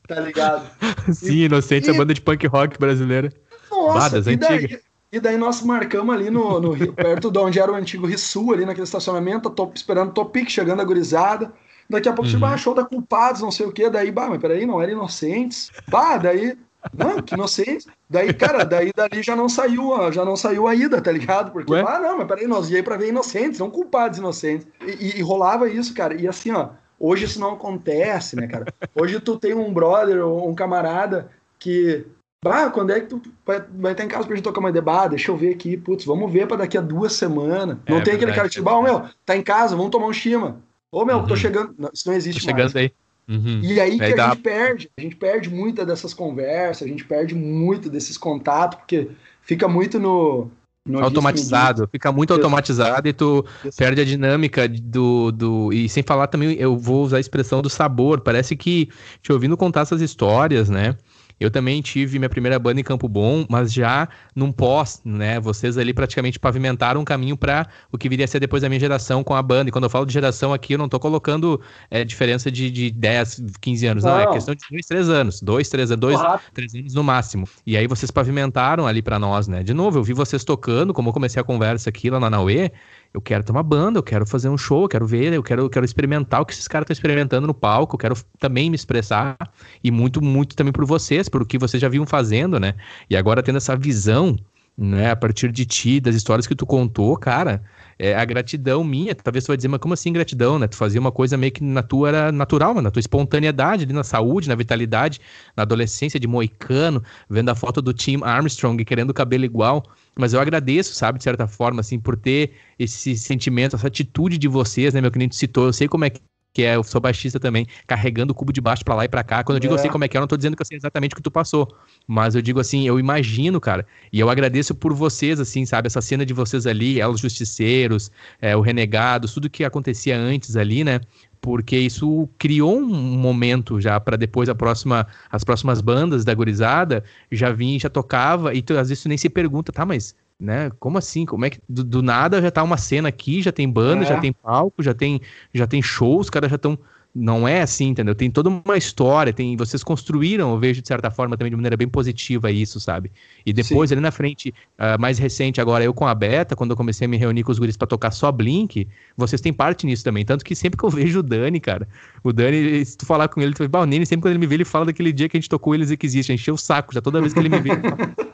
tá 0.06 0.20
ligado? 0.20 0.70
Sim, 1.12 1.44
Inocentes, 1.44 1.88
e... 1.88 1.92
a 1.92 1.94
banda 1.94 2.12
de 2.12 2.20
punk 2.20 2.46
rock 2.46 2.78
brasileira. 2.78 3.32
Nossa, 3.70 3.98
Badas, 3.98 4.26
e 4.26 4.36
daí, 4.36 4.78
e 5.12 5.20
daí 5.20 5.36
nós 5.36 5.62
marcamos 5.62 6.14
ali 6.14 6.30
no, 6.30 6.60
no 6.60 6.92
perto 6.92 7.30
de 7.30 7.38
onde 7.38 7.60
era 7.60 7.70
o 7.70 7.74
antigo 7.74 8.06
Rissu, 8.06 8.52
ali 8.52 8.64
naquele 8.64 8.84
estacionamento, 8.84 9.50
top, 9.50 9.76
esperando 9.76 10.10
o 10.10 10.12
Topic, 10.12 10.48
chegando 10.50 10.80
a 10.80 10.84
gurizada. 10.84 11.52
Daqui 11.88 12.08
a 12.08 12.12
pouco 12.12 12.30
uhum. 12.30 12.38
você 12.38 12.58
show 12.58 12.74
da 12.74 12.84
Culpados, 12.84 13.40
não 13.40 13.50
sei 13.50 13.66
o 13.66 13.72
quê. 13.72 13.88
Daí, 13.88 14.10
bah, 14.10 14.28
mas 14.28 14.40
peraí, 14.40 14.66
não 14.66 14.82
era 14.82 14.90
Inocentes. 14.90 15.70
Bah, 15.88 16.16
daí 16.18 16.58
não, 16.94 17.22
que 17.22 17.34
inocente. 17.34 17.86
Daí, 18.08 18.32
cara, 18.32 18.64
daí 18.64 18.92
dali 18.94 19.22
já 19.22 19.34
não 19.34 19.48
saiu, 19.48 20.12
já 20.12 20.24
não 20.24 20.36
saiu 20.36 20.66
a 20.66 20.74
ida, 20.74 21.00
tá 21.00 21.10
ligado? 21.10 21.50
Porque, 21.50 21.72
Ué? 21.72 21.84
ah, 21.86 21.98
não, 21.98 22.18
mas 22.18 22.28
peraí, 22.28 22.46
nós 22.46 22.70
ia 22.70 22.82
pra 22.82 22.96
ver 22.96 23.08
inocentes, 23.08 23.58
não 23.58 23.70
culpados 23.70 24.18
inocentes. 24.18 24.66
E, 24.86 24.90
e, 24.90 25.18
e, 25.18 25.22
rolava 25.22 25.68
isso, 25.68 25.94
cara. 25.94 26.14
E 26.14 26.28
assim, 26.28 26.52
ó, 26.52 26.70
hoje 26.98 27.24
isso 27.24 27.40
não 27.40 27.54
acontece, 27.54 28.36
né, 28.36 28.46
cara? 28.46 28.66
Hoje 28.94 29.18
tu 29.20 29.38
tem 29.38 29.54
um 29.54 29.72
brother 29.72 30.24
ou 30.24 30.48
um 30.48 30.54
camarada 30.54 31.30
que. 31.58 32.06
Bah, 32.44 32.70
quando 32.70 32.90
é 32.90 33.00
que 33.00 33.06
tu 33.06 33.22
vai, 33.44 33.64
vai 33.78 33.92
estar 33.92 34.04
em 34.04 34.08
casa 34.08 34.26
pra 34.26 34.36
gente 34.36 34.44
tocar 34.44 34.60
uma 34.60 34.72
debate? 34.72 35.10
Deixa 35.10 35.30
eu 35.30 35.36
ver 35.36 35.52
aqui, 35.52 35.76
putz, 35.76 36.04
vamos 36.04 36.32
ver 36.32 36.46
pra 36.46 36.56
daqui 36.56 36.78
a 36.78 36.80
duas 36.80 37.12
semanas. 37.12 37.78
Não 37.88 37.98
é, 37.98 38.00
tem 38.02 38.14
aquele 38.14 38.32
cara 38.32 38.48
que 38.48 38.54
tipo, 38.54 38.68
ah, 38.68 38.82
meu, 38.82 39.04
tá 39.24 39.36
em 39.36 39.42
casa, 39.42 39.74
vamos 39.74 39.90
tomar 39.90 40.06
um 40.06 40.12
chima. 40.12 40.60
Ô, 40.92 41.04
meu, 41.04 41.18
uhum. 41.18 41.26
tô 41.26 41.36
chegando. 41.36 41.74
Não, 41.78 41.90
isso 41.92 42.08
não 42.08 42.14
existe 42.14 42.40
tô 42.40 42.46
chegando 42.46 42.72
mais. 42.72 42.76
aí. 42.76 42.92
Uhum. 43.28 43.60
E 43.62 43.80
aí 43.80 43.98
que 43.98 44.04
aí 44.04 44.12
a 44.12 44.16
dá... 44.16 44.28
gente 44.28 44.42
perde, 44.42 44.90
a 44.96 45.00
gente 45.00 45.16
perde 45.16 45.50
muita 45.50 45.84
dessas 45.84 46.14
conversas, 46.14 46.86
a 46.86 46.90
gente 46.90 47.04
perde 47.04 47.34
muito 47.34 47.90
desses 47.90 48.16
contatos, 48.16 48.78
porque 48.78 49.08
fica 49.42 49.66
muito 49.66 49.98
no. 49.98 50.48
no 50.86 51.02
automatizado, 51.02 51.88
fica 51.90 52.12
muito 52.12 52.32
automatizado 52.32 53.08
e 53.08 53.12
tu 53.12 53.44
perde 53.76 54.00
a 54.00 54.04
dinâmica 54.04 54.68
do, 54.68 55.32
do. 55.32 55.72
E 55.72 55.88
sem 55.88 56.04
falar 56.04 56.28
também, 56.28 56.52
eu 56.52 56.78
vou 56.78 57.02
usar 57.02 57.16
a 57.16 57.20
expressão 57.20 57.60
do 57.60 57.68
sabor. 57.68 58.20
Parece 58.20 58.54
que, 58.54 58.88
te 59.20 59.32
ouvindo 59.32 59.56
contar 59.56 59.80
essas 59.80 60.00
histórias, 60.00 60.70
né? 60.70 60.96
Eu 61.38 61.50
também 61.50 61.82
tive 61.82 62.18
minha 62.18 62.28
primeira 62.28 62.58
banda 62.58 62.80
em 62.80 62.84
Campo 62.84 63.08
Bom, 63.08 63.44
mas 63.48 63.72
já 63.72 64.08
num 64.34 64.50
pós, 64.50 65.02
né? 65.04 65.38
Vocês 65.38 65.76
ali 65.76 65.92
praticamente 65.92 66.38
pavimentaram 66.38 67.00
um 67.00 67.04
caminho 67.04 67.36
para 67.36 67.66
o 67.92 67.98
que 67.98 68.08
viria 68.08 68.24
a 68.24 68.28
ser 68.28 68.40
depois 68.40 68.62
da 68.62 68.68
minha 68.68 68.80
geração 68.80 69.22
com 69.22 69.34
a 69.34 69.42
banda. 69.42 69.68
E 69.68 69.72
quando 69.72 69.84
eu 69.84 69.90
falo 69.90 70.06
de 70.06 70.12
geração 70.12 70.54
aqui, 70.54 70.72
eu 70.74 70.78
não 70.78 70.88
tô 70.88 70.98
colocando 70.98 71.60
é, 71.90 72.04
diferença 72.04 72.50
de, 72.50 72.70
de 72.70 72.90
10, 72.90 73.42
15 73.60 73.86
anos, 73.86 74.04
não, 74.04 74.12
não, 74.12 74.20
é 74.20 74.32
questão 74.32 74.54
de 74.54 74.62
2, 74.70 74.86
3 74.86 75.08
anos. 75.10 75.42
2, 75.42 75.68
3 75.68 75.90
anos, 75.90 76.00
2, 76.00 76.20
3 76.54 76.74
anos 76.74 76.94
no 76.94 77.04
máximo. 77.04 77.46
E 77.66 77.76
aí 77.76 77.86
vocês 77.86 78.10
pavimentaram 78.10 78.86
ali 78.86 79.02
para 79.02 79.18
nós, 79.18 79.46
né? 79.46 79.62
De 79.62 79.74
novo, 79.74 79.98
eu 79.98 80.02
vi 80.02 80.14
vocês 80.14 80.42
tocando, 80.42 80.94
como 80.94 81.10
eu 81.10 81.12
comecei 81.12 81.40
a 81.40 81.44
conversa 81.44 81.90
aqui 81.90 82.08
lá 82.08 82.18
na 82.18 82.30
Naue, 82.30 82.72
eu 83.16 83.20
quero 83.22 83.42
ter 83.42 83.50
uma 83.50 83.62
banda, 83.62 83.98
eu 83.98 84.02
quero 84.02 84.26
fazer 84.26 84.50
um 84.50 84.58
show, 84.58 84.82
eu 84.82 84.88
quero 84.88 85.06
ver, 85.06 85.32
eu 85.32 85.42
quero, 85.42 85.62
eu 85.62 85.70
quero 85.70 85.86
experimentar 85.86 86.42
o 86.42 86.44
que 86.44 86.52
esses 86.52 86.68
caras 86.68 86.84
estão 86.84 86.92
experimentando 86.92 87.46
no 87.46 87.54
palco, 87.54 87.94
eu 87.94 87.98
quero 87.98 88.14
também 88.38 88.68
me 88.68 88.76
expressar, 88.76 89.38
e 89.82 89.90
muito, 89.90 90.22
muito 90.22 90.54
também 90.54 90.70
por 90.70 90.84
vocês, 90.84 91.26
por 91.26 91.40
o 91.40 91.46
que 91.46 91.56
vocês 91.56 91.80
já 91.80 91.88
vinham 91.88 92.04
fazendo, 92.04 92.60
né? 92.60 92.74
E 93.08 93.16
agora 93.16 93.42
tendo 93.42 93.56
essa 93.56 93.74
visão, 93.74 94.36
né, 94.76 95.12
a 95.12 95.16
partir 95.16 95.50
de 95.50 95.64
ti, 95.64 95.98
das 95.98 96.14
histórias 96.14 96.46
que 96.46 96.54
tu 96.54 96.66
contou, 96.66 97.16
cara, 97.16 97.62
é 97.98 98.14
a 98.14 98.24
gratidão 98.24 98.84
minha, 98.84 99.14
talvez 99.14 99.44
tu 99.44 99.48
vai 99.48 99.56
dizer, 99.56 99.68
mas 99.68 99.80
como 99.80 99.94
assim 99.94 100.12
gratidão, 100.12 100.58
né? 100.58 100.66
Tu 100.66 100.76
fazia 100.76 101.00
uma 101.00 101.12
coisa 101.12 101.36
meio 101.36 101.52
que 101.52 101.62
na 101.62 101.82
tua 101.82 102.08
era 102.08 102.32
natural, 102.32 102.74
na 102.80 102.90
tua 102.90 103.00
espontaneidade, 103.00 103.84
ali 103.84 103.92
na 103.92 104.04
saúde, 104.04 104.48
na 104.48 104.54
vitalidade, 104.54 105.20
na 105.56 105.62
adolescência 105.62 106.20
de 106.20 106.26
moicano, 106.26 107.02
vendo 107.28 107.48
a 107.48 107.54
foto 107.54 107.80
do 107.80 107.92
Tim 107.92 108.20
Armstrong 108.22 108.84
querendo 108.84 109.10
o 109.10 109.14
cabelo 109.14 109.44
igual, 109.44 109.82
mas 110.14 110.32
eu 110.32 110.40
agradeço, 110.40 110.94
sabe, 110.94 111.18
de 111.18 111.24
certa 111.24 111.46
forma, 111.46 111.80
assim, 111.80 111.98
por 111.98 112.16
ter 112.16 112.52
esse 112.78 113.16
sentimento, 113.16 113.76
essa 113.76 113.86
atitude 113.86 114.38
de 114.38 114.48
vocês, 114.48 114.94
né, 114.94 115.00
meu 115.00 115.10
tu 115.10 115.34
citou. 115.34 115.66
Eu 115.66 115.72
sei 115.72 115.88
como 115.88 116.04
é 116.04 116.10
que 116.10 116.20
é, 116.62 116.76
eu 116.76 116.82
sou 116.82 117.00
baixista 117.00 117.38
também, 117.38 117.66
carregando 117.86 118.32
o 118.32 118.34
cubo 118.34 118.52
de 118.52 118.60
baixo 118.60 118.84
para 118.84 118.94
lá 118.94 119.04
e 119.04 119.08
para 119.08 119.22
cá. 119.22 119.44
Quando 119.44 119.56
eu 119.56 119.60
digo 119.60 119.74
é. 119.74 119.76
eu 119.76 119.78
sei 119.78 119.90
como 119.90 120.04
é 120.04 120.08
que 120.08 120.16
é, 120.16 120.18
eu 120.18 120.22
não 120.22 120.28
tô 120.28 120.36
dizendo 120.36 120.56
que 120.56 120.62
eu 120.62 120.66
sei 120.66 120.76
exatamente 120.76 121.12
o 121.12 121.16
que 121.16 121.22
tu 121.22 121.30
passou, 121.30 121.74
mas 122.06 122.34
eu 122.34 122.42
digo 122.42 122.60
assim, 122.60 122.86
eu 122.86 122.98
imagino, 122.98 123.60
cara, 123.60 123.86
e 124.12 124.20
eu 124.20 124.30
agradeço 124.30 124.74
por 124.74 124.92
vocês, 124.92 125.40
assim, 125.40 125.64
sabe, 125.66 125.86
essa 125.86 126.00
cena 126.00 126.24
de 126.24 126.32
vocês 126.32 126.66
ali, 126.66 127.00
é, 127.00 127.06
os 127.06 127.20
justiceiros, 127.20 128.10
é, 128.40 128.56
o 128.56 128.60
renegado, 128.60 129.28
tudo 129.28 129.50
que 129.50 129.64
acontecia 129.64 130.18
antes 130.18 130.56
ali, 130.56 130.84
né, 130.84 131.00
porque 131.40 131.78
isso 131.78 132.28
criou 132.38 132.76
um 132.78 132.86
momento 132.86 133.80
já 133.80 134.00
para 134.00 134.16
depois 134.16 134.48
a 134.48 134.54
próxima, 134.54 135.06
as 135.30 135.44
próximas 135.44 135.80
bandas 135.80 136.24
da 136.24 136.34
gurizada 136.34 137.04
já 137.30 137.52
vinha, 137.52 137.78
já 137.78 137.88
tocava, 137.88 138.54
e 138.54 138.62
tu, 138.62 138.76
às 138.76 138.88
vezes 138.88 139.02
tu 139.02 139.08
nem 139.08 139.18
se 139.18 139.28
pergunta, 139.28 139.72
tá, 139.72 139.84
mas 139.86 140.14
né? 140.38 140.70
Como 140.78 140.98
assim? 140.98 141.24
Como 141.24 141.44
é 141.44 141.50
que 141.50 141.60
do, 141.68 141.82
do 141.82 142.02
nada 142.02 142.40
já 142.40 142.50
tá 142.50 142.62
uma 142.62 142.76
cena 142.76 143.08
aqui, 143.08 143.42
já 143.42 143.52
tem 143.52 143.68
banda, 143.68 144.04
é. 144.04 144.06
já 144.06 144.20
tem 144.20 144.32
palco, 144.32 144.82
já 144.82 144.94
tem 144.94 145.20
já 145.54 145.66
tem 145.66 145.82
shows, 145.82 146.26
os 146.26 146.30
caras 146.30 146.50
já 146.50 146.56
estão 146.56 146.78
não 147.18 147.48
é 147.48 147.62
assim, 147.62 147.88
entendeu? 147.88 148.14
Tem 148.14 148.30
toda 148.30 148.50
uma 148.50 148.76
história, 148.76 149.32
tem 149.32 149.56
vocês 149.56 149.82
construíram, 149.82 150.50
eu 150.50 150.58
vejo 150.58 150.82
de 150.82 150.88
certa 150.88 151.10
forma 151.10 151.34
também 151.34 151.50
de 151.50 151.56
maneira 151.56 151.74
bem 151.74 151.88
positiva 151.88 152.50
isso, 152.50 152.78
sabe? 152.78 153.10
E 153.44 153.54
depois 153.54 153.88
Sim. 153.88 153.94
ali 153.94 154.02
na 154.02 154.10
frente, 154.10 154.50
uh, 154.78 155.00
mais 155.00 155.18
recente 155.18 155.58
agora 155.58 155.82
eu 155.82 155.94
com 155.94 156.06
a 156.06 156.14
Beta, 156.14 156.54
quando 156.54 156.72
eu 156.72 156.76
comecei 156.76 157.06
a 157.06 157.08
me 157.08 157.16
reunir 157.16 157.42
com 157.42 157.50
os 157.50 157.58
guris 157.58 157.76
para 157.76 157.86
tocar 157.86 158.10
só 158.10 158.30
Blink, 158.30 158.86
vocês 159.16 159.40
têm 159.40 159.50
parte 159.50 159.86
nisso 159.86 160.04
também, 160.04 160.26
tanto 160.26 160.44
que 160.44 160.54
sempre 160.54 160.76
que 160.76 160.84
eu 160.84 160.90
vejo 160.92 161.20
o 161.20 161.22
Dani, 161.22 161.58
cara, 161.58 161.88
o 162.22 162.34
Dani, 162.34 162.84
se 162.84 162.98
tu 162.98 163.06
falar 163.06 163.28
com 163.28 163.40
ele, 163.40 163.54
tu 163.54 163.60
vai, 163.60 163.68
bah, 163.68 163.80
o 163.80 163.86
Nene, 163.86 164.04
sempre 164.04 164.24
quando 164.24 164.32
ele 164.32 164.40
me 164.40 164.46
vê, 164.46 164.56
ele 164.56 164.66
fala 164.66 164.84
daquele 164.84 165.10
dia 165.10 165.26
que 165.26 165.38
a 165.38 165.40
gente 165.40 165.48
tocou 165.48 165.74
eles 165.74 165.90
e 165.90 165.96
que 165.96 166.04
existe, 166.04 166.34
encheu 166.34 166.54
o 166.54 166.58
saco, 166.58 166.92
já 166.92 167.00
toda 167.00 167.18
vez 167.20 167.32
que 167.32 167.38
ele 167.38 167.48
me 167.48 167.60
vê. 167.60 167.70
Não, 167.70 167.76
marcou 167.86 168.25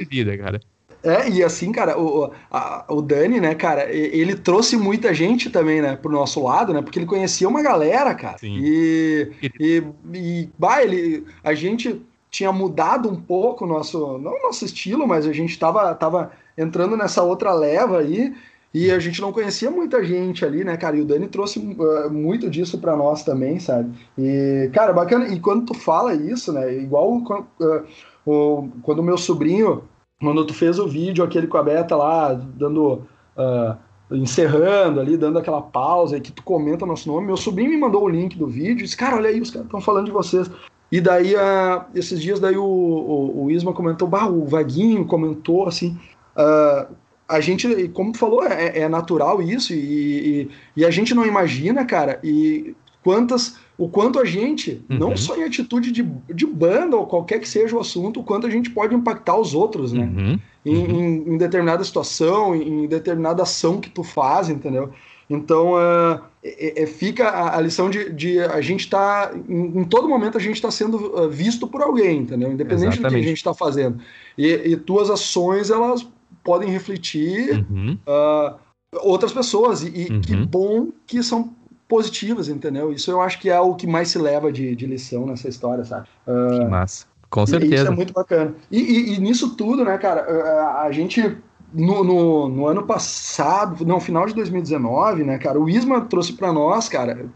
e... 0.00 0.04
vida, 0.04 0.36
cara. 0.36 0.60
É, 1.02 1.28
e 1.28 1.44
assim, 1.44 1.70
cara, 1.70 1.98
o, 1.98 2.32
a, 2.50 2.84
o 2.88 3.00
Dani, 3.00 3.40
né, 3.40 3.54
cara, 3.54 3.88
ele 3.92 4.34
trouxe 4.34 4.76
muita 4.76 5.14
gente 5.14 5.48
também, 5.48 5.80
né, 5.80 5.96
pro 5.96 6.10
nosso 6.10 6.42
lado, 6.42 6.72
né, 6.72 6.82
porque 6.82 6.98
ele 6.98 7.06
conhecia 7.06 7.48
uma 7.48 7.62
galera, 7.62 8.14
cara. 8.14 8.36
Sim. 8.38 8.58
E, 8.60 9.30
e, 9.60 9.84
e, 10.12 10.48
bah, 10.58 10.82
ele, 10.82 11.24
a 11.44 11.54
gente 11.54 12.02
tinha 12.30 12.52
mudado 12.52 13.08
um 13.08 13.16
pouco 13.16 13.64
o 13.64 13.68
nosso, 13.68 14.18
não 14.18 14.32
o 14.32 14.42
nosso 14.42 14.64
estilo, 14.64 15.06
mas 15.06 15.24
a 15.24 15.32
gente 15.32 15.56
tava, 15.58 15.94
tava 15.94 16.32
entrando 16.56 16.96
nessa 16.96 17.22
outra 17.22 17.52
leva 17.52 18.00
aí, 18.00 18.34
e 18.72 18.90
a 18.90 18.98
gente 18.98 19.20
não 19.20 19.32
conhecia 19.32 19.70
muita 19.70 20.04
gente 20.04 20.44
ali, 20.44 20.62
né, 20.62 20.76
cara? 20.76 20.96
E 20.96 21.00
o 21.00 21.04
Dani 21.04 21.26
trouxe 21.26 21.58
uh, 21.58 22.10
muito 22.10 22.50
disso 22.50 22.78
para 22.78 22.94
nós 22.94 23.22
também, 23.22 23.58
sabe? 23.58 23.90
E, 24.18 24.68
cara, 24.74 24.92
bacana. 24.92 25.28
E 25.28 25.40
quando 25.40 25.66
tu 25.66 25.74
fala 25.74 26.14
isso, 26.14 26.52
né? 26.52 26.74
Igual 26.74 27.16
uh, 27.16 27.84
o, 28.26 28.68
quando 28.82 29.00
o 29.00 29.02
meu 29.02 29.18
sobrinho 29.18 29.82
quando 30.20 30.44
tu 30.44 30.52
fez 30.52 30.78
o 30.78 30.88
vídeo, 30.88 31.22
aquele 31.22 31.46
com 31.46 31.56
a 31.56 31.62
Beta 31.62 31.94
lá, 31.96 32.32
dando. 32.34 33.06
Uh, 33.36 33.76
encerrando 34.10 35.00
ali, 35.00 35.18
dando 35.18 35.38
aquela 35.38 35.60
pausa 35.60 36.16
e 36.16 36.20
que 36.20 36.32
tu 36.32 36.42
comenta 36.42 36.86
nosso 36.86 37.06
nome. 37.12 37.26
Meu 37.26 37.36
sobrinho 37.36 37.70
me 37.70 37.76
mandou 37.76 38.02
o 38.04 38.08
link 38.08 38.38
do 38.38 38.46
vídeo 38.46 38.80
e 38.80 38.82
disse, 38.84 38.96
cara, 38.96 39.16
olha 39.16 39.28
aí, 39.28 39.38
os 39.38 39.50
caras 39.50 39.66
estão 39.66 39.82
falando 39.82 40.06
de 40.06 40.12
vocês. 40.12 40.50
E 40.90 41.00
daí, 41.00 41.34
uh, 41.34 41.84
esses 41.94 42.20
dias, 42.20 42.40
daí 42.40 42.56
o, 42.56 42.64
o, 42.64 43.44
o, 43.44 43.50
Isma 43.50 43.74
comentou, 43.74 44.08
bah, 44.08 44.26
o 44.26 44.46
Vaguinho 44.46 45.04
comentou, 45.04 45.68
assim, 45.68 45.98
uh, 46.34 46.90
a 47.28 47.40
gente, 47.40 47.88
como 47.88 48.12
tu 48.12 48.18
falou, 48.18 48.42
é, 48.42 48.78
é 48.78 48.88
natural 48.88 49.42
isso 49.42 49.74
e, 49.74 49.76
e, 49.76 50.50
e, 50.78 50.84
a 50.86 50.90
gente 50.90 51.14
não 51.14 51.26
imagina, 51.26 51.84
cara, 51.84 52.18
e 52.24 52.74
quantas 53.04 53.58
o 53.78 53.88
quanto 53.88 54.18
a 54.18 54.24
gente, 54.24 54.84
uhum. 54.90 54.98
não 54.98 55.16
só 55.16 55.36
em 55.36 55.44
atitude 55.44 55.92
de, 55.92 56.02
de 56.02 56.44
banda 56.44 56.96
ou 56.96 57.06
qualquer 57.06 57.38
que 57.38 57.48
seja 57.48 57.76
o 57.76 57.80
assunto, 57.80 58.18
o 58.18 58.24
quanto 58.24 58.44
a 58.44 58.50
gente 58.50 58.70
pode 58.70 58.92
impactar 58.92 59.38
os 59.38 59.54
outros, 59.54 59.92
né? 59.92 60.04
Uhum. 60.04 60.40
Em, 60.66 60.76
uhum. 60.76 61.00
em, 61.00 61.34
em, 61.34 61.38
determinada 61.38 61.84
situação, 61.84 62.56
em, 62.56 62.88
determinada 62.88 63.44
ação 63.44 63.80
que 63.80 63.88
tu 63.88 64.02
faz, 64.02 64.48
entendeu? 64.50 64.90
Então, 65.30 65.74
uh, 65.74 66.20
é, 66.42 66.82
é, 66.82 66.86
fica 66.86 67.28
a, 67.28 67.56
a, 67.56 67.60
lição 67.60 67.88
de, 67.88 68.10
de 68.10 68.40
a 68.40 68.60
gente 68.60 68.80
estar, 68.80 69.28
tá, 69.28 69.38
em, 69.48 69.80
em, 69.80 69.84
todo 69.84 70.08
momento, 70.08 70.36
a 70.36 70.40
gente 70.40 70.56
está 70.56 70.72
sendo 70.72 71.16
ah, 71.16 71.28
visto 71.28 71.68
por 71.68 71.80
alguém, 71.80 72.22
entendeu? 72.22 72.50
Independente 72.50 72.94
Exatamente. 72.94 73.12
do 73.12 73.18
que 73.20 73.24
a 73.24 73.28
gente 73.28 73.36
está 73.36 73.54
fazendo. 73.54 74.00
E, 74.36 74.46
e, 74.46 74.76
tuas 74.76 75.08
ações, 75.08 75.70
elas 75.70 76.04
podem 76.42 76.68
refletir 76.68 77.64
uhum. 77.70 77.96
uh, 78.08 78.56
outras 79.02 79.32
pessoas. 79.32 79.82
E, 79.82 79.88
e 79.88 80.20
que 80.20 80.34
uhum. 80.34 80.46
bom 80.46 80.88
que 81.06 81.22
são 81.22 81.54
positivas, 81.88 82.48
entendeu? 82.48 82.92
Isso 82.92 83.10
eu 83.10 83.20
acho 83.20 83.40
que 83.40 83.48
é 83.48 83.58
o 83.58 83.74
que 83.74 83.86
mais 83.86 84.08
se 84.10 84.18
leva 84.18 84.52
de, 84.52 84.76
de 84.76 84.86
lição 84.86 85.26
nessa 85.26 85.48
história, 85.48 85.84
sabe? 85.84 86.06
Uh, 86.26 86.58
que 86.58 86.64
massa. 86.66 87.06
Com 87.30 87.46
certeza. 87.46 87.74
Isso 87.74 87.86
é 87.86 87.94
muito 87.94 88.12
bacana. 88.12 88.54
E, 88.70 88.78
e, 88.78 89.14
e 89.14 89.18
nisso 89.18 89.54
tudo, 89.56 89.84
né, 89.84 89.96
cara, 89.98 90.22
a, 90.22 90.82
a 90.82 90.92
gente 90.92 91.36
no, 91.72 92.02
no, 92.02 92.48
no, 92.48 92.66
ano 92.66 92.84
passado, 92.84 93.84
não, 93.84 94.00
final 94.00 94.26
de 94.26 94.34
2019, 94.34 95.24
né, 95.24 95.38
cara, 95.38 95.60
o 95.60 95.68
Isma 95.68 96.02
trouxe 96.02 96.32
para 96.32 96.52
nós, 96.52 96.88
cara, 96.88 97.26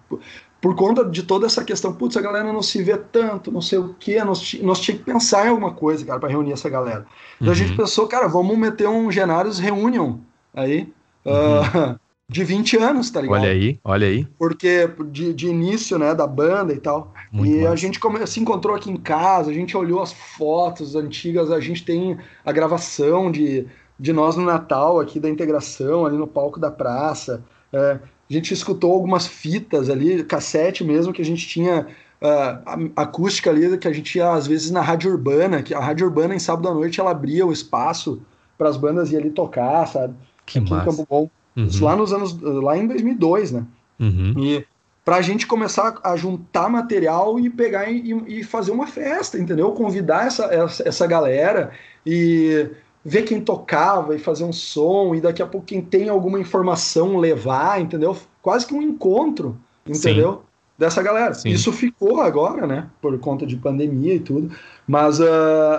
por 0.61 0.75
conta 0.75 1.05
de 1.05 1.23
toda 1.25 1.45
essa 1.45 1.65
questão, 1.65 1.93
putz, 1.93 2.17
a 2.17 2.23
galera 2.23 2.53
não 2.53 2.63
se 2.63 2.83
vê 2.83 2.97
tanto, 2.97 3.51
não 3.51 3.61
sei 3.61 3.79
o 3.79 3.95
quê, 3.99 4.23
nós, 4.23 4.55
nós 4.63 4.81
tínhamos 4.81 5.05
que 5.05 5.13
pensar 5.13 5.47
em 5.47 5.51
alguma 5.51 5.73
coisa, 5.73 6.05
cara, 6.07 6.21
para 6.21 6.29
reunir 6.29 6.53
essa 6.53 6.71
galera. 6.71 7.05
Então 7.37 7.49
uhum. 7.49 7.53
a 7.53 7.57
gente 7.57 7.77
pensou, 7.77 8.07
cara, 8.07 8.29
vamos 8.29 8.57
meter 8.57 8.89
um 8.89 9.11
Genários 9.11 9.59
Reunion 9.59 10.19
aí, 10.55 10.93
uhum. 11.25 11.93
uh, 11.93 12.01
de 12.33 12.45
20 12.45 12.79
anos, 12.79 13.11
tá 13.11 13.21
ligado? 13.21 13.41
Olha 13.41 13.51
aí, 13.51 13.79
olha 13.85 14.07
aí. 14.07 14.27
Porque 14.39 14.91
de, 15.11 15.35
de 15.35 15.49
início, 15.49 15.99
né, 15.99 16.15
da 16.15 16.27
banda 16.27 16.73
e 16.73 16.81
tal. 16.81 17.13
Muito 17.31 17.55
e 17.55 17.67
a 17.67 17.77
gente 17.77 18.01
se 18.27 18.41
encontrou 18.41 18.75
aqui 18.75 18.91
em 18.91 18.97
casa, 18.97 19.51
a 19.51 19.55
gente 19.55 19.77
olhou 19.77 20.01
as 20.01 20.13
fotos 20.13 20.97
antigas, 20.97 21.51
a 21.51 21.61
gente 21.61 21.85
tem 21.85 22.17
a 22.45 22.51
gravação 22.51 23.31
de, 23.31 23.67
de 24.01 24.13
nós 24.13 24.35
no 24.35 24.45
Natal 24.45 24.99
aqui 24.99 25.21
da 25.21 25.29
integração, 25.29 26.07
ali 26.07 26.17
no 26.17 26.27
palco 26.27 26.59
da 26.59 26.71
praça. 26.71 27.45
É, 27.71 27.99
a 28.31 28.33
gente 28.33 28.55
escutou 28.55 28.93
algumas 28.93 29.27
fitas 29.27 29.91
ali, 29.91 30.25
cassete 30.25 30.83
mesmo, 30.83 31.13
que 31.13 31.21
a 31.21 31.25
gente 31.25 31.47
tinha 31.47 31.87
uh, 32.23 32.91
acústica 32.97 33.51
ali, 33.51 33.77
que 33.77 33.87
a 33.87 33.93
gente 33.93 34.17
ia 34.17 34.33
às 34.33 34.47
vezes 34.47 34.71
na 34.71 34.81
rádio 34.81 35.11
urbana, 35.11 35.63
que 35.63 35.75
a 35.75 35.81
rádio 35.81 36.07
urbana 36.07 36.35
em 36.35 36.39
sábado 36.39 36.67
à 36.67 36.73
noite 36.73 36.99
ela 36.99 37.11
abria 37.11 37.45
o 37.47 37.53
espaço 37.53 38.23
para 38.57 38.71
as 38.71 38.79
bandas 38.79 39.13
ir 39.13 39.19
ali 39.19 39.31
tocar, 39.31 39.87
sabe? 39.87 40.15
Que 40.47 40.59
aqui 40.59 40.71
massa. 40.71 40.87
Campo 40.87 41.07
Bom. 41.11 41.29
Uhum. 41.57 41.67
Isso 41.67 41.85
lá 41.85 41.95
nos 41.95 42.13
anos, 42.13 42.39
lá 42.41 42.77
em 42.77 42.87
2002, 42.87 43.53
né? 43.53 43.65
Uhum. 44.01 44.35
E 44.39 44.65
para 45.05 45.17
a 45.17 45.23
gente 45.23 45.47
começar 45.47 45.99
a 46.05 46.17
juntar 46.17 46.69
material 46.69 47.39
e 47.39 47.51
pegar 47.51 47.91
e, 47.91 48.13
e, 48.29 48.45
fazer 48.45 48.71
uma 48.71 48.87
festa, 48.87 49.39
entendeu? 49.39 49.73
Convidar 49.73 50.27
essa, 50.27 50.45
essa, 50.45 50.89
essa 50.89 51.07
galera 51.07 51.73
e 52.07 52.71
ver 53.05 53.23
quem 53.23 53.41
tocava 53.41 54.15
e 54.15 54.19
fazer 54.19 54.45
um 54.45 54.53
som, 54.53 55.15
e 55.15 55.21
daqui 55.21 55.43
a 55.43 55.47
pouco 55.47 55.67
quem 55.67 55.83
tem 55.83 56.09
alguma 56.09 56.39
informação 56.39 57.17
levar, 57.17 57.81
entendeu? 57.81 58.17
Quase 58.41 58.67
que 58.67 58.75
um 58.75 58.83
encontro, 58.83 59.57
entendeu? 59.87 60.33
Sim. 60.35 60.53
Dessa 60.79 61.03
galera. 61.03 61.35
Sim. 61.35 61.51
Isso 61.51 61.73
ficou 61.73 62.21
agora, 62.21 62.67
né? 62.67 62.89
Por 63.01 63.17
conta 63.19 63.47
de 63.47 63.57
pandemia 63.57 64.15
e 64.15 64.21
tudo. 64.21 64.51
Mas 64.87 65.21
uh, 65.21 65.25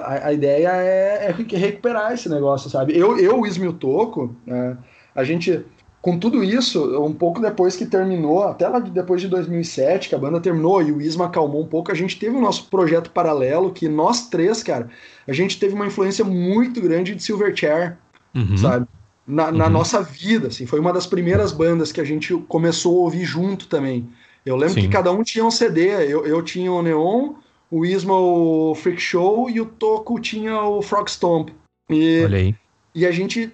a, 0.04 0.28
a, 0.28 0.34
ideia 0.34 0.70
é, 0.70 1.28
é, 1.28 1.58
recuperar 1.58 2.14
esse 2.14 2.30
negócio, 2.30 2.70
sabe? 2.70 2.98
Eu, 2.98 3.18
eu 3.18 3.40
o 3.40 3.48
Ismil 3.48 3.74
Toco, 3.74 4.36
uh, 4.48 4.78
a 5.15 5.23
gente 5.23 5.64
com 6.03 6.19
tudo 6.19 6.44
isso, 6.44 7.02
um 7.02 7.14
pouco 7.14 7.40
depois 7.40 7.77
que 7.77 7.85
terminou, 7.85 8.44
até 8.44 8.68
lá 8.68 8.77
depois 8.77 9.22
de 9.22 9.30
2007, 9.30 10.10
que 10.10 10.15
a 10.15 10.18
banda 10.18 10.38
terminou 10.41 10.81
e 10.81 10.91
o 10.91 10.99
Isma 11.02 11.27
acalmou 11.27 11.61
um 11.61 11.65
pouco, 11.65 11.94
a 11.94 11.95
gente 11.95 12.19
teve 12.19 12.35
o 12.35 12.41
nosso 12.41 12.65
projeto 12.69 13.10
paralelo, 13.10 13.72
que 13.72 13.88
nós 13.88 14.27
três, 14.27 14.61
cara, 14.61 14.90
a 15.26 15.31
gente 15.31 15.57
teve 15.57 15.73
uma 15.73 15.88
influência 15.88 16.26
muito 16.26 16.81
grande 16.81 17.15
de 17.15 17.23
Silverchair, 17.23 17.95
uhum. 18.35 18.57
sabe? 18.57 18.85
Na, 19.26 19.49
na 19.49 19.68
uhum. 19.68 19.72
nossa 19.72 20.03
vida, 20.03 20.49
assim, 20.49 20.65
foi 20.65 20.77
uma 20.77 20.91
das 20.91 21.07
primeiras 21.07 21.53
bandas 21.53 21.94
que 21.94 22.02
a 22.02 22.03
gente 22.03 22.35
começou 22.49 22.99
a 22.99 23.03
ouvir 23.03 23.23
junto 23.23 23.68
também. 23.68 24.10
Eu 24.45 24.57
lembro 24.57 24.73
Sim. 24.73 24.81
que 24.81 24.90
cada 24.90 25.10
um 25.10 25.23
tinha 25.23 25.45
um 25.45 25.52
CD, 25.52 25.88
eu, 26.11 26.26
eu 26.26 26.41
tinha 26.41 26.69
o 26.69 26.81
Neon, 26.81 27.35
o 27.72 27.85
Isma 27.85 28.14
o 28.14 28.76
Freak 28.76 29.02
Show 29.02 29.49
e 29.49 29.61
o 29.61 29.65
Toco 29.65 30.19
tinha 30.19 30.61
o 30.64 30.81
Frog 30.81 31.10
Stomp. 31.10 31.49
E, 31.90 32.23
Olha 32.26 32.38
aí. 32.40 32.56
E 32.94 33.06
a 33.06 33.11
gente 33.11 33.52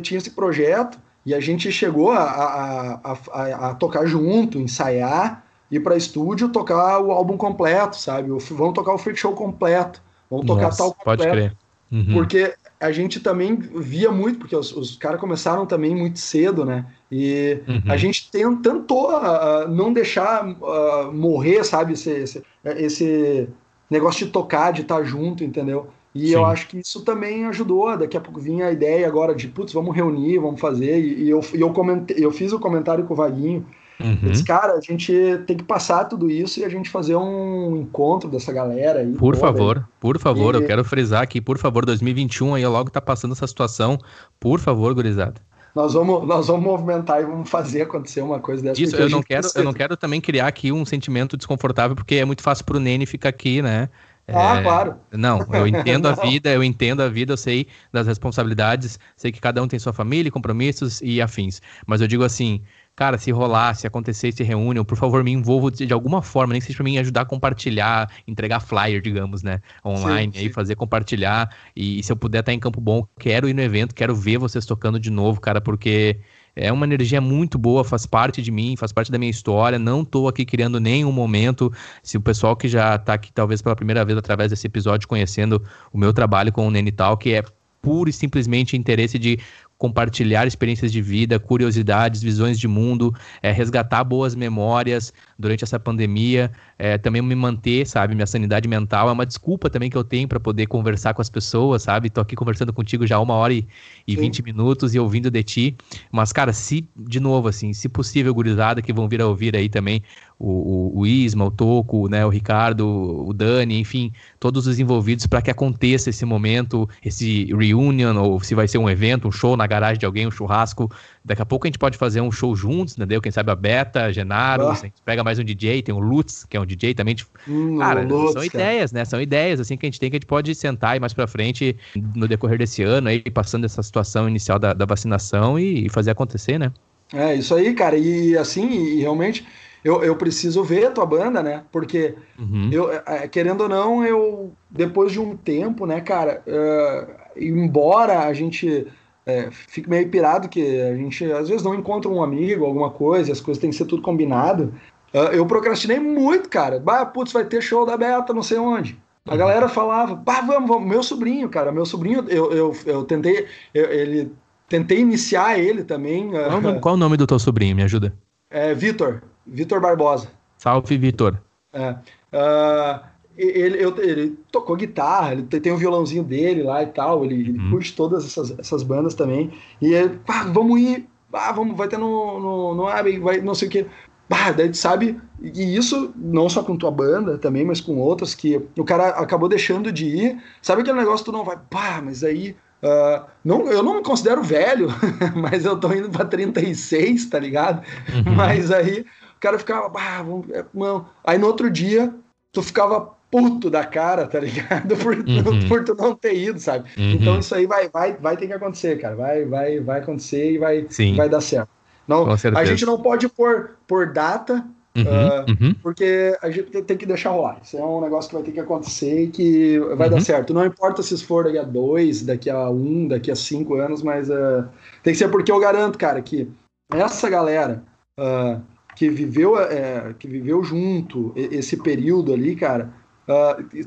tinha 0.00 0.18
esse 0.18 0.30
projeto, 0.30 0.98
e 1.24 1.34
a 1.34 1.40
gente 1.40 1.70
chegou 1.70 2.12
a, 2.12 2.22
a, 2.22 3.12
a, 3.32 3.70
a 3.70 3.74
tocar 3.74 4.06
junto, 4.06 4.58
ensaiar, 4.58 5.44
ir 5.70 5.80
para 5.80 5.96
estúdio 5.96 6.48
tocar 6.48 7.00
o 7.00 7.12
álbum 7.12 7.36
completo, 7.36 7.96
sabe? 7.96 8.28
Vamos 8.28 8.74
tocar 8.74 8.94
o 8.94 8.98
Freak 8.98 9.18
Show 9.18 9.32
completo, 9.34 10.02
vamos 10.30 10.46
tocar 10.46 10.64
Nossa, 10.64 10.78
tal 10.78 10.94
completo. 10.94 11.22
Pode 11.22 11.30
crer. 11.30 11.56
Uhum. 11.92 12.14
Porque 12.14 12.54
a 12.80 12.90
gente 12.92 13.20
também 13.20 13.56
via 13.56 14.10
muito, 14.10 14.38
porque 14.38 14.56
os, 14.56 14.74
os 14.74 14.96
caras 14.96 15.20
começaram 15.20 15.66
também 15.66 15.94
muito 15.94 16.18
cedo, 16.18 16.64
né? 16.64 16.86
E 17.10 17.60
uhum. 17.68 17.82
a 17.86 17.96
gente 17.96 18.30
tem, 18.30 18.56
tentou 18.56 19.10
uh, 19.10 19.68
não 19.68 19.92
deixar 19.92 20.46
uh, 20.46 21.12
morrer, 21.12 21.62
sabe? 21.64 21.92
Esse, 21.92 22.10
esse, 22.10 22.42
esse 22.64 23.48
negócio 23.90 24.24
de 24.24 24.32
tocar, 24.32 24.72
de 24.72 24.82
estar 24.82 25.02
junto, 25.02 25.44
entendeu? 25.44 25.88
E 26.14 26.28
Sim. 26.28 26.34
eu 26.34 26.44
acho 26.44 26.66
que 26.66 26.78
isso 26.78 27.02
também 27.04 27.46
ajudou. 27.46 27.96
Daqui 27.96 28.16
a 28.16 28.20
pouco 28.20 28.40
vinha 28.40 28.66
a 28.66 28.72
ideia 28.72 29.06
agora 29.06 29.34
de, 29.34 29.46
putz, 29.48 29.72
vamos 29.72 29.94
reunir, 29.94 30.38
vamos 30.38 30.60
fazer. 30.60 30.98
E, 30.98 31.24
e 31.24 31.30
eu, 31.30 31.40
e 31.54 31.60
eu, 31.60 31.72
comentei, 31.72 32.16
eu 32.18 32.32
fiz 32.32 32.52
o 32.52 32.58
comentário 32.58 33.04
com 33.04 33.14
o 33.14 33.16
Vaguinho. 33.16 33.64
Uhum. 34.00 34.18
Eu 34.22 34.30
disse, 34.30 34.44
cara, 34.44 34.72
a 34.72 34.80
gente 34.80 35.12
tem 35.46 35.56
que 35.56 35.62
passar 35.62 36.06
tudo 36.06 36.30
isso 36.30 36.58
e 36.58 36.64
a 36.64 36.68
gente 36.68 36.88
fazer 36.88 37.16
um 37.16 37.76
encontro 37.76 38.28
dessa 38.30 38.52
galera 38.52 39.00
aí. 39.00 39.12
Por 39.12 39.36
favor, 39.36 39.86
por 40.00 40.18
favor, 40.18 40.54
e... 40.54 40.58
eu 40.58 40.66
quero 40.66 40.82
frisar 40.82 41.22
aqui, 41.22 41.40
por 41.40 41.58
favor, 41.58 41.84
2021 41.84 42.54
aí 42.54 42.66
logo 42.66 42.90
tá 42.90 43.00
passando 43.00 43.32
essa 43.32 43.46
situação. 43.46 43.98
Por 44.38 44.58
favor, 44.58 44.94
gurizada. 44.94 45.40
Nós 45.74 45.92
vamos, 45.92 46.26
nós 46.26 46.48
vamos 46.48 46.64
movimentar 46.64 47.20
e 47.20 47.24
vamos 47.24 47.48
fazer 47.48 47.82
acontecer 47.82 48.22
uma 48.22 48.40
coisa 48.40 48.62
dessa. 48.62 48.82
Isso, 48.82 48.96
eu 48.96 49.08
não, 49.08 49.22
quero, 49.22 49.46
eu 49.54 49.62
não 49.62 49.72
quero 49.72 49.96
também 49.96 50.20
criar 50.20 50.48
aqui 50.48 50.72
um 50.72 50.84
sentimento 50.84 51.36
desconfortável, 51.36 51.94
porque 51.94 52.16
é 52.16 52.24
muito 52.24 52.42
fácil 52.42 52.64
pro 52.64 52.80
Nene 52.80 53.06
ficar 53.06 53.28
aqui, 53.28 53.62
né? 53.62 53.88
Ah, 54.28 54.58
é, 54.58 54.62
claro. 54.62 54.96
Não, 55.12 55.46
eu 55.52 55.66
entendo 55.68 56.08
a 56.08 56.12
vida, 56.12 56.50
eu 56.50 56.62
entendo 56.62 57.02
a 57.02 57.08
vida, 57.08 57.32
eu 57.32 57.36
sei 57.36 57.66
das 57.92 58.06
responsabilidades, 58.06 58.98
sei 59.16 59.32
que 59.32 59.40
cada 59.40 59.62
um 59.62 59.68
tem 59.68 59.78
sua 59.78 59.92
família, 59.92 60.30
compromissos 60.30 61.00
e 61.02 61.20
afins. 61.20 61.60
Mas 61.86 62.00
eu 62.00 62.06
digo 62.06 62.22
assim, 62.24 62.62
cara, 62.94 63.16
se 63.18 63.30
rolar, 63.30 63.74
se 63.74 63.86
acontecer 63.86 64.32
se 64.32 64.42
reúnem, 64.42 64.84
por 64.84 64.96
favor, 64.96 65.24
me 65.24 65.32
envolvo 65.32 65.70
de, 65.70 65.86
de 65.86 65.92
alguma 65.92 66.22
forma, 66.22 66.52
nem 66.52 66.60
que 66.60 66.66
seja 66.66 66.76
para 66.76 66.84
mim 66.84 66.98
ajudar 66.98 67.22
a 67.22 67.24
compartilhar, 67.24 68.10
entregar 68.26 68.60
flyer, 68.60 69.00
digamos, 69.00 69.42
né, 69.42 69.60
online, 69.84 70.32
sim, 70.32 70.38
sim. 70.38 70.46
aí 70.46 70.52
fazer 70.52 70.76
compartilhar. 70.76 71.48
E, 71.74 72.00
e 72.00 72.02
se 72.02 72.12
eu 72.12 72.16
puder 72.16 72.40
estar 72.40 72.52
em 72.52 72.58
Campo 72.58 72.80
Bom, 72.80 73.06
quero 73.18 73.48
ir 73.48 73.54
no 73.54 73.62
evento, 73.62 73.94
quero 73.94 74.14
ver 74.14 74.38
vocês 74.38 74.66
tocando 74.66 75.00
de 75.00 75.10
novo, 75.10 75.40
cara, 75.40 75.60
porque 75.60 76.20
é 76.54 76.72
uma 76.72 76.84
energia 76.84 77.20
muito 77.20 77.58
boa, 77.58 77.84
faz 77.84 78.06
parte 78.06 78.42
de 78.42 78.50
mim, 78.50 78.76
faz 78.76 78.92
parte 78.92 79.10
da 79.10 79.18
minha 79.18 79.30
história. 79.30 79.78
Não 79.78 80.02
estou 80.02 80.28
aqui 80.28 80.44
criando 80.44 80.80
nenhum 80.80 81.12
momento. 81.12 81.72
Se 82.02 82.16
o 82.16 82.20
pessoal 82.20 82.56
que 82.56 82.68
já 82.68 82.96
está 82.96 83.14
aqui, 83.14 83.32
talvez 83.32 83.62
pela 83.62 83.76
primeira 83.76 84.04
vez 84.04 84.18
através 84.18 84.50
desse 84.50 84.66
episódio, 84.66 85.08
conhecendo 85.08 85.62
o 85.92 85.98
meu 85.98 86.12
trabalho 86.12 86.52
com 86.52 86.66
o 86.66 86.70
Nenital, 86.70 87.16
que 87.16 87.34
é 87.34 87.42
puro 87.80 88.10
e 88.10 88.12
simplesmente 88.12 88.76
interesse 88.76 89.18
de 89.18 89.38
compartilhar 89.78 90.46
experiências 90.46 90.92
de 90.92 91.00
vida, 91.00 91.38
curiosidades, 91.40 92.22
visões 92.22 92.60
de 92.60 92.68
mundo, 92.68 93.14
é, 93.42 93.50
resgatar 93.50 94.04
boas 94.04 94.34
memórias 94.34 95.10
durante 95.38 95.64
essa 95.64 95.80
pandemia, 95.80 96.52
é, 96.82 96.96
também 96.96 97.20
me 97.20 97.34
manter, 97.34 97.86
sabe, 97.86 98.14
minha 98.14 98.26
sanidade 98.26 98.66
mental 98.66 99.10
é 99.10 99.12
uma 99.12 99.26
desculpa 99.26 99.68
também 99.68 99.90
que 99.90 99.96
eu 99.98 100.02
tenho 100.02 100.26
para 100.26 100.40
poder 100.40 100.66
conversar 100.66 101.12
com 101.12 101.20
as 101.20 101.28
pessoas, 101.28 101.82
sabe? 101.82 102.08
Tô 102.08 102.22
aqui 102.22 102.34
conversando 102.34 102.72
contigo 102.72 103.06
já 103.06 103.20
uma 103.20 103.34
hora 103.34 103.52
e, 103.52 103.66
e 104.06 104.16
20 104.16 104.42
minutos 104.42 104.94
e 104.94 104.98
ouvindo 104.98 105.30
de 105.30 105.42
ti, 105.42 105.76
mas 106.10 106.32
cara, 106.32 106.54
se 106.54 106.88
de 106.96 107.20
novo 107.20 107.48
assim, 107.48 107.74
se 107.74 107.86
possível, 107.86 108.32
gurizada 108.32 108.80
que 108.80 108.94
vão 108.94 109.06
vir 109.06 109.20
a 109.20 109.26
ouvir 109.26 109.54
aí 109.54 109.68
também 109.68 110.02
o, 110.40 110.48
o, 110.96 111.00
o 111.00 111.06
Isma, 111.06 111.44
o 111.44 111.50
Toco, 111.50 112.08
né, 112.08 112.24
o 112.24 112.30
Ricardo, 112.30 112.88
o 113.28 113.32
Dani, 113.34 113.78
enfim, 113.78 114.10
todos 114.40 114.66
os 114.66 114.78
envolvidos 114.78 115.26
para 115.26 115.42
que 115.42 115.50
aconteça 115.50 116.08
esse 116.08 116.24
momento, 116.24 116.88
esse 117.04 117.44
reunion, 117.54 118.16
ou 118.16 118.40
se 118.40 118.54
vai 118.54 118.66
ser 118.66 118.78
um 118.78 118.88
evento, 118.88 119.28
um 119.28 119.30
show 119.30 119.54
na 119.54 119.66
garagem 119.66 119.98
de 119.98 120.06
alguém, 120.06 120.26
um 120.26 120.30
churrasco. 120.30 120.90
Daqui 121.22 121.42
a 121.42 121.46
pouco 121.46 121.66
a 121.66 121.68
gente 121.68 121.78
pode 121.78 121.98
fazer 121.98 122.22
um 122.22 122.32
show 122.32 122.56
juntos, 122.56 122.96
entendeu? 122.96 123.20
Quem 123.20 123.30
sabe 123.30 123.50
a 123.50 123.54
Beta, 123.54 124.04
a 124.04 124.12
Genaro, 124.12 124.68
ah. 124.68 124.72
a 124.72 124.74
gente 124.76 124.94
pega 125.04 125.22
mais 125.22 125.38
um 125.38 125.44
DJ, 125.44 125.82
tem 125.82 125.94
o 125.94 125.98
Lutz, 125.98 126.46
que 126.46 126.56
é 126.56 126.60
um 126.60 126.64
DJ 126.76 126.94
também. 126.94 127.14
Tipo, 127.14 127.30
hum, 127.48 127.78
cara, 127.78 128.02
Lutz, 128.02 128.32
são 128.32 128.44
ideias, 128.44 128.92
né? 128.92 129.04
São 129.04 129.20
ideias 129.20 129.60
assim 129.60 129.76
que 129.76 129.86
a 129.86 129.88
gente 129.88 130.00
tem 130.00 130.10
que 130.10 130.16
a 130.16 130.18
gente 130.18 130.26
pode 130.26 130.54
sentar 130.54 130.96
e 130.96 131.00
mais 131.00 131.12
para 131.12 131.26
frente 131.26 131.76
no 132.14 132.26
decorrer 132.26 132.58
desse 132.58 132.82
ano 132.82 133.08
aí, 133.08 133.20
passando 133.20 133.64
essa 133.64 133.82
situação 133.82 134.28
inicial 134.28 134.58
da, 134.58 134.72
da 134.72 134.84
vacinação 134.84 135.58
e, 135.58 135.86
e 135.86 135.88
fazer 135.88 136.10
acontecer, 136.10 136.58
né? 136.58 136.72
É, 137.12 137.34
isso 137.34 137.54
aí, 137.54 137.74
cara. 137.74 137.96
E 137.96 138.36
assim, 138.36 138.68
e 138.70 139.00
realmente 139.00 139.46
eu, 139.84 140.02
eu 140.02 140.14
preciso 140.16 140.62
ver 140.62 140.86
a 140.86 140.90
tua 140.90 141.06
banda, 141.06 141.42
né? 141.42 141.64
Porque, 141.72 142.14
uhum. 142.38 142.68
eu, 142.70 142.92
é, 142.92 143.26
querendo 143.28 143.62
ou 143.62 143.68
não, 143.68 144.04
eu, 144.04 144.52
depois 144.70 145.12
de 145.12 145.20
um 145.20 145.36
tempo, 145.36 145.86
né, 145.86 146.00
cara, 146.00 146.42
uh, 146.46 147.30
embora 147.36 148.20
a 148.20 148.32
gente 148.32 148.86
é, 149.24 149.48
fique 149.50 149.88
meio 149.88 150.08
pirado, 150.08 150.48
que 150.48 150.80
a 150.80 150.96
gente 150.96 151.24
às 151.32 151.48
vezes 151.48 151.62
não 151.62 151.74
encontra 151.74 152.10
um 152.10 152.22
amigo, 152.22 152.64
alguma 152.64 152.90
coisa, 152.90 153.32
as 153.32 153.40
coisas 153.40 153.60
têm 153.60 153.70
que 153.70 153.76
ser 153.76 153.86
tudo 153.86 154.02
combinado. 154.02 154.74
Uh, 155.12 155.32
eu 155.32 155.46
procrastinei 155.46 155.98
muito, 155.98 156.48
cara. 156.48 156.78
Bah, 156.78 157.04
putz, 157.04 157.32
vai 157.32 157.44
ter 157.44 157.60
show 157.60 157.84
da 157.84 157.96
Beta, 157.96 158.32
não 158.32 158.42
sei 158.42 158.58
onde. 158.58 158.98
A 159.28 159.36
galera 159.36 159.68
falava, 159.68 160.14
bah, 160.14 160.40
vamos, 160.40 160.68
vamos. 160.68 160.88
Meu 160.88 161.02
sobrinho, 161.02 161.48
cara, 161.48 161.70
meu 161.70 161.84
sobrinho, 161.84 162.24
eu, 162.28 162.52
eu, 162.52 162.76
eu 162.86 163.04
tentei, 163.04 163.46
eu, 163.74 163.84
ele, 163.90 164.32
tentei 164.68 164.98
iniciar 164.98 165.58
ele 165.58 165.84
também. 165.84 166.30
Qual, 166.30 166.76
uh, 166.76 166.80
qual 166.80 166.94
o 166.94 166.98
nome 166.98 167.16
do 167.16 167.26
teu 167.26 167.38
sobrinho? 167.38 167.76
Me 167.76 167.82
ajuda. 167.82 168.14
É 168.50 168.74
Vitor, 168.74 169.22
Vitor 169.46 169.80
Barbosa. 169.80 170.28
Salve, 170.58 170.96
Vitor. 170.96 171.40
É. 171.72 171.90
Uh, 172.32 173.00
ele, 173.36 173.82
eu, 173.82 173.96
ele 174.02 174.38
tocou 174.50 174.76
guitarra, 174.76 175.32
ele 175.32 175.42
tem 175.42 175.72
o 175.72 175.74
um 175.74 175.78
violãozinho 175.78 176.22
dele 176.22 176.62
lá 176.62 176.82
e 176.82 176.86
tal, 176.86 177.24
ele, 177.24 177.34
ele 177.34 177.58
uhum. 177.58 177.70
curte 177.70 177.94
todas 177.94 178.24
essas, 178.26 178.58
essas 178.58 178.82
bandas 178.82 179.14
também. 179.14 179.50
E 179.80 179.94
ele, 179.94 180.18
ah, 180.28 180.44
vamos 180.44 180.80
ir, 180.80 181.08
ah, 181.32 181.52
vamos, 181.52 181.76
vai 181.76 181.88
ter 181.88 181.98
no, 181.98 182.40
no, 182.40 182.74
no 182.74 182.88
Abbey, 182.88 183.18
vai 183.18 183.40
não 183.40 183.54
sei 183.54 183.68
o 183.68 183.70
que. 183.70 183.86
Bah, 184.30 184.52
daí 184.52 184.72
sabe, 184.72 185.20
e 185.42 185.76
isso 185.76 186.12
não 186.14 186.48
só 186.48 186.62
com 186.62 186.76
tua 186.76 186.92
banda 186.92 187.36
também, 187.36 187.64
mas 187.64 187.80
com 187.80 187.98
outras, 187.98 188.32
que 188.32 188.62
o 188.78 188.84
cara 188.84 189.08
acabou 189.08 189.48
deixando 189.48 189.90
de 189.90 190.06
ir. 190.06 190.38
Sabe 190.62 190.82
aquele 190.82 190.98
negócio 190.98 191.24
que 191.24 191.32
tu 191.32 191.36
não 191.36 191.44
vai, 191.44 191.58
pá, 191.68 192.00
mas 192.00 192.22
aí. 192.22 192.54
Uh, 192.80 193.26
não, 193.44 193.66
eu 193.66 193.82
não 193.82 193.96
me 193.96 194.02
considero 194.02 194.40
velho, 194.40 194.86
mas 195.34 195.64
eu 195.64 195.76
tô 195.76 195.92
indo 195.92 196.08
pra 196.08 196.24
36, 196.24 197.26
tá 197.26 197.40
ligado? 197.40 197.84
Uhum. 198.08 198.32
Mas 198.36 198.70
aí 198.70 199.00
o 199.36 199.40
cara 199.40 199.58
ficava, 199.58 199.88
bah, 199.88 200.22
vamos, 200.22 200.48
é, 200.50 200.64
não. 200.72 201.06
Aí 201.24 201.36
no 201.36 201.48
outro 201.48 201.68
dia, 201.68 202.14
tu 202.52 202.62
ficava 202.62 203.10
puto 203.32 203.68
da 203.68 203.84
cara, 203.84 204.28
tá 204.28 204.38
ligado? 204.38 204.94
Por, 205.02 205.16
uhum. 205.16 205.68
por 205.68 205.82
tu 205.82 205.94
não 205.96 206.14
ter 206.14 206.36
ido, 206.36 206.60
sabe? 206.60 206.88
Uhum. 206.96 207.10
Então 207.14 207.40
isso 207.40 207.52
aí 207.52 207.66
vai, 207.66 207.88
vai, 207.88 208.16
vai 208.16 208.36
ter 208.36 208.46
que 208.46 208.52
acontecer, 208.52 208.96
cara. 209.00 209.16
Vai, 209.16 209.44
vai, 209.44 209.80
vai 209.80 209.98
acontecer 209.98 210.52
e 210.52 210.58
vai, 210.58 210.86
vai 211.16 211.28
dar 211.28 211.40
certo. 211.40 211.79
Não, 212.10 212.26
a 212.56 212.64
gente 212.64 212.84
não 212.84 213.00
pode 213.00 213.28
pôr 213.28 213.76
por 213.86 214.12
data, 214.12 214.66
uhum, 214.96 215.70
uh, 215.70 215.74
porque 215.80 216.36
a 216.42 216.50
gente 216.50 216.82
tem 216.82 216.96
que 216.96 217.06
deixar 217.06 217.30
rolar. 217.30 217.60
Isso 217.62 217.76
é 217.76 217.84
um 217.84 218.00
negócio 218.00 218.28
que 218.28 218.34
vai 218.34 218.42
ter 218.42 218.50
que 218.50 218.58
acontecer 218.58 219.22
e 219.22 219.28
que 219.28 219.78
vai 219.96 220.10
dar 220.10 220.16
uhum. 220.16 220.20
certo. 220.20 220.52
Não 220.52 220.66
importa 220.66 221.04
se 221.04 221.16
for 221.24 221.44
daqui 221.44 221.58
a 221.58 221.62
dois, 221.62 222.22
daqui 222.22 222.50
a 222.50 222.68
um, 222.68 223.06
daqui 223.06 223.30
a 223.30 223.36
cinco 223.36 223.76
anos, 223.76 224.02
mas 224.02 224.28
uh, 224.28 224.66
tem 225.04 225.12
que 225.12 225.20
ser 225.20 225.28
porque 225.28 225.52
eu 225.52 225.60
garanto, 225.60 225.96
cara, 225.96 226.20
que 226.20 226.50
essa 226.92 227.30
galera 227.30 227.84
uh, 228.18 228.60
que 228.96 229.08
viveu, 229.08 229.56
é, 229.56 230.12
que 230.18 230.26
viveu 230.26 230.64
junto 230.64 231.32
esse 231.36 231.76
período 231.76 232.34
ali, 232.34 232.56
cara, 232.56 232.92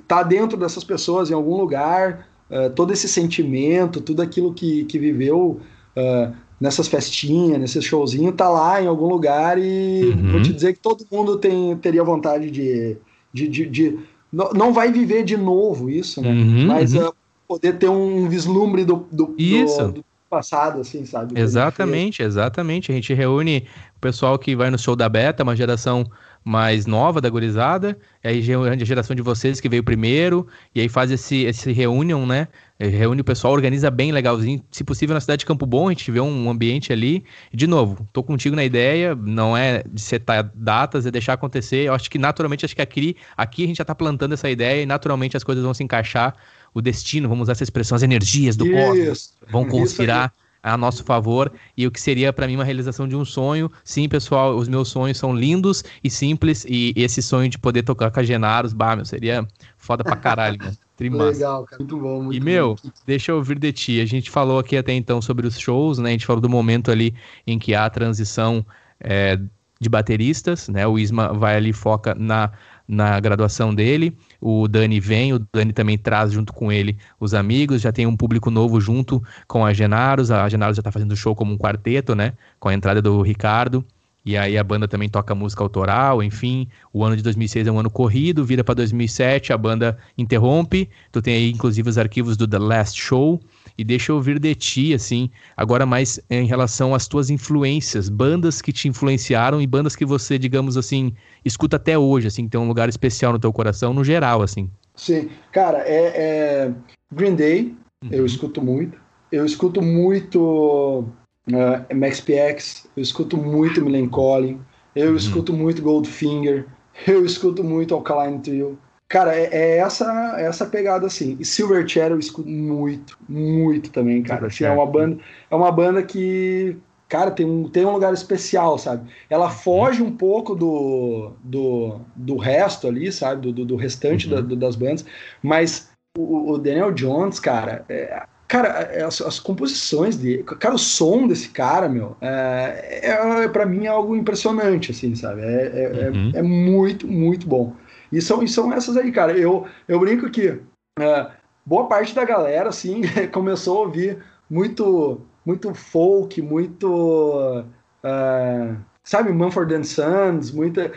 tá 0.07 0.23
dentro 0.23 0.57
dessas 0.57 0.85
pessoas 0.85 1.29
em 1.29 1.33
algum 1.33 1.57
lugar, 1.57 2.25
todo 2.73 2.93
esse 2.93 3.09
sentimento, 3.09 3.99
tudo 3.99 4.21
aquilo 4.21 4.53
que, 4.53 4.85
que 4.85 4.97
viveu 4.97 5.59
uh, 5.97 6.33
nessas 6.63 6.87
festinhas, 6.87 7.59
nesses 7.59 7.83
showzinhos, 7.83 8.35
tá 8.37 8.47
lá 8.47 8.81
em 8.81 8.87
algum 8.87 9.07
lugar 9.07 9.57
e 9.57 10.05
uhum. 10.05 10.31
vou 10.31 10.41
te 10.41 10.53
dizer 10.53 10.71
que 10.71 10.79
todo 10.79 11.05
mundo 11.11 11.37
tem, 11.37 11.75
teria 11.75 12.01
vontade 12.05 12.49
de. 12.49 12.95
de, 13.33 13.49
de, 13.49 13.65
de 13.65 13.99
não, 14.31 14.71
vai 14.71 14.89
viver 14.89 15.25
de 15.25 15.35
novo 15.35 15.89
isso, 15.89 16.21
né? 16.21 16.29
Uhum, 16.29 16.67
Mas 16.67 16.93
uhum. 16.93 17.11
poder 17.45 17.77
ter 17.77 17.89
um 17.89 18.29
vislumbre 18.29 18.85
do, 18.85 19.05
do, 19.11 19.35
isso. 19.37 19.87
do, 19.87 19.91
do 19.91 20.05
passado, 20.29 20.79
assim, 20.79 21.05
sabe? 21.05 21.37
Exatamente, 21.37 22.23
exatamente. 22.23 22.93
A 22.93 22.95
gente 22.95 23.13
reúne 23.13 23.67
o 23.97 23.99
pessoal 23.99 24.39
que 24.39 24.55
vai 24.55 24.71
no 24.71 24.79
show 24.79 24.95
da 24.95 25.09
Beta, 25.09 25.43
uma 25.43 25.57
geração 25.57 26.09
mais 26.43 26.85
nova 26.85 27.21
da 27.21 27.29
gurizada, 27.29 27.97
e 28.23 28.27
aí 28.27 28.53
a 28.53 28.85
geração 28.85 29.15
de 29.15 29.21
vocês 29.21 29.61
que 29.61 29.69
veio 29.69 29.83
primeiro, 29.83 30.47
e 30.75 30.81
aí 30.81 30.89
faz 30.89 31.09
esse, 31.11 31.43
esse 31.43 31.71
reunion, 31.71 32.25
né? 32.25 32.47
Reúne 32.79 33.21
o 33.21 33.23
pessoal, 33.23 33.53
organiza 33.53 33.89
bem 33.89 34.11
legalzinho, 34.11 34.61
se 34.69 34.83
possível 34.83 35.13
na 35.13 35.21
cidade 35.21 35.39
de 35.39 35.45
Campo 35.45 35.65
Bom, 35.65 35.87
a 35.87 35.91
gente 35.91 36.11
vê 36.11 36.19
um 36.19 36.49
ambiente 36.49 36.91
ali. 36.91 37.23
De 37.53 37.65
novo, 37.65 38.07
tô 38.11 38.21
contigo 38.21 38.55
na 38.55 38.63
ideia, 38.65 39.15
não 39.15 39.55
é 39.55 39.83
de 39.89 40.01
setar 40.01 40.51
datas, 40.53 41.05
é 41.05 41.11
deixar 41.11 41.33
acontecer. 41.33 41.85
Eu 41.87 41.93
acho 41.93 42.09
que 42.09 42.17
naturalmente, 42.17 42.65
acho 42.65 42.75
que 42.75 42.81
aqui, 42.81 43.15
aqui 43.37 43.63
a 43.63 43.67
gente 43.67 43.77
já 43.77 43.85
tá 43.85 43.95
plantando 43.95 44.33
essa 44.33 44.49
ideia 44.49 44.81
e 44.81 44.85
naturalmente 44.85 45.37
as 45.37 45.43
coisas 45.43 45.63
vão 45.63 45.73
se 45.73 45.83
encaixar. 45.83 46.35
O 46.73 46.81
destino, 46.81 47.29
vamos 47.29 47.43
usar 47.43 47.51
essa 47.53 47.63
expressão, 47.63 47.95
as 47.95 48.03
energias 48.03 48.57
do 48.57 48.69
cosmos 48.69 49.33
vão 49.49 49.65
conspirar 49.65 50.33
a 50.63 50.77
nosso 50.77 51.03
favor 51.03 51.51
e 51.77 51.85
o 51.85 51.91
que 51.91 51.99
seria 51.99 52.31
para 52.31 52.47
mim 52.47 52.55
uma 52.55 52.63
realização 52.63 53.07
de 53.07 53.15
um 53.15 53.25
sonho. 53.25 53.69
Sim, 53.83 54.07
pessoal, 54.07 54.55
os 54.55 54.67
meus 54.69 54.87
sonhos 54.87 55.17
são 55.17 55.35
lindos 55.35 55.83
e 56.03 56.09
simples 56.09 56.65
e 56.67 56.93
esse 56.95 57.21
sonho 57.21 57.49
de 57.49 57.59
poder 57.59 57.83
tocar 57.83 58.09
com 58.09 58.19
a 58.19 58.23
Genaros, 58.23 58.71
bah, 58.73 58.95
meu, 58.95 59.05
seria 59.05 59.45
foda 59.77 60.03
pra 60.03 60.15
caralho, 60.15 60.57
né? 60.57 60.71
Trimassa. 60.95 61.31
Legal, 61.31 61.65
cara. 61.65 61.79
Muito 61.79 61.99
bom, 61.99 62.21
muito 62.23 62.37
E, 62.37 62.39
meu, 62.39 62.75
bom. 62.81 62.91
deixa 63.05 63.31
eu 63.31 63.37
ouvir 63.37 63.59
de 63.59 63.73
ti. 63.73 63.99
A 63.99 64.05
gente 64.05 64.29
falou 64.29 64.59
aqui 64.59 64.77
até 64.77 64.93
então 64.93 65.21
sobre 65.21 65.45
os 65.45 65.59
shows, 65.59 65.97
né? 65.97 66.09
A 66.09 66.11
gente 66.13 66.25
falou 66.25 66.39
do 66.41 66.49
momento 66.49 66.91
ali 66.91 67.13
em 67.45 67.57
que 67.59 67.73
há 67.75 67.85
a 67.85 67.89
transição 67.89 68.65
é, 68.99 69.37
de 69.81 69.89
bateristas, 69.89 70.69
né? 70.69 70.87
O 70.87 70.97
Isma 70.97 71.33
vai 71.33 71.55
ali 71.57 71.73
foca 71.73 72.15
na 72.15 72.51
na 72.87 73.19
graduação 73.19 73.73
dele. 73.73 74.15
O 74.45 74.67
Dani 74.67 74.99
vem, 74.99 75.31
o 75.31 75.39
Dani 75.39 75.71
também 75.71 75.97
traz 75.97 76.33
junto 76.33 76.51
com 76.51 76.69
ele 76.69 76.97
os 77.17 77.33
amigos, 77.33 77.79
já 77.79 77.93
tem 77.93 78.05
um 78.05 78.17
público 78.17 78.51
novo 78.51 78.81
junto 78.81 79.23
com 79.47 79.65
a 79.65 79.71
Genaros. 79.71 80.31
A 80.31 80.49
Genaros 80.49 80.75
já 80.75 80.81
está 80.81 80.91
fazendo 80.91 81.15
show 81.15 81.33
como 81.33 81.53
um 81.53 81.57
quarteto, 81.57 82.13
né? 82.13 82.33
Com 82.59 82.67
a 82.67 82.73
entrada 82.73 83.01
do 83.01 83.21
Ricardo. 83.21 83.85
E 84.25 84.35
aí 84.35 84.57
a 84.57 84.63
banda 84.63 84.85
também 84.85 85.07
toca 85.07 85.33
música 85.33 85.63
autoral, 85.63 86.21
enfim. 86.21 86.67
O 86.91 87.05
ano 87.05 87.15
de 87.15 87.23
2006 87.23 87.67
é 87.67 87.71
um 87.71 87.79
ano 87.79 87.89
corrido, 87.89 88.43
vira 88.43 88.65
para 88.65 88.75
2007, 88.75 89.53
a 89.53 89.57
banda 89.57 89.97
interrompe. 90.17 90.89
Tu 91.09 91.21
tem 91.21 91.35
aí 91.35 91.49
inclusive 91.49 91.89
os 91.89 91.97
arquivos 91.97 92.35
do 92.35 92.45
The 92.45 92.59
Last 92.59 93.01
Show 93.01 93.39
e 93.77 93.83
deixa 93.83 94.11
eu 94.11 94.15
ouvir 94.15 94.39
de 94.39 94.53
ti, 94.55 94.93
assim, 94.93 95.29
agora 95.57 95.85
mais 95.85 96.19
em 96.29 96.45
relação 96.45 96.93
às 96.93 97.07
tuas 97.07 97.29
influências, 97.29 98.09
bandas 98.09 98.61
que 98.61 98.71
te 98.71 98.87
influenciaram 98.87 99.61
e 99.61 99.67
bandas 99.67 99.95
que 99.95 100.05
você, 100.05 100.37
digamos 100.37 100.77
assim, 100.77 101.13
escuta 101.43 101.77
até 101.77 101.97
hoje, 101.97 102.27
assim, 102.27 102.43
que 102.45 102.51
tem 102.51 102.59
um 102.59 102.67
lugar 102.67 102.89
especial 102.89 103.33
no 103.33 103.39
teu 103.39 103.51
coração, 103.51 103.93
no 103.93 104.03
geral, 104.03 104.41
assim. 104.41 104.69
Sim, 104.95 105.29
cara, 105.51 105.79
é, 105.79 106.13
é... 106.15 106.73
Green 107.11 107.35
Day, 107.35 107.75
uhum. 108.03 108.09
eu 108.11 108.25
escuto 108.25 108.61
muito. 108.61 109.01
Eu 109.31 109.45
escuto 109.45 109.81
muito 109.81 111.05
uh, 111.49 111.95
Max 111.95 112.21
PX, 112.21 112.87
eu 112.95 113.01
escuto 113.01 113.35
muito 113.35 113.83
Melancholy, 113.83 114.59
eu 114.95 115.09
uhum. 115.09 115.15
escuto 115.15 115.51
muito 115.51 115.81
Goldfinger, 115.81 116.67
eu 117.07 117.25
escuto 117.25 117.63
muito 117.63 117.95
Alkaline 117.95 118.39
Trio. 118.39 118.77
Cara, 119.13 119.35
é, 119.35 119.47
é, 119.51 119.77
essa 119.77 120.33
essa 120.39 120.65
pegada 120.65 121.05
assim. 121.05 121.37
E 121.39 121.45
Silverchair 121.45 122.09
eu 122.09 122.17
escuto 122.17 122.49
muito, 122.49 123.15
muito 123.29 123.91
também, 123.91 124.23
cara. 124.23 124.47
Assim, 124.47 124.63
é 124.63 124.71
uma 124.71 124.87
banda, 124.87 125.19
é 125.51 125.55
uma 125.55 125.71
banda 125.71 126.01
que, 126.01 126.75
cara, 127.07 127.29
tem 127.29 127.45
um, 127.45 127.69
tem 127.69 127.85
um 127.85 127.91
lugar 127.91 128.11
especial, 128.11 128.75
sabe? 128.79 129.07
Ela 129.29 129.51
foge 129.51 130.01
um 130.01 130.09
pouco 130.17 130.55
do, 130.55 131.33
do, 131.43 132.01
do 132.15 132.37
resto 132.37 132.87
ali, 132.87 133.11
sabe? 133.11 133.51
Do, 133.51 133.63
do, 133.63 133.75
restante 133.75 134.27
uhum. 134.27 134.33
da, 134.33 134.41
do, 134.41 134.55
das 134.55 134.75
bandas, 134.75 135.05
mas 135.43 135.91
o, 136.17 136.53
o 136.53 136.57
Daniel 136.57 136.91
Jones, 136.91 137.39
cara, 137.39 137.85
é, 137.87 138.23
cara, 138.47 138.67
é, 138.91 139.03
as, 139.03 139.21
as, 139.21 139.39
composições 139.39 140.17
dele, 140.17 140.41
cara, 140.41 140.73
o 140.73 140.79
som 140.79 141.27
desse 141.27 141.49
cara, 141.49 141.87
meu, 141.87 142.17
é, 142.19 143.11
é, 143.43 143.47
para 143.47 143.67
mim 143.67 143.85
é 143.85 143.89
algo 143.89 144.15
impressionante, 144.15 144.89
assim, 144.89 145.13
sabe? 145.13 145.43
É, 145.43 145.45
é, 145.45 145.83
é 145.83 146.09
uhum. 146.09 146.31
é, 146.33 146.39
é 146.39 146.41
muito, 146.41 147.07
muito 147.07 147.47
bom. 147.47 147.75
E 148.13 148.21
são, 148.21 148.43
e 148.43 148.47
são 148.47 148.71
essas 148.71 148.95
aí, 148.95 149.11
cara. 149.11 149.35
Eu, 149.35 149.65
eu 149.87 149.99
brinco 149.99 150.29
que 150.29 150.61
é, 150.99 151.31
boa 151.65 151.87
parte 151.87 152.13
da 152.13 152.23
galera, 152.23 152.69
assim, 152.69 153.01
começou 153.33 153.79
a 153.79 153.81
ouvir 153.87 154.23
muito, 154.47 155.19
muito 155.43 155.73
folk, 155.73 156.39
muito. 156.39 157.65
Uh, 158.03 158.77
sabe, 159.03 159.31
Mumford 159.31 159.87
Sons, 159.87 160.51
muita. 160.51 160.91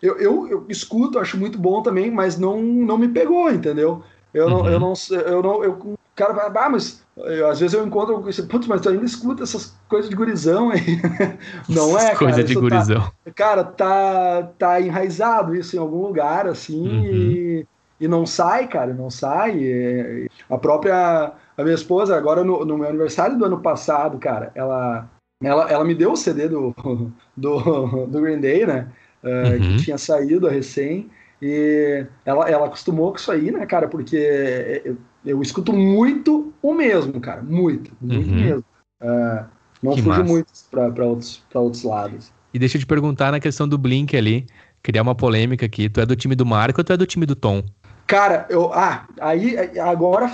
Eu, 0.00 0.18
eu, 0.18 0.48
eu, 0.48 0.66
escuto, 0.68 1.18
acho 1.18 1.36
muito 1.36 1.58
bom 1.58 1.82
também, 1.82 2.12
mas 2.12 2.38
não, 2.38 2.62
não 2.62 2.96
me 2.96 3.08
pegou, 3.08 3.50
entendeu? 3.50 4.04
Eu 4.32 4.48
não, 4.48 4.68
eu 4.68 4.80
uhum. 4.80 4.94
não, 5.10 5.16
eu 5.16 5.42
não, 5.42 5.64
eu, 5.64 5.72
o 5.72 5.98
cara 6.14 6.32
vai, 6.32 6.46
ah, 6.46 6.68
mas 6.68 7.04
eu, 7.16 7.48
às 7.48 7.58
vezes 7.60 7.74
eu 7.74 7.84
encontro, 7.84 8.22
putz, 8.48 8.66
mas 8.66 8.80
tu 8.80 8.88
ainda 8.88 9.04
escuta 9.04 9.42
essas 9.42 9.74
coisas 9.88 10.08
de 10.08 10.16
gurizão 10.16 10.70
aí. 10.70 11.00
Não 11.68 11.98
é, 11.98 12.06
cara? 12.06 12.16
Coisa 12.16 12.44
de 12.44 12.54
tá 12.54 12.60
gurizão. 12.60 13.12
Tá, 13.24 13.30
cara, 13.32 13.64
tá, 13.64 14.50
tá 14.58 14.80
enraizado 14.80 15.54
isso 15.54 15.76
em 15.76 15.78
algum 15.78 16.02
lugar, 16.02 16.46
assim, 16.46 16.88
uhum. 16.88 17.04
e, 17.04 17.66
e 18.00 18.08
não 18.08 18.24
sai, 18.24 18.68
cara, 18.68 18.94
não 18.94 19.10
sai. 19.10 20.28
a 20.48 20.58
própria, 20.58 21.32
a 21.56 21.62
minha 21.62 21.74
esposa, 21.74 22.16
agora 22.16 22.44
no, 22.44 22.64
no 22.64 22.78
meu 22.78 22.88
aniversário 22.88 23.36
do 23.36 23.44
ano 23.44 23.60
passado, 23.60 24.18
cara, 24.18 24.52
ela, 24.54 25.08
ela, 25.42 25.70
ela 25.70 25.84
me 25.84 25.94
deu 25.94 26.12
o 26.12 26.16
CD 26.16 26.48
do, 26.48 26.74
do, 27.36 28.06
do 28.06 28.20
Green 28.20 28.40
Day, 28.40 28.66
né? 28.66 28.88
Uh, 29.22 29.52
uhum. 29.52 29.76
Que 29.76 29.84
tinha 29.84 29.98
saído 29.98 30.48
recém. 30.48 31.10
E 31.42 32.06
ela, 32.24 32.48
ela 32.48 32.66
acostumou 32.66 33.10
com 33.10 33.16
isso 33.16 33.32
aí, 33.32 33.50
né, 33.50 33.64
cara? 33.66 33.88
Porque 33.88 34.96
eu 35.24 35.40
escuto 35.40 35.72
muito 35.72 36.52
o 36.62 36.74
mesmo, 36.74 37.20
cara. 37.20 37.42
Muito, 37.42 37.90
muito 38.00 38.28
uhum. 38.28 38.36
mesmo. 38.36 38.64
Uh, 39.02 39.44
não 39.82 39.94
que 39.94 40.02
fujo 40.02 40.24
muito 40.24 40.52
para 40.70 41.06
outros, 41.06 41.42
outros 41.54 41.82
lados. 41.82 42.32
E 42.52 42.58
deixa 42.58 42.76
eu 42.76 42.80
te 42.80 42.86
perguntar 42.86 43.30
na 43.32 43.40
questão 43.40 43.66
do 43.66 43.78
Blink 43.78 44.16
ali, 44.16 44.46
criar 44.82 45.02
uma 45.02 45.14
polêmica 45.14 45.66
aqui. 45.66 45.88
Tu 45.88 46.00
é 46.00 46.06
do 46.06 46.16
time 46.16 46.34
do 46.34 46.44
Marco 46.44 46.80
ou 46.80 46.84
tu 46.84 46.92
é 46.92 46.96
do 46.96 47.06
time 47.06 47.24
do 47.24 47.34
Tom? 47.34 47.62
Cara, 48.06 48.44
eu. 48.50 48.72
Ah, 48.72 49.06
aí 49.20 49.56
agora 49.78 50.28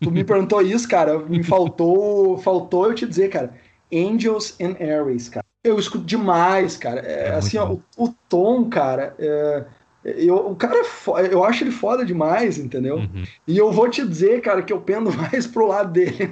tu 0.00 0.10
me 0.10 0.24
perguntou 0.24 0.60
isso, 0.60 0.88
cara. 0.88 1.18
Me 1.20 1.42
faltou. 1.44 2.36
Faltou 2.38 2.86
eu 2.86 2.94
te 2.94 3.06
dizer, 3.06 3.30
cara. 3.30 3.54
Angels 3.92 4.56
and 4.60 4.76
Aries, 4.80 5.28
cara. 5.28 5.44
Eu 5.62 5.78
escuto 5.78 6.04
demais, 6.04 6.76
cara. 6.76 7.00
É, 7.00 7.28
é 7.28 7.34
assim, 7.36 7.56
ó, 7.56 7.72
o, 7.72 7.82
o, 7.96 8.14
tom, 8.28 8.68
cara. 8.68 9.14
É, 9.18 9.64
eu, 10.04 10.36
o 10.50 10.54
cara 10.54 10.80
é 10.80 10.84
foda, 10.84 11.26
eu 11.26 11.42
acho 11.42 11.64
ele 11.64 11.70
foda 11.70 12.04
demais, 12.04 12.58
entendeu? 12.58 12.96
Uhum. 12.96 13.24
E 13.48 13.56
eu 13.56 13.72
vou 13.72 13.88
te 13.88 14.06
dizer, 14.06 14.42
cara, 14.42 14.62
que 14.62 14.72
eu 14.72 14.80
pendo 14.80 15.10
mais 15.16 15.46
pro 15.46 15.66
lado 15.66 15.92
dele. 15.92 16.30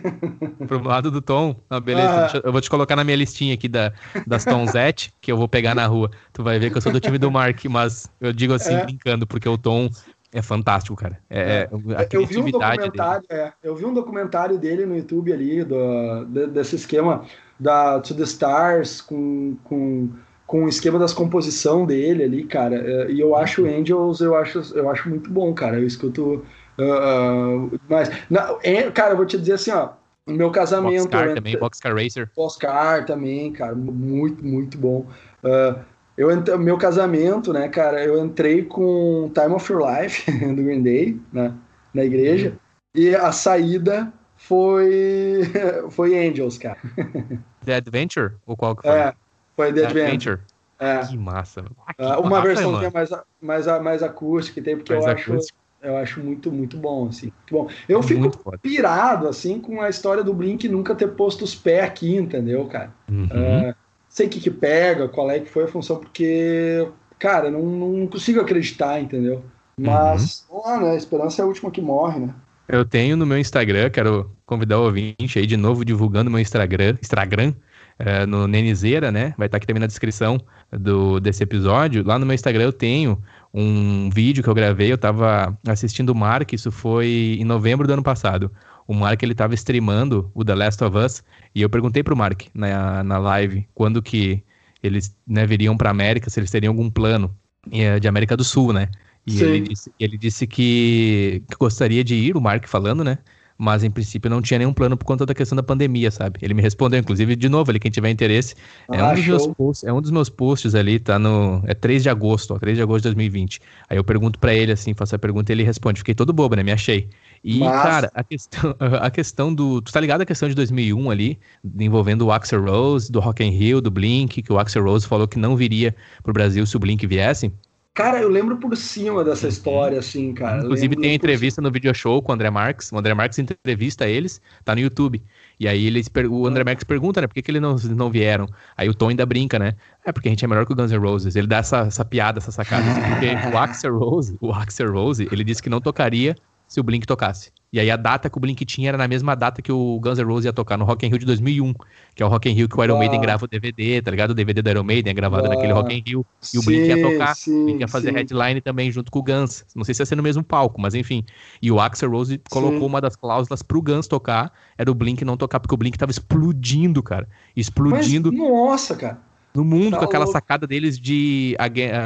Pro 0.67 0.83
lado 0.83 1.11
do 1.11 1.23
Tom? 1.23 1.57
Ah, 1.71 1.81
beleza. 1.81 2.27
Ah. 2.35 2.41
Eu 2.45 2.53
vou 2.53 2.61
te 2.61 2.69
colocar 2.69 2.95
na 2.95 3.03
minha 3.03 3.17
listinha 3.17 3.55
aqui 3.55 3.69
da, 3.69 3.93
das 4.27 4.45
Tomzete, 4.45 5.13
que 5.23 5.33
eu 5.33 5.37
vou 5.39 5.49
pegar 5.49 5.75
na 5.75 5.87
rua. 5.87 6.11
Tu 6.35 6.43
vai 6.43 6.59
ver 6.59 6.71
que 6.71 6.77
eu 6.77 6.83
sou 6.83 6.93
do 6.93 7.01
time 7.01 7.17
do 7.17 7.31
Mark, 7.31 7.65
mas 7.65 8.11
eu 8.21 8.33
digo 8.33 8.53
assim, 8.53 8.75
é. 8.75 8.85
brincando, 8.85 9.27
porque 9.27 9.49
o 9.49 9.57
Tom 9.57 9.89
é 10.33 10.43
fantástico, 10.43 10.95
cara. 10.95 11.19
É, 11.31 11.41
é. 11.41 11.69
é 11.95 12.09
eu 12.13 12.27
vi 12.27 12.39
um 12.39 12.51
documentário, 12.51 13.25
é, 13.31 13.53
eu 13.63 13.75
vi 13.75 13.85
um 13.87 13.95
documentário 13.95 14.59
dele 14.59 14.85
no 14.85 14.97
YouTube 14.97 15.33
ali, 15.33 15.65
do, 15.65 16.27
desse 16.27 16.77
esquema 16.77 17.25
da 17.59 18.01
To 18.01 18.15
The 18.15 18.25
Stars 18.25 19.01
com, 19.01 19.57
com 19.65 20.11
com 20.53 20.65
o 20.65 20.69
esquema 20.69 20.99
das 20.99 21.15
composição 21.15 21.87
dele 21.87 22.25
ali, 22.25 22.45
cara. 22.45 22.77
É, 22.77 23.11
e 23.11 23.19
eu 23.19 23.35
acho 23.35 23.65
Angels, 23.65 24.21
eu 24.21 24.37
acho, 24.37 24.61
eu 24.77 24.91
acho 24.91 25.09
muito 25.09 25.31
bom, 25.31 25.55
cara. 25.55 25.81
Eu 25.81 25.87
escuto. 25.87 26.45
Uh, 26.79 27.71
uh, 27.73 27.81
mas, 27.89 28.11
não, 28.29 28.59
é, 28.63 28.91
cara, 28.91 29.13
eu 29.13 29.17
vou 29.17 29.25
te 29.25 29.39
dizer 29.39 29.55
assim, 29.55 29.71
ó. 29.71 29.93
No 30.27 30.35
meu 30.35 30.51
casamento. 30.51 31.05
Boxcar 31.05 31.35
também, 31.35 31.59
Boxcar 31.59 31.97
Racer. 31.97 32.31
Boxcar 32.37 33.07
também, 33.07 33.51
cara. 33.51 33.75
Muito, 33.75 34.45
muito 34.45 34.77
bom. 34.77 35.07
Uh, 35.43 35.81
eu 36.19 36.59
meu 36.59 36.77
casamento, 36.77 37.51
né, 37.51 37.69
cara, 37.69 38.05
eu 38.05 38.23
entrei 38.23 38.63
com 38.63 39.33
Time 39.33 39.55
of 39.55 39.73
Your 39.73 39.83
Life 39.83 40.31
do 40.55 40.63
Green 40.63 40.83
Day, 40.83 41.19
né, 41.33 41.55
na 41.95 42.05
igreja, 42.05 42.51
uhum. 42.51 43.03
e 43.03 43.17
a 43.17 43.33
saída 43.33 44.13
foi 44.37 45.41
foi 45.91 46.29
Angels, 46.29 46.59
cara. 46.59 46.79
The 47.65 47.77
Adventure? 47.77 48.35
Ou 48.47 48.55
qual 48.55 48.77
que 48.77 48.83
foi? 48.83 48.91
É, 48.91 49.15
foi 49.63 49.73
The 49.73 49.87
Adventure. 49.87 50.39
É. 50.79 50.99
Que 51.07 51.17
massa. 51.17 51.65
Ah, 51.87 51.95
que 51.95 52.03
uma 52.03 52.31
massa, 52.31 52.43
versão 52.43 52.79
que 52.79 52.85
é 52.87 52.91
mais, 52.91 53.11
mais, 53.41 53.67
mais 53.83 54.03
acústica 54.03 54.61
tem, 54.61 54.77
porque 54.77 54.93
mais 54.93 55.05
eu 55.05 55.13
acho, 55.13 55.53
eu 55.83 55.97
acho 55.97 56.21
muito, 56.21 56.51
muito 56.51 56.77
bom, 56.77 57.09
assim. 57.09 57.27
Muito 57.27 57.53
bom. 57.53 57.69
Eu 57.89 58.01
é 58.01 58.03
fico 58.03 58.59
pirado, 58.59 59.29
assim, 59.29 59.61
com 59.61 59.81
a 59.81 59.89
história 59.89 60.25
do 60.25 60.35
Blink 60.35 60.69
nunca 60.69 60.95
ter 60.95 61.09
posto 61.09 61.45
os 61.45 61.55
pés 61.55 61.85
aqui, 61.85 62.17
entendeu, 62.17 62.67
cara? 62.67 62.93
Uhum. 63.09 63.27
Uh, 63.27 63.75
sei 64.09 64.27
o 64.27 64.31
que 64.31 64.41
que 64.41 64.51
pega, 64.51 65.09
qual 65.09 65.31
é 65.31 65.39
que 65.39 65.51
foi 65.51 65.65
a 65.65 65.69
função, 65.69 65.97
porque, 65.97 66.89
cara, 67.19 67.51
não, 67.51 67.63
não 67.63 68.07
consigo 68.07 68.41
acreditar, 68.41 69.01
entendeu? 69.01 69.45
Mas, 69.79 70.45
uhum. 70.51 70.63
lá, 70.65 70.81
né, 70.81 70.91
a 70.91 70.97
esperança 70.97 71.41
é 71.41 71.45
a 71.45 71.47
última 71.47 71.71
que 71.71 71.81
morre, 71.81 72.21
né? 72.21 72.35
Eu 72.69 72.85
tenho 72.85 73.17
no 73.17 73.27
meu 73.27 73.39
Instagram, 73.39 73.91
quero 73.91 74.31
convidar 74.47 74.79
o 74.79 74.85
ouvinte 74.85 75.39
aí 75.39 75.47
de 75.47 75.57
novo 75.57 75.85
divulgando 75.85 76.31
meu 76.31 76.41
Instagram, 76.41 76.97
Instagram, 77.03 77.55
é, 77.99 78.27
no 78.27 78.47
Nenizeira, 78.47 79.11
né? 79.11 79.35
Vai 79.37 79.47
estar 79.47 79.57
aqui 79.57 79.67
também 79.67 79.81
na 79.81 79.87
descrição 79.87 80.41
do, 80.71 81.21
desse 81.21 81.43
episódio. 81.43 82.05
Lá 82.05 82.19
no 82.19 82.27
meu 82.27 82.35
Instagram 82.35 82.65
eu 82.65 82.73
tenho 82.73 83.23
um 83.53 84.09
vídeo 84.11 84.43
que 84.43 84.49
eu 84.49 84.55
gravei, 84.55 84.91
eu 84.91 84.97
estava 84.97 85.57
assistindo 85.67 86.11
o 86.11 86.15
Mark, 86.15 86.53
isso 86.53 86.71
foi 86.71 87.37
em 87.39 87.45
novembro 87.45 87.87
do 87.87 87.93
ano 87.93 88.03
passado. 88.03 88.51
O 88.87 88.95
Mark 88.95 89.23
ele 89.23 89.33
estava 89.33 89.55
streamando 89.55 90.31
o 90.35 90.45
The 90.45 90.55
Last 90.55 90.83
of 90.83 90.97
Us 90.97 91.23
e 91.55 91.63
eu 91.63 91.71
perguntei 91.71 92.03
pro 92.03 92.17
Mark 92.17 92.43
na, 92.55 93.03
na 93.03 93.19
live 93.19 93.67
quando 93.75 94.03
que 94.03 94.43
eles 94.83 95.15
né, 95.27 95.47
viriam 95.47 95.77
para 95.77 95.91
América, 95.91 96.29
se 96.29 96.41
eles 96.41 96.51
teriam 96.51 96.73
algum 96.73 96.91
plano 96.91 97.35
é, 97.71 98.01
de 98.01 98.09
América 98.09 98.37
do 98.37 98.43
Sul, 98.43 98.73
né? 98.73 98.89
E 99.25 99.41
ele 99.41 99.61
disse, 99.61 99.93
ele 100.01 100.19
disse 100.19 100.47
que, 100.49 101.43
que, 101.49 101.57
gostaria 101.57 102.03
de 102.03 102.15
ir, 102.15 102.37
o 102.37 102.41
Mark 102.41 102.67
falando, 102.67 103.05
né? 103.05 103.19
Mas 103.63 103.85
em 103.85 103.91
princípio 103.93 104.29
não 104.29 104.43
tinha 104.43 104.59
nenhum 104.59 104.73
plano 104.73 104.97
por 104.97 105.05
conta 105.05 105.25
da 105.25 105.33
questão 105.33 105.55
da 105.55 105.63
pandemia, 105.63 106.11
sabe? 106.11 106.41
Ele 106.43 106.53
me 106.53 106.61
respondeu, 106.61 106.99
inclusive, 106.99 107.37
de 107.37 107.49
novo, 107.49 107.71
ali, 107.71 107.79
quem 107.79 107.93
tiver 107.93 108.11
interesse, 108.11 108.57
é, 108.91 108.99
ah, 108.99 109.11
um 109.11 109.15
dos 109.15 109.25
meus 109.25 109.47
posts, 109.47 109.85
é 109.85 109.93
um 109.93 110.03
dos 110.03 110.11
meus 110.11 110.29
posts 110.29 110.75
ali, 110.75 110.99
tá 110.99 111.17
no. 111.17 111.63
É 111.65 111.73
3 111.73 112.03
de 112.03 112.11
agosto, 112.11 112.55
ó, 112.55 112.59
3 112.59 112.77
de 112.77 112.83
agosto 112.83 113.03
de 113.03 113.11
2020. 113.11 113.61
Aí 113.89 113.97
eu 113.97 114.03
pergunto 114.03 114.37
para 114.41 114.53
ele, 114.53 114.73
assim, 114.73 114.95
faço 114.95 115.15
a 115.15 115.19
pergunta 115.19 115.53
e 115.53 115.55
ele 115.55 115.63
responde. 115.63 116.01
Fiquei 116.01 116.13
todo 116.13 116.33
bobo, 116.33 116.57
né? 116.57 116.65
Me 116.65 116.73
achei. 116.73 117.09
E, 117.45 117.61
mas... 117.61 117.83
cara, 117.83 118.11
a 118.13 118.25
questão, 118.25 118.75
a 119.01 119.11
questão 119.13 119.55
do. 119.55 119.81
Tu 119.81 119.93
tá 119.93 120.01
ligado 120.01 120.23
a 120.23 120.27
questão 120.27 120.49
de 120.49 120.57
2001 120.57 121.09
ali, 121.09 121.39
envolvendo 121.79 122.23
o 122.23 122.33
Axel 122.33 122.65
Rose, 122.65 123.13
do 123.13 123.21
Rock 123.21 123.45
in 123.45 123.51
Rio, 123.51 123.81
do 123.81 123.93
Blink, 123.93 124.43
que 124.43 124.53
o 124.53 124.59
Axel 124.59 124.83
Rose 124.83 125.07
falou 125.07 125.29
que 125.29 125.39
não 125.39 125.55
viria 125.55 125.95
pro 126.25 126.33
Brasil 126.33 126.67
se 126.67 126.77
o 126.77 126.81
Blink 126.81 127.07
viesse? 127.07 127.53
Cara, 127.95 128.23
eu 128.23 128.29
lembro 128.31 128.57
por 128.57 128.75
cima 128.75 129.23
dessa 129.23 129.45
uhum. 129.45 129.53
história, 129.53 129.99
assim, 129.99 130.33
cara. 130.33 130.63
Inclusive 130.63 130.97
tem 130.97 131.15
entrevista 131.15 131.61
no 131.61 131.71
video 131.71 131.95
show 131.95 132.23
com 132.23 132.33
o 132.33 132.35
André 132.35 132.49
Marques. 132.49 132.91
O 132.91 132.97
André 132.97 133.13
Marques 133.13 133.39
entrevista 133.39 134.09
eles, 134.09 134.41
tá 134.65 134.75
no 134.75 134.81
YouTube. 134.81 135.23
E 135.61 135.69
aí 135.69 135.87
eles, 135.87 136.11
o 136.31 136.47
André 136.47 136.65
Marques 136.65 136.85
pergunta, 136.85 137.21
né, 137.21 137.27
por 137.27 137.35
que, 137.35 137.43
que 137.43 137.51
eles 137.51 137.61
não, 137.61 137.77
não 137.95 138.11
vieram? 138.11 138.49
Aí 138.79 138.89
o 138.89 138.95
Tom 138.95 139.11
ainda 139.11 139.27
brinca, 139.27 139.59
né? 139.59 139.75
É 140.07 140.11
porque 140.11 140.29
a 140.29 140.33
gente 140.33 140.43
é 140.43 140.49
melhor 140.49 140.65
que 140.65 140.73
o 140.73 140.77
Guns 140.77 140.91
N' 140.91 140.99
Roses. 140.99 141.37
Ele 141.37 141.47
dá 141.47 141.59
essa, 141.59 141.81
essa 141.81 142.05
piada, 142.05 142.39
essa 142.39 142.51
sacada. 142.51 142.83
Assim, 142.91 143.01
porque 143.03 143.55
o 143.55 143.59
Axel 143.59 143.99
Rose, 143.99 144.39
o 144.41 144.53
Axel 144.53 144.91
Rose, 144.91 145.29
ele 145.31 145.45
disse 145.45 145.63
que 145.63 145.69
não 145.69 145.81
tocaria 145.81 146.35
se 146.73 146.81
o 146.81 146.83
Blink 146.83 147.07
tocasse. 147.07 147.53
E 147.71 147.79
aí 147.79 147.91
a 147.91 147.97
data 147.97 148.31
que 148.31 148.39
o 148.39 148.41
Blink 148.41 148.65
tinha 148.65 148.89
era 148.89 148.97
na 148.97 149.07
mesma 149.07 149.35
data 149.35 149.61
que 149.61 149.71
o 149.71 150.01
Guns 150.01 150.19
N' 150.19 150.25
Roses 150.25 150.47
ia 150.47 150.55
tocar 150.55 150.79
no 150.79 150.87
Rock 150.87 151.05
in 151.05 151.11
Rio 151.11 151.19
de 151.19 151.27
2001, 151.27 151.75
que 152.15 152.23
é 152.23 152.27
o 152.27 152.29
Rock 152.31 152.49
in 152.49 152.55
Rio 152.55 152.67
que 152.67 152.79
o 152.79 152.83
Iron 152.83 152.99
Maiden 152.99 153.21
grava 153.21 153.45
o 153.45 153.49
DVD, 153.49 154.01
tá 154.01 154.11
ligado? 154.11 154.31
O 154.31 154.35
DVD 154.35 154.63
do 154.63 154.71
Iron 154.71 154.83
Maiden 154.83 155.11
é 155.11 155.15
gravado 155.15 155.51
naquele 155.51 155.75
Rock 155.75 155.95
in 155.95 156.03
Rio. 156.07 156.25
E 156.55 156.59
o 156.59 156.63
Blink 156.63 156.87
ia 156.87 157.03
tocar, 157.03 157.35
sim, 157.35 157.61
o 157.61 157.65
Blink 157.65 157.81
ia 157.81 157.89
fazer 157.89 158.09
sim. 158.09 158.15
headline 158.15 158.61
também 158.63 158.91
junto 158.91 159.11
com 159.11 159.19
o 159.19 159.23
Guns. 159.23 159.67
Não 159.77 159.85
sei 159.85 159.95
se 159.95 160.01
ia 160.01 160.07
ser 160.07 160.17
no 160.17 160.23
mesmo 160.23 160.43
palco, 160.43 160.81
mas 160.81 160.95
enfim. 160.95 161.25
E 161.61 161.71
o 161.71 161.79
Axel 161.79 162.11
Rose 162.11 162.41
colocou 162.51 162.81
sim. 162.81 162.87
uma 162.87 163.03
das 163.03 163.17
cláusulas 163.17 163.63
pro 163.63 163.83
Guns 163.83 164.07
tocar, 164.07 164.51
era 164.79 164.91
o 164.91 164.95
Blink 164.95 165.23
não 165.27 165.37
tocar, 165.37 165.61
porque 165.61 165.75
o 165.75 165.79
Blink 165.79 165.99
tava 165.99 166.11
explodindo, 166.11 167.03
cara. 167.03 167.29
Explodindo. 167.55 168.33
Mas, 168.33 168.41
nossa, 168.41 168.97
cara 168.97 169.33
no 169.55 169.65
mundo 169.65 169.91
tá 169.91 169.99
com 169.99 170.05
aquela 170.07 170.25
louco. 170.25 170.39
sacada 170.39 170.67
deles 170.67 170.99
de 170.99 171.55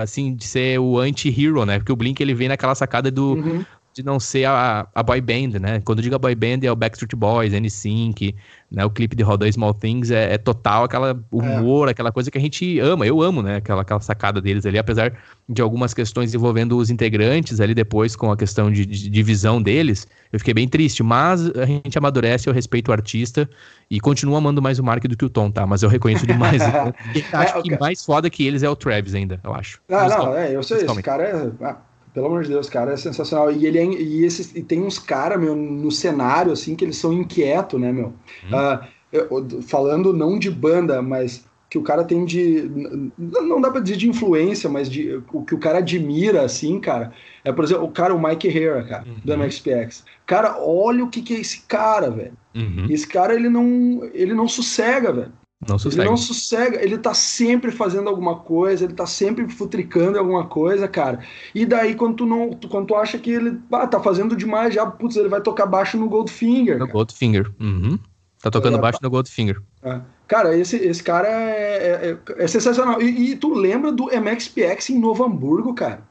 assim 0.03 0.35
de 0.35 0.45
ser 0.45 0.81
o 0.81 0.99
anti-hero, 0.99 1.65
né? 1.65 1.79
Porque 1.79 1.93
o 1.93 1.97
Blink 1.97 2.21
ele 2.21 2.35
vem 2.35 2.49
naquela 2.49 2.75
sacada 2.75 3.09
do, 3.09 3.35
uhum 3.35 3.65
de 3.97 4.03
não 4.03 4.21
ser 4.21 4.45
a, 4.45 4.87
a 4.95 5.03
boy 5.03 5.23
band, 5.23 5.59
né? 5.59 5.81
Quando 5.83 6.01
eu 6.01 6.03
digo 6.03 6.15
a 6.15 6.19
boy 6.19 6.35
band 6.35 6.59
é 6.63 6.71
o 6.71 6.77
Backstreet 6.77 7.17
Boys, 7.17 7.55
N5, 7.55 8.35
né? 8.71 8.85
O 8.85 8.91
clipe 8.91 9.17
de 9.17 9.23
Roda 9.23 9.51
Small 9.51 9.73
Things 9.73 10.11
é, 10.11 10.35
é 10.35 10.39
total 10.39 10.85
aquela 10.85 11.19
humor, 11.33 11.89
é. 11.89 11.93
aquela 11.93 12.13
coisa 12.13 12.31
que 12.31 12.37
a 12.37 12.41
gente 12.41 12.79
ama. 12.79 13.07
Eu 13.07 13.23
amo, 13.23 13.41
né? 13.41 13.57
Aquela, 13.57 13.81
aquela 13.81 14.01
sacada 14.01 14.39
deles 14.39 14.67
ali, 14.67 14.77
apesar 14.77 15.15
de 15.49 15.63
algumas 15.63 15.95
questões 15.95 16.35
envolvendo 16.35 16.77
os 16.77 16.91
integrantes 16.91 17.59
ali 17.59 17.73
depois 17.73 18.15
com 18.15 18.31
a 18.31 18.37
questão 18.37 18.71
de, 18.71 18.85
de 18.85 19.09
divisão 19.09 19.63
deles, 19.63 20.07
eu 20.31 20.39
fiquei 20.39 20.53
bem 20.53 20.69
triste. 20.69 21.03
Mas 21.03 21.49
a 21.57 21.65
gente 21.65 21.97
amadurece, 21.97 22.51
eu 22.51 22.53
respeito 22.53 22.91
o 22.91 22.93
artista 22.93 23.49
e 23.91 23.99
continuo 23.99 24.37
amando 24.37 24.61
mais 24.61 24.79
o 24.79 24.85
Mark 24.85 25.03
do 25.05 25.17
que 25.17 25.25
o 25.25 25.31
Tom, 25.31 25.51
tá? 25.51 25.67
Mas 25.67 25.83
eu 25.83 25.89
reconheço 25.89 26.27
demais. 26.27 26.61
acho 27.33 27.59
é, 27.59 27.63
que 27.63 27.79
mais 27.81 28.05
foda 28.05 28.29
que 28.29 28.47
eles 28.47 28.63
é 28.63 28.69
o 28.69 28.77
Travis 28.77 29.15
ainda, 29.15 29.41
eu 29.43 29.55
acho. 29.55 29.81
Ah, 29.89 30.07
não, 30.07 30.37
é, 30.37 30.55
eu 30.55 30.63
sei, 30.63 30.85
esse 30.85 31.03
cara 31.03 31.23
é 31.23 31.51
ah, 31.65 31.77
pelo 32.17 32.29
amor 32.29 32.45
de 32.45 32.49
Deus, 32.49 32.67
cara, 32.67 32.95
é 32.95 32.97
sensacional. 32.97 33.53
E 33.53 33.67
ele 33.67 33.79
é, 33.79 33.85
e, 33.85 34.25
esses, 34.25 34.57
e 34.57 34.63
tem 34.63 34.83
uns 34.83 34.99
caras, 34.99 35.39
meu, 35.39 35.55
no 35.55 35.91
cenário, 35.91 36.51
assim, 36.51 36.75
que 36.75 36.83
eles 36.83 36.97
são 36.97 37.13
inquietos, 37.13 37.79
né, 37.79 37.93
meu? 37.93 38.15
Uh, 38.47 38.87
eu, 39.13 39.47
falando 39.61 40.15
não 40.15 40.39
de 40.39 40.51
banda, 40.51 41.03
mas 41.03 41.45
que 41.69 41.77
o 41.77 41.83
cara 41.83 42.05
tem 42.05 42.25
de. 42.25 42.71
Não 43.19 43.61
dá 43.61 43.71
pra 43.71 43.83
dizer 43.83 43.99
de 43.99 44.09
influência, 44.09 44.67
mas 44.71 44.89
de, 44.89 45.21
o 45.31 45.45
que 45.45 45.55
o 45.55 45.59
cara 45.59 45.77
admira, 45.77 46.41
assim, 46.41 46.81
cara. 46.81 47.13
É, 47.45 47.53
por 47.53 47.65
exemplo, 47.65 47.85
o 47.85 47.91
cara, 47.91 48.15
o 48.15 48.23
Mike 48.23 48.49
Herrera, 48.49 48.83
cara, 48.83 49.05
uhum. 49.07 49.17
do 49.23 49.37
MXPX. 49.37 50.03
Cara, 50.25 50.57
olha 50.59 51.05
o 51.05 51.11
que, 51.11 51.21
que 51.21 51.35
é 51.35 51.41
esse 51.41 51.65
cara, 51.69 52.11
velho. 52.11 52.33
Uhum. 52.55 52.87
Esse 52.89 53.07
cara, 53.07 53.35
ele 53.35 53.51
não, 53.51 54.09
ele 54.15 54.33
não 54.33 54.49
sossega, 54.49 55.13
velho. 55.13 55.33
Não 55.67 55.79
sossega. 55.79 56.03
Ele 56.03 56.11
não 56.11 56.17
sossega, 56.17 56.83
ele 56.83 56.99
tá 56.99 57.15
sempre 57.15 57.71
fazendo 57.71 58.09
alguma 58.11 58.37
coisa, 58.37 58.85
ele 58.85 58.93
tá 58.93 59.07
sempre 59.07 59.49
futricando 59.49 60.19
alguma 60.19 60.47
coisa, 60.47 60.87
cara. 60.87 61.21
E 61.55 61.65
daí, 61.65 61.95
quando 61.95 62.17
tu 62.17 62.27
não. 62.27 62.51
Quando 62.69 62.89
tu 62.89 62.95
acha 62.95 63.19
que 63.19 63.31
ele 63.31 63.59
ah, 63.73 63.87
tá 63.87 63.99
fazendo 64.01 64.37
demais, 64.37 64.75
já, 64.75 64.85
putz, 64.85 65.17
ele 65.17 65.31
vai 65.31 65.41
tocar 65.41 65.65
baixo 65.65 65.97
no 65.97 66.09
Goldfinger. 66.09 66.75
No 66.75 66.81
cara. 66.81 66.93
Goldfinger. 66.93 67.51
Uhum. 67.59 67.99
Tá 68.43 68.51
tocando 68.51 68.77
é, 68.77 68.81
baixo 68.81 68.99
no 69.03 69.09
Goldfinger. 69.09 69.63
É. 69.83 70.01
Cara, 70.29 70.57
esse, 70.57 70.77
esse 70.77 71.03
cara 71.03 71.29
é, 71.29 72.11
é, 72.11 72.45
é 72.45 72.47
sensacional. 72.47 73.01
E, 73.01 73.33
e, 73.33 73.37
tu 73.37 73.55
lembra 73.55 73.91
do 73.91 74.07
MXPX 74.07 74.91
em 74.91 74.99
Novo 74.99 75.25
Hamburgo, 75.25 75.73
cara? 75.73 76.03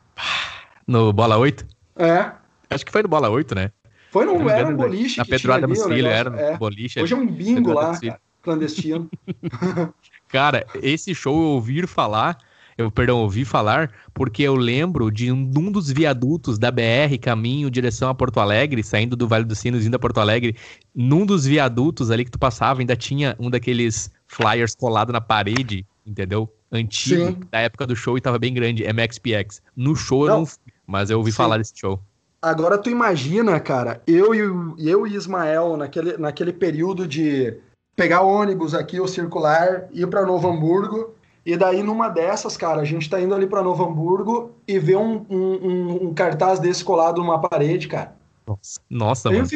No 0.88 1.14
Bola 1.14 1.38
8? 1.38 1.66
É. 1.98 2.32
Acho 2.70 2.86
que 2.86 2.92
foi 2.92 3.04
no 3.04 3.10
Bola 3.10 3.30
8, 3.30 3.54
né? 3.54 3.72
Foi 4.10 4.26
no, 4.26 4.50
era 4.50 4.68
um 4.68 4.76
boliche. 4.76 5.18
Na 5.18 5.26
Pedroada 5.26 5.76
Cílio, 5.76 6.08
era 6.08 6.30
no 6.30 6.40
é. 6.40 6.58
boliche. 6.58 7.00
Hoje 7.02 7.14
é 7.14 7.18
um 7.18 7.28
bingo 7.28 7.74
lá, 7.74 8.00
cara 8.00 8.20
clandestino. 8.46 9.10
Cara, 10.30 10.66
esse 10.82 11.14
show 11.14 11.36
eu 11.36 11.50
ouvi 11.50 11.86
falar, 11.88 12.38
eu, 12.78 12.92
perdão, 12.92 13.20
ouvi 13.20 13.44
falar, 13.44 13.92
porque 14.14 14.44
eu 14.44 14.56
lembro 14.56 15.12
de 15.12 15.32
um, 15.32 15.52
um, 15.58 15.72
dos 15.72 15.90
viadutos 15.90 16.60
da 16.60 16.70
BR, 16.72 17.18
caminho, 17.22 17.70
direção 17.70 18.10
a 18.10 18.16
Porto 18.16 18.40
Alegre, 18.40 18.84
saindo 18.84 19.16
do 19.16 19.28
Vale 19.28 19.46
dos 19.46 19.60
Sinos, 19.60 19.86
indo 19.86 19.96
a 19.96 20.00
Porto 20.00 20.20
Alegre, 20.20 20.56
num 20.94 21.26
dos 21.26 21.46
viadutos 21.46 22.12
ali 22.12 22.24
que 22.24 22.32
tu 22.32 22.40
passava, 22.40 22.82
ainda 22.82 22.96
tinha 22.96 23.36
um 23.40 23.50
daqueles 23.50 24.12
flyers 24.28 24.76
colado 24.76 25.12
na 25.12 25.22
parede, 25.22 25.86
entendeu? 26.06 26.50
Antigo, 26.72 27.28
Sim. 27.28 27.40
da 27.52 27.60
época 27.60 27.88
do 27.88 27.96
show 27.96 28.18
e 28.18 28.22
tava 28.22 28.38
bem 28.38 28.54
grande, 28.54 28.84
MXPX. 28.84 29.62
No 29.76 29.96
show 29.96 30.26
não. 30.26 30.34
eu 30.34 30.40
não 30.40 30.46
fui, 30.46 30.74
mas 30.86 31.10
eu 31.10 31.18
ouvi 31.18 31.32
Sim. 31.32 31.38
falar 31.38 31.58
desse 31.58 31.74
show. 31.76 32.02
Agora 32.42 32.78
tu 32.78 32.92
imagina, 32.92 33.60
cara, 33.60 34.04
eu 34.06 34.36
e, 34.36 34.88
eu 34.88 35.08
e 35.08 35.16
Ismael 35.16 35.76
naquele, 35.78 36.16
naquele 36.18 36.54
período 36.54 37.08
de 37.08 37.58
pegar 37.96 38.22
ônibus 38.22 38.74
aqui, 38.74 39.00
o 39.00 39.08
circular, 39.08 39.88
ir 39.92 40.08
para 40.08 40.26
Novo 40.26 40.48
Hamburgo. 40.50 41.16
E 41.46 41.56
daí, 41.56 41.84
numa 41.84 42.10
dessas, 42.10 42.58
cara, 42.58 42.82
a 42.82 42.86
gente 42.86 43.10
tá 43.10 43.22
indo 43.22 43.36
ali 43.36 43.46
para 43.46 43.62
Novo 43.62 43.84
Hamburgo 43.86 44.52
e 44.68 44.80
vê 44.80 44.96
um, 44.96 45.26
um, 45.30 46.08
um, 46.08 46.14
cartaz 46.14 46.60
desse 46.60 46.84
colado 46.84 47.22
numa 47.22 47.40
parede, 47.40 47.88
cara. 47.88 48.16
Nossa, 48.48 48.80
Nossa 48.90 49.32
mano. 49.32 49.48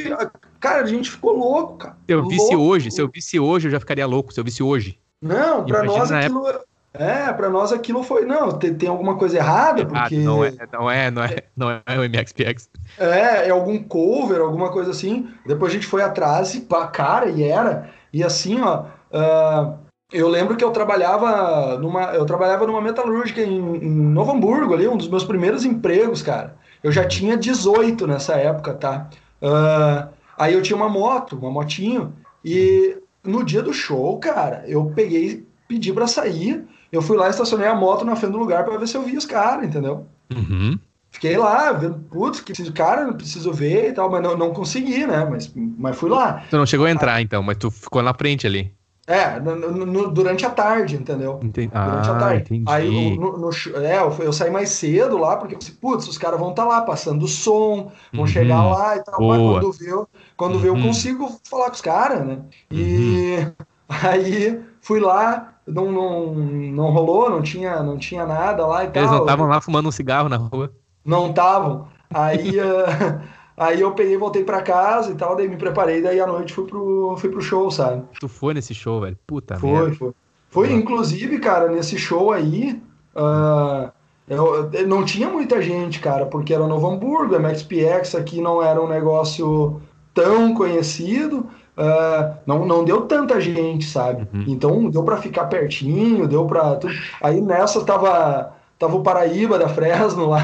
cara, 0.59 0.83
a 0.83 0.85
gente 0.85 1.09
ficou 1.09 1.35
louco, 1.35 1.77
cara. 1.77 1.97
Se 2.05 2.13
eu 2.13 2.27
visse 2.27 2.55
hoje, 2.55 2.91
se 2.91 3.01
eu 3.01 3.09
visse 3.11 3.39
hoje, 3.39 3.67
eu 3.67 3.71
já 3.71 3.79
ficaria 3.79 4.05
louco, 4.05 4.31
se 4.31 4.39
eu 4.39 4.43
visse 4.43 4.61
hoje. 4.61 4.99
Não, 5.21 5.65
para 5.65 5.83
nós 5.83 6.11
aquilo. 6.11 6.47
Época... 6.47 6.69
É, 6.91 7.31
para 7.31 7.49
nós 7.49 7.71
aquilo 7.71 8.03
foi. 8.03 8.25
Não, 8.25 8.51
tem, 8.51 8.73
tem 8.73 8.89
alguma 8.89 9.15
coisa 9.15 9.37
errada, 9.37 9.85
porque. 9.85 10.17
Não 10.17 10.43
é, 10.43 10.51
não 10.71 10.89
é, 10.89 11.11
não 11.11 11.23
é, 11.23 11.35
não 11.55 11.69
é 11.69 11.99
o 11.99 12.09
MXPX. 12.09 12.67
É, 12.97 13.47
é 13.47 13.49
algum 13.51 13.81
cover, 13.83 14.41
alguma 14.41 14.71
coisa 14.71 14.89
assim. 14.89 15.29
Depois 15.45 15.71
a 15.71 15.75
gente 15.75 15.85
foi 15.85 16.01
atrás 16.01 16.55
e 16.55 16.61
pá, 16.61 16.87
cara, 16.87 17.29
e 17.29 17.43
era. 17.43 17.91
E 18.13 18.23
assim, 18.23 18.61
ó. 18.61 18.85
Uh, 19.11 19.77
eu 20.11 20.27
lembro 20.27 20.57
que 20.57 20.63
eu 20.63 20.71
trabalhava 20.71 21.77
numa, 21.77 22.13
eu 22.15 22.25
trabalhava 22.25 22.65
numa 22.65 22.81
metalúrgica 22.81 23.41
em, 23.41 23.75
em 23.77 23.89
Novo 23.89 24.31
Hamburgo, 24.31 24.73
ali, 24.73 24.87
um 24.87 24.97
dos 24.97 25.07
meus 25.07 25.23
primeiros 25.23 25.65
empregos, 25.65 26.21
cara. 26.21 26.57
Eu 26.83 26.91
já 26.91 27.05
tinha 27.05 27.37
18 27.37 28.07
nessa 28.07 28.33
época, 28.35 28.73
tá? 28.73 29.09
Uh, 29.41 30.09
aí 30.37 30.53
eu 30.53 30.61
tinha 30.61 30.75
uma 30.75 30.89
moto, 30.89 31.37
uma 31.37 31.51
motinho, 31.51 32.13
e 32.43 32.97
no 33.23 33.43
dia 33.43 33.61
do 33.61 33.73
show, 33.73 34.17
cara, 34.17 34.63
eu 34.67 34.91
peguei, 34.95 35.45
pedi 35.67 35.93
para 35.93 36.07
sair, 36.07 36.65
eu 36.91 37.01
fui 37.01 37.15
lá, 37.15 37.29
estacionei 37.29 37.67
a 37.67 37.75
moto 37.75 38.03
na 38.03 38.15
frente 38.15 38.31
do 38.31 38.39
lugar 38.39 38.65
para 38.65 38.77
ver 38.77 38.87
se 38.87 38.97
eu 38.97 39.03
via 39.03 39.17
os 39.17 39.25
caras, 39.25 39.65
entendeu? 39.65 40.07
Uhum. 40.33 40.79
Fiquei 41.11 41.37
lá, 41.37 41.71
vendo, 41.71 41.99
putz, 42.11 42.39
que 42.39 42.53
preciso, 42.53 42.71
cara, 42.71 43.05
não 43.05 43.13
preciso 43.13 43.51
ver 43.51 43.89
e 43.89 43.93
tal, 43.93 44.09
mas 44.09 44.21
não, 44.21 44.37
não 44.37 44.53
consegui, 44.53 45.07
né? 45.07 45.25
Mas, 45.25 45.51
mas 45.55 45.97
fui 45.97 46.09
lá. 46.09 46.43
Tu 46.49 46.57
não 46.57 46.65
chegou 46.65 46.85
a 46.85 46.91
entrar, 46.91 47.21
então, 47.21 47.41
mas 47.41 47.57
tu 47.57 47.71
ficou 47.71 48.01
na 48.03 48.13
frente 48.13 48.45
ali. 48.45 48.71
É, 49.09 49.39
no, 49.39 49.55
no, 49.55 50.11
durante 50.11 50.45
a 50.45 50.51
tarde, 50.51 50.95
entendeu? 50.95 51.39
Entendi. 51.41 51.69
Durante 51.69 52.09
ah, 52.09 52.15
a 52.15 52.19
tarde. 52.19 52.41
Entendi. 52.43 52.65
Aí 52.67 53.17
no, 53.17 53.49
é, 53.83 53.97
eu, 53.97 54.15
eu, 54.19 54.31
saí 54.31 54.51
mais 54.51 54.69
cedo 54.69 55.17
lá, 55.17 55.35
porque 55.35 55.57
putz, 55.81 56.07
os 56.07 56.15
caras 56.15 56.39
vão 56.39 56.51
estar 56.51 56.61
tá 56.61 56.69
lá 56.69 56.81
passando 56.83 57.23
o 57.23 57.27
som, 57.27 57.91
vão 58.13 58.21
uhum. 58.21 58.27
chegar 58.27 58.63
lá 58.63 58.97
e 58.97 59.03
tal. 59.03 59.19
Mas 59.19 59.39
quando 59.39 59.71
vê, 59.71 60.05
quando 60.37 60.53
uhum. 60.53 60.59
vê, 60.59 60.69
eu 60.69 60.79
consigo 60.79 61.27
falar 61.49 61.69
com 61.69 61.73
os 61.73 61.81
caras, 61.81 62.23
né? 62.23 62.37
E 62.69 63.37
uhum. 63.39 63.51
aí 63.89 64.61
fui 64.79 64.99
lá, 64.99 65.55
não, 65.65 65.91
não, 65.91 66.33
não 66.35 66.91
rolou, 66.91 67.31
não 67.31 67.41
tinha, 67.41 67.81
não 67.81 67.97
tinha 67.97 68.27
nada 68.27 68.67
lá 68.67 68.83
e 68.83 68.89
tal. 68.89 69.01
Eles 69.01 69.11
não 69.11 69.21
estavam 69.21 69.47
lá 69.47 69.59
fumando 69.59 69.89
um 69.89 69.91
cigarro 69.91 70.29
na 70.29 70.37
rua? 70.37 70.71
Não 71.09 71.29
estavam. 71.29 71.87
Aí. 72.13 72.59
uh, 72.59 73.39
Aí 73.59 73.81
eu 73.81 73.91
peguei, 73.91 74.15
voltei 74.15 74.41
para 74.41 74.61
casa 74.61 75.11
e 75.11 75.15
tal, 75.15 75.35
daí 75.35 75.45
me 75.45 75.57
preparei, 75.57 76.01
daí 76.01 76.17
à 76.17 76.25
noite 76.25 76.53
fui 76.53 76.65
pro, 76.65 77.17
fui 77.17 77.29
pro 77.29 77.41
show, 77.41 77.69
sabe? 77.69 78.03
Tu 78.17 78.29
foi 78.29 78.53
nesse 78.53 78.73
show, 78.73 79.01
velho? 79.01 79.17
Puta 79.27 79.59
foi, 79.59 79.71
merda. 79.71 79.95
Foi, 79.95 80.13
foi. 80.49 80.71
inclusive, 80.71 81.39
cara, 81.39 81.67
nesse 81.67 81.97
show 81.97 82.31
aí, 82.31 82.81
uh, 83.13 83.91
eu, 84.29 84.69
eu, 84.71 84.87
não 84.87 85.03
tinha 85.03 85.27
muita 85.27 85.61
gente, 85.61 85.99
cara, 85.99 86.25
porque 86.25 86.53
era 86.53 86.65
Novo 86.65 86.87
Hamburgo, 86.87 87.37
MXPX 87.37 88.15
aqui 88.15 88.39
não 88.39 88.63
era 88.63 88.81
um 88.81 88.87
negócio 88.87 89.81
tão 90.13 90.53
conhecido, 90.53 91.39
uh, 91.77 92.37
não, 92.45 92.65
não 92.65 92.85
deu 92.85 93.01
tanta 93.01 93.41
gente, 93.41 93.83
sabe? 93.85 94.25
Uhum. 94.33 94.45
Então 94.47 94.89
deu 94.89 95.03
para 95.03 95.17
ficar 95.17 95.47
pertinho, 95.47 96.29
deu 96.29 96.45
para. 96.45 96.79
Aí 97.21 97.41
nessa 97.41 97.83
tava, 97.83 98.53
tava 98.79 98.95
o 98.95 99.03
Paraíba 99.03 99.59
da 99.59 99.69
Fresno 99.69 100.27
lá. 100.27 100.39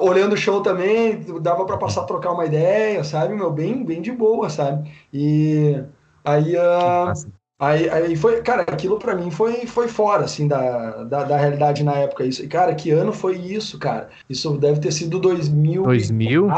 olhando 0.00 0.34
o 0.34 0.36
show 0.36 0.62
também, 0.62 1.20
dava 1.40 1.64
para 1.64 1.78
passar 1.78 2.02
a 2.02 2.04
trocar 2.04 2.32
uma 2.32 2.44
ideia, 2.44 3.02
sabe, 3.02 3.34
meu, 3.34 3.50
bem, 3.50 3.84
bem 3.84 4.02
de 4.02 4.12
boa, 4.12 4.50
sabe? 4.50 4.90
E 5.12 5.82
aí, 6.24 6.56
uh, 6.56 7.12
aí, 7.58 7.88
aí 7.88 8.16
foi, 8.16 8.42
cara, 8.42 8.62
aquilo 8.62 8.98
para 8.98 9.14
mim 9.14 9.30
foi, 9.30 9.66
foi 9.66 9.88
fora, 9.88 10.24
assim, 10.24 10.46
da, 10.46 11.04
da, 11.04 11.24
da, 11.24 11.36
realidade 11.36 11.82
na 11.82 11.94
época. 11.94 12.24
Isso, 12.24 12.44
e, 12.44 12.48
cara, 12.48 12.74
que 12.74 12.90
ano 12.90 13.12
foi 13.12 13.36
isso, 13.36 13.78
cara? 13.78 14.10
Isso 14.28 14.58
deve 14.58 14.80
ter 14.80 14.92
sido 14.92 15.18
2000. 15.18 15.82
2000? 15.82 16.50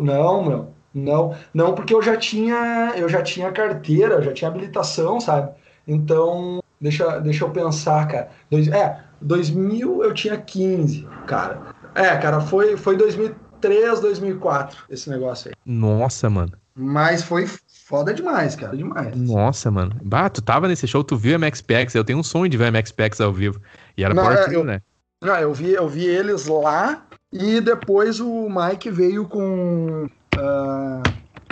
Não, 0.00 0.44
meu. 0.44 0.76
Não, 0.94 1.36
não, 1.52 1.74
porque 1.74 1.92
eu 1.92 2.00
já 2.00 2.16
tinha, 2.16 2.94
eu 2.96 3.06
já 3.06 3.22
tinha 3.22 3.52
carteira, 3.52 4.22
já 4.22 4.32
tinha 4.32 4.48
habilitação, 4.48 5.20
sabe? 5.20 5.50
Então, 5.86 6.62
deixa, 6.80 7.18
deixa 7.20 7.44
eu 7.44 7.50
pensar, 7.50 8.06
cara. 8.08 8.28
Dois, 8.50 8.68
é, 8.68 9.00
2000 9.20 10.02
eu 10.02 10.14
tinha 10.14 10.36
15, 10.36 11.06
cara. 11.26 11.74
É, 11.94 12.16
cara, 12.16 12.40
foi, 12.40 12.76
foi 12.76 12.96
2003, 12.96 14.00
2004 14.00 14.84
esse 14.90 15.08
negócio 15.08 15.48
aí. 15.50 15.54
Nossa, 15.64 16.28
mano. 16.28 16.52
Mas 16.74 17.22
foi 17.22 17.48
foda 17.86 18.12
demais, 18.12 18.54
cara, 18.54 18.76
demais. 18.76 19.16
Nossa, 19.16 19.70
mano. 19.70 19.96
Bah, 20.02 20.28
tu 20.28 20.42
tava 20.42 20.68
nesse 20.68 20.86
show, 20.86 21.02
tu 21.02 21.16
viu 21.16 21.34
a 21.34 21.38
MXPX, 21.38 21.94
eu 21.94 22.04
tenho 22.04 22.18
um 22.18 22.22
sonho 22.22 22.50
de 22.50 22.56
ver 22.56 22.66
a 22.66 22.70
MXPX 22.70 23.20
ao 23.20 23.32
vivo. 23.32 23.60
E 23.96 24.04
era 24.04 24.12
não, 24.12 24.30
é, 24.30 24.64
né? 24.64 24.82
Não, 25.22 25.36
eu 25.36 25.54
vi, 25.54 25.72
eu 25.72 25.88
vi 25.88 26.04
eles 26.04 26.46
lá 26.46 27.06
e 27.32 27.60
depois 27.60 28.20
o 28.20 28.48
Mike 28.50 28.90
veio 28.90 29.26
com 29.26 30.04
uh, 30.04 30.08
ah, 30.38 31.02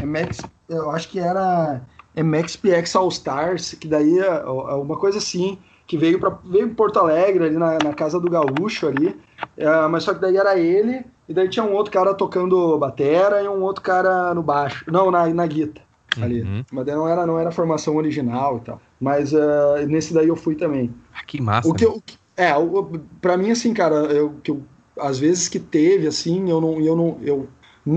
MX, 0.05 0.43
eu 0.69 0.91
acho 0.91 1.09
que 1.09 1.19
era 1.19 1.81
MXPX 2.17 2.95
All 2.97 3.09
Stars, 3.09 3.75
que 3.75 3.89
daí 3.89 4.19
é, 4.19 4.27
é 4.27 4.75
uma 4.75 4.97
coisa 4.97 5.19
assim, 5.19 5.59
que 5.87 5.99
veio 5.99 6.19
para 6.19 6.31
veio 6.45 6.67
em 6.67 6.75
Porto 6.75 6.99
Alegre, 6.99 7.45
ali 7.45 7.57
na, 7.57 7.79
na 7.79 7.93
casa 7.93 8.19
do 8.21 8.31
Gaúcho 8.31 8.87
ali. 8.87 9.17
É, 9.57 9.87
mas 9.89 10.05
só 10.05 10.15
que 10.15 10.21
daí 10.21 10.37
era 10.37 10.59
ele, 10.59 11.05
e 11.29 11.35
daí 11.35 11.49
tinha 11.49 11.65
um 11.65 11.73
outro 11.73 11.93
cara 11.93 12.15
tocando 12.15 12.79
batera 12.79 13.43
e 13.43 13.49
um 13.49 13.63
outro 13.63 13.83
cara 13.83 14.35
no 14.35 14.43
baixo. 14.43 14.85
Não, 14.91 15.11
na, 15.11 15.27
na 15.29 15.47
guita. 15.47 15.83
Ali. 16.21 16.43
Uhum. 16.43 16.65
Mas 16.71 16.87
daí 16.87 16.95
não 16.95 17.09
era, 17.09 17.27
não 17.27 17.39
era 17.39 17.49
a 17.49 17.53
formação 17.53 17.97
original 17.97 18.59
e 18.59 18.61
tal. 18.61 18.81
Mas 19.01 19.33
uh, 19.33 19.87
nesse 19.89 20.15
daí 20.15 20.29
eu 20.29 20.37
fui 20.37 20.55
também. 20.55 20.95
Ah, 21.13 21.25
que 21.27 21.41
massa. 21.41 21.69
O 21.69 21.75
que 21.75 21.85
eu, 21.85 22.01
é, 22.37 22.57
o, 22.57 23.01
pra 23.21 23.37
mim, 23.37 23.51
assim, 23.51 23.75
cara, 23.75 23.97
eu, 23.97 24.35
que 24.43 24.51
eu, 24.51 24.63
às 24.99 25.19
vezes 25.19 25.49
que 25.49 25.59
teve, 25.59 26.07
assim, 26.07 26.49
eu 26.51 26.61
não, 26.61 26.81
eu 26.81 26.97
não, 26.97 27.19
eu 27.23 27.49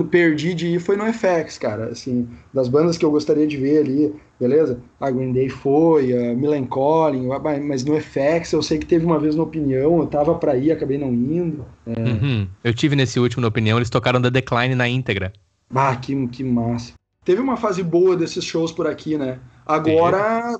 perdi 0.04 0.54
de 0.54 0.68
ir 0.68 0.80
foi 0.80 0.98
no 0.98 1.06
FX, 1.12 1.58
cara. 1.58 1.86
Assim, 1.86 2.28
das 2.54 2.68
bandas 2.68 2.98
que 2.98 3.06
eu 3.06 3.12
gostaria 3.12 3.48
de 3.48 3.56
ver 3.56 3.80
ali, 3.80 4.14
beleza? 4.40 4.80
A 5.00 5.10
Green 5.10 5.32
Day 5.32 5.50
foi, 5.50 6.12
a 6.12 6.36
Melancholy, 6.36 7.22
mas 7.64 7.86
no 7.86 8.00
FX 8.00 8.52
eu 8.52 8.62
sei 8.62 8.78
que 8.78 8.86
teve 8.86 9.06
uma 9.06 9.20
vez 9.20 9.36
na 9.36 9.44
opinião, 9.44 10.00
eu 10.00 10.08
tava 10.08 10.36
pra 10.36 10.58
ir, 10.58 10.72
acabei 10.72 10.98
não 10.98 11.14
indo. 11.14 11.66
É... 11.86 12.00
Uhum. 12.00 12.48
Eu 12.64 12.74
tive 12.74 12.96
nesse 12.96 13.20
último 13.20 13.42
na 13.42 13.48
opinião, 13.48 13.78
eles 13.78 13.90
tocaram 13.90 14.22
The 14.22 14.30
Decline 14.30 14.76
na 14.76 14.88
íntegra. 14.88 15.32
Ah, 15.74 15.96
que, 15.96 16.28
que 16.28 16.44
massa. 16.44 16.94
Teve 17.24 17.42
uma 17.42 17.58
fase 17.58 17.84
boa 17.84 18.16
desses 18.16 18.44
shows 18.44 18.72
por 18.72 18.88
aqui, 18.88 19.18
né? 19.18 19.40
Agora, 19.66 20.58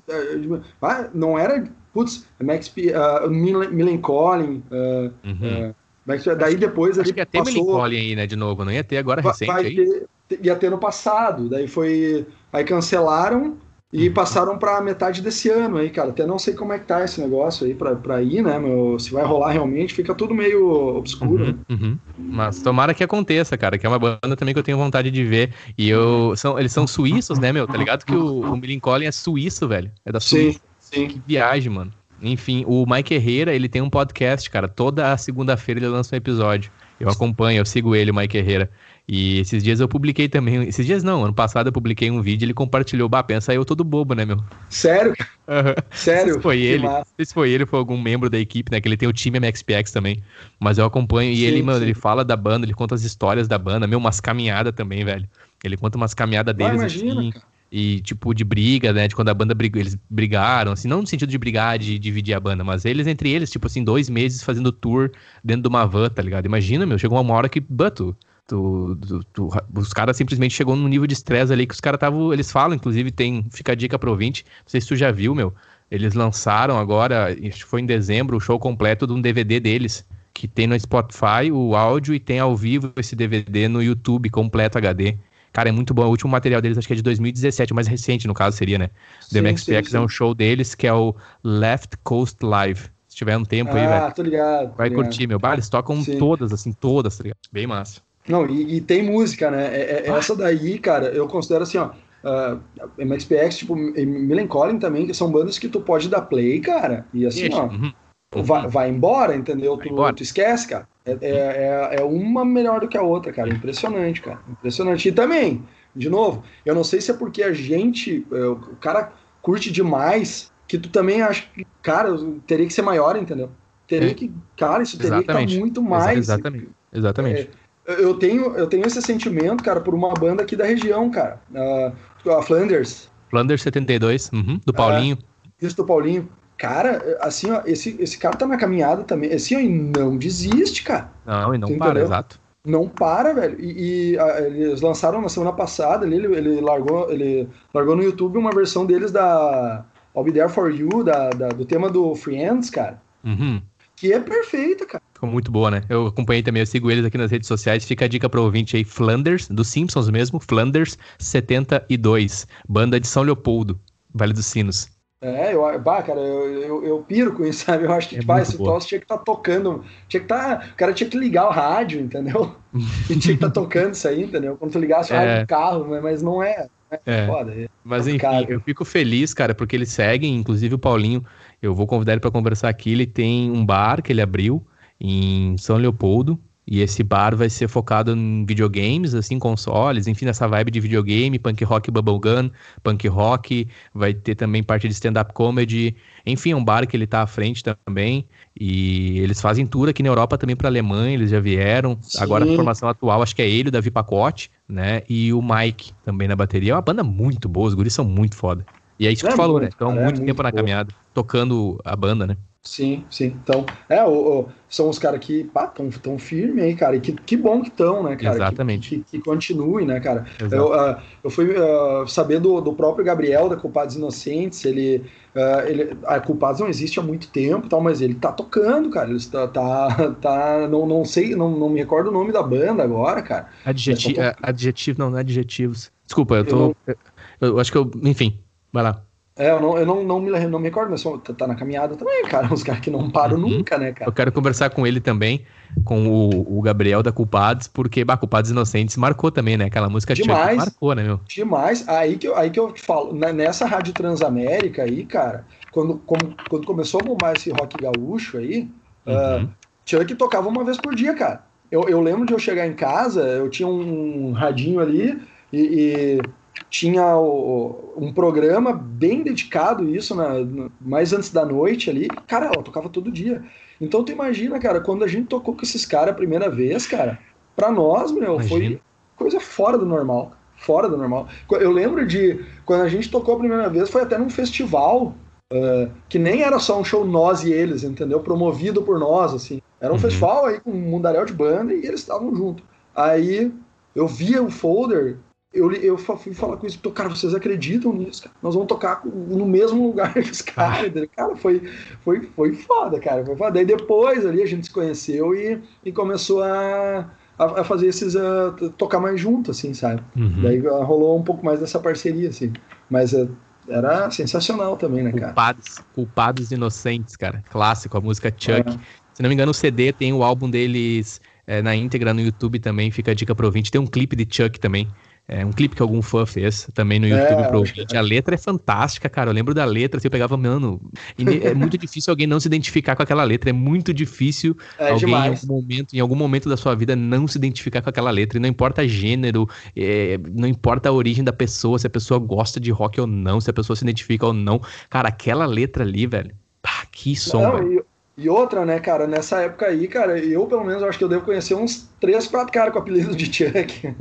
ah, 0.82 1.08
não 1.14 1.38
era, 1.38 1.64
putz, 1.94 2.26
Max, 2.42 2.68
uh, 2.68 3.30
Melancholy, 3.30 4.62
uh, 4.70 5.10
uhum. 5.24 5.70
uh, 5.70 5.74
mas 6.08 6.24
daí 6.24 6.56
depois 6.56 6.98
Acho 6.98 7.12
que 7.12 7.20
ia 7.20 7.26
ter 7.26 7.38
passou... 7.38 7.52
Melancholy 7.52 7.96
aí, 7.98 8.16
né, 8.16 8.26
de 8.26 8.34
novo, 8.34 8.64
não 8.64 8.72
ia 8.72 8.82
ter 8.82 8.96
agora 8.96 9.20
recente 9.20 9.52
vai 9.52 9.66
aí? 9.66 10.06
Ter, 10.26 10.40
ia 10.42 10.56
ter 10.56 10.70
no 10.70 10.78
passado, 10.78 11.50
daí 11.50 11.68
foi... 11.68 12.26
Aí 12.50 12.64
cancelaram 12.64 13.58
e 13.92 14.08
uhum. 14.08 14.14
passaram 14.14 14.58
para 14.58 14.80
metade 14.80 15.20
desse 15.20 15.50
ano 15.50 15.76
aí, 15.76 15.90
cara. 15.90 16.08
Até 16.08 16.26
não 16.26 16.38
sei 16.38 16.54
como 16.54 16.72
é 16.72 16.78
que 16.78 16.86
tá 16.86 17.04
esse 17.04 17.20
negócio 17.20 17.66
aí 17.66 17.74
para 17.74 18.22
ir, 18.22 18.42
né, 18.42 18.58
meu? 18.58 18.98
Se 18.98 19.10
vai 19.10 19.22
rolar 19.22 19.50
realmente, 19.50 19.92
fica 19.92 20.14
tudo 20.14 20.34
meio 20.34 20.96
obscuro. 20.96 21.58
Uhum, 21.68 21.76
uhum. 21.76 21.98
Mas 22.18 22.62
tomara 22.62 22.94
que 22.94 23.04
aconteça, 23.04 23.58
cara, 23.58 23.76
que 23.76 23.84
é 23.84 23.88
uma 23.88 23.98
banda 23.98 24.34
também 24.34 24.54
que 24.54 24.58
eu 24.58 24.64
tenho 24.64 24.78
vontade 24.78 25.10
de 25.10 25.24
ver. 25.24 25.52
E 25.76 25.90
eu... 25.90 26.34
São, 26.36 26.58
eles 26.58 26.72
são 26.72 26.86
suíços, 26.86 27.38
né, 27.38 27.52
meu? 27.52 27.66
Tá 27.66 27.76
ligado 27.76 28.06
que 28.06 28.14
o, 28.14 28.40
o 28.40 28.56
Melancholy 28.56 29.04
é 29.04 29.12
suíço, 29.12 29.68
velho? 29.68 29.90
É 30.06 30.10
da 30.10 30.20
Suíça. 30.20 30.58
Sim, 30.80 31.00
sim. 31.00 31.08
Que 31.08 31.22
viagem, 31.26 31.70
mano. 31.70 31.92
Enfim, 32.20 32.64
o 32.66 32.84
Mike 32.86 33.14
Herrera, 33.14 33.54
ele 33.54 33.68
tem 33.68 33.80
um 33.80 33.90
podcast, 33.90 34.48
cara. 34.50 34.68
Toda 34.68 35.16
segunda-feira 35.16 35.80
ele 35.80 35.88
lança 35.88 36.14
um 36.14 36.18
episódio. 36.18 36.70
Eu 36.98 37.08
acompanho, 37.08 37.60
eu 37.60 37.64
sigo 37.64 37.94
ele, 37.94 38.10
o 38.10 38.14
Mike 38.14 38.36
Herrera. 38.36 38.68
E 39.08 39.38
esses 39.38 39.62
dias 39.62 39.80
eu 39.80 39.88
publiquei 39.88 40.28
também. 40.28 40.68
Esses 40.68 40.84
dias 40.84 41.02
não, 41.02 41.24
ano 41.24 41.32
passado 41.32 41.68
eu 41.68 41.72
publiquei 41.72 42.10
um 42.10 42.20
vídeo 42.20 42.44
ele 42.44 42.52
compartilhou. 42.52 43.08
Bah, 43.08 43.22
pensa 43.22 43.54
eu 43.54 43.64
todo 43.64 43.82
bobo, 43.82 44.14
né, 44.14 44.24
meu? 44.24 44.42
Sério? 44.68 45.14
Uhum. 45.48 45.72
Sério? 45.90 46.34
Se 46.34 46.40
foi 46.42 46.60
ele. 46.60 46.86
Se 47.18 47.32
foi 47.32 47.48
ele 47.48 47.64
foi 47.64 47.78
algum 47.78 47.98
membro 47.98 48.28
da 48.28 48.38
equipe, 48.38 48.70
né? 48.70 48.82
Que 48.82 48.86
ele 48.86 48.98
tem 48.98 49.08
o 49.08 49.14
time 49.14 49.40
MXPX 49.40 49.90
também. 49.90 50.22
Mas 50.60 50.76
eu 50.76 50.84
acompanho. 50.84 51.32
E 51.32 51.36
sim, 51.36 51.42
ele, 51.44 51.62
mano, 51.62 51.78
sim. 51.78 51.84
ele 51.86 51.94
fala 51.94 52.22
da 52.22 52.36
banda, 52.36 52.66
ele 52.66 52.74
conta 52.74 52.94
as 52.94 53.02
histórias 53.02 53.48
da 53.48 53.56
banda. 53.56 53.86
Meu, 53.86 53.98
umas 53.98 54.20
caminhadas 54.20 54.74
também, 54.74 55.06
velho. 55.06 55.26
Ele 55.64 55.78
conta 55.78 55.96
umas 55.96 56.12
caminhadas 56.12 56.54
deles. 56.54 56.72
Ah, 56.72 56.76
imagina, 56.76 57.12
assim. 57.20 57.30
Cara 57.30 57.47
e 57.70 58.00
tipo 58.00 58.34
de 58.34 58.44
briga, 58.44 58.92
né? 58.92 59.08
De 59.08 59.14
quando 59.14 59.28
a 59.28 59.34
banda 59.34 59.54
brigou, 59.54 59.80
eles 59.80 59.96
brigaram, 60.08 60.72
assim, 60.72 60.88
não 60.88 61.02
no 61.02 61.06
sentido 61.06 61.28
de 61.28 61.38
brigar, 61.38 61.78
de 61.78 61.98
dividir 61.98 62.34
a 62.34 62.40
banda, 62.40 62.64
mas 62.64 62.84
eles 62.84 63.06
entre 63.06 63.30
eles, 63.30 63.50
tipo 63.50 63.66
assim, 63.66 63.84
dois 63.84 64.08
meses 64.08 64.42
fazendo 64.42 64.72
tour 64.72 65.10
dentro 65.44 65.62
de 65.62 65.68
uma 65.68 65.86
van, 65.86 66.08
tá 66.08 66.22
ligado? 66.22 66.46
Imagina, 66.46 66.86
meu, 66.86 66.98
chegou 66.98 67.20
uma 67.20 67.34
hora 67.34 67.48
que, 67.48 67.60
tu, 67.60 68.16
tu, 68.46 68.96
tu, 68.96 69.24
tu 69.32 69.50
os 69.74 69.92
caras 69.92 70.16
simplesmente 70.16 70.54
chegou 70.54 70.74
num 70.74 70.88
nível 70.88 71.06
de 71.06 71.14
estresse 71.14 71.52
ali 71.52 71.66
que 71.66 71.74
os 71.74 71.80
caras 71.80 71.98
estavam, 71.98 72.32
eles 72.32 72.50
falam, 72.50 72.74
inclusive 72.74 73.10
tem, 73.10 73.44
fica 73.50 73.72
a 73.72 73.74
dica 73.74 73.98
pro 73.98 74.10
ouvinte, 74.10 74.44
não 74.46 74.68
sei 74.68 74.80
se 74.80 74.88
tu 74.88 74.96
já 74.96 75.10
viu, 75.10 75.34
meu, 75.34 75.54
eles 75.90 76.14
lançaram 76.14 76.78
agora, 76.78 77.28
acho 77.32 77.64
que 77.64 77.64
foi 77.64 77.80
em 77.80 77.86
dezembro, 77.86 78.36
o 78.36 78.40
show 78.40 78.58
completo 78.58 79.06
de 79.06 79.12
um 79.12 79.20
DVD 79.20 79.60
deles, 79.60 80.06
que 80.32 80.46
tem 80.46 80.66
no 80.66 80.78
Spotify 80.78 81.50
o 81.52 81.74
áudio 81.74 82.14
e 82.14 82.20
tem 82.20 82.38
ao 82.38 82.56
vivo 82.56 82.92
esse 82.96 83.16
DVD 83.16 83.66
no 83.66 83.82
YouTube 83.82 84.30
completo 84.30 84.78
HD. 84.78 85.16
Cara, 85.52 85.68
é 85.68 85.72
muito 85.72 85.92
bom. 85.94 86.04
O 86.04 86.10
último 86.10 86.30
material 86.30 86.60
deles 86.60 86.78
acho 86.78 86.86
que 86.86 86.92
é 86.92 86.96
de 86.96 87.02
2017, 87.02 87.72
o 87.72 87.74
mais 87.74 87.86
recente 87.86 88.26
no 88.26 88.34
caso 88.34 88.56
seria, 88.56 88.78
né? 88.78 88.90
Sim, 89.20 89.42
The 89.42 89.52
MXPX 89.52 89.94
é 89.94 90.00
um 90.00 90.08
show 90.08 90.34
deles 90.34 90.74
que 90.74 90.86
é 90.86 90.92
o 90.92 91.14
Left 91.42 91.96
Coast 92.04 92.44
Live. 92.44 92.82
Se 93.08 93.16
tiver 93.16 93.36
um 93.36 93.44
tempo 93.44 93.70
ah, 93.72 93.80
aí, 93.80 93.86
velho. 93.86 94.04
Ah, 94.04 94.10
tô 94.10 94.22
ligado. 94.22 94.76
Vai 94.76 94.88
ligado. 94.88 95.04
curtir, 95.04 95.26
meu. 95.26 95.38
Bah, 95.38 95.54
eles 95.54 95.68
tocam 95.68 96.02
sim. 96.02 96.18
todas, 96.18 96.52
assim, 96.52 96.72
todas, 96.72 97.16
tá 97.16 97.22
ligado? 97.22 97.38
Bem 97.50 97.66
massa. 97.66 98.00
Não, 98.28 98.46
e, 98.46 98.76
e 98.76 98.80
tem 98.80 99.02
música, 99.02 99.50
né? 99.50 99.66
É, 99.74 100.06
é, 100.06 100.10
ah. 100.10 100.16
Essa 100.16 100.36
daí, 100.36 100.78
cara, 100.78 101.06
eu 101.06 101.26
considero 101.26 101.62
assim, 101.62 101.78
ó. 101.78 101.90
Uh, 102.22 102.60
MXPX, 102.98 103.58
tipo, 103.58 103.76
Millencolin 103.76 104.78
também, 104.78 105.06
que 105.06 105.14
são 105.14 105.30
bandas 105.30 105.58
que 105.58 105.68
tu 105.68 105.80
pode 105.80 106.08
dar 106.08 106.22
play, 106.22 106.60
cara. 106.60 107.06
E 107.14 107.24
assim, 107.24 107.46
Ixi, 107.46 107.54
ó. 107.54 107.66
Uhum. 107.66 107.92
Vai, 108.34 108.66
vai 108.68 108.90
embora, 108.90 109.34
entendeu? 109.34 109.76
Tu, 109.78 109.88
embora. 109.88 110.14
tu 110.14 110.22
esquece, 110.22 110.68
cara. 110.68 110.86
É, 111.04 111.12
é, 111.12 111.30
é, 111.30 111.96
é, 112.00 112.04
uma 112.04 112.44
melhor 112.44 112.80
do 112.80 112.88
que 112.88 112.98
a 112.98 113.02
outra, 113.02 113.32
cara. 113.32 113.48
Impressionante, 113.48 114.20
cara. 114.20 114.38
Impressionante. 114.48 115.08
E 115.08 115.12
também, 115.12 115.64
de 115.96 116.10
novo, 116.10 116.44
eu 116.64 116.74
não 116.74 116.84
sei 116.84 117.00
se 117.00 117.10
é 117.10 117.14
porque 117.14 117.42
a 117.42 117.52
gente, 117.52 118.26
é, 118.30 118.44
o 118.44 118.76
cara 118.80 119.12
curte 119.40 119.72
demais, 119.72 120.52
que 120.66 120.76
tu 120.76 120.90
também 120.90 121.22
acha 121.22 121.46
que, 121.54 121.66
cara, 121.82 122.14
teria 122.46 122.66
que 122.66 122.72
ser 122.72 122.82
maior, 122.82 123.16
entendeu? 123.16 123.50
Teria 123.86 124.10
é. 124.10 124.14
que, 124.14 124.30
cara, 124.56 124.82
isso 124.82 124.98
teria 124.98 125.16
Exatamente. 125.16 125.46
que 125.46 125.52
estar 125.52 125.60
muito 125.60 125.82
mais. 125.82 126.18
Exatamente. 126.18 126.68
Exatamente. 126.92 127.50
É, 127.86 128.04
eu 128.04 128.14
tenho, 128.14 128.54
eu 128.54 128.66
tenho 128.66 128.86
esse 128.86 129.00
sentimento, 129.00 129.64
cara, 129.64 129.80
por 129.80 129.94
uma 129.94 130.12
banda 130.12 130.42
aqui 130.42 130.54
da 130.54 130.66
região, 130.66 131.10
cara. 131.10 131.40
Uh, 131.50 132.30
a 132.30 132.42
Flanders. 132.42 133.10
Flanders 133.30 133.62
72, 133.62 134.30
uhum, 134.32 134.60
do 134.66 134.74
Paulinho. 134.74 135.16
isso 135.60 135.74
do 135.74 135.86
Paulinho. 135.86 136.28
Cara, 136.58 137.16
assim, 137.20 137.52
ó, 137.52 137.62
esse, 137.64 137.96
esse 138.00 138.18
cara 138.18 138.36
tá 138.36 138.44
na 138.44 138.56
caminhada 138.56 139.04
também. 139.04 139.32
Assim, 139.32 139.54
ó, 139.54 139.60
e 139.60 139.68
não 139.68 140.16
desiste, 140.16 140.82
cara. 140.82 141.08
Não, 141.24 141.54
e 141.54 141.58
não 141.58 141.78
para, 141.78 141.90
entendeu? 141.90 142.04
exato. 142.04 142.40
Não 142.66 142.88
para, 142.88 143.32
velho. 143.32 143.56
E, 143.60 144.10
e 144.12 144.18
a, 144.18 144.40
eles 144.40 144.80
lançaram 144.80 145.22
na 145.22 145.28
semana 145.28 145.52
passada, 145.52 146.04
ele, 146.04 146.26
ele, 146.36 146.60
largou, 146.60 147.10
ele 147.12 147.48
largou 147.72 147.94
no 147.94 148.02
YouTube 148.02 148.36
uma 148.36 148.50
versão 148.50 148.84
deles 148.84 149.12
da 149.12 149.84
I'll 150.16 150.24
Be 150.24 150.32
There 150.32 150.48
For 150.48 150.74
You, 150.74 151.04
da, 151.04 151.30
da 151.30 151.48
do 151.50 151.64
tema 151.64 151.88
do 151.88 152.12
Friends, 152.16 152.70
cara. 152.70 153.00
Uhum. 153.22 153.62
Que 153.94 154.12
é 154.12 154.18
perfeita, 154.18 154.84
cara. 154.84 155.02
Ficou 155.14 155.28
muito 155.28 155.52
boa, 155.52 155.70
né? 155.70 155.84
Eu 155.88 156.08
acompanhei 156.08 156.42
também, 156.42 156.60
eu 156.60 156.66
sigo 156.66 156.90
eles 156.90 157.04
aqui 157.04 157.18
nas 157.18 157.30
redes 157.30 157.46
sociais. 157.46 157.84
Fica 157.84 158.04
a 158.04 158.08
dica 158.08 158.28
pro 158.28 158.42
ouvinte 158.42 158.76
aí, 158.76 158.82
Flanders, 158.84 159.46
dos 159.48 159.68
Simpsons 159.68 160.10
mesmo, 160.10 160.40
Flanders 160.40 160.98
72, 161.18 162.48
banda 162.68 162.98
de 162.98 163.06
São 163.06 163.22
Leopoldo, 163.22 163.78
Vale 164.12 164.32
dos 164.32 164.46
Sinos. 164.46 164.97
É, 165.20 165.52
eu, 165.52 165.78
bah, 165.80 166.00
cara, 166.00 166.20
eu, 166.20 166.62
eu, 166.62 166.84
eu, 166.84 166.98
piro 167.02 167.32
com 167.32 167.44
isso, 167.44 167.64
sabe? 167.66 167.84
Eu 167.84 167.92
acho 167.92 168.08
que, 168.08 168.16
é 168.16 168.20
tipo, 168.20 168.32
ah, 168.32 168.40
esse 168.40 168.56
troço 168.56 168.86
tinha 168.86 169.00
que 169.00 169.04
estar 169.04 169.18
tá 169.18 169.24
tocando, 169.24 169.84
tinha 170.08 170.20
que 170.20 170.28
tá, 170.28 170.68
o 170.72 170.76
cara 170.76 170.92
tinha 170.92 171.10
que 171.10 171.18
ligar 171.18 171.48
o 171.48 171.52
rádio, 171.52 172.00
entendeu? 172.00 172.54
E 173.10 173.18
tinha 173.18 173.36
que 173.36 173.44
estar 173.44 173.48
tá 173.48 173.52
tocando 173.60 173.94
isso 173.94 174.06
aí, 174.06 174.24
entendeu? 174.24 174.56
Quando 174.56 174.72
tu 174.72 174.78
ligasse 174.78 175.12
o 175.12 175.16
é. 175.16 175.18
rádio 175.18 175.40
do 175.40 175.48
carro, 175.48 176.02
mas 176.02 176.22
não 176.22 176.42
é. 176.42 176.68
é, 176.90 177.00
é. 177.06 177.26
Foda, 177.26 177.52
é 177.52 177.68
mas 177.82 178.06
enfim, 178.06 178.46
eu 178.48 178.60
fico 178.60 178.84
feliz, 178.84 179.32
cara, 179.34 179.54
porque 179.54 179.74
eles 179.74 179.88
seguem, 179.88 180.36
inclusive 180.36 180.74
o 180.74 180.78
Paulinho, 180.78 181.24
eu 181.60 181.74
vou 181.74 181.86
convidar 181.86 182.12
ele 182.12 182.20
para 182.20 182.30
conversar 182.30 182.68
aqui, 182.68 182.92
ele 182.92 183.06
tem 183.06 183.50
um 183.50 183.64
bar 183.64 184.02
que 184.02 184.12
ele 184.12 184.20
abriu 184.20 184.64
em 185.00 185.56
São 185.56 185.76
Leopoldo, 185.76 186.38
e 186.70 186.82
esse 186.82 187.02
bar 187.02 187.34
vai 187.34 187.48
ser 187.48 187.66
focado 187.66 188.14
em 188.14 188.44
videogames, 188.44 189.14
assim, 189.14 189.38
consoles, 189.38 190.06
enfim, 190.06 190.26
nessa 190.26 190.46
vibe 190.46 190.70
de 190.70 190.80
videogame, 190.80 191.38
punk 191.38 191.64
rock 191.64 191.90
bubblegum, 191.90 192.50
punk 192.82 193.08
rock, 193.08 193.66
vai 193.94 194.12
ter 194.12 194.34
também 194.34 194.62
parte 194.62 194.86
de 194.86 194.92
stand-up 194.92 195.32
comedy, 195.32 195.96
enfim, 196.26 196.50
é 196.50 196.56
um 196.56 196.62
bar 196.62 196.86
que 196.86 196.94
ele 196.94 197.06
tá 197.06 197.22
à 197.22 197.26
frente 197.26 197.64
também, 197.64 198.26
e 198.54 199.18
eles 199.20 199.40
fazem 199.40 199.66
tour 199.66 199.88
aqui 199.88 200.02
na 200.02 200.10
Europa 200.10 200.36
também 200.36 200.54
para 200.54 200.68
Alemanha, 200.68 201.14
eles 201.14 201.30
já 201.30 201.40
vieram, 201.40 201.96
Sim. 202.02 202.22
agora 202.22 202.44
a 202.44 202.54
formação 202.54 202.86
atual, 202.86 203.22
acho 203.22 203.34
que 203.34 203.40
é 203.40 203.48
ele, 203.48 203.70
o 203.70 203.72
Davi 203.72 203.90
Pacote, 203.90 204.50
né, 204.68 205.02
e 205.08 205.32
o 205.32 205.40
Mike 205.40 205.92
também 206.04 206.28
na 206.28 206.36
bateria, 206.36 206.72
é 206.72 206.74
uma 206.74 206.82
banda 206.82 207.02
muito 207.02 207.48
boa, 207.48 207.66
os 207.66 207.74
guris 207.74 207.94
são 207.94 208.04
muito 208.04 208.36
foda. 208.36 208.66
E 208.98 209.06
é 209.06 209.12
isso 209.12 209.22
que 209.22 209.28
é 209.28 209.32
tu 209.32 209.36
falou, 209.36 209.56
né? 209.56 209.62
muito, 209.62 209.72
estão 209.72 209.88
muito, 209.88 210.00
é 210.00 210.04
muito 210.04 210.24
tempo 210.26 210.42
na 210.42 210.52
caminhada, 210.52 210.92
tocando 211.14 211.80
a 211.82 211.96
banda, 211.96 212.26
né. 212.26 212.36
Sim, 212.68 213.02
sim. 213.08 213.34
Então, 213.42 213.64
é, 213.88 214.04
o, 214.04 214.40
o, 214.40 214.48
são 214.68 214.90
os 214.90 214.98
caras 214.98 215.20
que 215.20 215.40
estão 215.40 215.88
tão 215.88 216.18
firmes 216.18 216.62
aí, 216.62 216.76
cara. 216.76 216.96
E 216.96 217.00
que, 217.00 217.12
que 217.12 217.34
bom 217.34 217.62
que 217.62 217.68
estão, 217.68 218.02
né, 218.02 218.14
cara? 218.14 218.36
Exatamente. 218.36 218.90
Que, 218.90 218.96
que, 218.98 219.04
que 219.12 219.24
continuem, 219.24 219.86
né, 219.86 219.98
cara? 220.00 220.26
Eu, 220.38 220.66
uh, 220.66 221.00
eu 221.24 221.30
fui 221.30 221.56
uh, 221.58 222.06
saber 222.06 222.40
do, 222.40 222.60
do 222.60 222.74
próprio 222.74 223.02
Gabriel, 223.02 223.48
da 223.48 223.56
Culpados 223.56 223.96
Inocentes. 223.96 224.66
Ele. 224.66 225.02
Uh, 225.34 225.66
ele 225.66 225.96
a 226.04 226.20
Culpados 226.20 226.60
não 226.60 226.68
existe 226.68 227.00
há 227.00 227.02
muito 227.02 227.28
tempo, 227.28 227.70
tal, 227.70 227.80
mas 227.80 228.02
ele 228.02 228.14
tá 228.14 228.32
tocando, 228.32 228.90
cara. 228.90 229.08
Ele 229.08 229.24
tá. 229.24 229.48
tá, 229.48 230.10
tá 230.20 230.68
não, 230.68 230.86
não 230.86 231.06
sei, 231.06 231.34
não, 231.34 231.50
não 231.50 231.70
me 231.70 231.80
recordo 231.80 232.10
o 232.10 232.12
nome 232.12 232.32
da 232.32 232.42
banda 232.42 232.82
agora, 232.82 233.22
cara. 233.22 233.48
Adjetivo, 233.64 234.20
é, 234.20 234.36
adjetivo 234.42 234.98
não, 234.98 235.08
não 235.08 235.16
é 235.16 235.22
adjetivos. 235.22 235.90
Desculpa, 236.04 236.34
eu 236.34 236.44
tô. 236.44 236.76
Eu, 236.86 236.96
não... 237.40 237.48
eu 237.48 237.58
acho 237.58 237.72
que 237.72 237.78
eu. 237.78 237.90
Enfim, 238.02 238.38
vai 238.70 238.82
lá. 238.82 239.07
É, 239.38 239.50
eu 239.50 239.60
não, 239.60 239.78
eu 239.78 239.86
não, 239.86 240.04
não, 240.04 240.20
me, 240.20 240.30
não 240.30 240.58
me 240.58 240.64
recordo, 240.64 240.90
mas 240.90 241.02
tá, 241.02 241.32
tá 241.32 241.46
na 241.46 241.54
caminhada 241.54 241.96
também, 241.96 242.22
cara. 242.28 242.52
Uns 242.52 242.62
caras 242.64 242.80
que 242.80 242.90
não 242.90 243.08
param 243.08 243.36
uhum. 243.36 243.48
nunca, 243.48 243.78
né, 243.78 243.92
cara? 243.92 244.08
Eu 244.08 244.12
quero 244.12 244.32
conversar 244.32 244.70
com 244.70 244.86
ele 244.86 245.00
também, 245.00 245.44
com 245.84 246.08
o, 246.08 246.58
o 246.58 246.60
Gabriel 246.60 247.02
da 247.02 247.12
Culpados, 247.12 247.68
porque, 247.68 248.04
bah, 248.04 248.16
Culpados 248.16 248.50
Inocentes 248.50 248.96
marcou 248.96 249.30
também, 249.30 249.56
né? 249.56 249.66
Aquela 249.66 249.88
música 249.88 250.12
Demais. 250.12 250.56
marcou, 250.56 250.94
né, 250.94 251.04
meu? 251.04 251.20
Demais. 251.28 251.88
Aí 251.88 252.18
que, 252.18 252.26
eu, 252.26 252.36
aí 252.36 252.50
que 252.50 252.58
eu 252.58 252.72
te 252.72 252.82
falo, 252.82 253.14
né, 253.14 253.32
nessa 253.32 253.64
Rádio 253.64 253.94
Transamérica 253.94 254.82
aí, 254.82 255.04
cara, 255.04 255.46
quando, 255.70 255.98
quando, 256.04 256.34
quando 256.50 256.66
começou 256.66 257.00
a 257.00 257.04
bombar 257.04 257.34
esse 257.36 257.50
rock 257.50 257.76
gaúcho 257.80 258.38
aí, 258.38 258.68
uhum. 259.06 259.44
uh, 259.44 259.48
Chuck 259.88 260.14
tocava 260.16 260.48
uma 260.48 260.64
vez 260.64 260.76
por 260.76 260.94
dia, 260.94 261.14
cara. 261.14 261.44
Eu, 261.70 261.88
eu 261.88 262.00
lembro 262.00 262.26
de 262.26 262.32
eu 262.32 262.38
chegar 262.38 262.66
em 262.66 262.74
casa, 262.74 263.22
eu 263.22 263.48
tinha 263.48 263.68
um 263.68 264.32
radinho 264.32 264.80
ali 264.80 265.18
e, 265.52 265.60
e 265.60 266.22
tinha 266.70 267.16
o, 267.16 267.94
um 267.96 268.12
programa 268.12 268.72
bem 268.72 269.22
dedicado 269.22 269.84
a 269.84 269.90
isso, 269.90 270.14
né, 270.14 270.70
mais 270.80 271.12
antes 271.12 271.30
da 271.30 271.44
noite 271.44 271.88
ali. 271.88 272.08
Cara, 272.26 272.46
ela 272.46 272.62
tocava 272.62 272.88
todo 272.88 273.10
dia. 273.10 273.42
Então 273.80 274.04
tu 274.04 274.12
imagina, 274.12 274.58
cara, 274.58 274.80
quando 274.80 275.04
a 275.04 275.08
gente 275.08 275.28
tocou 275.28 275.54
com 275.54 275.62
esses 275.62 275.86
caras 275.86 276.10
a 276.10 276.16
primeira 276.16 276.50
vez, 276.50 276.86
cara, 276.86 277.18
pra 277.56 277.70
nós, 277.70 278.12
meu, 278.12 278.34
imagina. 278.34 278.48
foi 278.48 278.80
coisa 279.16 279.40
fora 279.40 279.78
do 279.78 279.86
normal. 279.86 280.32
Fora 280.56 280.88
do 280.88 280.96
normal. 280.96 281.28
Eu 281.50 281.70
lembro 281.70 282.06
de 282.06 282.44
quando 282.66 282.82
a 282.82 282.88
gente 282.88 283.10
tocou 283.10 283.36
a 283.36 283.38
primeira 283.38 283.68
vez, 283.68 283.88
foi 283.88 284.02
até 284.02 284.18
num 284.18 284.30
festival 284.30 285.14
Uh, 285.50 285.90
que 286.10 286.18
nem 286.18 286.42
era 286.42 286.58
só 286.58 286.78
um 286.78 286.84
show 286.84 287.06
nós 287.06 287.42
e 287.42 287.50
eles, 287.50 287.82
entendeu? 287.82 288.20
Promovido 288.20 288.82
por 288.82 288.98
nós, 288.98 289.32
assim. 289.32 289.62
Era 289.80 289.90
um 289.90 289.96
uhum. 289.96 290.02
festival 290.02 290.44
aí 290.44 290.60
com 290.60 290.70
um 290.70 290.90
mundaréu 290.90 291.24
de 291.24 291.32
banda 291.32 291.72
e 291.72 291.86
eles 291.86 292.00
estavam 292.00 292.34
junto. 292.36 292.62
Aí 292.94 293.50
eu 293.94 294.06
via 294.06 294.42
o 294.42 294.50
folder 294.50 295.16
eu, 295.52 295.72
eu 295.72 295.96
fui 295.96 296.34
falar 296.34 296.58
com 296.58 296.66
isso, 296.66 296.78
cara, 296.90 297.08
vocês 297.08 297.34
acreditam 297.34 297.92
nisso, 297.92 298.24
cara? 298.24 298.34
Nós 298.42 298.54
vamos 298.54 298.68
tocar 298.68 299.00
no 299.04 299.46
mesmo 299.46 299.86
lugar 299.86 300.12
que 300.12 300.30
os 300.30 300.42
caras. 300.42 300.92
Cara, 301.16 301.36
foi, 301.36 301.62
foi, 302.04 302.28
foi 302.36 302.54
foda, 302.54 303.00
cara. 303.00 303.24
Foi 303.24 303.34
foda. 303.34 303.52
Daí 303.52 303.64
depois 303.64 304.26
ali 304.26 304.42
a 304.42 304.46
gente 304.46 304.66
se 304.66 304.72
conheceu 304.72 305.34
e, 305.34 305.60
e 305.84 305.90
começou 305.90 306.42
a, 306.42 307.10
a, 307.38 307.64
fazer 307.64 307.86
esses. 307.86 308.14
A, 308.14 308.52
tocar 308.76 309.00
mais 309.00 309.18
junto, 309.18 309.50
assim, 309.50 309.72
sabe? 309.72 310.02
Uhum. 310.14 310.42
Daí 310.42 310.58
rolou 310.58 311.18
um 311.18 311.24
pouco 311.24 311.44
mais 311.44 311.60
dessa 311.60 311.78
parceria, 311.78 312.28
assim. 312.28 312.52
Mas 312.90 313.14
é, 313.14 313.26
era 313.70 314.10
sensacional 314.10 314.76
também, 314.76 315.02
né, 315.02 315.12
cara? 315.12 315.26
Culpados, 315.26 315.78
culpados 315.94 316.52
inocentes, 316.52 317.16
cara. 317.16 317.42
Clássico, 317.50 317.96
a 317.96 318.00
música 318.02 318.30
Chuck. 318.30 318.68
É. 318.68 318.78
Se 319.14 319.22
não 319.22 319.28
me 319.28 319.34
engano, 319.34 319.50
o 319.50 319.54
CD 319.54 319.94
tem 319.94 320.12
o 320.12 320.22
álbum 320.22 320.48
deles 320.50 321.22
é, 321.46 321.62
na 321.62 321.74
íntegra 321.74 322.12
no 322.12 322.20
YouTube 322.20 322.58
também. 322.58 322.90
Fica 322.90 323.12
a 323.12 323.14
dica 323.14 323.34
pro 323.34 323.46
ouvinte. 323.46 323.70
Tem 323.70 323.80
um 323.80 323.86
clipe 323.86 324.14
de 324.14 324.26
Chuck 324.30 324.60
também. 324.60 324.86
É 325.30 325.44
um 325.44 325.52
clipe 325.52 325.76
que 325.76 325.82
algum 325.82 326.00
fã 326.00 326.24
fez 326.24 326.66
também 326.72 326.98
no 326.98 327.06
é, 327.06 327.10
YouTube 327.10 327.42
é, 327.42 327.48
pro 327.48 327.58
ouvinte. 327.58 327.94
A 327.94 328.00
letra 328.00 328.34
é 328.34 328.38
fantástica, 328.38 329.10
cara. 329.10 329.28
Eu 329.28 329.34
lembro 329.34 329.52
da 329.52 329.66
letra, 329.66 329.98
assim, 329.98 330.06
eu 330.06 330.10
pegava, 330.10 330.38
mano. 330.38 330.80
é 331.18 331.52
muito 331.52 331.76
difícil 331.78 332.10
alguém 332.10 332.26
não 332.26 332.40
se 332.40 332.48
identificar 332.48 332.96
com 332.96 333.02
aquela 333.02 333.22
letra. 333.24 333.50
É 333.50 333.52
muito 333.52 333.92
difícil 333.92 334.56
é 334.78 334.88
alguém 334.88 335.10
em 335.10 335.28
algum, 335.28 335.46
momento, 335.46 335.94
em 335.94 336.00
algum 336.00 336.14
momento 336.14 336.48
da 336.48 336.56
sua 336.56 336.74
vida 336.74 336.96
não 336.96 337.28
se 337.28 337.36
identificar 337.36 337.82
com 337.82 337.90
aquela 337.90 338.10
letra. 338.10 338.38
E 338.38 338.40
não 338.40 338.48
importa 338.48 338.88
gênero, 338.88 339.46
é, 339.76 340.18
não 340.34 340.48
importa 340.48 340.88
a 340.88 340.92
origem 340.92 341.22
da 341.22 341.32
pessoa, 341.32 341.78
se 341.78 341.86
a 341.86 341.90
pessoa 341.90 342.18
gosta 342.18 342.58
de 342.58 342.70
rock 342.70 342.98
ou 342.98 343.06
não, 343.06 343.38
se 343.38 343.50
a 343.50 343.52
pessoa 343.52 343.76
se 343.76 343.84
identifica 343.84 344.24
ou 344.24 344.32
não. 344.32 344.58
Cara, 344.88 345.10
aquela 345.10 345.44
letra 345.44 345.84
ali, 345.84 346.06
velho. 346.06 346.34
Pá, 346.62 346.86
que 346.90 347.14
som, 347.14 347.42
não, 347.42 347.56
velho. 347.58 347.84
E 348.20 348.28
outra, 348.28 348.64
né, 348.64 348.80
cara, 348.80 349.06
nessa 349.06 349.42
época 349.42 349.66
aí, 349.66 349.86
cara, 349.86 350.18
eu 350.18 350.44
pelo 350.46 350.64
menos 350.64 350.82
acho 350.82 350.98
que 350.98 351.04
eu 351.04 351.08
devo 351.08 351.24
conhecer 351.24 351.54
uns 351.54 351.88
três, 352.00 352.26
quatro 352.26 352.52
caras 352.52 352.72
com 352.72 352.80
apelido 352.80 353.14
de 353.14 353.26
Chuck. 353.26 353.94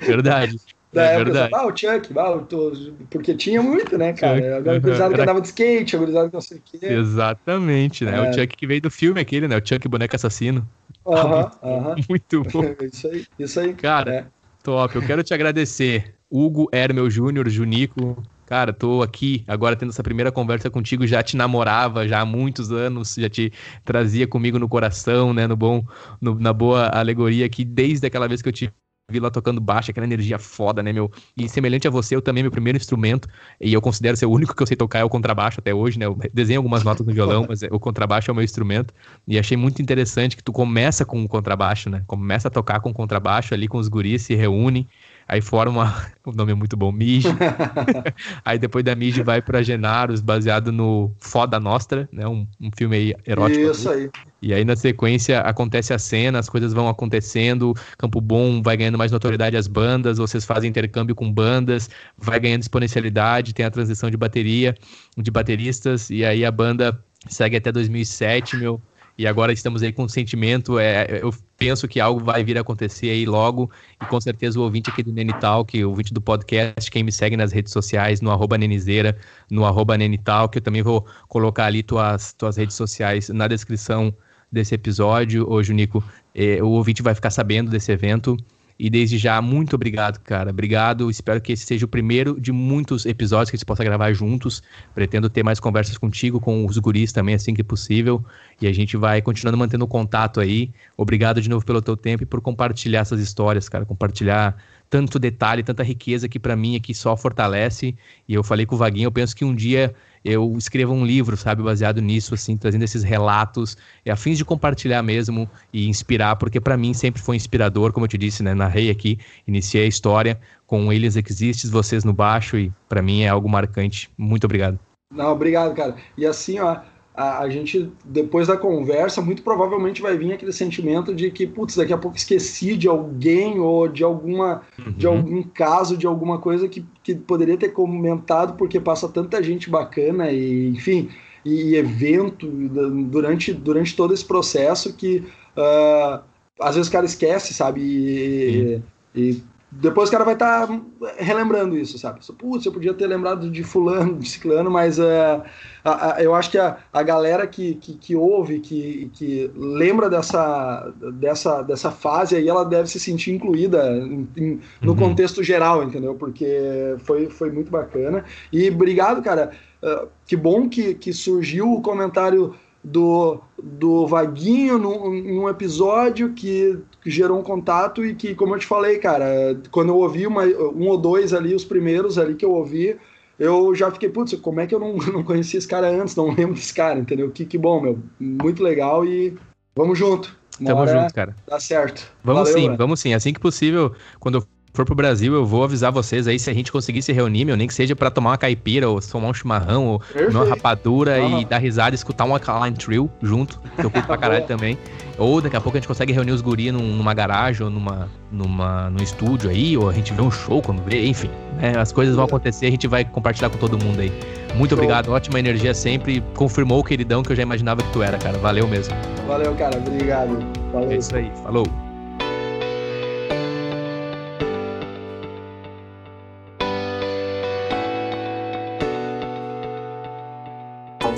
verdade. 0.00 0.56
Da 0.90 1.02
é 1.02 1.16
época, 1.16 1.24
verdade. 1.24 1.54
ah, 1.54 1.66
o 1.66 1.76
Chuck, 1.76 2.18
ah, 2.18 2.38
tô... 2.48 2.72
porque 3.10 3.34
tinha 3.34 3.62
muito, 3.62 3.98
né, 3.98 4.14
cara? 4.14 4.38
Chuck, 4.38 4.48
agora 4.48 4.80
gurizada 4.80 5.14
que 5.14 5.20
andava 5.20 5.40
de 5.42 5.48
skate, 5.48 5.96
gurizada 5.98 6.28
que 6.28 6.34
não 6.34 6.40
sei 6.40 6.56
o 6.56 6.62
quê. 6.64 6.86
Exatamente, 6.86 8.02
né? 8.06 8.16
É. 8.16 8.30
O 8.30 8.32
Chuck 8.32 8.56
que 8.56 8.66
veio 8.66 8.80
do 8.80 8.90
filme 8.90 9.20
aquele, 9.20 9.46
né? 9.46 9.58
O 9.58 9.62
Chuck 9.62 9.86
Boneco 9.86 10.16
Assassino. 10.16 10.66
Aham, 11.06 11.50
uh 11.62 11.68
aham. 11.68 11.94
-huh, 11.96 12.04
Muito 12.08 12.42
bom. 12.44 12.64
isso 12.90 13.08
aí, 13.08 13.26
isso 13.38 13.60
aí. 13.60 13.74
Cara, 13.74 14.14
é. 14.14 14.24
top. 14.62 14.96
Eu 14.96 15.02
quero 15.02 15.22
te 15.22 15.34
agradecer. 15.34 16.14
Hugo 16.30 16.66
Hermel 16.72 17.10
Júnior, 17.10 17.46
Junico, 17.50 18.22
cara, 18.46 18.72
tô 18.72 19.02
aqui 19.02 19.44
agora 19.46 19.76
tendo 19.76 19.90
essa 19.90 20.02
primeira 20.02 20.30
conversa 20.32 20.70
contigo, 20.70 21.06
já 21.06 21.22
te 21.22 21.36
namorava 21.36 22.06
já 22.06 22.20
há 22.20 22.24
muitos 22.24 22.70
anos, 22.70 23.14
já 23.14 23.28
te 23.28 23.52
trazia 23.84 24.26
comigo 24.26 24.58
no 24.58 24.68
coração, 24.68 25.32
né, 25.32 25.46
no 25.46 25.56
bom, 25.56 25.84
no, 26.20 26.38
na 26.38 26.52
boa 26.52 26.88
alegoria 26.88 27.48
que 27.48 27.64
desde 27.64 28.06
aquela 28.06 28.28
vez 28.28 28.42
que 28.42 28.48
eu 28.48 28.52
te 28.52 28.72
vi 29.10 29.20
lá 29.20 29.30
tocando 29.30 29.60
baixo, 29.60 29.90
aquela 29.90 30.06
energia 30.06 30.38
foda, 30.38 30.82
né, 30.82 30.92
meu? 30.92 31.10
E 31.36 31.48
semelhante 31.48 31.86
a 31.86 31.90
você, 31.90 32.16
eu 32.16 32.22
também, 32.22 32.42
meu 32.42 32.50
primeiro 32.50 32.78
instrumento, 32.78 33.28
e 33.60 33.72
eu 33.72 33.80
considero 33.80 34.16
ser 34.16 34.26
o 34.26 34.30
único 34.30 34.54
que 34.54 34.62
eu 34.62 34.66
sei 34.66 34.76
tocar 34.76 35.00
é 35.00 35.04
o 35.04 35.10
contrabaixo 35.10 35.60
até 35.60 35.74
hoje, 35.74 35.98
né? 35.98 36.06
Eu 36.06 36.18
desenho 36.32 36.60
algumas 36.60 36.82
notas 36.82 37.06
no 37.06 37.12
violão, 37.12 37.44
mas 37.48 37.62
o 37.70 37.78
contrabaixo 37.78 38.30
é 38.30 38.32
o 38.32 38.34
meu 38.34 38.44
instrumento. 38.44 38.94
E 39.28 39.38
achei 39.38 39.56
muito 39.56 39.82
interessante 39.82 40.36
que 40.36 40.42
tu 40.42 40.52
começa 40.52 41.04
com 41.04 41.22
o 41.22 41.28
contrabaixo, 41.28 41.90
né? 41.90 42.02
Começa 42.06 42.48
a 42.48 42.50
tocar 42.50 42.80
com 42.80 42.90
o 42.90 42.94
contrabaixo 42.94 43.52
ali 43.52 43.68
com 43.68 43.76
os 43.76 43.88
guris, 43.88 44.22
se 44.22 44.34
reúnem 44.34 44.88
Aí 45.28 45.40
forma. 45.40 45.94
O 46.24 46.32
nome 46.32 46.52
é 46.52 46.54
muito 46.54 46.74
bom, 46.74 46.90
Mige. 46.90 47.28
aí 48.42 48.58
depois 48.58 48.82
da 48.82 48.94
Mige 48.94 49.22
vai 49.22 49.42
para 49.42 49.62
Genaros, 49.62 50.22
baseado 50.22 50.72
no 50.72 51.12
Foda 51.20 51.60
Nostra, 51.60 52.08
né? 52.10 52.26
Um, 52.26 52.48
um 52.58 52.70
filme 52.74 52.96
aí 52.96 53.14
erótico. 53.26 53.72
Isso 53.72 53.90
aí. 53.90 54.08
E 54.40 54.54
aí 54.54 54.64
na 54.64 54.74
sequência 54.74 55.40
acontece 55.40 55.92
a 55.92 55.98
cena, 55.98 56.38
as 56.38 56.48
coisas 56.48 56.72
vão 56.72 56.88
acontecendo, 56.88 57.74
Campo 57.98 58.22
Bom 58.22 58.62
vai 58.62 58.74
ganhando 58.74 58.96
mais 58.96 59.12
notoriedade 59.12 59.54
as 59.54 59.66
bandas, 59.66 60.16
vocês 60.16 60.46
fazem 60.46 60.70
intercâmbio 60.70 61.14
com 61.14 61.30
bandas, 61.30 61.90
vai 62.16 62.40
ganhando 62.40 62.62
exponencialidade, 62.62 63.52
tem 63.52 63.66
a 63.66 63.70
transição 63.70 64.10
de 64.10 64.16
bateria, 64.16 64.74
de 65.14 65.30
bateristas, 65.30 66.08
e 66.08 66.24
aí 66.24 66.42
a 66.42 66.50
banda 66.50 66.98
segue 67.28 67.56
até 67.56 67.70
2007, 67.70 68.56
meu 68.56 68.80
e 69.16 69.26
agora 69.26 69.52
estamos 69.52 69.82
aí 69.82 69.92
com 69.92 70.08
sentimento, 70.08 70.78
é, 70.78 71.20
eu 71.22 71.32
penso 71.56 71.86
que 71.86 72.00
algo 72.00 72.22
vai 72.22 72.42
vir 72.42 72.58
a 72.58 72.62
acontecer 72.62 73.10
aí 73.10 73.24
logo, 73.24 73.70
e 74.02 74.06
com 74.06 74.20
certeza 74.20 74.58
o 74.58 74.62
ouvinte 74.62 74.90
aqui 74.90 75.02
do 75.02 75.12
Nenital, 75.12 75.64
que 75.64 75.84
o 75.84 75.90
ouvinte 75.90 76.12
do 76.12 76.20
podcast, 76.20 76.90
quem 76.90 77.02
me 77.02 77.12
segue 77.12 77.36
nas 77.36 77.52
redes 77.52 77.72
sociais, 77.72 78.20
no 78.20 78.30
arroba 78.30 78.58
Nenizeira, 78.58 79.16
no 79.50 79.64
arroba 79.64 79.96
Nenital, 79.96 80.48
que 80.48 80.58
eu 80.58 80.62
também 80.62 80.82
vou 80.82 81.06
colocar 81.28 81.66
ali 81.66 81.82
tuas, 81.82 82.32
tuas 82.32 82.56
redes 82.56 82.74
sociais 82.74 83.28
na 83.28 83.46
descrição 83.46 84.14
desse 84.50 84.74
episódio. 84.74 85.48
Hoje, 85.50 85.72
Nico, 85.72 86.02
eh, 86.34 86.62
o 86.62 86.68
ouvinte 86.68 87.02
vai 87.02 87.14
ficar 87.14 87.30
sabendo 87.30 87.70
desse 87.70 87.92
evento, 87.92 88.36
e 88.76 88.90
desde 88.90 89.18
já, 89.18 89.40
muito 89.40 89.74
obrigado, 89.76 90.18
cara. 90.18 90.50
Obrigado. 90.50 91.08
Espero 91.08 91.40
que 91.40 91.52
esse 91.52 91.64
seja 91.64 91.84
o 91.84 91.88
primeiro 91.88 92.40
de 92.40 92.50
muitos 92.50 93.06
episódios 93.06 93.50
que 93.50 93.56
a 93.56 93.58
gente 93.58 93.66
possa 93.66 93.84
gravar 93.84 94.12
juntos. 94.12 94.62
Pretendo 94.94 95.30
ter 95.30 95.44
mais 95.44 95.60
conversas 95.60 95.96
contigo, 95.96 96.40
com 96.40 96.66
os 96.66 96.76
guris 96.78 97.12
também, 97.12 97.36
assim 97.36 97.54
que 97.54 97.62
possível. 97.62 98.24
E 98.60 98.66
a 98.66 98.72
gente 98.72 98.96
vai 98.96 99.22
continuando 99.22 99.56
mantendo 99.56 99.86
contato 99.86 100.40
aí. 100.40 100.72
Obrigado 100.96 101.40
de 101.40 101.48
novo 101.48 101.64
pelo 101.64 101.80
teu 101.80 101.96
tempo 101.96 102.24
e 102.24 102.26
por 102.26 102.40
compartilhar 102.40 103.00
essas 103.00 103.20
histórias, 103.20 103.68
cara. 103.68 103.84
Compartilhar 103.84 104.56
tanto 104.90 105.18
detalhe, 105.20 105.62
tanta 105.62 105.84
riqueza 105.84 106.28
que 106.28 106.38
para 106.38 106.56
mim 106.56 106.74
aqui 106.74 106.94
só 106.94 107.16
fortalece. 107.16 107.96
E 108.28 108.34
eu 108.34 108.42
falei 108.42 108.66
com 108.66 108.74
o 108.74 108.78
Vaguinho, 108.78 109.06
eu 109.06 109.12
penso 109.12 109.36
que 109.36 109.44
um 109.44 109.54
dia 109.54 109.94
eu 110.24 110.54
escrevo 110.56 110.92
um 110.92 111.04
livro, 111.04 111.36
sabe, 111.36 111.62
baseado 111.62 112.00
nisso, 112.00 112.34
assim, 112.34 112.56
trazendo 112.56 112.82
esses 112.82 113.02
relatos, 113.02 113.76
e 114.04 114.10
a 114.10 114.16
fins 114.16 114.38
de 114.38 114.44
compartilhar 114.44 115.02
mesmo 115.02 115.48
e 115.72 115.88
inspirar, 115.88 116.36
porque 116.36 116.60
para 116.60 116.76
mim 116.76 116.94
sempre 116.94 117.20
foi 117.20 117.36
inspirador, 117.36 117.92
como 117.92 118.06
eu 118.06 118.08
te 118.08 118.16
disse, 118.16 118.42
né, 118.42 118.54
narrei 118.54 118.90
aqui, 118.90 119.18
iniciei 119.46 119.84
a 119.84 119.88
história 119.88 120.40
com 120.66 120.92
eles 120.92 121.16
Exists, 121.16 121.68
vocês 121.68 122.04
no 122.04 122.12
baixo, 122.12 122.56
e 122.56 122.72
para 122.88 123.02
mim 123.02 123.22
é 123.22 123.28
algo 123.28 123.48
marcante. 123.48 124.10
Muito 124.16 124.44
obrigado. 124.44 124.78
Não, 125.12 125.32
obrigado, 125.32 125.74
cara. 125.74 125.96
E 126.16 126.26
assim, 126.26 126.58
ó, 126.58 126.80
a, 127.14 127.40
a, 127.40 127.48
gente, 127.48 127.92
depois 128.04 128.48
da 128.48 128.56
conversa, 128.56 129.22
muito 129.22 129.42
provavelmente 129.42 130.02
vai 130.02 130.18
vir 130.18 130.32
aquele 130.32 130.52
sentimento 130.52 131.14
de 131.14 131.30
que, 131.30 131.46
putz, 131.46 131.76
daqui 131.76 131.92
a 131.92 131.98
pouco 131.98 132.16
esqueci 132.16 132.76
de 132.76 132.88
alguém 132.88 133.60
ou 133.60 133.86
de 133.86 134.02
alguma 134.02 134.62
uhum. 134.76 134.92
de 134.92 135.06
algum 135.06 135.42
caso, 135.44 135.96
de 135.96 136.06
alguma 136.06 136.38
coisa 136.38 136.68
que, 136.68 136.84
que 137.04 137.14
poderia 137.14 137.56
ter 137.56 137.68
comentado, 137.68 138.56
porque 138.56 138.80
passa 138.80 139.08
tanta 139.08 139.40
gente 139.42 139.70
bacana 139.70 140.32
e, 140.32 140.70
enfim, 140.70 141.08
e, 141.44 141.76
evento 141.76 142.48
durante, 142.48 143.52
durante 143.52 143.94
todo 143.94 144.12
esse 144.12 144.24
processo 144.24 144.92
que 144.92 145.24
uh, 145.56 146.20
às 146.60 146.74
vezes 146.74 146.88
o 146.88 146.92
cara 146.92 147.06
esquece, 147.06 147.54
sabe? 147.54 147.80
E, 147.80 148.82
e 149.14 149.42
depois 149.80 150.08
o 150.08 150.12
cara 150.12 150.24
vai 150.24 150.34
estar 150.34 150.66
tá 150.66 150.80
relembrando 151.16 151.76
isso, 151.76 151.98
sabe? 151.98 152.20
Putz, 152.38 152.64
eu 152.64 152.72
podia 152.72 152.94
ter 152.94 153.06
lembrado 153.06 153.50
de 153.50 153.64
fulano, 153.64 154.18
de 154.18 154.28
ciclano, 154.28 154.70
mas 154.70 154.98
uh, 154.98 155.42
a, 155.84 156.14
a, 156.14 156.22
eu 156.22 156.34
acho 156.34 156.50
que 156.50 156.58
a, 156.58 156.78
a 156.92 157.02
galera 157.02 157.46
que, 157.46 157.74
que, 157.74 157.94
que 157.94 158.16
ouve, 158.16 158.60
que, 158.60 159.10
que 159.14 159.50
lembra 159.54 160.08
dessa, 160.08 160.92
dessa, 161.14 161.62
dessa 161.62 161.90
fase 161.90 162.36
aí, 162.36 162.48
ela 162.48 162.64
deve 162.64 162.88
se 162.88 163.00
sentir 163.00 163.32
incluída 163.32 163.90
em, 163.96 164.28
em, 164.36 164.60
no 164.80 164.92
uhum. 164.92 164.98
contexto 164.98 165.42
geral, 165.42 165.82
entendeu? 165.82 166.14
Porque 166.14 166.96
foi, 167.00 167.28
foi 167.28 167.50
muito 167.50 167.70
bacana. 167.70 168.24
E 168.52 168.68
obrigado, 168.70 169.22
cara. 169.22 169.50
Uh, 169.82 170.08
que 170.24 170.36
bom 170.36 170.68
que, 170.68 170.94
que 170.94 171.12
surgiu 171.12 171.72
o 171.72 171.82
comentário 171.82 172.54
do, 172.84 173.40
do 173.60 174.06
Vaguinho 174.06 174.78
num, 174.78 175.10
num 175.10 175.48
episódio 175.48 176.34
que 176.34 176.78
gerou 177.06 177.38
um 177.38 177.42
contato 177.42 178.04
e 178.04 178.14
que, 178.14 178.34
como 178.34 178.54
eu 178.54 178.58
te 178.58 178.66
falei, 178.66 178.98
cara, 178.98 179.58
quando 179.70 179.88
eu 179.88 179.96
ouvi 179.96 180.26
uma, 180.26 180.44
um 180.44 180.86
ou 180.88 180.98
dois 180.98 181.32
ali, 181.32 181.54
os 181.54 181.64
primeiros 181.64 182.18
ali 182.18 182.34
que 182.34 182.44
eu 182.44 182.52
ouvi, 182.52 182.96
eu 183.38 183.74
já 183.74 183.90
fiquei, 183.90 184.10
putz, 184.10 184.34
como 184.34 184.60
é 184.60 184.66
que 184.66 184.74
eu 184.74 184.78
não, 184.78 184.96
não 185.12 185.24
conhecia 185.24 185.58
esse 185.58 185.66
cara 185.66 185.88
antes, 185.88 186.14
não 186.14 186.28
lembro 186.28 186.54
desse 186.54 186.74
cara, 186.74 186.98
entendeu? 186.98 187.30
Que, 187.30 187.46
que 187.46 187.56
bom, 187.56 187.80
meu, 187.80 187.98
muito 188.20 188.62
legal 188.62 189.04
e 189.06 189.34
vamos 189.74 189.98
junto. 189.98 190.36
Uma 190.60 190.68
Tamo 190.68 190.86
junto, 190.86 191.14
cara. 191.14 191.34
Dá 191.48 191.58
certo. 191.58 192.12
Vamos 192.22 192.42
Valeu, 192.42 192.54
sim, 192.54 192.66
mano. 192.66 192.78
vamos 192.78 193.00
sim. 193.00 193.12
Assim 193.12 193.32
que 193.32 193.40
possível, 193.40 193.92
quando 194.20 194.38
eu 194.38 194.46
for 194.74 194.84
pro 194.84 194.94
Brasil, 194.94 195.32
eu 195.32 195.46
vou 195.46 195.62
avisar 195.62 195.92
vocês 195.92 196.26
aí 196.26 196.36
se 196.36 196.50
a 196.50 196.52
gente 196.52 196.72
conseguir 196.72 197.00
se 197.00 197.12
reunir, 197.12 197.44
meu, 197.44 197.56
nem 197.56 197.68
que 197.68 197.72
seja 197.72 197.94
para 197.94 198.10
tomar 198.10 198.30
uma 198.30 198.36
caipira, 198.36 198.88
ou 198.88 199.00
tomar 199.00 199.28
um 199.28 199.34
chimarrão, 199.34 199.86
ou 199.86 200.00
Perfeito. 200.00 200.30
uma 200.36 200.44
rapadura 200.44 201.20
e 201.20 201.44
dar 201.44 201.58
risada 201.58 201.94
e 201.94 201.96
escutar 201.96 202.24
uma 202.24 202.40
Caline 202.40 202.76
Trill 202.76 203.08
junto, 203.22 203.60
que 203.76 203.86
eu 203.86 203.90
curto 203.90 204.06
pra 204.06 204.18
caralho 204.18 204.44
também. 204.48 204.76
Ou 205.16 205.40
daqui 205.40 205.56
a 205.56 205.60
pouco 205.60 205.78
a 205.78 205.80
gente 205.80 205.86
consegue 205.86 206.12
reunir 206.12 206.32
os 206.32 206.42
guri 206.42 206.72
num, 206.72 206.96
numa 206.96 207.14
garagem 207.14 207.62
ou 207.62 207.70
numa, 207.70 208.08
numa, 208.32 208.90
num 208.90 209.02
estúdio 209.02 209.48
aí, 209.48 209.76
ou 209.76 209.88
a 209.88 209.92
gente 209.92 210.12
vê 210.12 210.20
um 210.20 210.30
show 210.30 210.60
quando 210.60 210.82
vê, 210.82 211.06
enfim. 211.06 211.30
Né, 211.56 211.78
as 211.78 211.92
coisas 211.92 212.16
vão 212.16 212.24
acontecer, 212.24 212.66
a 212.66 212.70
gente 212.70 212.88
vai 212.88 213.04
compartilhar 213.04 213.50
com 213.50 213.58
todo 213.58 213.78
mundo 213.82 214.00
aí. 214.00 214.12
Muito 214.56 214.70
show. 214.70 214.78
obrigado, 214.78 215.12
ótima 215.12 215.38
energia 215.38 215.72
sempre. 215.72 216.20
Confirmou 216.34 216.80
o 216.80 216.84
queridão 216.84 217.22
que 217.22 217.30
eu 217.30 217.36
já 217.36 217.42
imaginava 217.42 217.80
que 217.80 217.92
tu 217.92 218.02
era, 218.02 218.18
cara. 218.18 218.38
Valeu 218.38 218.66
mesmo. 218.66 218.92
Valeu, 219.28 219.54
cara. 219.54 219.78
Obrigado. 219.78 220.44
Valeu. 220.72 220.90
É 220.90 220.96
isso 220.96 221.14
aí. 221.14 221.30
Falou. 221.44 221.64